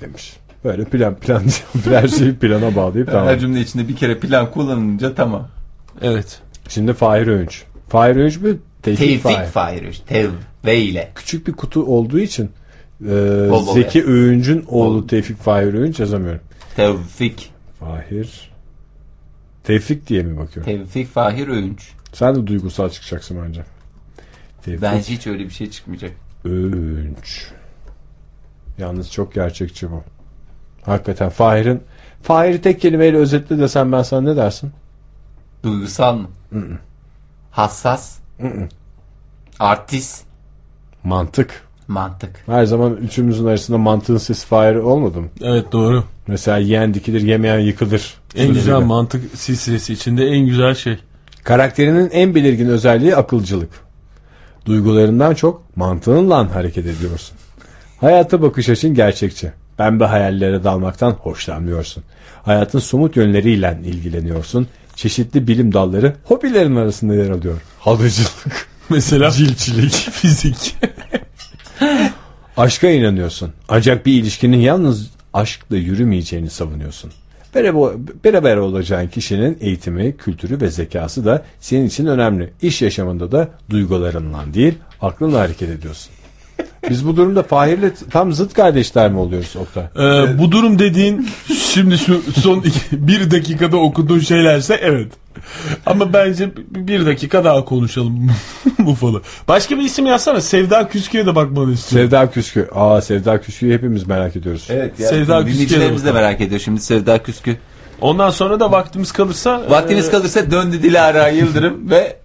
Demiş. 0.01 0.37
Böyle 0.65 0.85
plan 0.85 1.15
plan 1.15 1.43
her 1.85 2.09
şeyi 2.09 2.35
plana 2.35 2.77
bağlayıp 2.77 3.11
tamam. 3.11 3.29
Her 3.29 3.39
cümle 3.39 3.61
içinde 3.61 3.89
bir 3.89 3.97
kere 3.97 4.19
plan 4.19 4.51
kullanınca 4.51 5.15
tamam. 5.15 5.49
Evet. 6.03 6.41
Şimdi 6.69 6.93
Fahir 6.93 7.27
Öğünç. 7.27 7.63
Fahir 7.89 8.17
Öğünç 8.17 8.37
mü? 8.41 8.59
Tevfik, 8.85 9.23
Tevfik 9.23 9.23
Fahir. 9.23 9.47
Fahir. 9.47 10.03
Tev 10.07 10.31
ve 10.65 10.81
ile. 10.81 11.13
Küçük 11.15 11.47
bir 11.47 11.53
kutu 11.53 11.85
olduğu 11.85 12.19
için 12.19 12.51
e, 13.05 13.11
bol 13.51 13.75
Zeki 13.75 14.07
Öğünç'ün 14.07 14.65
oğlu 14.69 15.07
Tevfik 15.07 15.39
Fahir 15.39 15.75
Öğünç 15.75 16.01
yazamıyorum. 16.01 16.41
Tevfik. 16.77 17.51
Fahir 17.81 18.51
Tevfik 19.65 20.07
diye 20.07 20.23
mi 20.23 20.37
bakıyorum? 20.37 20.73
Tevfik 20.73 21.09
Fahir 21.09 21.49
Öğünç. 21.49 21.93
Sen 22.13 22.35
de 22.35 22.47
duygusal 22.47 22.91
çıkacaksın 22.91 23.39
bence. 23.47 23.65
Tevfik 24.63 24.83
Bence 24.83 25.13
hiç 25.13 25.27
öyle 25.27 25.45
bir 25.45 25.51
şey 25.51 25.71
çıkmayacak. 25.71 26.13
Öğünç. 26.45 27.51
Yalnız 28.79 29.13
çok 29.13 29.35
gerçekçi 29.35 29.91
bu. 29.91 30.03
Hakikaten 30.83 31.29
Fahir'in 31.29 31.83
Fahir'i 32.23 32.61
tek 32.61 32.81
kelimeyle 32.81 33.17
özetle 33.17 33.59
desem 33.59 33.93
ben 33.93 34.03
sana 34.03 34.21
ne 34.21 34.37
dersin? 34.37 34.73
Duygusal 35.63 36.17
mı? 36.17 36.29
Hassas. 37.51 38.24
Artist. 39.61 40.25
Mantık. 41.05 41.63
Mantık. 41.89 42.31
Her 42.47 42.65
zaman 42.65 42.97
üçümüzün 42.97 43.47
arasında 43.47 43.79
mantığın 43.79 44.17
sesi 44.17 44.47
Fahir 44.47 44.75
olmadı 44.77 45.21
mı? 45.21 45.29
Evet 45.43 45.73
doğru. 45.73 46.05
Mesela 46.27 46.59
yiyen 46.59 46.95
dikilir 46.95 47.21
yemeyen 47.21 47.59
yıkılır. 47.59 48.15
En 48.37 48.49
güzel 48.49 48.63
Sözüyle. 48.63 48.79
mantık 48.87 49.39
silsilesi 49.39 49.93
içinde 49.93 50.27
en 50.27 50.47
güzel 50.47 50.75
şey. 50.75 50.99
Karakterinin 51.45 52.11
en 52.11 52.35
belirgin 52.35 52.69
özelliği 52.69 53.17
akılcılık. 53.17 53.71
Duygularından 54.67 55.35
çok 55.35 55.77
mantığınla 55.77 56.55
hareket 56.55 56.87
ediyorsun. 56.87 57.37
Hayata 58.01 58.43
bakış 58.43 58.69
açın 58.69 58.95
gerçekçi. 58.95 59.53
Pembe 59.77 60.05
hayallere 60.05 60.65
dalmaktan 60.65 61.11
hoşlanmıyorsun. 61.11 62.05
Hayatın 62.43 62.79
somut 62.79 63.17
yönleriyle 63.17 63.79
ilgileniyorsun. 63.85 64.67
Çeşitli 64.97 65.49
bilim 65.49 65.73
dalları 65.73 66.17
hobilerin 66.25 66.77
arasında 66.77 67.15
yer 67.15 67.31
alıyor. 67.31 67.61
Halıcılık, 67.81 68.69
Mesela 68.91 69.31
cilçilik, 69.31 69.93
fizik. 70.13 70.77
aşka 72.57 72.89
inanıyorsun. 72.91 73.53
Ancak 73.69 74.07
bir 74.07 74.13
ilişkinin 74.13 74.59
yalnız 74.59 75.11
aşkla 75.35 75.77
yürümeyeceğini 75.77 76.51
savunuyorsun. 76.51 77.13
Beraber, 78.25 78.57
olacağın 78.57 79.09
kişinin 79.09 79.59
eğitimi, 79.61 80.17
kültürü 80.17 80.61
ve 80.61 80.71
zekası 80.71 81.25
da 81.25 81.45
senin 81.61 81.87
için 81.87 82.07
önemli. 82.07 82.53
İş 82.63 82.83
yaşamında 82.83 83.33
da 83.33 83.49
duygularınla 83.71 84.45
değil, 84.55 84.75
aklınla 85.01 85.41
hareket 85.41 85.69
ediyorsun. 85.71 86.13
Biz 86.91 87.07
bu 87.07 87.17
durumda 87.17 87.43
Fahir'le 87.43 87.91
tam 88.11 88.33
zıt 88.33 88.55
kardeşler 88.55 89.11
mi 89.11 89.19
oluyoruz 89.19 89.57
Oktay? 89.57 89.85
Ee, 89.85 90.39
bu 90.39 90.53
durum 90.53 90.79
dediğin 90.79 91.29
şimdi 91.73 91.99
şu 91.99 92.23
son 92.43 92.59
iki- 92.61 93.09
bir 93.09 93.31
dakikada 93.31 93.77
okuduğun 93.77 94.19
şeylerse 94.19 94.75
evet. 94.83 95.13
Ama 95.87 96.13
bence 96.13 96.51
bir 96.71 97.07
dakika 97.07 97.45
daha 97.45 97.65
konuşalım 97.65 98.31
bu 98.79 98.95
falı. 98.95 99.23
Başka 99.49 99.77
bir 99.79 99.83
isim 99.83 100.07
yazsana. 100.07 100.41
Sevda 100.41 100.89
Küskü'ye 100.89 101.27
de 101.27 101.35
bakmanı 101.35 101.73
istiyorum. 101.73 102.11
Sevda 102.11 102.31
Küskü. 102.31 102.69
Aa 102.75 103.01
Sevda 103.01 103.41
Küskü'yü 103.41 103.75
hepimiz 103.75 104.07
merak 104.07 104.37
ediyoruz. 104.37 104.67
Evet. 104.71 104.93
Sevda 104.97 105.09
Sevda 105.09 105.47
Dinleyicilerimiz 105.47 106.05
de 106.05 106.13
merak 106.13 106.41
ediyor 106.41 106.61
şimdi 106.61 106.81
Sevda 106.81 107.23
Küskü. 107.23 107.57
Ondan 108.01 108.31
sonra 108.31 108.61
da 108.61 108.73
vaktimiz 108.73 109.13
kalırsa 109.13 109.63
Vaktimiz 109.71 110.09
e, 110.09 110.11
kalırsa 110.11 110.51
döndü 110.51 110.83
Dilara 110.83 111.29
Yıldırım 111.29 111.91
ve 111.91 112.17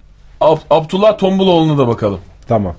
Ab- 0.41 0.59
Abdullah 0.69 1.17
Tombuloğlu'na 1.17 1.77
da 1.77 1.87
bakalım. 1.87 2.19
Tamam. 2.47 2.75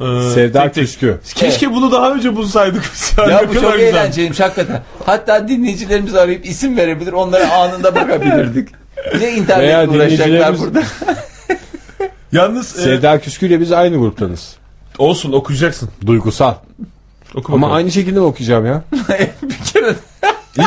Ee, 0.00 0.30
Sevda. 0.30 0.72
Küskü. 0.72 1.18
Keşke 1.34 1.74
bunu 1.74 1.92
daha 1.92 2.12
önce 2.12 2.36
bulsaydık. 2.36 2.82
biz 2.94 3.12
ya. 3.18 3.24
ya 3.26 3.48
bu 3.48 3.52
kadar 3.52 3.62
çok 3.62 3.72
güzel. 3.72 3.86
eğlenceliymiş 3.88 4.40
hakikaten. 4.40 4.82
Hatta 5.06 5.48
dinleyicilerimiz 5.48 6.14
arayıp 6.14 6.46
isim 6.46 6.76
verebilir. 6.76 7.12
Onlara 7.12 7.52
anında 7.52 7.94
bakabilirdik. 7.94 8.68
Ne 9.14 9.20
Veya 9.20 9.32
internetle 9.32 9.96
uğraşacaklar 9.96 10.52
dinleyicilerimiz- 10.54 10.58
burada. 10.60 10.82
Yalnız 12.32 12.78
e, 12.78 12.82
Sevda 12.82 13.20
Küskü 13.20 13.46
ile 13.46 13.60
biz 13.60 13.72
aynı 13.72 13.96
gruptanız. 13.98 14.56
olsun 14.98 15.32
okuyacaksın. 15.32 15.88
Duygusal. 16.06 16.54
Oku 17.34 17.54
Ama 17.54 17.72
aynı 17.72 17.90
şekilde 17.92 18.18
mi 18.18 18.24
okuyacağım 18.24 18.66
ya? 18.66 18.82
bir 19.42 19.72
kere 19.72 19.94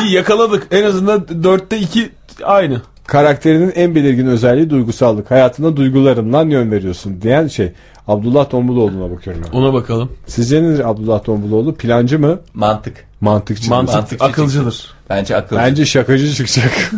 İyi 0.02 0.12
yakaladık. 0.12 0.66
En 0.70 0.84
azından 0.84 1.44
dörtte 1.44 1.78
iki 1.78 2.12
aynı. 2.44 2.82
Karakterinin 3.10 3.72
en 3.74 3.94
belirgin 3.94 4.26
özelliği 4.26 4.70
duygusallık. 4.70 5.30
Hayatına 5.30 5.76
duygularından 5.76 6.50
yön 6.50 6.70
veriyorsun 6.70 7.22
diyen 7.22 7.46
şey. 7.46 7.72
Abdullah 8.08 8.50
Tombuloğlu'na 8.50 9.10
bakıyorum 9.10 9.42
ben. 9.46 9.58
Ona 9.58 9.72
bakalım. 9.72 10.12
Sizce 10.26 10.62
nedir 10.62 10.90
Abdullah 10.90 11.24
Tombuloğlu? 11.24 11.74
Plancı 11.74 12.18
mı? 12.18 12.40
mantık. 12.54 13.04
Mantıkçı 13.20 13.70
mı? 13.70 13.76
Mantık, 13.76 13.94
Mantıkçı 13.94 14.24
akılcıdır. 14.24 14.94
Bence 15.10 15.36
akılcı. 15.36 15.62
Bence 15.62 15.86
şakacı 15.86 16.32
çıkacak. 16.34 16.72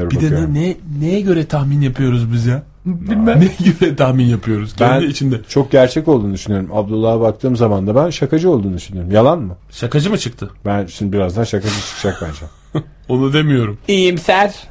Bir 0.00 0.10
de 0.10 0.16
bakıyorum. 0.16 0.54
ne, 0.54 0.60
ne 0.60 0.76
neye 1.00 1.20
göre 1.20 1.46
tahmin 1.46 1.80
yapıyoruz 1.80 2.32
biz 2.32 2.46
ya? 2.46 2.62
Bilmem. 2.86 3.40
Neye 3.40 3.72
göre 3.80 3.96
tahmin 3.96 4.24
yapıyoruz? 4.24 4.76
Kendi 4.76 5.04
Ben 5.04 5.10
içinde. 5.10 5.40
çok 5.48 5.70
gerçek 5.70 6.08
olduğunu 6.08 6.34
düşünüyorum. 6.34 6.68
Abdullah'a 6.72 7.20
baktığım 7.20 7.56
zaman 7.56 7.86
da 7.86 7.94
ben 7.94 8.10
şakacı 8.10 8.50
olduğunu 8.50 8.76
düşünüyorum. 8.76 9.12
Yalan 9.12 9.38
mı? 9.38 9.56
Şakacı 9.70 10.10
mı 10.10 10.18
çıktı? 10.18 10.50
Ben 10.66 10.86
şimdi 10.86 11.12
birazdan 11.12 11.44
şakacı 11.44 11.74
çıkacak 11.80 12.22
bence. 12.22 12.84
Onu 13.08 13.32
demiyorum. 13.32 13.78
İyimser. 13.88 14.69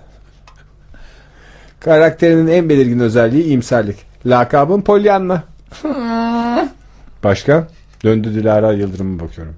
Karakterinin 1.79 2.47
en 2.47 2.69
belirgin 2.69 2.99
özelliği 2.99 3.43
iyimserlik. 3.43 3.97
Lakabın 4.25 4.81
Pollyanna. 4.81 5.43
Başka? 7.23 7.67
Döndü 8.03 8.33
Dilara 8.33 8.71
Yıldırım'a 8.73 9.19
bakıyorum. 9.19 9.55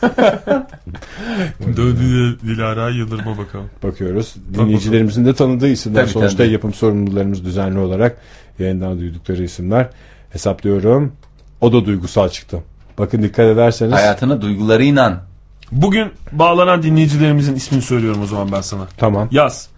Döndü 1.76 2.38
Dilara 2.46 2.88
Yıldırım'a 2.90 3.38
bakalım. 3.38 3.70
Bakıyoruz. 3.82 4.34
Dinleyicilerimizin 4.54 5.24
de 5.24 5.34
tanıdığı 5.34 5.68
isimler. 5.68 6.02
Tabii, 6.02 6.10
Sonuçta 6.12 6.38
tabii. 6.38 6.52
yapım 6.52 6.74
sorumlularımız 6.74 7.44
düzenli 7.44 7.78
olarak 7.78 8.16
yayından 8.58 9.00
duydukları 9.00 9.42
isimler. 9.42 9.88
Hesaplıyorum. 10.30 11.12
O 11.60 11.72
da 11.72 11.84
duygusal 11.84 12.28
çıktı. 12.28 12.58
Bakın 12.98 13.22
dikkat 13.22 13.46
ederseniz. 13.46 13.92
Hayatına 13.92 14.40
duygularıyla. 14.42 15.24
Bugün 15.72 16.08
bağlanan 16.32 16.82
dinleyicilerimizin 16.82 17.54
ismini 17.54 17.82
söylüyorum 17.82 18.22
o 18.22 18.26
zaman 18.26 18.52
ben 18.52 18.60
sana. 18.60 18.86
Tamam. 18.96 19.28
Yaz. 19.30 19.68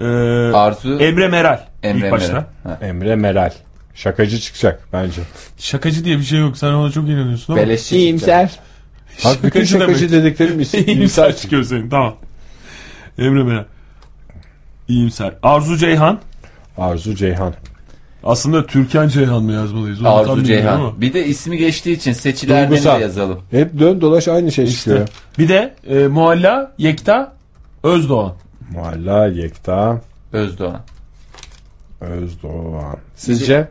Ee, 0.00 0.04
Arzu. 0.54 0.98
Emre 0.98 1.28
Meral. 1.28 1.60
Emre 1.82 2.06
ilk 2.06 2.12
başta. 2.12 2.32
Meral. 2.32 2.44
Ha. 2.64 2.86
Emre 2.86 3.16
Meral. 3.16 3.50
Şakacı 3.94 4.38
çıkacak 4.38 4.82
bence. 4.92 5.22
Şakacı 5.58 6.04
diye 6.04 6.18
bir 6.18 6.22
şey 6.24 6.38
yok. 6.40 6.56
Sen 6.56 6.72
ona 6.72 6.90
çok 6.90 7.08
inanıyorsun 7.08 7.52
ama. 7.52 7.62
Beleşçi 7.62 8.18
çıkacak. 8.18 8.50
Bak 9.24 9.36
bütün 9.42 9.64
Şakacı 9.64 10.12
dediklerim 10.12 10.60
isim. 10.60 10.84
İyimser 10.86 11.36
çıkıyor 11.36 11.62
senin. 11.64 11.88
Tamam. 11.90 12.16
Emre 13.18 13.42
Meral. 13.42 13.64
İyimser. 14.88 15.34
Arzu 15.42 15.76
Ceyhan. 15.76 16.20
Arzu 16.78 17.14
Ceyhan. 17.14 17.54
Aslında 18.24 18.66
Türkan 18.66 19.08
Ceyhan 19.08 19.42
mı 19.42 19.52
yazmalıyız? 19.52 20.00
Onu 20.00 20.08
tam 20.08 20.16
Arzu 20.18 20.36
bilmiyorum 20.36 20.46
Ceyhan. 20.46 21.00
Bir 21.00 21.12
de 21.12 21.26
ismi 21.26 21.56
geçtiği 21.58 21.92
için 21.96 22.12
seçilerden 22.12 22.70
Duygusal. 22.70 22.98
de 22.98 23.02
yazalım. 23.02 23.40
Hep 23.50 23.78
dön 23.78 24.00
dolaş 24.00 24.28
aynı 24.28 24.52
şey 24.52 24.66
çıkıyor. 24.66 25.08
Bir 25.38 25.48
de 25.48 25.74
e, 25.88 26.06
Mualla 26.06 26.72
Yekta 26.78 27.32
Özdoğan. 27.82 28.32
Mualla 28.70 29.26
Yekta 29.26 30.00
Özdoğan. 30.32 30.80
Özdoğan. 32.00 32.96
Sizce? 33.16 33.68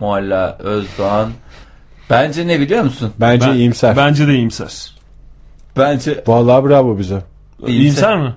Mualla 0.00 0.56
Özdoğan. 0.58 1.30
Bence 2.10 2.46
ne 2.46 2.60
biliyor 2.60 2.82
musun? 2.84 3.12
Bence 3.20 3.46
Ben- 3.46 3.54
iyimser. 3.54 3.96
Bence 3.96 4.26
de 4.28 4.34
iyimser. 4.34 4.94
Bence 5.76 6.24
Vallahi 6.26 6.64
bravo 6.68 6.98
bize. 6.98 7.22
İyimser, 7.66 8.18
mi? 8.18 8.34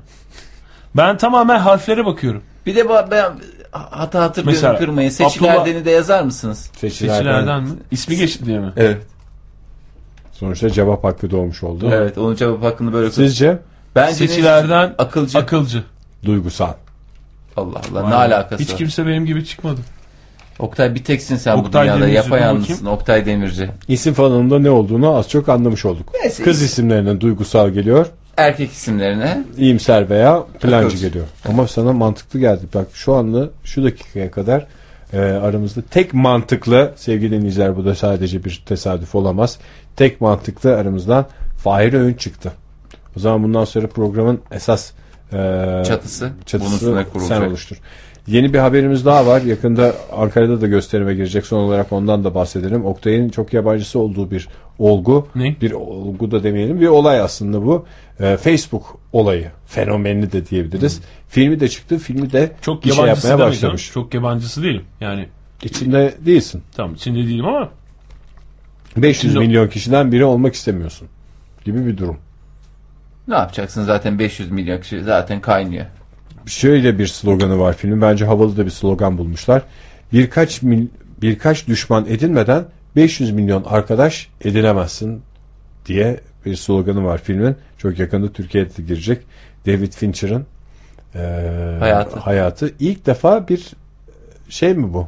Ben 0.95 1.17
tamamen 1.17 1.59
harflere 1.59 2.05
bakıyorum. 2.05 2.43
Bir 2.65 2.75
de 2.75 2.89
ben 3.11 3.31
hata 3.71 4.21
hatırlıyorum 4.21 4.61
Mesela, 4.61 4.77
kırmayın. 4.77 5.09
Abdullah- 5.09 5.29
Seçilerdeni 5.29 5.85
de 5.85 5.91
yazar 5.91 6.23
mısınız? 6.23 6.71
Seçilerden 6.77 7.63
mi? 7.63 7.69
İsmi 7.91 8.15
geçti 8.17 8.45
diye 8.45 8.59
mi? 8.59 8.73
Evet. 8.77 9.01
Sonuçta 10.31 10.69
cevap 10.69 11.03
hakkı 11.03 11.31
doğmuş 11.31 11.63
oldu. 11.63 11.89
Evet. 11.93 12.17
Onun 12.17 12.35
cevap 12.35 12.63
hakkını 12.63 12.93
böyle 12.93 13.11
Sizce? 13.11 13.59
Bence 13.95 14.13
Seçilerden 14.15 14.95
akılcı. 14.97 15.37
akılcı. 15.39 15.83
Duygusal. 16.25 16.73
Allah 17.57 17.81
Allah 17.91 18.09
ne 18.09 18.15
alakası 18.15 18.63
Hiç 18.63 18.69
var? 18.71 18.77
kimse 18.77 19.07
benim 19.07 19.25
gibi 19.25 19.45
çıkmadı. 19.45 19.81
Oktay 20.59 20.95
bir 20.95 21.03
teksin 21.03 21.35
sen 21.35 21.57
bu 21.57 21.61
Oktay 21.61 21.83
dünyada 21.83 21.99
Demirci, 21.99 22.15
yapayalnızsın. 22.15 22.85
Oktay 22.85 23.25
Demirci. 23.25 23.69
İsim 23.87 24.13
falanında 24.13 24.59
ne 24.59 24.69
olduğunu 24.69 25.15
az 25.15 25.29
çok 25.29 25.49
anlamış 25.49 25.85
olduk. 25.85 26.09
Neyse, 26.21 26.43
Kız 26.43 26.57
isim- 26.57 26.65
isimlerine 26.65 27.21
duygusal 27.21 27.69
geliyor. 27.69 28.05
erkek 28.37 28.71
isimlerine 28.71 29.43
iyimser 29.57 30.09
veya 30.09 30.43
plancı 30.43 30.61
Takıyoruz. 30.61 31.01
geliyor. 31.01 31.25
Ama 31.49 31.67
sana 31.67 31.93
mantıklı 31.93 32.39
geldi. 32.39 32.61
Bak 32.75 32.87
şu 32.93 33.13
anda 33.15 33.49
şu 33.63 33.83
dakikaya 33.83 34.31
kadar 34.31 34.65
e, 35.13 35.19
aramızda 35.19 35.81
tek 35.81 36.13
mantıklı 36.13 36.91
sevgili 36.95 37.31
dinleyiciler 37.31 37.75
bu 37.77 37.85
da 37.85 37.95
sadece 37.95 38.43
bir 38.43 38.63
tesadüf 38.65 39.15
olamaz. 39.15 39.59
Tek 39.95 40.21
mantıklı 40.21 40.75
aramızdan 40.77 41.25
Fahir 41.63 41.93
Öğün 41.93 42.13
çıktı. 42.13 42.51
O 43.17 43.19
zaman 43.19 43.43
bundan 43.43 43.65
sonra 43.65 43.87
programın 43.87 44.41
esas 44.51 44.91
e, 45.33 45.37
Çatısı 45.87 46.25
bunun 46.31 46.43
çatısı 46.45 46.73
üstüne 46.75 47.03
kurulacak. 47.03 47.37
sen 47.39 47.47
oluştur. 47.49 47.77
Yeni 48.27 48.53
bir 48.53 48.59
haberimiz 48.59 49.05
daha 49.05 49.25
var. 49.27 49.41
Yakında 49.41 49.93
Ankara'da 50.17 50.61
da 50.61 50.67
gösterime 50.67 51.13
girecek. 51.15 51.45
Son 51.45 51.57
olarak 51.59 51.91
ondan 51.91 52.23
da 52.23 52.35
bahsedelim. 52.35 52.85
Oktay'ın 52.85 53.29
çok 53.29 53.53
yabancısı 53.53 53.99
olduğu 53.99 54.31
bir 54.31 54.47
olgu. 54.79 55.27
Ne? 55.35 55.55
Bir 55.61 55.71
olgu 55.71 56.31
da 56.31 56.43
demeyelim. 56.43 56.81
Bir 56.81 56.87
olay 56.87 57.19
aslında 57.19 57.65
bu. 57.65 57.85
Ee, 58.19 58.37
Facebook 58.37 58.97
olayı. 59.13 59.51
Fenomenini 59.67 60.31
de 60.31 60.45
diyebiliriz. 60.47 61.01
Filmi 61.29 61.59
de 61.59 61.69
çıktı. 61.69 61.97
Filmi 61.97 62.31
de 62.31 62.51
Çok 62.61 62.83
şey 62.83 62.95
yabancısı 62.95 63.27
yapmaya 63.27 63.45
başlamış. 63.49 63.61
canım. 63.93 64.03
Çok 64.05 64.13
yabancısı 64.13 64.63
değilim. 64.63 64.83
Yani 65.01 65.27
İçinde 65.63 66.13
değilsin. 66.25 66.61
tamam 66.75 66.93
içinde 66.95 67.17
değilim 67.19 67.45
ama 67.45 67.69
500 68.97 69.33
Şimdi- 69.33 69.47
milyon 69.47 69.67
kişiden 69.67 70.11
biri 70.11 70.25
olmak 70.25 70.53
istemiyorsun. 70.53 71.07
Gibi 71.65 71.85
bir 71.85 71.97
durum. 71.97 72.17
Ne 73.31 73.35
yapacaksın 73.35 73.83
zaten 73.83 74.19
500 74.19 74.51
milyon 74.51 74.81
kişi 74.81 75.03
zaten 75.03 75.41
kaynıyor. 75.41 75.85
Şöyle 76.45 76.99
bir 76.99 77.07
sloganı 77.07 77.59
var 77.59 77.73
filmin. 77.77 78.01
Bence 78.01 78.25
havalı 78.25 78.57
da 78.57 78.65
bir 78.65 78.71
slogan 78.71 79.17
bulmuşlar. 79.17 79.61
Birkaç 80.13 80.61
mil, 80.61 80.87
birkaç 81.21 81.67
düşman 81.67 82.05
edinmeden 82.05 82.65
500 82.95 83.31
milyon 83.31 83.63
arkadaş 83.63 84.29
edinemezsin 84.41 85.21
diye 85.85 86.19
bir 86.45 86.55
sloganı 86.55 87.03
var 87.03 87.17
filmin. 87.23 87.55
Çok 87.77 87.99
yakında 87.99 88.31
Türkiye'de 88.33 88.77
de 88.77 88.81
girecek. 88.81 89.21
David 89.65 89.93
Fincher'ın 89.93 90.45
eee, 91.15 91.77
Hayatı. 91.79 92.19
hayatı. 92.19 92.71
İlk 92.79 93.05
defa 93.05 93.47
bir 93.47 93.71
şey 94.49 94.73
mi 94.73 94.93
bu? 94.93 95.07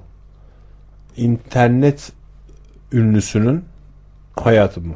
İnternet 1.17 2.11
ünlüsünün 2.91 3.65
hayatı 4.35 4.81
mı? 4.81 4.95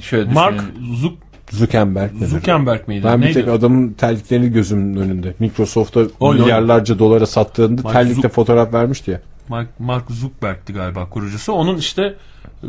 Şöyle 0.00 0.32
Mark. 0.32 0.60
Zuck 0.94 1.16
Zuckerberg 1.52 2.12
midir? 2.14 2.26
Zuckerberg 2.26 2.88
miydi? 2.88 3.04
Ben 3.04 3.20
bir 3.20 3.26
Neydi? 3.26 3.34
tek 3.34 3.48
adamın 3.48 3.92
terliklerini 3.92 4.52
gözümün 4.52 4.96
önünde. 4.96 5.34
Oy, 5.40 6.06
oy. 6.20 6.38
milyarlarca 6.40 6.98
dolara 6.98 7.26
sattığında 7.26 7.82
Mark 7.82 7.94
terlikte 7.94 8.28
Zuck- 8.28 8.30
fotoğraf 8.32 8.72
vermişti 8.74 9.10
ya. 9.10 9.20
Mark, 9.48 9.80
Mark 9.80 10.10
Zuckerberg'ti 10.10 10.72
galiba 10.72 11.08
kurucusu. 11.08 11.52
Onun 11.52 11.76
işte 11.76 12.14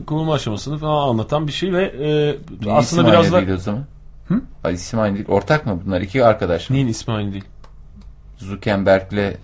kurulma 0.05 0.33
aşamasını 0.33 0.77
falan 0.77 1.09
anlatan 1.09 1.47
bir 1.47 1.51
şey 1.51 1.73
ve 1.73 1.83
e, 1.83 2.69
aslında 2.71 3.01
isim 3.01 3.05
biraz 3.07 3.31
da 3.33 3.37
değil 3.47 3.57
o 3.57 3.57
zaman. 3.57 3.83
Hı? 4.27 4.41
Ay, 4.63 4.73
isim 4.73 4.99
aynı 4.99 5.15
değil. 5.15 5.25
Ortak 5.27 5.65
mı 5.65 5.79
bunlar? 5.85 6.01
İki 6.01 6.25
arkadaş 6.25 6.69
mı? 6.69 6.75
neyin 6.75 6.87
ismi 6.87 7.13
aynı 7.13 7.31
değil. 7.33 7.45
Zuckerberg'le 8.37 9.37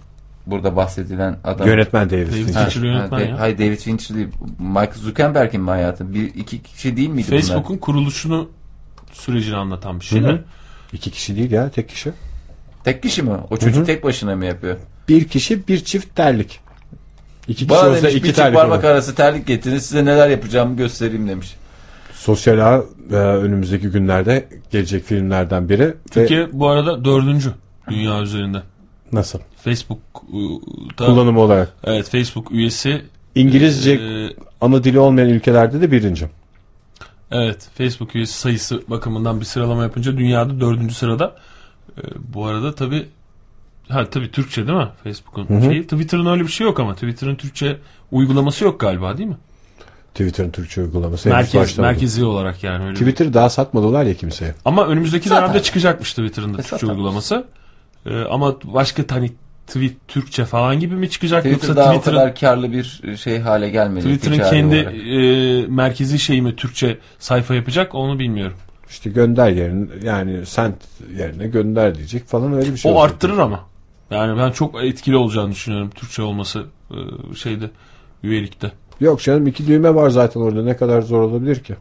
burada 0.46 0.76
bahsedilen 0.76 1.38
adam. 1.44 1.68
Yönetmen 1.68 2.10
David 2.10 2.28
David 2.28 2.32
Fincher. 2.46 2.70
Fincher 2.70 2.88
yönetmen 2.88 3.20
Ha, 3.20 3.26
ya. 3.26 3.40
Hayır 3.40 3.58
David 3.58 3.78
Fincher 3.78 4.18
değil. 4.18 4.28
Mark 4.60 4.96
Zuckerberg'in 4.96 5.62
mi 5.62 5.70
hayatı? 5.70 6.14
Bir, 6.14 6.24
iki 6.36 6.64
kişi 6.64 6.98
değil 6.98 7.10
miydi 7.10 7.30
Facebook'un 7.30 7.78
kuruluşunu 7.78 8.50
sürecini 9.20 9.56
anlatan 9.56 10.00
bir 10.00 10.06
şey. 10.06 10.20
Hı 10.22 10.24
de. 10.24 10.28
hı. 10.32 10.40
İki 10.94 11.12
kişi 11.12 11.36
değil 11.36 11.52
ya 11.52 11.70
tek 11.70 11.90
kişi. 11.90 12.12
Tek 12.84 13.04
kişi 13.04 13.24
mi? 13.24 13.32
O 13.50 13.58
çocuk 13.58 13.76
Hı 13.76 13.82
hı. 13.82 13.86
tek 13.86 14.04
başına 14.04 14.36
mı 14.36 14.46
yapıyor? 14.46 14.78
Bir 15.10 15.28
kişi 15.28 15.68
bir 15.68 15.84
çift 15.84 16.16
terlik. 16.16 16.60
İki 17.48 17.56
kişi 17.58 17.70
Bana 17.70 17.90
olsa 17.90 18.02
demiş 18.02 18.14
iki 18.14 18.24
bir 18.24 18.28
çift 18.28 18.38
terlik 18.38 18.56
parmak 18.60 18.80
olur. 18.84 18.90
arası 18.90 19.16
terlik 19.16 19.48
getirin 19.48 19.78
size 19.78 20.06
neler 20.06 20.30
yapacağımı 20.30 20.78
göstereyim 20.78 21.28
demiş. 21.30 21.56
Sosyal 22.14 22.60
ağ 22.60 22.84
e, 23.12 23.16
önümüzdeki 23.16 23.88
günlerde 23.90 24.48
gelecek 24.72 25.04
filmlerden 25.04 25.70
biri. 25.70 25.82
Ve 25.88 25.96
Türkiye 26.12 26.48
bu 26.54 26.68
arada 26.70 27.06
dördüncü 27.06 27.50
dünya 27.90 28.22
üzerinde. 28.22 28.62
nasıl? 29.14 29.40
Facebook'ta 29.64 31.06
Kullanım 31.06 31.38
olarak. 31.38 31.74
evet 31.84 32.10
Facebook 32.10 32.52
üyesi 32.52 33.02
İngilizce 33.36 33.92
e, 33.94 34.30
ana 34.62 34.84
dili 34.84 35.00
olmayan 35.00 35.30
ülkelerde 35.30 35.82
de 35.82 35.92
birinci. 35.92 36.26
Evet 37.32 37.70
Facebook 37.78 38.16
üyesi 38.16 38.34
sayısı 38.40 38.82
bakımından 38.88 39.40
bir 39.40 39.46
sıralama 39.46 39.84
yapınca 39.84 40.18
dünyada 40.18 40.60
dördüncü 40.60 40.94
sırada. 40.96 41.36
E, 41.98 42.02
bu 42.34 42.46
arada 42.46 42.76
tabi 42.76 43.08
ha 43.90 44.10
tabi 44.10 44.32
Türkçe 44.32 44.68
değil 44.68 44.78
mi 44.78 44.88
Facebook'un 45.04 45.62
şeyi. 45.62 45.84
Twitter'ın 45.84 46.26
öyle 46.26 46.44
bir 46.44 46.48
şey 46.52 46.68
yok 46.68 46.80
ama 46.80 46.94
Twitter'ın 46.94 47.36
Türkçe 47.36 47.78
uygulaması 48.12 48.64
yok 48.64 48.80
galiba 48.80 49.18
değil 49.18 49.30
mi? 49.30 49.38
Twitter'ın 50.14 50.52
Türkçe 50.52 50.82
uygulaması. 50.82 51.30
henüz 51.30 51.54
Merkez, 51.54 51.78
merkezi 51.78 52.26
olarak 52.26 52.64
yani 52.64 52.84
öyle. 52.84 52.92
bir- 52.92 52.96
Twitter 53.00 53.34
daha 53.34 53.50
satmadılar 53.50 54.04
ya 54.04 54.14
kimseye. 54.14 54.56
Ama 54.66 54.86
önümüzdeki 54.88 55.30
Zaten. 55.30 55.44
dönemde 55.44 55.64
çıkacakmış 55.64 56.10
Twitter'ın 56.14 56.54
da 56.54 56.58
E, 56.58 56.62
Türkçe 56.62 56.70
zaten. 56.76 56.88
uygulaması. 56.88 57.46
E, 58.06 58.22
ama 58.22 58.56
başka 58.64 59.04
hani 59.10 59.32
tweet 59.70 60.08
Türkçe 60.08 60.46
falan 60.46 60.80
gibi 60.80 60.96
mi 60.96 61.10
çıkacak 61.10 61.44
Twitter 61.44 61.68
yoksa 61.68 61.76
daha 61.76 61.90
o 61.90 61.94
Twitter'ın 61.94 62.16
kadar 62.16 62.36
karlı 62.36 62.72
bir 62.72 63.02
şey 63.18 63.40
hale 63.40 63.70
gelmedi. 63.70 64.06
Twitter'ın 64.06 64.50
kendi 64.50 64.76
olarak. 64.76 64.96
e, 64.96 65.66
merkezi 65.68 66.20
şeyi 66.20 66.42
mi 66.42 66.56
Türkçe 66.56 66.98
sayfa 67.20 67.56
yapacak 67.56 67.96
onu 67.96 68.20
bilmiyorum. 68.20 68.58
İşte 68.90 69.10
gönder 69.10 69.50
yerine 69.50 69.88
yani 70.04 70.46
sent 70.46 70.76
yerine 71.18 71.48
gönder 71.48 71.96
diyecek 71.96 72.28
falan 72.28 72.54
öyle 72.54 72.72
bir 72.72 72.78
şey. 72.78 72.92
o 72.92 72.96
olacak. 72.96 73.12
arttırır 73.14 73.38
ama. 73.38 73.70
Yani 74.12 74.40
ben 74.40 74.52
çok 74.52 74.84
etkili 74.84 75.16
olacağını 75.16 75.52
düşünüyorum 75.52 75.90
Türkçe 75.90 76.22
olması 76.22 76.66
e, 76.92 77.36
şeyde 77.36 77.70
üyelikte. 78.24 78.72
Yok 79.00 79.22
canım 79.22 79.48
iki 79.48 79.68
düğme 79.68 79.96
var 79.96 80.10
zaten 80.10 80.42
orada 80.42 80.64
ne 80.64 80.78
kadar 80.78 81.02
zor 81.02 81.22
olabilir 81.22 81.60
ki? 81.64 81.76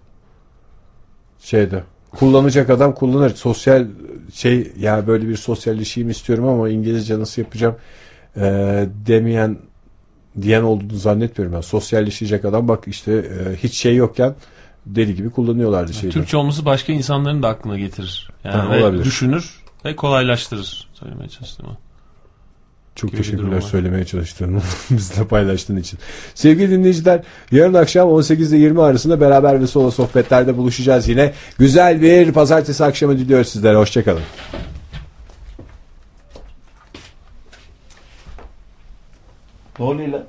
Şeyde 1.40 1.82
kullanacak 2.10 2.70
adam 2.70 2.94
kullanır. 2.94 3.30
Sosyal 3.34 3.86
şey 4.34 4.72
ya 4.78 5.06
böyle 5.06 5.28
bir 5.28 5.36
sosyalleşeyim 5.36 6.10
istiyorum 6.10 6.48
ama 6.48 6.68
İngilizce 6.68 7.18
nasıl 7.18 7.42
yapacağım 7.42 7.76
ee, 8.36 8.88
demeyen 9.06 9.58
diyen 10.42 10.62
olduğunu 10.62 10.98
zannetmiyorum 10.98 11.56
ben. 11.56 11.60
Sosyalleşecek 11.60 12.44
adam 12.44 12.68
bak 12.68 12.84
işte 12.86 13.12
e, 13.12 13.56
hiç 13.56 13.74
şey 13.74 13.96
yokken 13.96 14.34
deli 14.86 15.14
gibi 15.14 15.30
kullanıyorlardı 15.30 15.94
şeyi. 15.94 16.12
Türkçe 16.12 16.36
olması 16.36 16.64
başka 16.64 16.92
insanların 16.92 17.42
da 17.42 17.48
aklına 17.48 17.78
getirir. 17.78 18.30
Yani 18.44 18.54
Ha, 18.56 18.78
olabilir. 18.78 19.04
düşünür 19.04 19.60
ve 19.84 19.96
kolaylaştırır 19.96 20.88
söylemeye 20.94 21.28
çalıştığım. 21.28 21.66
Çok 22.98 23.10
gibi 23.10 23.22
teşekkürler 23.22 23.60
söylemeye 23.60 24.04
çalıştığın, 24.04 24.62
bizle 24.90 25.24
paylaştığın 25.24 25.76
için. 25.76 25.98
Sevgili 26.34 26.70
dinleyiciler, 26.70 27.22
yarın 27.52 27.74
akşam 27.74 28.08
18 28.08 28.52
ile 28.52 28.60
20 28.60 28.82
arasında 28.82 29.20
beraber 29.20 29.60
ve 29.60 29.66
solo 29.66 29.90
sohbetlerde 29.90 30.56
buluşacağız 30.56 31.08
yine. 31.08 31.32
Güzel 31.58 32.02
bir 32.02 32.32
pazartesi 32.32 32.84
akşamı 32.84 33.18
diliyoruz 33.18 33.48
sizlere. 33.48 33.76
Hoşçakalın. 33.76 34.22
Ne? 39.78 40.22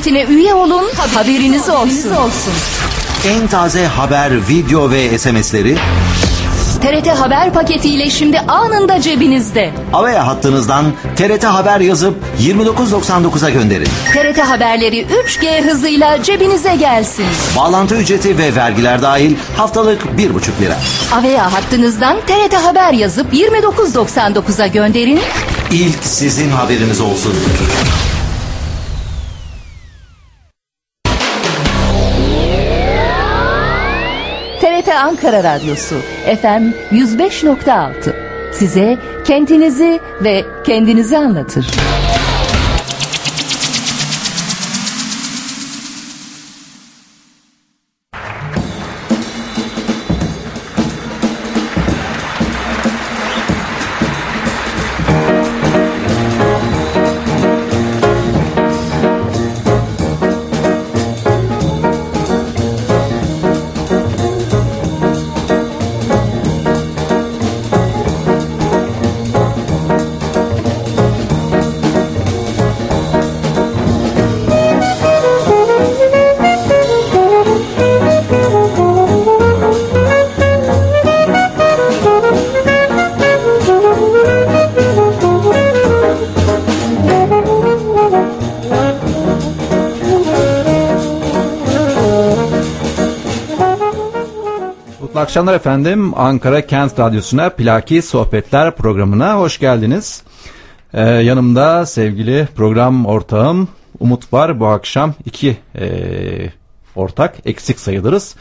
Paketine 0.00 0.24
üye 0.24 0.54
olun, 0.54 0.84
haberiniz 1.14 1.68
olsun. 1.68 2.12
En 3.28 3.46
taze 3.46 3.86
haber, 3.86 4.48
video 4.48 4.90
ve 4.90 5.18
SMS'leri 5.18 5.76
TRT 6.80 7.06
haber 7.06 7.52
paketiyle 7.52 8.10
şimdi 8.10 8.40
anında 8.40 9.00
cebinizde. 9.00 9.72
Avaya 9.92 10.26
hattınızdan 10.26 10.84
TRT 11.16 11.44
Haber 11.44 11.80
yazıp 11.80 12.14
29.99'a 12.40 13.50
gönderin. 13.50 13.88
TRT 14.12 14.38
haberleri 14.38 15.06
3G 15.06 15.62
hızıyla 15.62 16.22
cebinize 16.22 16.76
gelsin. 16.76 17.26
Bağlantı 17.56 17.96
ücreti 17.96 18.38
ve 18.38 18.54
vergiler 18.54 19.02
dahil 19.02 19.36
haftalık 19.56 20.02
1,5 20.02 20.62
lira. 20.62 20.76
Avea 21.12 21.52
hattınızdan 21.52 22.16
TRT 22.26 22.54
haber 22.54 22.92
yazıp 22.92 23.34
29.99'a 23.34 24.66
gönderin. 24.66 25.20
İlk 25.72 26.04
sizin 26.04 26.50
haberiniz 26.50 27.00
olsun. 27.00 27.34
Ankara 35.00 35.44
Radyosu 35.44 36.00
FM 36.24 36.72
105.6 36.92 38.52
size 38.52 38.98
kentinizi 39.24 40.00
ve 40.24 40.44
kendinizi 40.64 41.18
anlatır. 41.18 41.66
Akşamlar 95.30 95.54
efendim. 95.54 96.18
Ankara 96.18 96.66
Kent 96.66 96.98
Radyosu'na 96.98 97.50
Plaki 97.50 98.02
Sohbetler 98.02 98.76
programına 98.76 99.38
hoş 99.38 99.58
geldiniz. 99.58 100.22
Ee, 100.94 101.02
yanımda 101.02 101.86
sevgili 101.86 102.48
program 102.56 103.06
ortağım 103.06 103.68
Umut 104.00 104.32
var. 104.32 104.60
Bu 104.60 104.66
akşam 104.66 105.14
iki 105.24 105.56
e, 105.74 105.86
ortak 106.96 107.36
eksik 107.44 107.80
sayılırız. 107.80 108.36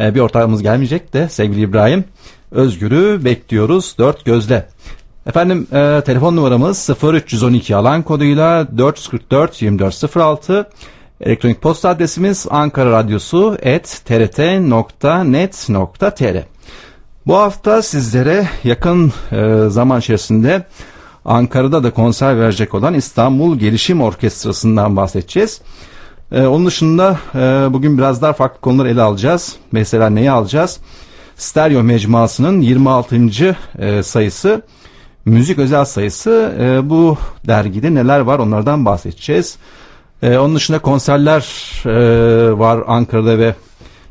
E, 0.00 0.14
bir 0.14 0.20
ortağımız 0.20 0.62
gelmeyecek 0.62 1.12
de 1.12 1.28
sevgili 1.28 1.60
İbrahim. 1.60 2.04
Özgür'ü 2.50 3.24
bekliyoruz 3.24 3.94
dört 3.98 4.24
gözle. 4.24 4.68
Efendim 5.26 5.66
e, 5.72 6.02
telefon 6.06 6.36
numaramız 6.36 6.90
0312 7.02 7.76
alan 7.76 8.02
koduyla 8.02 8.78
444 8.78 9.54
2406 9.54 10.68
Elektronik 11.20 11.62
posta 11.62 11.88
adresimiz 11.88 12.46
Ankara 12.50 12.90
Radyosu 12.90 13.58
et 13.62 14.02
trt.net.tr 14.04 14.66
Bu 17.26 17.36
hafta 17.36 17.82
sizlere 17.82 18.48
yakın 18.64 19.12
e, 19.32 19.68
zaman 19.68 20.00
içerisinde 20.00 20.66
Ankara'da 21.24 21.84
da 21.84 21.90
konser 21.90 22.40
verecek 22.40 22.74
olan 22.74 22.94
İstanbul 22.94 23.58
Gelişim 23.58 24.02
Orkestrası'ndan 24.02 24.96
bahsedeceğiz. 24.96 25.60
E, 26.32 26.46
onun 26.46 26.66
dışında 26.66 27.18
e, 27.34 27.38
bugün 27.72 27.98
biraz 27.98 28.22
daha 28.22 28.32
farklı 28.32 28.60
konuları 28.60 28.88
ele 28.88 29.02
alacağız. 29.02 29.56
Mesela 29.72 30.10
neyi 30.10 30.30
alacağız? 30.30 30.80
Stereo 31.36 31.82
Mecmuası'nın 31.82 32.60
26. 32.60 33.56
E, 33.78 34.02
sayısı 34.02 34.62
müzik 35.24 35.58
özel 35.58 35.84
sayısı 35.84 36.54
e, 36.60 36.90
bu 36.90 37.18
dergide 37.46 37.94
neler 37.94 38.20
var 38.20 38.38
onlardan 38.38 38.84
bahsedeceğiz. 38.84 39.58
E, 40.22 40.38
onun 40.38 40.54
dışında 40.54 40.78
konserler 40.78 41.42
e, 41.86 42.58
var 42.58 42.82
Ankara'da 42.86 43.38
ve 43.38 43.54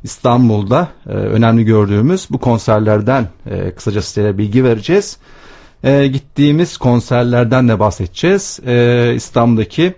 İstanbul'da 0.04 0.88
e, 1.10 1.12
önemli 1.12 1.66
gördüğümüz 1.66 2.28
bu 2.30 2.38
konserlerden 2.38 3.28
e, 3.50 3.72
kısaca 3.72 4.02
sizlere 4.02 4.38
bilgi 4.38 4.64
vereceğiz. 4.64 5.18
E, 5.84 6.08
gittiğimiz 6.08 6.78
konserlerden 6.78 7.70
de 7.70 7.80
bahsedeceğiz. 7.80 8.60
E, 8.66 9.14
İstanbul'daki 9.16 9.94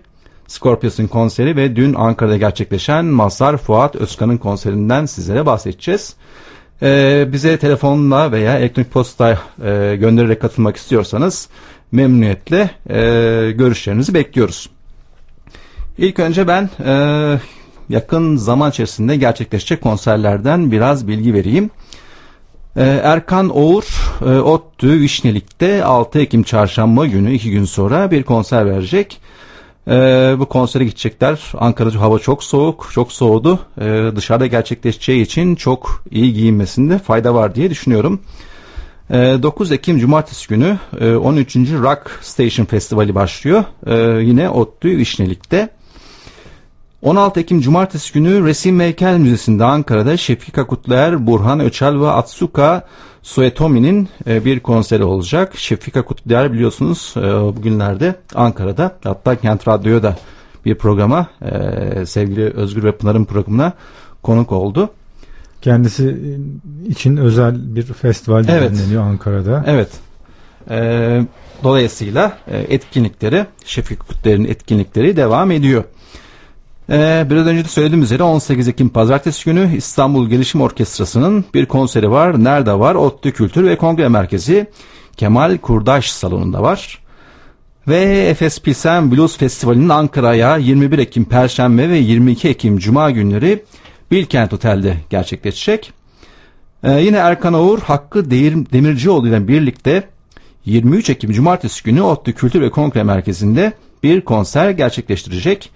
Scorpions'ın 0.47 1.07
konseri 1.07 1.55
ve 1.55 1.75
dün 1.75 1.93
Ankara'da 1.93 2.38
gerçekleşen 2.38 3.05
Mazhar 3.05 3.57
Fuat 3.57 3.95
Özkan'ın 3.95 4.38
konserinden 4.38 5.05
sizlere 5.05 5.45
bahsedeceğiz. 5.45 6.15
E, 6.81 7.25
bize 7.31 7.57
telefonla 7.57 8.31
veya 8.31 8.57
elektronik 8.57 8.91
posta 8.91 9.39
e, 9.65 9.95
göndererek 9.99 10.41
katılmak 10.41 10.75
istiyorsanız 10.77 11.49
memnuniyetle 11.91 12.69
e, 12.89 13.51
görüşlerinizi 13.51 14.13
bekliyoruz. 14.13 14.69
İlk 15.97 16.19
önce 16.19 16.47
ben 16.47 16.69
e, 16.85 16.93
yakın 17.89 18.35
zaman 18.35 18.69
içerisinde 18.69 19.15
gerçekleşecek 19.15 19.81
konserlerden 19.81 20.72
biraz 20.72 21.07
bilgi 21.07 21.34
vereyim. 21.34 21.69
E, 22.76 22.84
Erkan 22.84 23.49
Oğur, 23.49 23.84
e, 24.22 24.39
ODTÜ 24.39 25.01
Vişnelik'te 25.01 25.84
6 25.84 26.19
Ekim 26.19 26.43
çarşamba 26.43 27.05
günü 27.05 27.34
iki 27.34 27.51
gün 27.51 27.65
sonra 27.65 28.11
bir 28.11 28.23
konser 28.23 28.65
verecek. 28.65 29.22
Ee, 29.88 30.35
bu 30.39 30.45
konsere 30.45 30.85
gidecekler. 30.85 31.51
Ankara'da 31.57 32.01
hava 32.01 32.19
çok 32.19 32.43
soğuk, 32.43 32.89
çok 32.93 33.11
soğudu. 33.11 33.59
Dışarıda 34.15 34.47
gerçekleşeceği 34.47 35.22
için 35.22 35.55
çok 35.55 36.03
iyi 36.11 36.34
giyinmesinde 36.34 36.99
fayda 36.99 37.34
var 37.34 37.55
diye 37.55 37.69
düşünüyorum. 37.69 38.22
Ee, 39.09 39.38
9 39.43 39.72
Ekim 39.72 39.99
Cumartesi 39.99 40.47
günü 40.47 40.77
e, 40.99 41.15
13. 41.15 41.55
Rock 41.55 42.19
Station 42.22 42.65
Festivali 42.65 43.15
başlıyor. 43.15 43.63
Yine 44.22 44.49
ODTÜ 44.49 44.97
Vişnelik'te. 44.97 45.69
16 47.02 47.40
Ekim 47.40 47.61
Cumartesi 47.61 48.14
günü 48.14 48.45
Resim 48.45 48.80
ve 48.80 48.84
Heykel 48.84 49.18
Müzesi'nde 49.18 49.64
Ankara'da 49.64 50.18
Şefika 50.18 50.68
Kutluer, 50.68 51.28
Burhan 51.28 51.60
Öçal 51.60 52.02
ve 52.02 52.10
Atsuka 52.10 52.88
Suetomi'nin 53.23 54.10
e, 54.28 54.45
bir 54.45 54.60
konseri 54.60 55.03
olacak. 55.03 55.57
Şefika 55.57 56.02
Kutluer 56.02 56.53
biliyorsunuz 56.53 57.14
e, 57.18 57.22
bugünlerde 57.22 58.15
Ankara'da 58.36 58.98
hatta 59.03 59.36
Kent 59.36 59.68
Radyo'ya 59.68 60.03
da 60.03 60.18
bir 60.65 60.76
programa 60.76 61.28
e, 61.41 62.06
sevgili 62.06 62.44
Özgür 62.44 62.84
ve 62.84 62.98
Pınar'ın 62.98 63.26
programına 63.26 63.73
konuk 64.23 64.52
oldu. 64.52 64.90
Kendisi 65.61 66.18
için 66.88 67.18
özel 67.18 67.76
bir 67.76 67.84
festival 67.84 68.45
Evet. 68.49 68.72
düzenleniyor 68.72 69.03
Ankara'da. 69.03 69.64
Evet. 69.68 69.90
Ee, 70.69 71.22
dolayısıyla 71.64 72.38
etkinlikleri, 72.48 73.45
Şefik 73.65 73.99
Kutler'in 73.99 74.45
etkinlikleri 74.45 75.18
devam 75.18 75.52
ediyor. 75.52 75.84
Ee, 76.91 77.27
biraz 77.30 77.47
önce 77.47 77.63
de 77.63 77.68
söylediğim 77.68 78.03
üzere 78.03 78.23
18 78.23 78.68
Ekim 78.68 78.89
Pazartesi 78.89 79.45
günü 79.45 79.76
İstanbul 79.77 80.30
Gelişim 80.30 80.61
Orkestrası'nın 80.61 81.45
bir 81.53 81.65
konseri 81.65 82.11
var. 82.11 82.43
Nerede 82.43 82.80
var? 82.80 82.95
ODTÜ 82.95 83.31
Kültür 83.31 83.65
ve 83.65 83.77
Kongre 83.77 84.07
Merkezi 84.07 84.68
Kemal 85.18 85.57
Kurdaş 85.57 86.11
Salonu'nda 86.11 86.61
var. 86.61 86.99
Ve 87.88 88.27
Efes 88.30 88.61
Pilsen 88.61 89.11
Blues 89.11 89.38
Festivali'nin 89.38 89.89
Ankara'ya 89.89 90.57
21 90.57 90.99
Ekim 90.99 91.26
Perşembe 91.26 91.89
ve 91.89 91.97
22 91.97 92.49
Ekim 92.49 92.77
Cuma 92.77 93.11
günleri 93.11 93.63
Bilkent 94.11 94.53
Otel'de 94.53 94.97
gerçekleşecek. 95.09 95.93
Ee, 96.84 96.91
yine 96.91 97.18
Erkan 97.18 97.53
Oğur 97.53 97.80
Hakkı 97.80 98.31
Demircioğlu 98.31 99.27
ile 99.27 99.47
birlikte 99.47 100.03
23 100.65 101.09
Ekim 101.09 101.31
Cumartesi 101.31 101.84
günü 101.84 102.01
ODTÜ 102.01 102.34
Kültür 102.34 102.61
ve 102.61 102.69
Kongre 102.69 103.03
Merkezi'nde 103.03 103.73
bir 104.03 104.22
konser 104.22 104.69
gerçekleştirecek. 104.69 105.72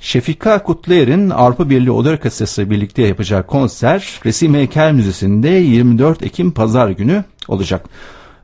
Şefika 0.00 0.62
Kutlayer'in 0.62 1.30
Avrupa 1.30 1.70
Birliği 1.70 1.90
Oda 1.90 2.10
Orkestrası 2.10 2.70
birlikte 2.70 3.02
yapacağı 3.02 3.46
konser 3.46 4.20
Resim 4.24 4.54
Heykel 4.54 4.92
Müzesi'nde 4.92 5.48
24 5.48 6.22
Ekim 6.22 6.52
Pazar 6.52 6.90
günü 6.90 7.24
olacak. 7.48 7.84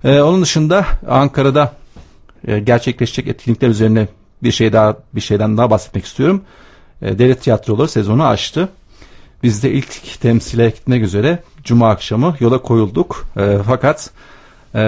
Ee, 0.04 0.20
onun 0.20 0.42
dışında 0.42 0.86
Ankara'da 1.08 1.72
e, 2.46 2.58
gerçekleşecek 2.58 3.28
etkinlikler 3.28 3.68
üzerine 3.68 4.08
bir 4.42 4.52
şey 4.52 4.72
daha 4.72 4.96
bir 5.14 5.20
şeyden 5.20 5.56
daha 5.56 5.70
bahsetmek 5.70 6.04
istiyorum. 6.04 6.42
E, 7.02 7.18
Devlet 7.18 7.42
tiyatroları 7.42 7.88
sezonu 7.88 8.24
açtı. 8.26 8.68
Biz 9.42 9.62
de 9.62 9.72
ilk 9.72 10.20
temsile 10.20 10.70
gitmek 10.70 11.02
üzere 11.02 11.42
Cuma 11.64 11.90
akşamı 11.90 12.36
yola 12.40 12.62
koyulduk. 12.62 13.26
E, 13.36 13.58
fakat 13.66 14.10
e, 14.74 14.80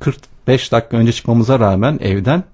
45 0.00 0.72
dakika 0.72 0.96
önce 0.96 1.12
çıkmamıza 1.12 1.60
rağmen 1.60 1.98
evden 2.02 2.44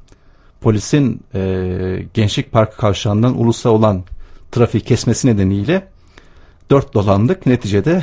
polisin 0.60 1.20
e, 1.34 2.06
Gençlik 2.14 2.52
Parkı 2.52 2.76
kavşağından 2.76 3.40
ulusa 3.40 3.70
olan 3.70 4.02
trafiği 4.52 4.84
kesmesi 4.84 5.28
nedeniyle 5.28 5.88
dört 6.70 6.94
dolandık. 6.94 7.46
Neticede 7.46 7.90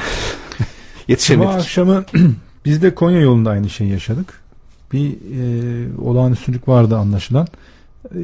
Cuma 0.57 1.05
yetişemedik. 1.07 1.53
akşamı 1.53 2.05
biz 2.65 2.81
de 2.81 2.95
Konya 2.95 3.21
yolunda 3.21 3.49
aynı 3.49 3.69
şeyi 3.69 3.91
yaşadık. 3.91 4.41
Bir 4.93 5.11
e, 5.11 6.01
olağanüstülük 6.01 6.67
vardı 6.67 6.97
anlaşılan. 6.97 7.47
E, 8.05 8.17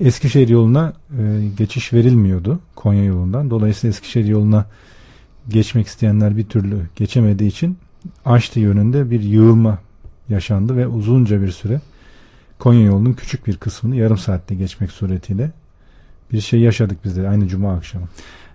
Eskişehir 0.00 0.48
yoluna 0.48 0.92
e, 1.18 1.48
geçiş 1.58 1.92
verilmiyordu 1.92 2.58
Konya 2.76 3.04
yolundan. 3.04 3.50
Dolayısıyla 3.50 3.90
Eskişehir 3.90 4.24
yoluna 4.24 4.66
geçmek 5.48 5.86
isteyenler 5.86 6.36
bir 6.36 6.44
türlü 6.44 6.80
geçemediği 6.96 7.50
için 7.50 7.78
Aştı 8.24 8.60
yönünde 8.60 9.10
bir 9.10 9.20
yığılma 9.20 9.78
yaşandı 10.28 10.76
ve 10.76 10.86
uzunca 10.86 11.42
bir 11.42 11.50
süre 11.50 11.80
Konya 12.58 12.84
yolunun 12.86 13.12
küçük 13.12 13.46
bir 13.46 13.56
kısmını 13.56 13.96
yarım 13.96 14.18
saatte 14.18 14.54
geçmek 14.54 14.90
suretiyle 14.90 15.50
bir 16.32 16.40
şey 16.40 16.60
yaşadık 16.60 16.98
biz 17.04 17.16
de 17.16 17.28
aynı 17.28 17.48
cuma 17.48 17.74
akşamı. 17.74 18.06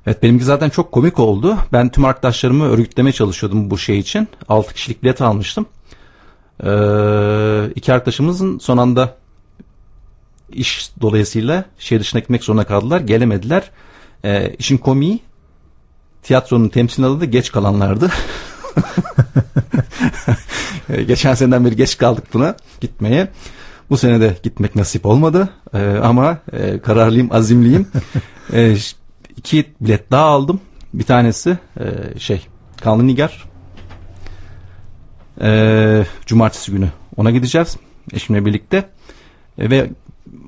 Evet 0.08 0.24
benimki 0.24 0.46
zaten 0.46 0.70
çok 0.70 0.92
komik 0.92 1.20
oldu. 1.20 1.58
Ben 1.72 1.90
tüm 1.90 2.06
arkadaşlarımı 2.06 2.70
örgütlemeye 2.70 3.14
çalışıyordum 3.14 3.70
bu 3.72 3.78
şey 3.78 4.00
için. 4.00 4.28
6 4.50 4.74
kişilik 4.74 5.04
bilet 5.04 5.22
almıştım. 5.22 5.66
Ee, 6.64 7.70
iki 7.76 7.94
arkadaşımızın 7.94 8.60
son 8.60 8.78
anda 8.78 9.16
iş 10.50 10.92
dolayısıyla 11.02 11.66
şehir 11.80 12.00
dışına 12.00 12.20
gitmek 12.20 12.44
zorunda 12.44 12.64
kaldılar. 12.64 13.02
Gelemediler. 13.02 13.72
Ee, 14.26 14.56
işin 14.60 14.78
komiği 14.78 15.20
tiyatronun 16.24 16.70
temsil 16.70 17.04
adı 17.04 17.22
da 17.22 17.26
geç 17.26 17.52
kalanlardı. 17.52 18.12
Ee, 20.90 21.04
Geçen 21.04 21.34
seneden 21.34 21.66
beri 21.66 21.76
geç 21.76 21.98
kaldık 21.98 22.34
buna 22.34 22.56
gitmeye. 22.82 23.28
Bu 23.94 23.98
sene 23.98 24.22
de 24.22 24.38
gitmek 24.44 24.76
nasip 24.76 25.06
olmadı. 25.06 25.50
Ee, 25.74 25.80
ama 26.04 26.38
e, 26.54 26.80
kararlıyım, 26.80 27.34
azimliyim. 27.34 27.88
Ş- 28.52 28.96
iki 29.38 29.66
bilet 29.82 30.12
daha 30.12 30.26
aldım. 30.26 30.62
Bir 30.94 31.04
tanesi 31.04 31.58
e, 31.80 32.20
şey 32.20 32.48
Kanlı 32.82 33.08
Nigar. 33.08 33.44
Ee, 35.42 36.06
cumartesi 36.26 36.72
günü 36.72 36.90
ona 37.18 37.32
gideceğiz. 37.32 37.78
Eşimle 38.14 38.46
birlikte. 38.46 38.78
E, 39.58 39.70
ve 39.70 39.90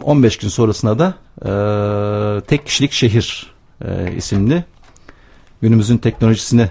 15 0.03 0.37
gün 0.37 0.49
sonrasında 0.49 0.99
da 0.99 1.13
e, 1.41 2.41
Tek 2.41 2.65
Kişilik 2.65 2.91
Şehir 2.91 3.53
e, 3.85 4.15
isimli 4.17 4.63
günümüzün 5.61 5.97
teknolojisini 5.97 6.69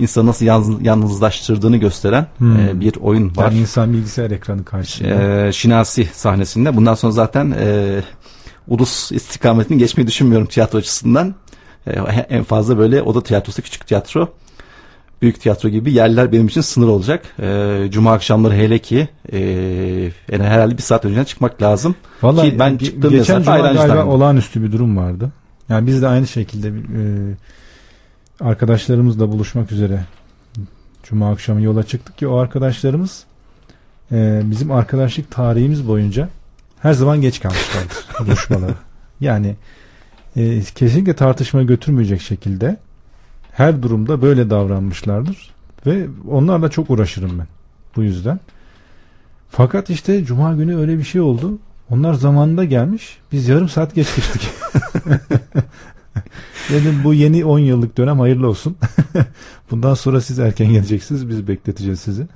insanı 0.00 0.26
nasıl 0.26 0.46
yalnız, 0.46 0.82
yalnızlaştırdığını 0.82 1.76
gösteren 1.76 2.26
Hmm. 2.38 2.56
e, 2.68 2.80
bir 2.80 2.94
oyun 3.00 3.36
var. 3.36 3.44
Yani 3.44 3.58
insan 3.58 3.92
bilgisayar 3.92 4.30
ekranı 4.30 4.64
karşısında. 4.64 5.08
Ee, 5.46 5.52
Şinasi 5.52 6.04
sahnesinde. 6.12 6.76
Bundan 6.76 6.94
sonra 6.94 7.12
zaten 7.12 7.54
e, 7.60 8.00
ulus 8.68 9.12
istikametini 9.12 9.78
geçmeyi 9.78 10.06
düşünmüyorum 10.06 10.46
tiyatro 10.46 10.78
açısından. 10.78 11.34
E, 11.86 11.92
en 12.30 12.44
fazla 12.44 12.78
böyle 12.78 13.02
oda 13.02 13.22
tiyatrosu, 13.22 13.62
küçük 13.62 13.86
tiyatro, 13.86 14.28
büyük 15.22 15.40
tiyatro 15.40 15.68
gibi 15.68 15.92
yerler 15.92 16.32
benim 16.32 16.46
için 16.46 16.60
sınır 16.60 16.88
olacak. 16.88 17.24
E, 17.42 17.78
Cuma 17.90 18.12
akşamları 18.12 18.54
hele 18.54 18.78
ki 18.78 19.08
e, 19.32 19.38
yani 20.32 20.42
herhalde 20.44 20.76
bir 20.78 20.82
saat 20.82 21.04
önceden 21.04 21.24
çıkmak 21.24 21.62
lazım. 21.62 21.94
Vallahi 22.22 22.50
ki 22.50 22.58
ben 22.58 22.72
ge- 22.72 22.84
çıktığım 22.84 23.10
geçen 23.10 23.42
cuma 23.42 23.58
galiba 23.58 24.04
olağanüstü 24.04 24.62
bir 24.62 24.72
durum 24.72 24.96
vardı. 24.96 25.30
Yani 25.68 25.86
biz 25.86 26.02
de 26.02 26.08
aynı 26.08 26.26
şekilde 26.26 26.68
e, 26.68 27.02
arkadaşlarımızla 28.40 29.28
buluşmak 29.32 29.72
üzere 29.72 30.04
cuma 31.02 31.30
akşamı 31.30 31.62
yola 31.62 31.82
çıktık 31.82 32.18
ki 32.18 32.26
o 32.26 32.36
arkadaşlarımız 32.36 33.24
e, 34.12 34.40
bizim 34.44 34.70
arkadaşlık 34.70 35.30
tarihimiz 35.30 35.88
boyunca 35.88 36.28
her 36.80 36.92
zaman 36.92 37.20
geç 37.20 37.40
kalmışlardır 37.40 38.06
buluşmalara. 38.26 38.74
Yani 39.20 39.56
e, 40.36 40.62
kesinlikle 40.62 41.14
tartışma 41.16 41.62
götürmeyecek 41.62 42.20
şekilde 42.20 42.76
her 43.52 43.82
durumda 43.82 44.22
böyle 44.22 44.50
davranmışlardır 44.50 45.50
ve 45.86 46.06
onlarla 46.28 46.68
çok 46.68 46.90
uğraşırım 46.90 47.38
ben 47.38 47.46
bu 47.96 48.02
yüzden. 48.02 48.40
Fakat 49.50 49.90
işte 49.90 50.24
cuma 50.24 50.54
günü 50.54 50.76
öyle 50.76 50.98
bir 50.98 51.04
şey 51.04 51.20
oldu. 51.20 51.58
Onlar 51.90 52.14
zamanında 52.14 52.64
gelmiş. 52.64 53.18
Biz 53.32 53.48
yarım 53.48 53.68
saat 53.68 53.94
geç. 53.94 54.08
Dedim 56.70 57.00
bu 57.04 57.14
yeni 57.14 57.44
10 57.44 57.58
yıllık 57.58 57.98
dönem 57.98 58.20
hayırlı 58.20 58.48
olsun. 58.48 58.76
Bundan 59.70 59.94
sonra 59.94 60.20
siz 60.20 60.38
erken 60.38 60.72
geleceksiniz. 60.72 61.28
Biz 61.28 61.48
bekleteceğiz 61.48 62.00
sizi. 62.00 62.26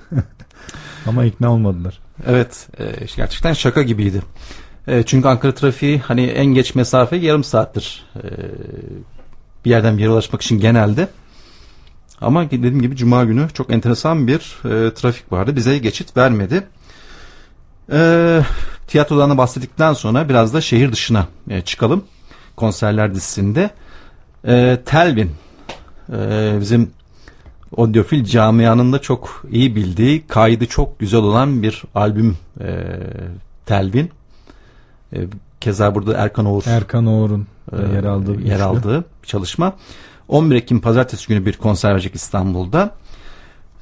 Ama 1.07 1.25
ikna 1.25 1.53
olmadılar. 1.53 2.01
Evet, 2.27 2.69
e, 2.79 2.85
gerçekten 3.17 3.53
şaka 3.53 3.83
gibiydi. 3.83 4.23
E, 4.87 5.03
çünkü 5.03 5.29
Ankara 5.29 5.55
trafiği 5.55 5.99
hani 5.99 6.27
en 6.27 6.47
geç 6.47 6.75
mesafe 6.75 7.17
yarım 7.17 7.45
saattir. 7.45 8.05
E, 8.17 8.23
bir 9.65 9.71
yerden 9.71 9.97
bir 9.97 10.03
yere 10.03 10.13
ulaşmak 10.13 10.43
için 10.43 10.61
genelde. 10.61 11.09
Ama 12.21 12.51
dediğim 12.51 12.83
gibi 12.83 12.97
Cuma 12.97 13.25
günü 13.25 13.49
çok 13.55 13.73
enteresan 13.73 14.27
bir 14.27 14.41
e, 14.65 14.95
trafik 14.95 15.33
vardı. 15.33 15.57
Bize 15.57 15.79
geçit 15.79 16.17
vermedi. 16.17 16.67
E, 17.93 18.41
tiyatrodan 18.87 19.31
da 19.31 19.39
bahsettikten 19.39 19.93
sonra 19.93 20.29
biraz 20.29 20.55
da 20.55 20.61
şehir 20.61 20.93
dışına 20.93 21.27
e, 21.51 21.61
çıkalım. 21.61 22.05
Konserler 22.57 23.15
dizisinde. 23.15 23.71
E, 24.47 24.81
Telvin 24.87 25.31
e, 26.13 26.53
bizim 26.61 26.91
Audiofil 27.77 28.25
camianın 28.25 28.93
da 28.93 28.99
çok 28.99 29.45
iyi 29.51 29.77
bildiği, 29.77 30.27
kaydı 30.27 30.67
çok 30.67 30.99
güzel 30.99 31.21
olan 31.21 31.63
bir 31.63 31.83
albüm 31.95 32.37
e, 32.61 32.85
Telvin. 33.67 34.11
E, 35.13 35.19
keza 35.61 35.95
burada 35.95 36.17
Erkan 36.17 36.47
Oğur 36.47 36.63
Erkan 36.67 37.07
Oğur'un 37.07 37.47
e, 37.73 37.77
yer 37.95 38.05
aldığı 38.05 38.41
yer 38.41 38.61
aldığı 38.61 39.05
çalışma. 39.23 39.77
11 40.29 40.57
Ekim 40.57 40.81
pazartesi 40.81 41.29
günü 41.29 41.47
bir 41.47 41.53
konser 41.53 41.93
verecek 41.93 42.15
İstanbul'da. 42.15 42.91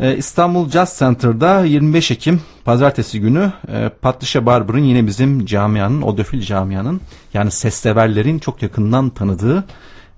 Ee, 0.01 0.17
İstanbul 0.17 0.71
Jazz 0.71 0.99
Center'da 0.99 1.65
25 1.65 2.11
Ekim 2.11 2.41
pazartesi 2.65 3.21
günü 3.21 3.53
e, 3.69 3.91
Patricia 4.03 4.47
Barber'ın 4.47 4.85
yine 4.85 5.07
bizim 5.07 5.47
camianın, 5.47 6.03
Odofil 6.03 6.41
camianın 6.41 7.01
yani 7.35 7.51
sesseverlerin 7.51 8.39
çok 8.39 8.63
yakından 8.63 9.11
tanıdığı 9.11 9.65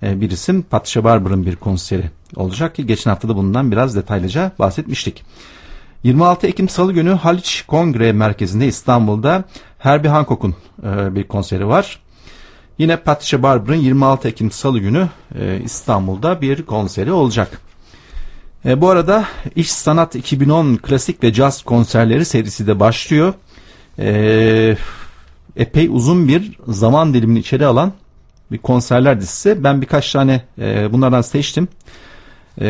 e, 0.03 0.21
bir 0.21 0.31
isim 0.31 0.63
Patricia 0.63 1.05
Barber'ın 1.05 1.47
bir 1.47 1.57
konseri 1.57 2.11
olacak 2.37 2.75
ki 2.75 2.87
geçen 2.87 3.11
hafta 3.11 3.29
da 3.29 3.37
bundan 3.37 3.73
biraz 3.73 3.97
detaylıca 3.97 4.53
bahsetmiştik. 4.59 5.23
26 6.03 6.47
Ekim 6.47 6.69
Salı 6.69 6.93
günü 6.93 7.11
Haliç 7.13 7.65
Kongre 7.69 8.13
Merkezi'nde 8.13 8.67
İstanbul'da 8.67 9.45
Herbie 9.79 10.09
Hancock'un 10.11 10.55
e, 10.83 11.15
bir 11.15 11.25
konseri 11.25 11.69
var. 11.69 12.01
Yine 12.79 12.97
Patricia 12.97 13.43
Barber'ın 13.43 13.79
26 13.79 14.29
Ekim 14.29 14.51
Salı 14.51 14.79
günü 14.79 15.09
İstanbul'da 15.65 16.41
bir 16.41 16.63
konseri 16.63 17.13
olacak. 17.13 17.64
E, 18.67 18.81
bu 18.81 18.91
arada 18.91 19.25
İş 19.57 19.73
Sanat 19.73 20.15
2010 20.15 20.77
Klasik 20.77 21.23
ve 21.23 21.33
Caz 21.33 21.63
konserleri 21.63 22.25
serisi 22.25 22.67
de 22.67 22.81
başlıyor. 22.81 23.35
E, 23.99 24.77
epey 25.57 25.89
uzun 25.93 26.29
bir 26.29 26.59
zaman 26.69 27.15
dilimini 27.15 27.39
içeri 27.39 27.67
alan 27.67 27.93
bir 28.53 28.59
konserler 28.59 29.21
dizisi. 29.21 29.65
Ben 29.65 29.81
birkaç 29.81 30.13
tane 30.13 30.43
e, 30.59 30.93
bunlardan 30.93 31.21
seçtim. 31.21 31.69
E, 32.61 32.69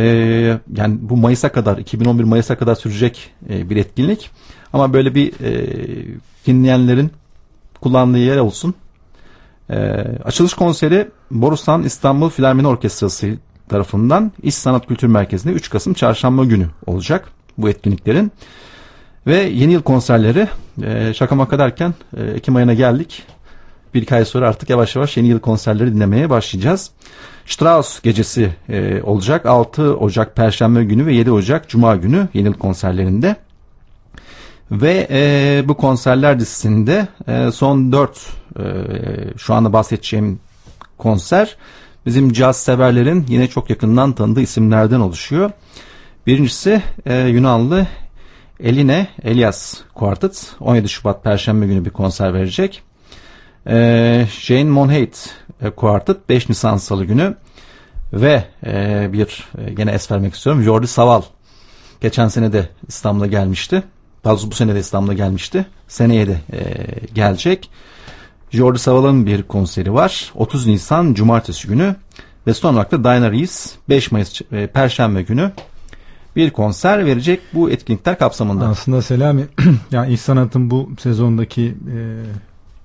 yani 0.77 0.99
bu 1.01 1.17
Mayıs'a 1.17 1.53
kadar 1.53 1.79
2011 1.79 2.25
Mayıs'a 2.25 2.59
kadar 2.59 2.75
sürecek 2.75 3.31
e, 3.49 3.71
bir 3.71 3.77
etkinlik. 3.77 4.31
Ama 4.73 4.93
böyle 4.93 5.15
bir 5.15 5.41
e, 5.41 5.67
dinleyenlerin 6.47 7.11
kullandığı 7.81 8.19
yer 8.19 8.37
olsun. 8.37 8.75
E, 9.71 9.77
açılış 10.25 10.55
konseri 10.55 11.09
Borusan 11.31 11.83
İstanbul 11.83 12.31
Filarmoni 12.31 12.69
Orkestrası 12.69 13.35
tarafından 13.69 14.33
İş 14.43 14.55
Sanat 14.55 14.87
Kültür 14.87 15.09
Merkezi'nde 15.09 15.53
3 15.53 15.71
Kasım 15.71 15.95
Çarşamba 15.95 16.45
günü 16.45 16.67
olacak 16.87 17.29
bu 17.59 17.69
etkinliklerin. 17.69 18.33
Ve 19.27 19.37
yeni 19.37 19.73
yıl 19.73 19.83
konserleri 19.83 20.49
e, 20.83 21.15
şaka 21.15 21.35
maka 21.35 21.59
derken 21.59 21.95
e, 22.17 22.23
Ekim 22.23 22.57
ayına 22.57 22.75
geldik. 22.75 23.23
Bir 23.95 24.03
iki 24.03 24.15
ay 24.15 24.25
sonra 24.25 24.49
artık 24.49 24.71
yavaş 24.71 24.97
yavaş 24.97 25.17
yeni 25.17 25.29
yıl 25.29 25.41
konserleri 25.41 25.95
dinlemeye 25.95 26.31
başlayacağız. 26.31 26.91
Strauss 27.47 28.03
gecesi 28.03 28.51
e, 28.69 29.03
olacak 29.03 29.47
6 29.47 29.97
Ocak 29.97 30.37
Perşembe 30.37 30.85
günü 30.85 31.07
ve 31.07 31.15
7 31.15 31.31
Ocak 31.31 31.69
Cuma 31.69 31.97
günü 31.97 32.29
yeni 32.35 32.47
yıl 32.47 32.55
konserlerinde. 32.55 33.37
Ve 34.71 35.07
e, 35.11 35.63
bu 35.69 35.77
konserler 35.77 36.41
dizisinde 36.41 37.09
e, 37.29 37.51
son 37.53 37.93
4 37.93 38.27
e, 38.59 38.63
şu 39.37 39.55
anda 39.55 39.73
bahsedeceğim 39.73 40.41
konser 40.99 41.57
bizim 42.07 42.33
caz 42.33 42.57
severlerin 42.57 43.27
yine 43.29 43.49
çok 43.49 43.71
yakından 43.71 44.13
tanıdığı 44.13 44.41
isimlerden 44.41 45.01
oluşuyor. 45.01 45.51
Birincisi 46.27 46.83
e, 47.07 47.19
Yunanlı 47.19 47.87
Eline 48.61 49.09
Elias 49.23 49.81
Quartet 49.95 50.53
17 50.61 50.89
Şubat 50.89 51.25
Perşembe 51.25 51.67
günü 51.67 51.85
bir 51.85 51.91
konser 51.91 52.35
verecek. 52.35 52.83
E, 53.67 54.27
Jane 54.41 54.65
Monheit 54.65 55.31
e, 55.63 55.71
Quartet 55.71 56.29
5 56.29 56.49
Nisan 56.49 56.77
Salı 56.77 57.05
günü 57.05 57.35
ve 58.13 58.45
e, 58.67 59.09
bir 59.13 59.49
e, 59.59 59.73
gene 59.73 59.91
es 59.91 60.11
vermek 60.11 60.35
istiyorum 60.35 60.63
Jordi 60.63 60.87
Saval 60.87 61.23
geçen 62.01 62.29
sene 62.29 62.53
de 62.53 62.69
İstanbul'a 62.89 63.27
gelmişti. 63.27 63.83
Daha 64.25 64.35
bu 64.35 64.55
sene 64.55 64.75
de 64.75 64.81
İstanbul'a 64.81 65.15
gelmişti. 65.15 65.67
Seneye 65.89 66.27
de 66.27 66.41
e, 66.53 66.61
gelecek. 67.15 67.71
Jordi 68.55 68.79
Saval'ın 68.79 69.27
bir 69.27 69.43
konseri 69.43 69.95
var. 69.95 70.33
30 70.35 70.67
Nisan 70.67 71.15
Cumartesi 71.15 71.69
günü 71.69 71.97
ve 72.47 72.55
son 72.55 72.75
olarak 72.75 72.93
da 72.93 73.05
Diana 73.05 73.33
Reeves 73.33 73.75
5 73.89 74.13
Mayıs 74.13 74.41
e, 74.53 74.67
Perşembe 74.67 75.23
günü 75.23 75.53
bir 76.37 76.51
konser 76.51 77.07
verecek 77.07 77.41
bu 77.55 77.71
etkinlikler 77.71 78.19
kapsamında. 78.19 78.69
Aslında 78.69 79.03
Selami 79.03 79.47
yani 79.91 80.13
İş 80.13 80.21
Sanat'ın 80.21 80.71
bu 80.71 80.91
sezondaki 80.99 81.75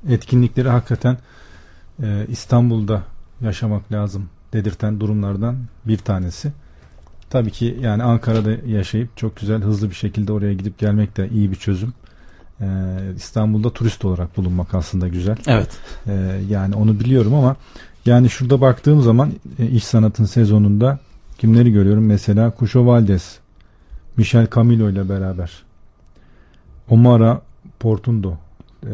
e, 0.08 0.14
etkinlikleri 0.14 0.70
hakikaten 0.70 1.18
e, 2.04 2.26
İstanbul'da 2.28 3.04
yaşamak 3.42 3.92
lazım 3.92 4.30
dedirten 4.54 5.00
durumlardan 5.00 5.58
bir 5.86 5.98
tanesi. 5.98 6.52
Tabii 7.30 7.52
ki 7.52 7.78
yani 7.82 8.04
Ankara'da 8.04 8.52
yaşayıp 8.68 9.18
çok 9.18 9.38
güzel 9.38 9.62
hızlı 9.62 9.90
bir 9.90 9.96
şekilde 9.96 10.34
oraya 10.34 10.54
gidip 10.54 10.78
gelmek 10.78 11.18
de 11.18 11.30
iyi 11.30 11.52
bir 11.52 11.56
çözüm. 11.56 11.94
Ee, 12.62 12.66
İstanbul'da 13.16 13.74
turist 13.74 14.06
olarak 14.06 14.38
bulunmak 14.38 14.74
aslında 14.74 15.08
güzel. 15.08 15.38
Evet. 15.48 15.78
Ee, 16.08 16.42
yani 16.50 16.76
onu 16.76 17.00
biliyorum 17.00 17.34
ama 17.34 17.56
yani 18.06 18.30
şurada 18.30 18.62
baktığım 18.62 19.02
zaman 19.02 19.32
e, 19.60 19.68
iş 19.68 19.84
sanatın 19.84 20.26
sezonunda 20.26 21.00
kimleri 21.38 21.72
görüyorum? 21.72 22.06
Mesela 22.06 22.52
Kuşo 22.52 22.86
Valdez, 22.86 23.40
Michel 24.18 24.48
Camilo 24.56 24.90
ile 24.90 25.10
beraber. 25.10 25.52
Omara 26.90 27.42
Portundo 27.80 28.34
e, 28.84 28.94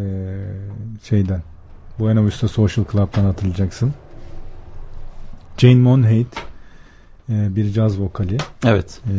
şeyden 1.04 1.42
Buena 2.00 2.26
Vista 2.26 2.48
Social 2.48 2.86
Club'dan 2.92 3.24
hatırlayacaksın. 3.24 3.94
Jane 5.58 5.76
Monheit 5.76 6.28
e, 7.30 7.56
bir 7.56 7.74
caz 7.74 8.00
vokali. 8.00 8.38
Evet. 8.66 9.02
E, 9.06 9.16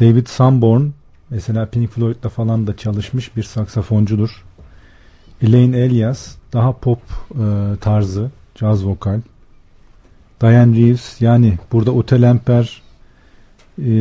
David 0.00 0.26
Sanborn 0.26 0.82
mesela 1.32 1.66
Pink 1.66 1.90
Floyd'da 1.90 2.28
falan 2.28 2.66
da 2.66 2.76
çalışmış 2.76 3.36
bir 3.36 3.42
saksafoncudur. 3.42 4.44
Elaine 5.42 5.78
Elias 5.78 6.34
daha 6.52 6.72
pop 6.72 6.98
e, 7.30 7.76
tarzı 7.80 8.30
caz 8.54 8.86
vokal. 8.86 9.20
Diane 10.40 10.76
Reeves 10.76 11.20
yani 11.20 11.58
burada 11.72 11.92
Utelemper 11.92 12.82
e, 13.78 13.92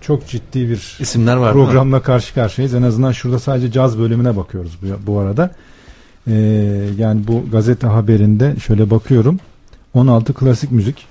çok 0.00 0.28
ciddi 0.28 0.68
bir 0.68 0.96
isimler 1.00 1.36
var. 1.36 1.52
Programla 1.52 2.02
karşı 2.02 2.34
karşıyayız. 2.34 2.74
En 2.74 2.82
azından 2.82 3.12
şurada 3.12 3.38
sadece 3.38 3.72
caz 3.72 3.98
bölümüne 3.98 4.36
bakıyoruz 4.36 4.78
bu, 4.82 5.06
bu 5.06 5.18
arada. 5.18 5.50
E, 6.26 6.34
yani 6.98 7.26
bu 7.26 7.50
gazete 7.50 7.86
haberinde 7.86 8.56
şöyle 8.66 8.90
bakıyorum. 8.90 9.40
16 9.94 10.34
klasik 10.34 10.72
müzik, 10.72 11.06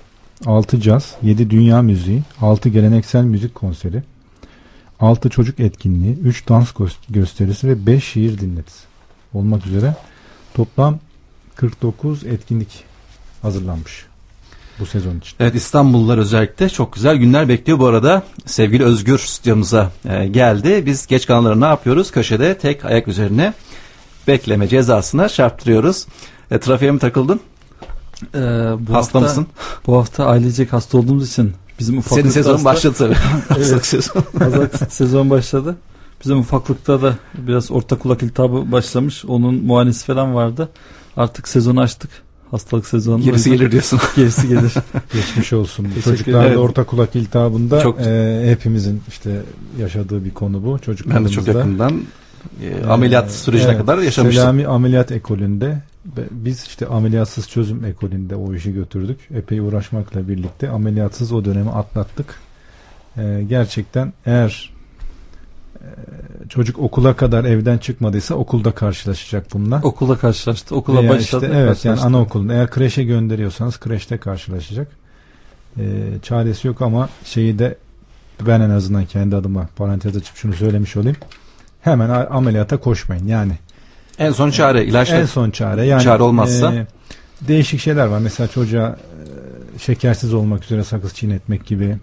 6 0.46 0.80
caz, 0.80 1.14
7 1.22 1.50
dünya 1.50 1.82
müziği, 1.82 2.22
6 2.40 2.68
geleneksel 2.68 3.24
müzik 3.24 3.54
konseri, 3.54 4.02
6 5.00 5.30
çocuk 5.30 5.60
etkinliği, 5.60 6.18
3 6.18 6.48
dans 6.48 6.72
gösterisi 7.08 7.68
ve 7.68 7.86
5 7.86 8.04
şiir 8.04 8.38
dinletisi 8.38 8.84
olmak 9.34 9.66
üzere 9.66 9.94
toplam 10.54 10.98
49 11.56 12.24
etkinlik 12.24 12.84
hazırlanmış 13.42 14.06
bu 14.80 14.86
sezon 14.86 15.18
için. 15.18 15.36
Evet 15.40 15.54
İstanbullular 15.54 16.18
özellikle 16.18 16.68
çok 16.68 16.92
güzel 16.92 17.16
günler 17.16 17.48
bekliyor. 17.48 17.78
Bu 17.78 17.86
arada 17.86 18.22
sevgili 18.46 18.84
Özgür 18.84 19.18
stüdyomuza 19.18 19.90
e, 20.08 20.26
geldi. 20.26 20.82
Biz 20.86 21.06
geç 21.06 21.26
kalanları 21.26 21.60
ne 21.60 21.64
yapıyoruz? 21.64 22.10
Köşede 22.10 22.58
tek 22.58 22.84
ayak 22.84 23.08
üzerine 23.08 23.54
bekleme 24.28 24.68
cezasına 24.68 25.28
çarptırıyoruz. 25.28 26.06
E, 26.50 26.58
trafiğe 26.58 26.90
mi 26.90 26.98
takıldın? 26.98 27.40
Ee, 28.34 28.38
bu 28.78 28.94
hasta 28.94 28.96
hafta, 28.96 29.20
mısın? 29.20 29.46
Bu 29.86 29.96
hafta 29.96 30.26
ailecek 30.26 30.72
hasta 30.72 30.98
olduğumuz 30.98 31.30
için 31.30 31.52
bizim 31.78 31.98
ufaklıkta 31.98 32.30
Senin 32.30 32.44
sezon 32.44 32.64
başladı 32.64 32.94
tabii. 32.98 33.16
evet, 33.58 33.86
sezon. 33.86 34.24
sezon 34.88 35.30
başladı. 35.30 35.76
Bizim 36.24 36.38
ufaklıkta 36.38 37.02
da 37.02 37.14
biraz 37.38 37.70
orta 37.70 37.98
kulak 37.98 38.22
iltihabı 38.22 38.72
başlamış. 38.72 39.24
Onun 39.24 39.54
muayenesi 39.54 40.06
falan 40.06 40.34
vardı. 40.34 40.68
Artık 41.16 41.48
sezonu 41.48 41.80
açtık. 41.80 42.10
Hastalık 42.50 42.86
sezonu. 42.86 43.22
Gerisi 43.22 43.50
gelir 43.50 43.72
diyorsun. 43.72 44.00
Gerisi 44.16 44.48
gelir. 44.48 44.74
Geçmiş 45.12 45.52
olsun. 45.52 45.88
Çocuklarda 46.04 46.48
evet. 46.48 46.58
orta 46.58 46.84
kulak 46.84 47.16
iltihabında 47.16 47.80
çok... 47.80 48.00
e, 48.00 48.42
hepimizin 48.46 49.02
işte 49.08 49.42
yaşadığı 49.80 50.24
bir 50.24 50.30
konu 50.30 50.64
bu. 50.64 50.78
Çocuklarımızda. 50.78 51.36
Ben 51.36 51.44
de 51.44 51.46
çok 51.46 51.54
yakından 51.54 52.02
e, 52.62 52.86
ameliyat 52.86 53.30
sürecine 53.30 53.70
evet, 53.70 53.80
kadar 53.80 53.98
yaşamıştım. 53.98 54.42
Selami 54.42 54.66
ameliyat 54.66 55.12
ekolünde 55.12 55.82
biz 56.30 56.66
işte 56.66 56.86
ameliyatsız 56.86 57.48
çözüm 57.48 57.84
ekolünde 57.84 58.36
o 58.36 58.54
işi 58.54 58.72
götürdük. 58.72 59.18
Epey 59.34 59.60
uğraşmakla 59.60 60.28
birlikte 60.28 60.70
ameliyatsız 60.70 61.32
o 61.32 61.44
dönemi 61.44 61.70
atlattık. 61.70 62.40
Ee, 63.18 63.44
gerçekten 63.48 64.12
eğer 64.26 64.72
e, 65.74 65.88
çocuk 66.48 66.78
okula 66.78 67.16
kadar 67.16 67.44
evden 67.44 67.78
çıkmadıysa 67.78 68.34
okulda 68.34 68.72
karşılaşacak 68.72 69.46
bununla. 69.54 69.80
Okulda 69.82 70.16
karşılaştı. 70.16 70.76
Okula 70.76 71.00
Veya 71.00 71.10
başladı. 71.10 71.44
Işte, 71.46 71.56
evet 71.58 71.84
yani 71.84 72.00
anaokulunda. 72.00 72.54
Eğer 72.54 72.70
kreşe 72.70 73.04
gönderiyorsanız 73.04 73.80
kreşte 73.80 74.18
karşılaşacak. 74.18 74.88
Ee, 75.78 75.84
çaresi 76.22 76.68
yok 76.68 76.82
ama 76.82 77.08
şeyi 77.24 77.58
de 77.58 77.76
ben 78.46 78.60
en 78.60 78.70
azından 78.70 79.04
kendi 79.04 79.36
adıma 79.36 79.68
parantez 79.76 80.16
açıp 80.16 80.36
şunu 80.36 80.54
söylemiş 80.54 80.96
olayım. 80.96 81.16
Hemen 81.80 82.08
ameliyata 82.10 82.76
koşmayın. 82.76 83.26
Yani 83.26 83.52
en 84.18 84.32
son 84.32 84.50
çare 84.50 84.84
ilaçla. 84.84 85.16
En 85.16 85.26
son 85.26 85.50
çare. 85.50 85.86
Yani 85.86 86.02
çare 86.02 86.22
olmazsa 86.22 86.74
e, 86.74 86.86
değişik 87.40 87.80
şeyler 87.80 88.06
var. 88.06 88.18
Mesela 88.18 88.48
çocuğa 88.48 88.88
e, 88.88 89.78
şekersiz 89.78 90.34
olmak 90.34 90.64
üzere 90.64 90.84
sakız 90.84 91.14
çiğnetmek 91.14 91.66
gibi 91.66 91.96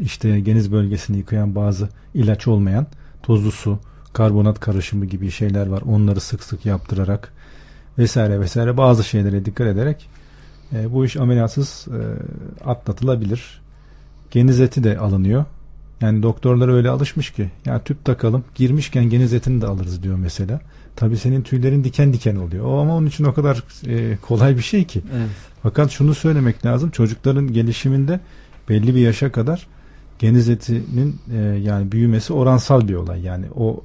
işte 0.00 0.40
geniz 0.40 0.72
bölgesini 0.72 1.16
yıkayan 1.16 1.54
bazı 1.54 1.88
ilaç 2.14 2.48
olmayan 2.48 2.86
tozlu 3.22 3.52
su, 3.52 3.78
karbonat 4.12 4.60
karışımı 4.60 5.06
gibi 5.06 5.30
şeyler 5.30 5.66
var. 5.66 5.82
Onları 5.86 6.20
sık 6.20 6.42
sık 6.42 6.66
yaptırarak 6.66 7.32
vesaire 7.98 8.40
vesaire 8.40 8.76
bazı 8.76 9.04
şeylere 9.04 9.44
dikkat 9.44 9.66
ederek 9.66 10.08
e, 10.72 10.92
bu 10.92 11.04
iş 11.04 11.16
ameliyatsız 11.16 11.86
e, 11.88 12.00
atlatılabilir. 12.68 13.60
geniz 14.30 14.60
eti 14.60 14.84
de 14.84 14.98
alınıyor. 14.98 15.44
Yani 16.00 16.22
doktorlar 16.22 16.68
öyle 16.68 16.90
alışmış 16.90 17.30
ki 17.30 17.50
ya 17.64 17.84
tüp 17.84 18.04
takalım 18.04 18.44
girmişken 18.54 19.10
geniz 19.10 19.32
etini 19.32 19.60
de 19.60 19.66
alırız 19.66 20.02
diyor 20.02 20.16
mesela. 20.16 20.60
Tabii 20.96 21.16
senin 21.16 21.42
tüylerin 21.42 21.84
diken 21.84 22.12
diken 22.12 22.36
oluyor. 22.36 22.64
O 22.64 22.80
ama 22.80 22.96
onun 22.96 23.06
için 23.06 23.24
o 23.24 23.34
kadar 23.34 23.64
e, 23.86 24.16
kolay 24.16 24.56
bir 24.56 24.62
şey 24.62 24.84
ki. 24.84 25.02
Evet. 25.16 25.28
Fakat 25.62 25.90
şunu 25.90 26.14
söylemek 26.14 26.66
lazım. 26.66 26.90
Çocukların 26.90 27.52
gelişiminde 27.52 28.20
belli 28.68 28.94
bir 28.94 29.00
yaşa 29.00 29.32
kadar 29.32 29.66
geniz 30.18 30.48
etinin 30.48 31.16
e, 31.32 31.38
yani 31.38 31.92
büyümesi 31.92 32.32
oransal 32.32 32.88
bir 32.88 32.94
olay. 32.94 33.22
Yani 33.22 33.46
o 33.56 33.82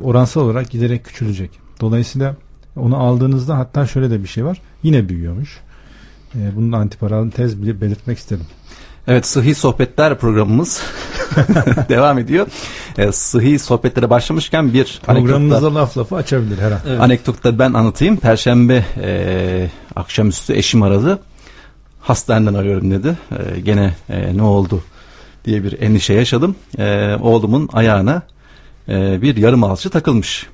oransal 0.00 0.40
olarak 0.40 0.70
giderek 0.70 1.04
küçülecek. 1.04 1.50
Dolayısıyla 1.80 2.36
onu 2.76 2.96
aldığınızda 2.96 3.58
hatta 3.58 3.86
şöyle 3.86 4.10
de 4.10 4.22
bir 4.22 4.28
şey 4.28 4.44
var. 4.44 4.60
Yine 4.82 5.08
büyüyormuş. 5.08 5.60
E, 6.34 6.56
bunun 6.56 6.72
antiparantez 6.72 7.62
bile 7.62 7.80
belirtmek 7.80 8.18
istedim. 8.18 8.46
Evet 9.08 9.26
Sıhhi 9.26 9.54
Sohbetler 9.54 10.18
programımız 10.18 10.82
devam 11.88 12.18
ediyor. 12.18 12.46
E, 12.98 13.12
sıhhi 13.12 13.58
sohbetlere 13.58 14.10
başlamışken 14.10 14.74
bir 14.74 15.00
Programımızda 15.06 15.56
anekdotla, 15.56 15.80
laf 15.80 15.98
lafı 15.98 16.16
açabilir 16.16 16.58
her 16.58 16.70
an. 16.72 16.78
Evet. 16.88 17.00
anekdotta 17.00 17.58
ben 17.58 17.72
anlatayım. 17.72 18.16
Perşembe 18.16 18.84
e, 19.02 19.70
akşamüstü 19.96 20.54
eşim 20.54 20.82
aradı. 20.82 21.18
Hastaneden 22.00 22.54
arıyorum 22.54 22.90
dedi. 22.90 23.18
E, 23.30 23.60
gene 23.60 23.94
e, 24.08 24.36
ne 24.36 24.42
oldu 24.42 24.82
diye 25.44 25.64
bir 25.64 25.80
endişe 25.80 26.14
yaşadım. 26.14 26.56
E, 26.78 27.16
oğlumun 27.20 27.68
ayağına 27.72 28.22
e, 28.88 29.22
bir 29.22 29.36
yarım 29.36 29.64
alçı 29.64 29.90
takılmış. 29.90 30.46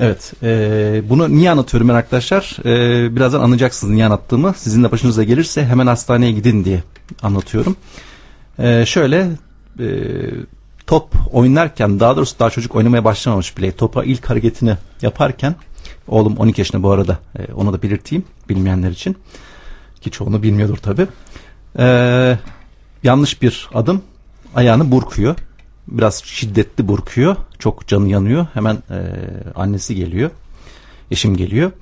Evet. 0.00 0.32
e, 0.42 1.02
bunu 1.08 1.36
niye 1.36 1.50
anlatıyorum 1.50 1.88
ben 1.88 1.94
arkadaşlar? 1.94 2.56
E, 2.64 3.16
birazdan 3.16 3.40
anlayacaksınız 3.40 3.94
niye 3.94 4.06
anlattığımı. 4.06 4.54
Sizin 4.56 4.84
de 4.84 4.92
başınıza 4.92 5.24
gelirse 5.24 5.64
hemen 5.64 5.86
hastaneye 5.86 6.32
gidin 6.32 6.64
diye 6.64 6.82
anlatıyorum. 7.22 7.76
E, 8.58 8.86
şöyle 8.86 9.30
e, 9.80 9.86
top 10.86 11.08
oynarken 11.32 12.00
daha 12.00 12.16
doğrusu 12.16 12.38
daha 12.38 12.50
çocuk 12.50 12.74
oynamaya 12.76 13.04
başlamamış 13.04 13.56
bile 13.56 13.72
topa 13.72 14.04
ilk 14.04 14.30
hareketini 14.30 14.76
yaparken 15.02 15.54
oğlum 16.08 16.36
12 16.36 16.60
yaşında 16.60 16.82
bu 16.82 16.90
arada 16.90 17.18
e, 17.38 17.52
onu 17.52 17.72
da 17.72 17.82
belirteyim 17.82 18.24
bilmeyenler 18.48 18.90
için 18.90 19.16
ki 20.00 20.10
çoğunu 20.10 20.42
bilmiyordur 20.42 20.76
tabi 20.76 21.06
yanlış 23.02 23.42
bir 23.42 23.68
adım 23.74 24.02
ayağını 24.54 24.90
burkuyor 24.90 25.36
biraz 25.88 26.24
şiddetli 26.24 26.88
burkuyor 26.88 27.36
çok 27.58 27.86
canı 27.86 28.08
yanıyor 28.08 28.46
hemen 28.54 28.74
e, 28.90 28.98
annesi 29.54 29.94
geliyor 29.94 30.30
eşim 31.10 31.36
geliyor 31.36 31.72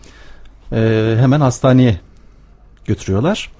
E, 0.73 1.15
hemen 1.21 1.41
hastaneye 1.41 2.01
götürüyorlar 2.85 3.51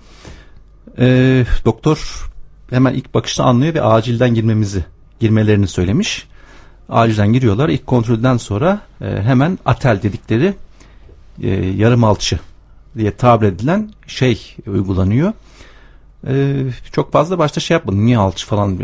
E, 0.99 1.45
doktor 1.65 2.31
hemen 2.71 2.95
ilk 2.95 3.15
bakışta 3.15 3.45
anlıyor 3.45 3.75
ve 3.75 3.83
acilden 3.83 4.35
girmemizi 4.35 4.85
girmelerini 5.21 5.67
söylemiş. 5.69 6.29
Acilden 6.89 7.33
giriyorlar. 7.33 7.69
İlk 7.69 7.87
kontrolden 7.87 8.37
sonra 8.37 8.81
e, 9.01 9.05
hemen 9.05 9.59
atel 9.65 10.03
dedikleri 10.03 10.55
e, 11.43 11.51
yarım 11.51 12.05
alçı 12.05 12.39
diye 12.99 13.17
tabir 13.17 13.47
edilen 13.47 13.91
şey 14.07 14.57
uygulanıyor. 14.67 15.33
E, 16.27 16.57
çok 16.93 17.13
fazla 17.13 17.39
başta 17.39 17.61
şey 17.61 17.75
yapmadım. 17.75 18.07
Niye 18.07 18.19
alçı 18.19 18.47
falan 18.47 18.79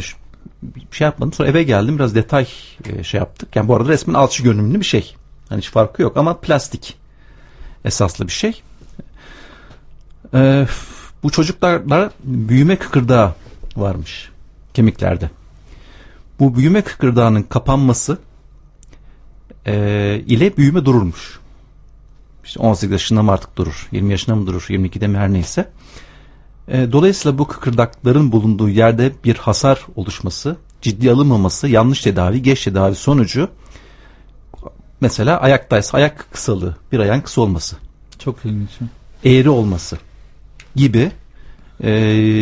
bir, 0.62 0.86
şey 0.90 1.04
yapmadım. 1.04 1.32
Sonra 1.32 1.48
eve 1.48 1.62
geldim 1.62 1.98
biraz 1.98 2.14
detay 2.14 2.48
e, 2.84 3.04
şey 3.04 3.18
yaptık. 3.18 3.56
Yani 3.56 3.68
bu 3.68 3.76
arada 3.76 3.88
resmen 3.88 4.14
alçı 4.14 4.42
görünümlü 4.42 4.80
bir 4.80 4.84
şey. 4.84 5.14
Hani 5.48 5.58
hiç 5.58 5.70
farkı 5.70 6.02
yok 6.02 6.16
ama 6.16 6.36
plastik 6.36 6.96
esaslı 7.84 8.26
bir 8.26 8.32
şey. 8.32 8.62
E, 10.34 10.66
bu 11.22 11.30
çocuklarda 11.30 12.10
büyüme 12.24 12.76
kıkırdağı 12.76 13.34
varmış 13.76 14.30
kemiklerde. 14.74 15.30
Bu 16.40 16.56
büyüme 16.56 16.82
kıkırdağının 16.82 17.42
kapanması 17.42 18.18
e, 19.66 20.22
ile 20.26 20.56
büyüme 20.56 20.84
dururmuş. 20.84 21.38
İşte 22.44 22.60
18 22.60 22.92
yaşında 22.92 23.22
mı 23.22 23.32
artık 23.32 23.56
durur, 23.56 23.88
20 23.92 24.10
yaşında 24.10 24.36
mı 24.36 24.46
durur, 24.46 24.66
22'de 24.68 25.06
mi 25.06 25.18
her 25.18 25.32
neyse. 25.32 25.68
E, 26.72 26.92
dolayısıyla 26.92 27.38
bu 27.38 27.46
kıkırdakların 27.48 28.32
bulunduğu 28.32 28.68
yerde 28.68 29.12
bir 29.24 29.36
hasar 29.36 29.86
oluşması, 29.96 30.56
ciddi 30.82 31.10
alınmaması, 31.10 31.68
yanlış 31.68 32.00
tedavi, 32.00 32.42
geç 32.42 32.64
tedavi 32.64 32.94
sonucu 32.94 33.48
mesela 35.00 35.40
ayaktaysa 35.40 35.98
ayak 35.98 36.26
kısalığı, 36.32 36.76
bir 36.92 36.98
ayağın 36.98 37.20
kısa 37.20 37.40
olması. 37.40 37.76
Çok 38.18 38.44
ilginç. 38.44 38.70
Eğri 39.24 39.50
olması 39.50 39.98
gibi 40.76 41.10
e, 41.80 41.90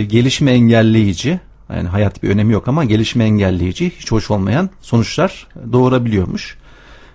gelişme 0.08 0.50
engelleyici 0.50 1.40
yani 1.74 1.88
hayat 1.88 2.22
bir 2.22 2.30
önemi 2.30 2.52
yok 2.52 2.68
ama 2.68 2.84
gelişme 2.84 3.24
engelleyici 3.24 3.90
hiç 3.98 4.12
hoş 4.12 4.30
olmayan 4.30 4.70
sonuçlar 4.80 5.46
doğurabiliyormuş. 5.72 6.58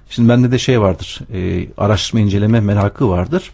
Şimdi 0.09 0.29
bende 0.29 0.51
de 0.51 0.59
şey 0.59 0.81
vardır 0.81 1.19
e, 1.33 1.67
araştırma 1.77 2.19
inceleme 2.19 2.59
merakı 2.59 3.09
vardır. 3.09 3.51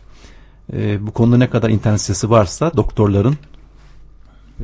E, 0.74 1.08
bu 1.08 1.12
konuda 1.12 1.38
ne 1.38 1.50
kadar 1.50 1.70
internet 1.70 2.02
sitesi 2.02 2.30
varsa 2.30 2.72
doktorların 2.78 3.38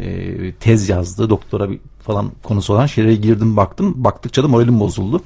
e, 0.02 0.52
tez 0.52 0.90
yazdığı 0.90 1.30
doktora 1.30 1.70
bir 1.70 1.80
falan 2.00 2.32
konusu 2.44 2.74
olan 2.74 2.86
şeylere 2.86 3.16
girdim 3.16 3.58
baktım. 3.58 3.94
Baktıkça 3.98 4.44
da 4.44 4.48
moralim 4.48 4.80
bozuldu. 4.80 5.22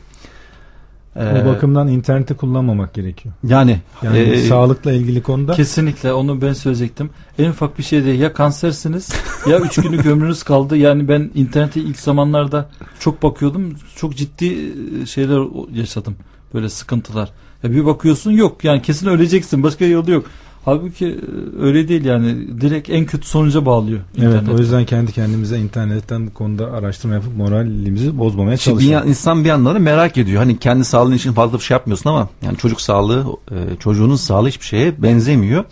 O 1.15 1.45
bakımdan 1.45 1.87
interneti 1.87 2.33
kullanmamak 2.33 2.93
gerekiyor. 2.93 3.35
Yani, 3.43 3.79
yani 4.03 4.17
e, 4.17 4.37
sağlıkla 4.37 4.91
ilgili 4.91 5.23
konuda 5.23 5.53
Kesinlikle 5.53 6.13
onu 6.13 6.41
ben 6.41 6.53
söyleyecektim. 6.53 7.09
En 7.39 7.49
ufak 7.49 7.77
bir 7.77 7.83
şeyde 7.83 8.09
ya 8.09 8.33
kansersiniz 8.33 9.09
ya 9.49 9.59
üç 9.59 9.75
günlük 9.75 10.05
ömrünüz 10.05 10.43
kaldı. 10.43 10.77
Yani 10.77 11.07
ben 11.07 11.31
internete 11.35 11.81
ilk 11.81 11.99
zamanlarda 11.99 12.69
çok 12.99 13.23
bakıyordum. 13.23 13.75
Çok 13.95 14.15
ciddi 14.15 14.71
e, 15.01 15.05
şeyler 15.05 15.41
yaşadım. 15.73 16.15
Böyle 16.53 16.69
sıkıntılar. 16.69 17.29
Ya 17.63 17.71
bir 17.71 17.85
bakıyorsun 17.85 18.31
yok 18.31 18.63
yani 18.63 18.81
kesin 18.81 19.07
öleceksin. 19.07 19.63
Başka 19.63 19.85
yolu 19.85 20.11
yok. 20.11 20.25
Halbuki 20.65 21.05
e, 21.07 21.61
öyle 21.61 21.87
değil 21.87 22.05
yani. 22.05 22.61
Direkt 22.61 22.89
en 22.89 23.05
kötü 23.05 23.27
sonuca 23.27 23.65
bağlıyor. 23.65 23.99
Evet 24.17 24.27
internet. 24.27 24.49
o 24.49 24.57
yüzden 24.57 24.85
kendi 24.85 25.11
kendimize 25.11 25.59
internetten 25.59 26.27
bu 26.27 26.33
konuda 26.33 26.71
araştırma 26.71 27.15
yapıp 27.15 27.37
moralimizi 27.37 28.17
bozmamaya 28.17 28.57
Şimdi 28.57 28.85
ya- 28.85 29.03
insan 29.03 29.43
bir 29.43 29.49
yandan 29.49 29.75
da 29.75 29.79
merak 29.79 30.17
ediyor. 30.17 30.37
Hani 30.37 30.59
kendi 30.59 30.85
sağlığın 30.85 31.11
için 31.11 31.33
fazla 31.33 31.57
bir 31.57 31.63
şey 31.63 31.75
yapmıyorsun 31.75 32.09
ama 32.09 32.29
yani 32.41 32.57
çocuk 32.57 32.81
sağlığı, 32.81 33.25
e, 33.51 33.55
çocuğunun 33.79 34.15
sağlığı 34.15 34.47
hiçbir 34.47 34.65
şeye 34.65 35.03
benzemiyor. 35.03 35.65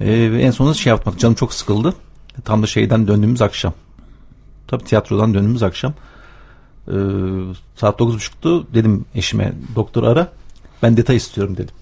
E, 0.00 0.32
ve 0.32 0.42
en 0.42 0.50
sonunda 0.50 0.74
şey 0.74 0.90
yapmak 0.90 1.18
canım 1.18 1.34
çok 1.34 1.54
sıkıldı. 1.54 1.94
Tam 2.44 2.62
da 2.62 2.66
şeyden 2.66 3.08
döndüğümüz 3.08 3.42
akşam. 3.42 3.72
Tabii 4.66 4.84
tiyatrodan 4.84 5.34
döndüğümüz 5.34 5.62
akşam. 5.62 5.94
E, 6.88 6.94
saat 7.76 8.00
9.30'tu 8.00 8.66
dedim 8.74 9.04
eşime 9.14 9.52
doktor 9.76 10.02
ara. 10.04 10.28
Ben 10.82 10.96
detay 10.96 11.16
istiyorum 11.16 11.56
dedim. 11.56 11.74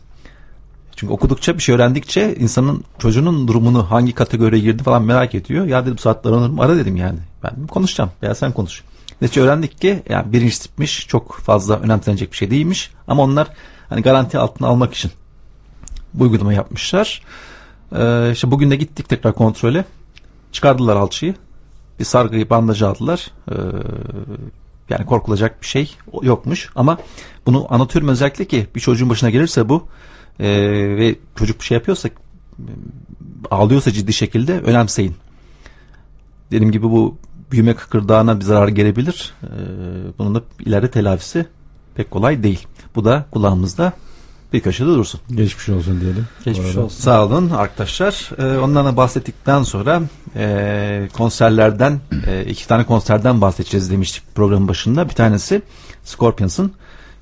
Çünkü 0.99 1.13
okudukça 1.13 1.55
bir 1.57 1.63
şey 1.63 1.75
öğrendikçe 1.75 2.35
insanın 2.35 2.85
çocuğunun 2.99 3.49
durumunu 3.49 3.91
hangi 3.91 4.13
kategoriye 4.13 4.63
girdi 4.63 4.83
falan 4.83 5.03
merak 5.03 5.35
ediyor. 5.35 5.67
Ya 5.67 5.87
dedim 5.87 5.99
saatler 5.99 6.31
aranırım 6.31 6.61
ara 6.61 6.77
dedim 6.77 6.97
yani. 6.97 7.19
Ben 7.43 7.67
konuşacağım 7.67 8.11
veya 8.23 8.35
sen 8.35 8.53
konuş. 8.53 8.83
Netice 9.21 9.41
öğrendik 9.41 9.81
ki 9.81 10.03
yani 10.09 10.33
birinci 10.33 10.61
tipmiş 10.61 11.07
çok 11.09 11.37
fazla 11.37 11.79
önemsenecek 11.79 12.33
bir 12.33 12.37
şey 12.37 12.51
değilmiş. 12.51 12.91
Ama 13.09 13.23
onlar 13.23 13.49
hani 13.89 14.03
garanti 14.03 14.39
altına 14.39 14.69
almak 14.69 14.95
için 14.95 15.11
bu 16.15 16.25
uygulama 16.25 16.53
yapmışlar. 16.53 17.23
Ee, 17.97 18.31
işte 18.33 18.51
bugün 18.51 18.71
de 18.71 18.77
gittik 18.77 19.09
tekrar 19.09 19.35
kontrole. 19.35 19.85
Çıkardılar 20.53 20.97
alçıyı. 20.97 21.35
Bir 21.99 22.05
sargıyı 22.05 22.51
bandajı 22.51 22.89
aldılar. 22.89 23.31
Ee, 23.51 23.55
yani 24.91 25.07
korkulacak 25.07 25.63
bir 25.63 25.67
şey 25.67 25.97
yokmuş. 26.23 26.71
Ama 26.75 26.99
bunu 27.47 27.67
anlatıyorum 27.71 28.09
özellikle 28.09 28.45
ki 28.45 28.67
bir 28.75 28.81
çocuğun 28.81 29.11
başına 29.11 29.31
gelirse 29.31 29.69
bu 29.69 29.89
e, 30.41 30.49
ve 30.97 31.17
çocuk 31.37 31.61
bir 31.61 31.65
şey 31.65 31.75
yapıyorsa 31.75 32.09
ağlıyorsa 33.51 33.93
ciddi 33.93 34.13
şekilde 34.13 34.61
önemseyin. 34.61 35.15
Dediğim 36.51 36.73
gibi 36.73 36.91
bu 36.91 37.17
büyüme 37.51 37.75
kıkırdağına 37.75 38.41
bir 38.41 38.45
zarar 38.45 38.69
gelebilir. 38.69 39.35
Ee, 39.43 39.49
bunun 40.19 40.35
da 40.35 40.43
ileride 40.61 40.91
telafisi 40.91 41.47
pek 41.95 42.11
kolay 42.11 42.43
değil. 42.43 42.67
Bu 42.95 43.05
da 43.05 43.27
kulağımızda 43.31 43.93
bir 44.53 44.61
köşede 44.61 44.89
dursun. 44.89 45.21
Geçmiş 45.31 45.69
olsun 45.69 46.01
diyelim. 46.01 46.27
Geçmiş 46.45 46.77
olsun. 46.77 47.03
Sağ 47.03 47.25
olun 47.25 47.51
arkadaşlar. 47.51 48.31
Ee, 48.39 48.59
ondan 48.59 48.87
da 48.87 48.97
bahsettikten 48.97 49.63
sonra 49.63 50.03
e, 50.37 51.09
konserlerden 51.13 52.01
e, 52.27 52.45
iki 52.45 52.69
tane 52.69 52.85
konserden 52.85 53.41
bahsedeceğiz 53.41 53.91
demiştik 53.91 54.23
programın 54.35 54.69
başında. 54.69 55.09
Bir 55.09 55.15
tanesi 55.15 55.63
Scorpions'ın 56.05 56.73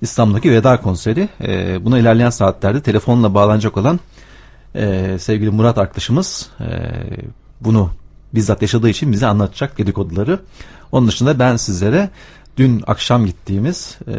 İstanbul'daki 0.00 0.50
veda 0.50 0.80
konseri. 0.80 1.28
E, 1.40 1.84
buna 1.84 1.98
ilerleyen 1.98 2.30
saatlerde 2.30 2.80
telefonla 2.80 3.34
bağlanacak 3.34 3.76
olan 3.76 4.00
e, 4.74 5.16
sevgili 5.20 5.50
Murat 5.50 5.78
arkadaşımız 5.78 6.50
e, 6.60 6.66
bunu 7.60 7.90
bizzat 8.34 8.62
yaşadığı 8.62 8.88
için 8.88 9.12
bize 9.12 9.26
anlatacak 9.26 9.78
dedikoduları. 9.78 10.40
Onun 10.92 11.08
dışında 11.08 11.38
ben 11.38 11.56
sizlere 11.56 12.10
dün 12.56 12.84
akşam 12.86 13.26
gittiğimiz 13.26 13.98
e, 14.08 14.16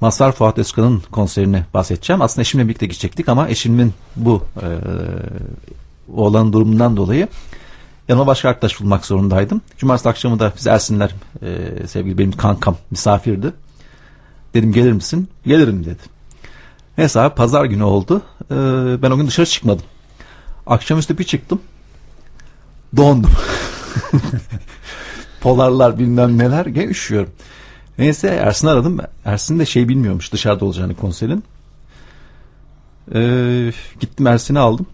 Mazhar 0.00 0.32
Fuat 0.32 0.58
Özkan'ın 0.58 1.02
konserine 1.12 1.64
bahsedeceğim. 1.74 2.22
Aslında 2.22 2.40
eşimle 2.40 2.64
birlikte 2.64 2.86
gidecektik 2.86 3.28
ama 3.28 3.48
eşimin 3.48 3.94
bu 4.16 4.42
e, 4.56 4.68
oğlan 6.14 6.52
durumundan 6.52 6.96
dolayı 6.96 7.28
Yanıma 8.08 8.26
başka 8.26 8.48
arkadaş 8.48 8.80
bulmak 8.80 9.06
zorundaydım. 9.06 9.60
Cumartesi 9.78 10.08
akşamı 10.08 10.38
da 10.38 10.52
biz 10.56 10.66
Ersinler 10.66 11.10
e, 11.42 11.86
sevgili 11.86 12.18
benim 12.18 12.32
kankam 12.32 12.76
misafirdi. 12.90 13.52
Dedim 14.54 14.72
gelir 14.72 14.92
misin? 14.92 15.28
Gelirim 15.46 15.84
dedi. 15.84 16.02
Neyse 16.98 17.20
abi 17.20 17.34
pazar 17.34 17.64
günü 17.64 17.82
oldu. 17.82 18.22
E, 18.50 18.54
ben 19.02 19.10
o 19.10 19.16
gün 19.16 19.26
dışarı 19.26 19.46
çıkmadım. 19.46 19.84
Akşamüstü 20.66 21.18
bir 21.18 21.24
çıktım. 21.24 21.60
Dondum. 22.96 23.30
Polarlar 25.40 25.98
bilmem 25.98 26.38
neler. 26.38 26.66
Gene 26.66 26.84
üşüyorum. 26.84 27.30
Neyse 27.98 28.28
Ersin 28.28 28.66
aradım. 28.66 28.98
Ersin 29.24 29.58
de 29.58 29.66
şey 29.66 29.88
bilmiyormuş 29.88 30.32
dışarıda 30.32 30.64
olacağını 30.64 30.94
konserin. 30.94 31.44
Ee, 33.14 33.72
gittim 34.00 34.26
Ersin'i 34.26 34.58
aldım. 34.58 34.86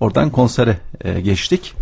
Oradan 0.00 0.30
konsere 0.30 0.78
e, 1.00 1.20
geçtik. 1.20 1.74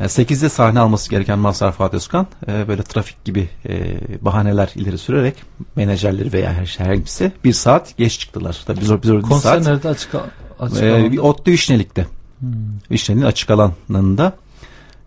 Yani 0.00 0.08
8'de 0.08 0.48
sahne 0.48 0.80
alması 0.80 1.10
gereken 1.10 1.38
Mazhar 1.38 1.72
Fuat 1.72 1.94
Özkan 1.94 2.26
e, 2.48 2.68
böyle 2.68 2.82
trafik 2.82 3.24
gibi 3.24 3.48
e, 3.68 3.96
bahaneler 4.20 4.72
ileri 4.74 4.98
sürerek 4.98 5.34
menajerleri 5.76 6.32
veya 6.32 6.52
her 6.52 6.66
şey 6.66 6.86
herkese 6.86 7.32
bir 7.44 7.52
saat 7.52 7.96
geç 7.96 8.18
çıktılar. 8.18 8.62
Tabii 8.66 8.80
biz, 8.80 9.02
biz 9.02 9.12
bir 9.12 9.22
Konser 9.22 9.50
saat. 9.50 9.66
nerede 9.66 9.88
açık, 9.88 10.14
açık 10.60 10.82
alanda? 10.82 11.12
bir 11.12 11.18
ODTÜ 11.18 11.50
İşnelik'te. 11.50 12.06
Hmm. 12.40 12.48
İşnelik'in 12.90 13.26
açık 13.26 13.50
alanında. 13.50 14.32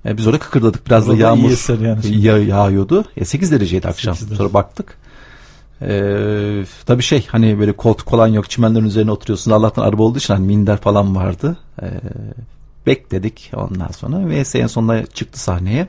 E, 0.05 0.17
biz 0.17 0.27
orada 0.27 0.39
kıkırdadık. 0.39 0.87
Biraz 0.87 1.07
da 1.07 1.11
Orada 1.11 1.19
iyi 1.19 1.21
yağmur 1.21 1.83
yani 1.85 2.03
şimdi. 2.03 2.27
ya, 2.27 2.37
yağıyordu. 2.37 3.05
E, 3.17 3.25
8 3.25 3.51
dereceydi 3.51 3.87
akşam. 3.87 4.15
Sonra 4.15 4.53
baktık. 4.53 4.97
Ee, 5.81 6.63
tabii 6.85 7.03
şey 7.03 7.27
hani 7.27 7.59
böyle 7.59 7.71
koltuk 7.71 8.09
falan 8.09 8.27
yok. 8.27 8.49
Çimenlerin 8.49 8.85
üzerine 8.85 9.11
oturuyorsun. 9.11 9.51
Allah'tan 9.51 9.83
araba 9.83 10.03
olduğu 10.03 10.17
için 10.17 10.33
hani 10.33 10.45
minder 10.45 10.77
falan 10.77 11.15
vardı. 11.15 11.57
Ee, 11.81 11.85
bekledik 12.85 13.51
ondan 13.55 13.91
sonra. 13.91 14.29
Ve 14.29 14.43
en 14.55 14.67
sonunda 14.67 15.05
çıktı 15.05 15.39
sahneye. 15.39 15.87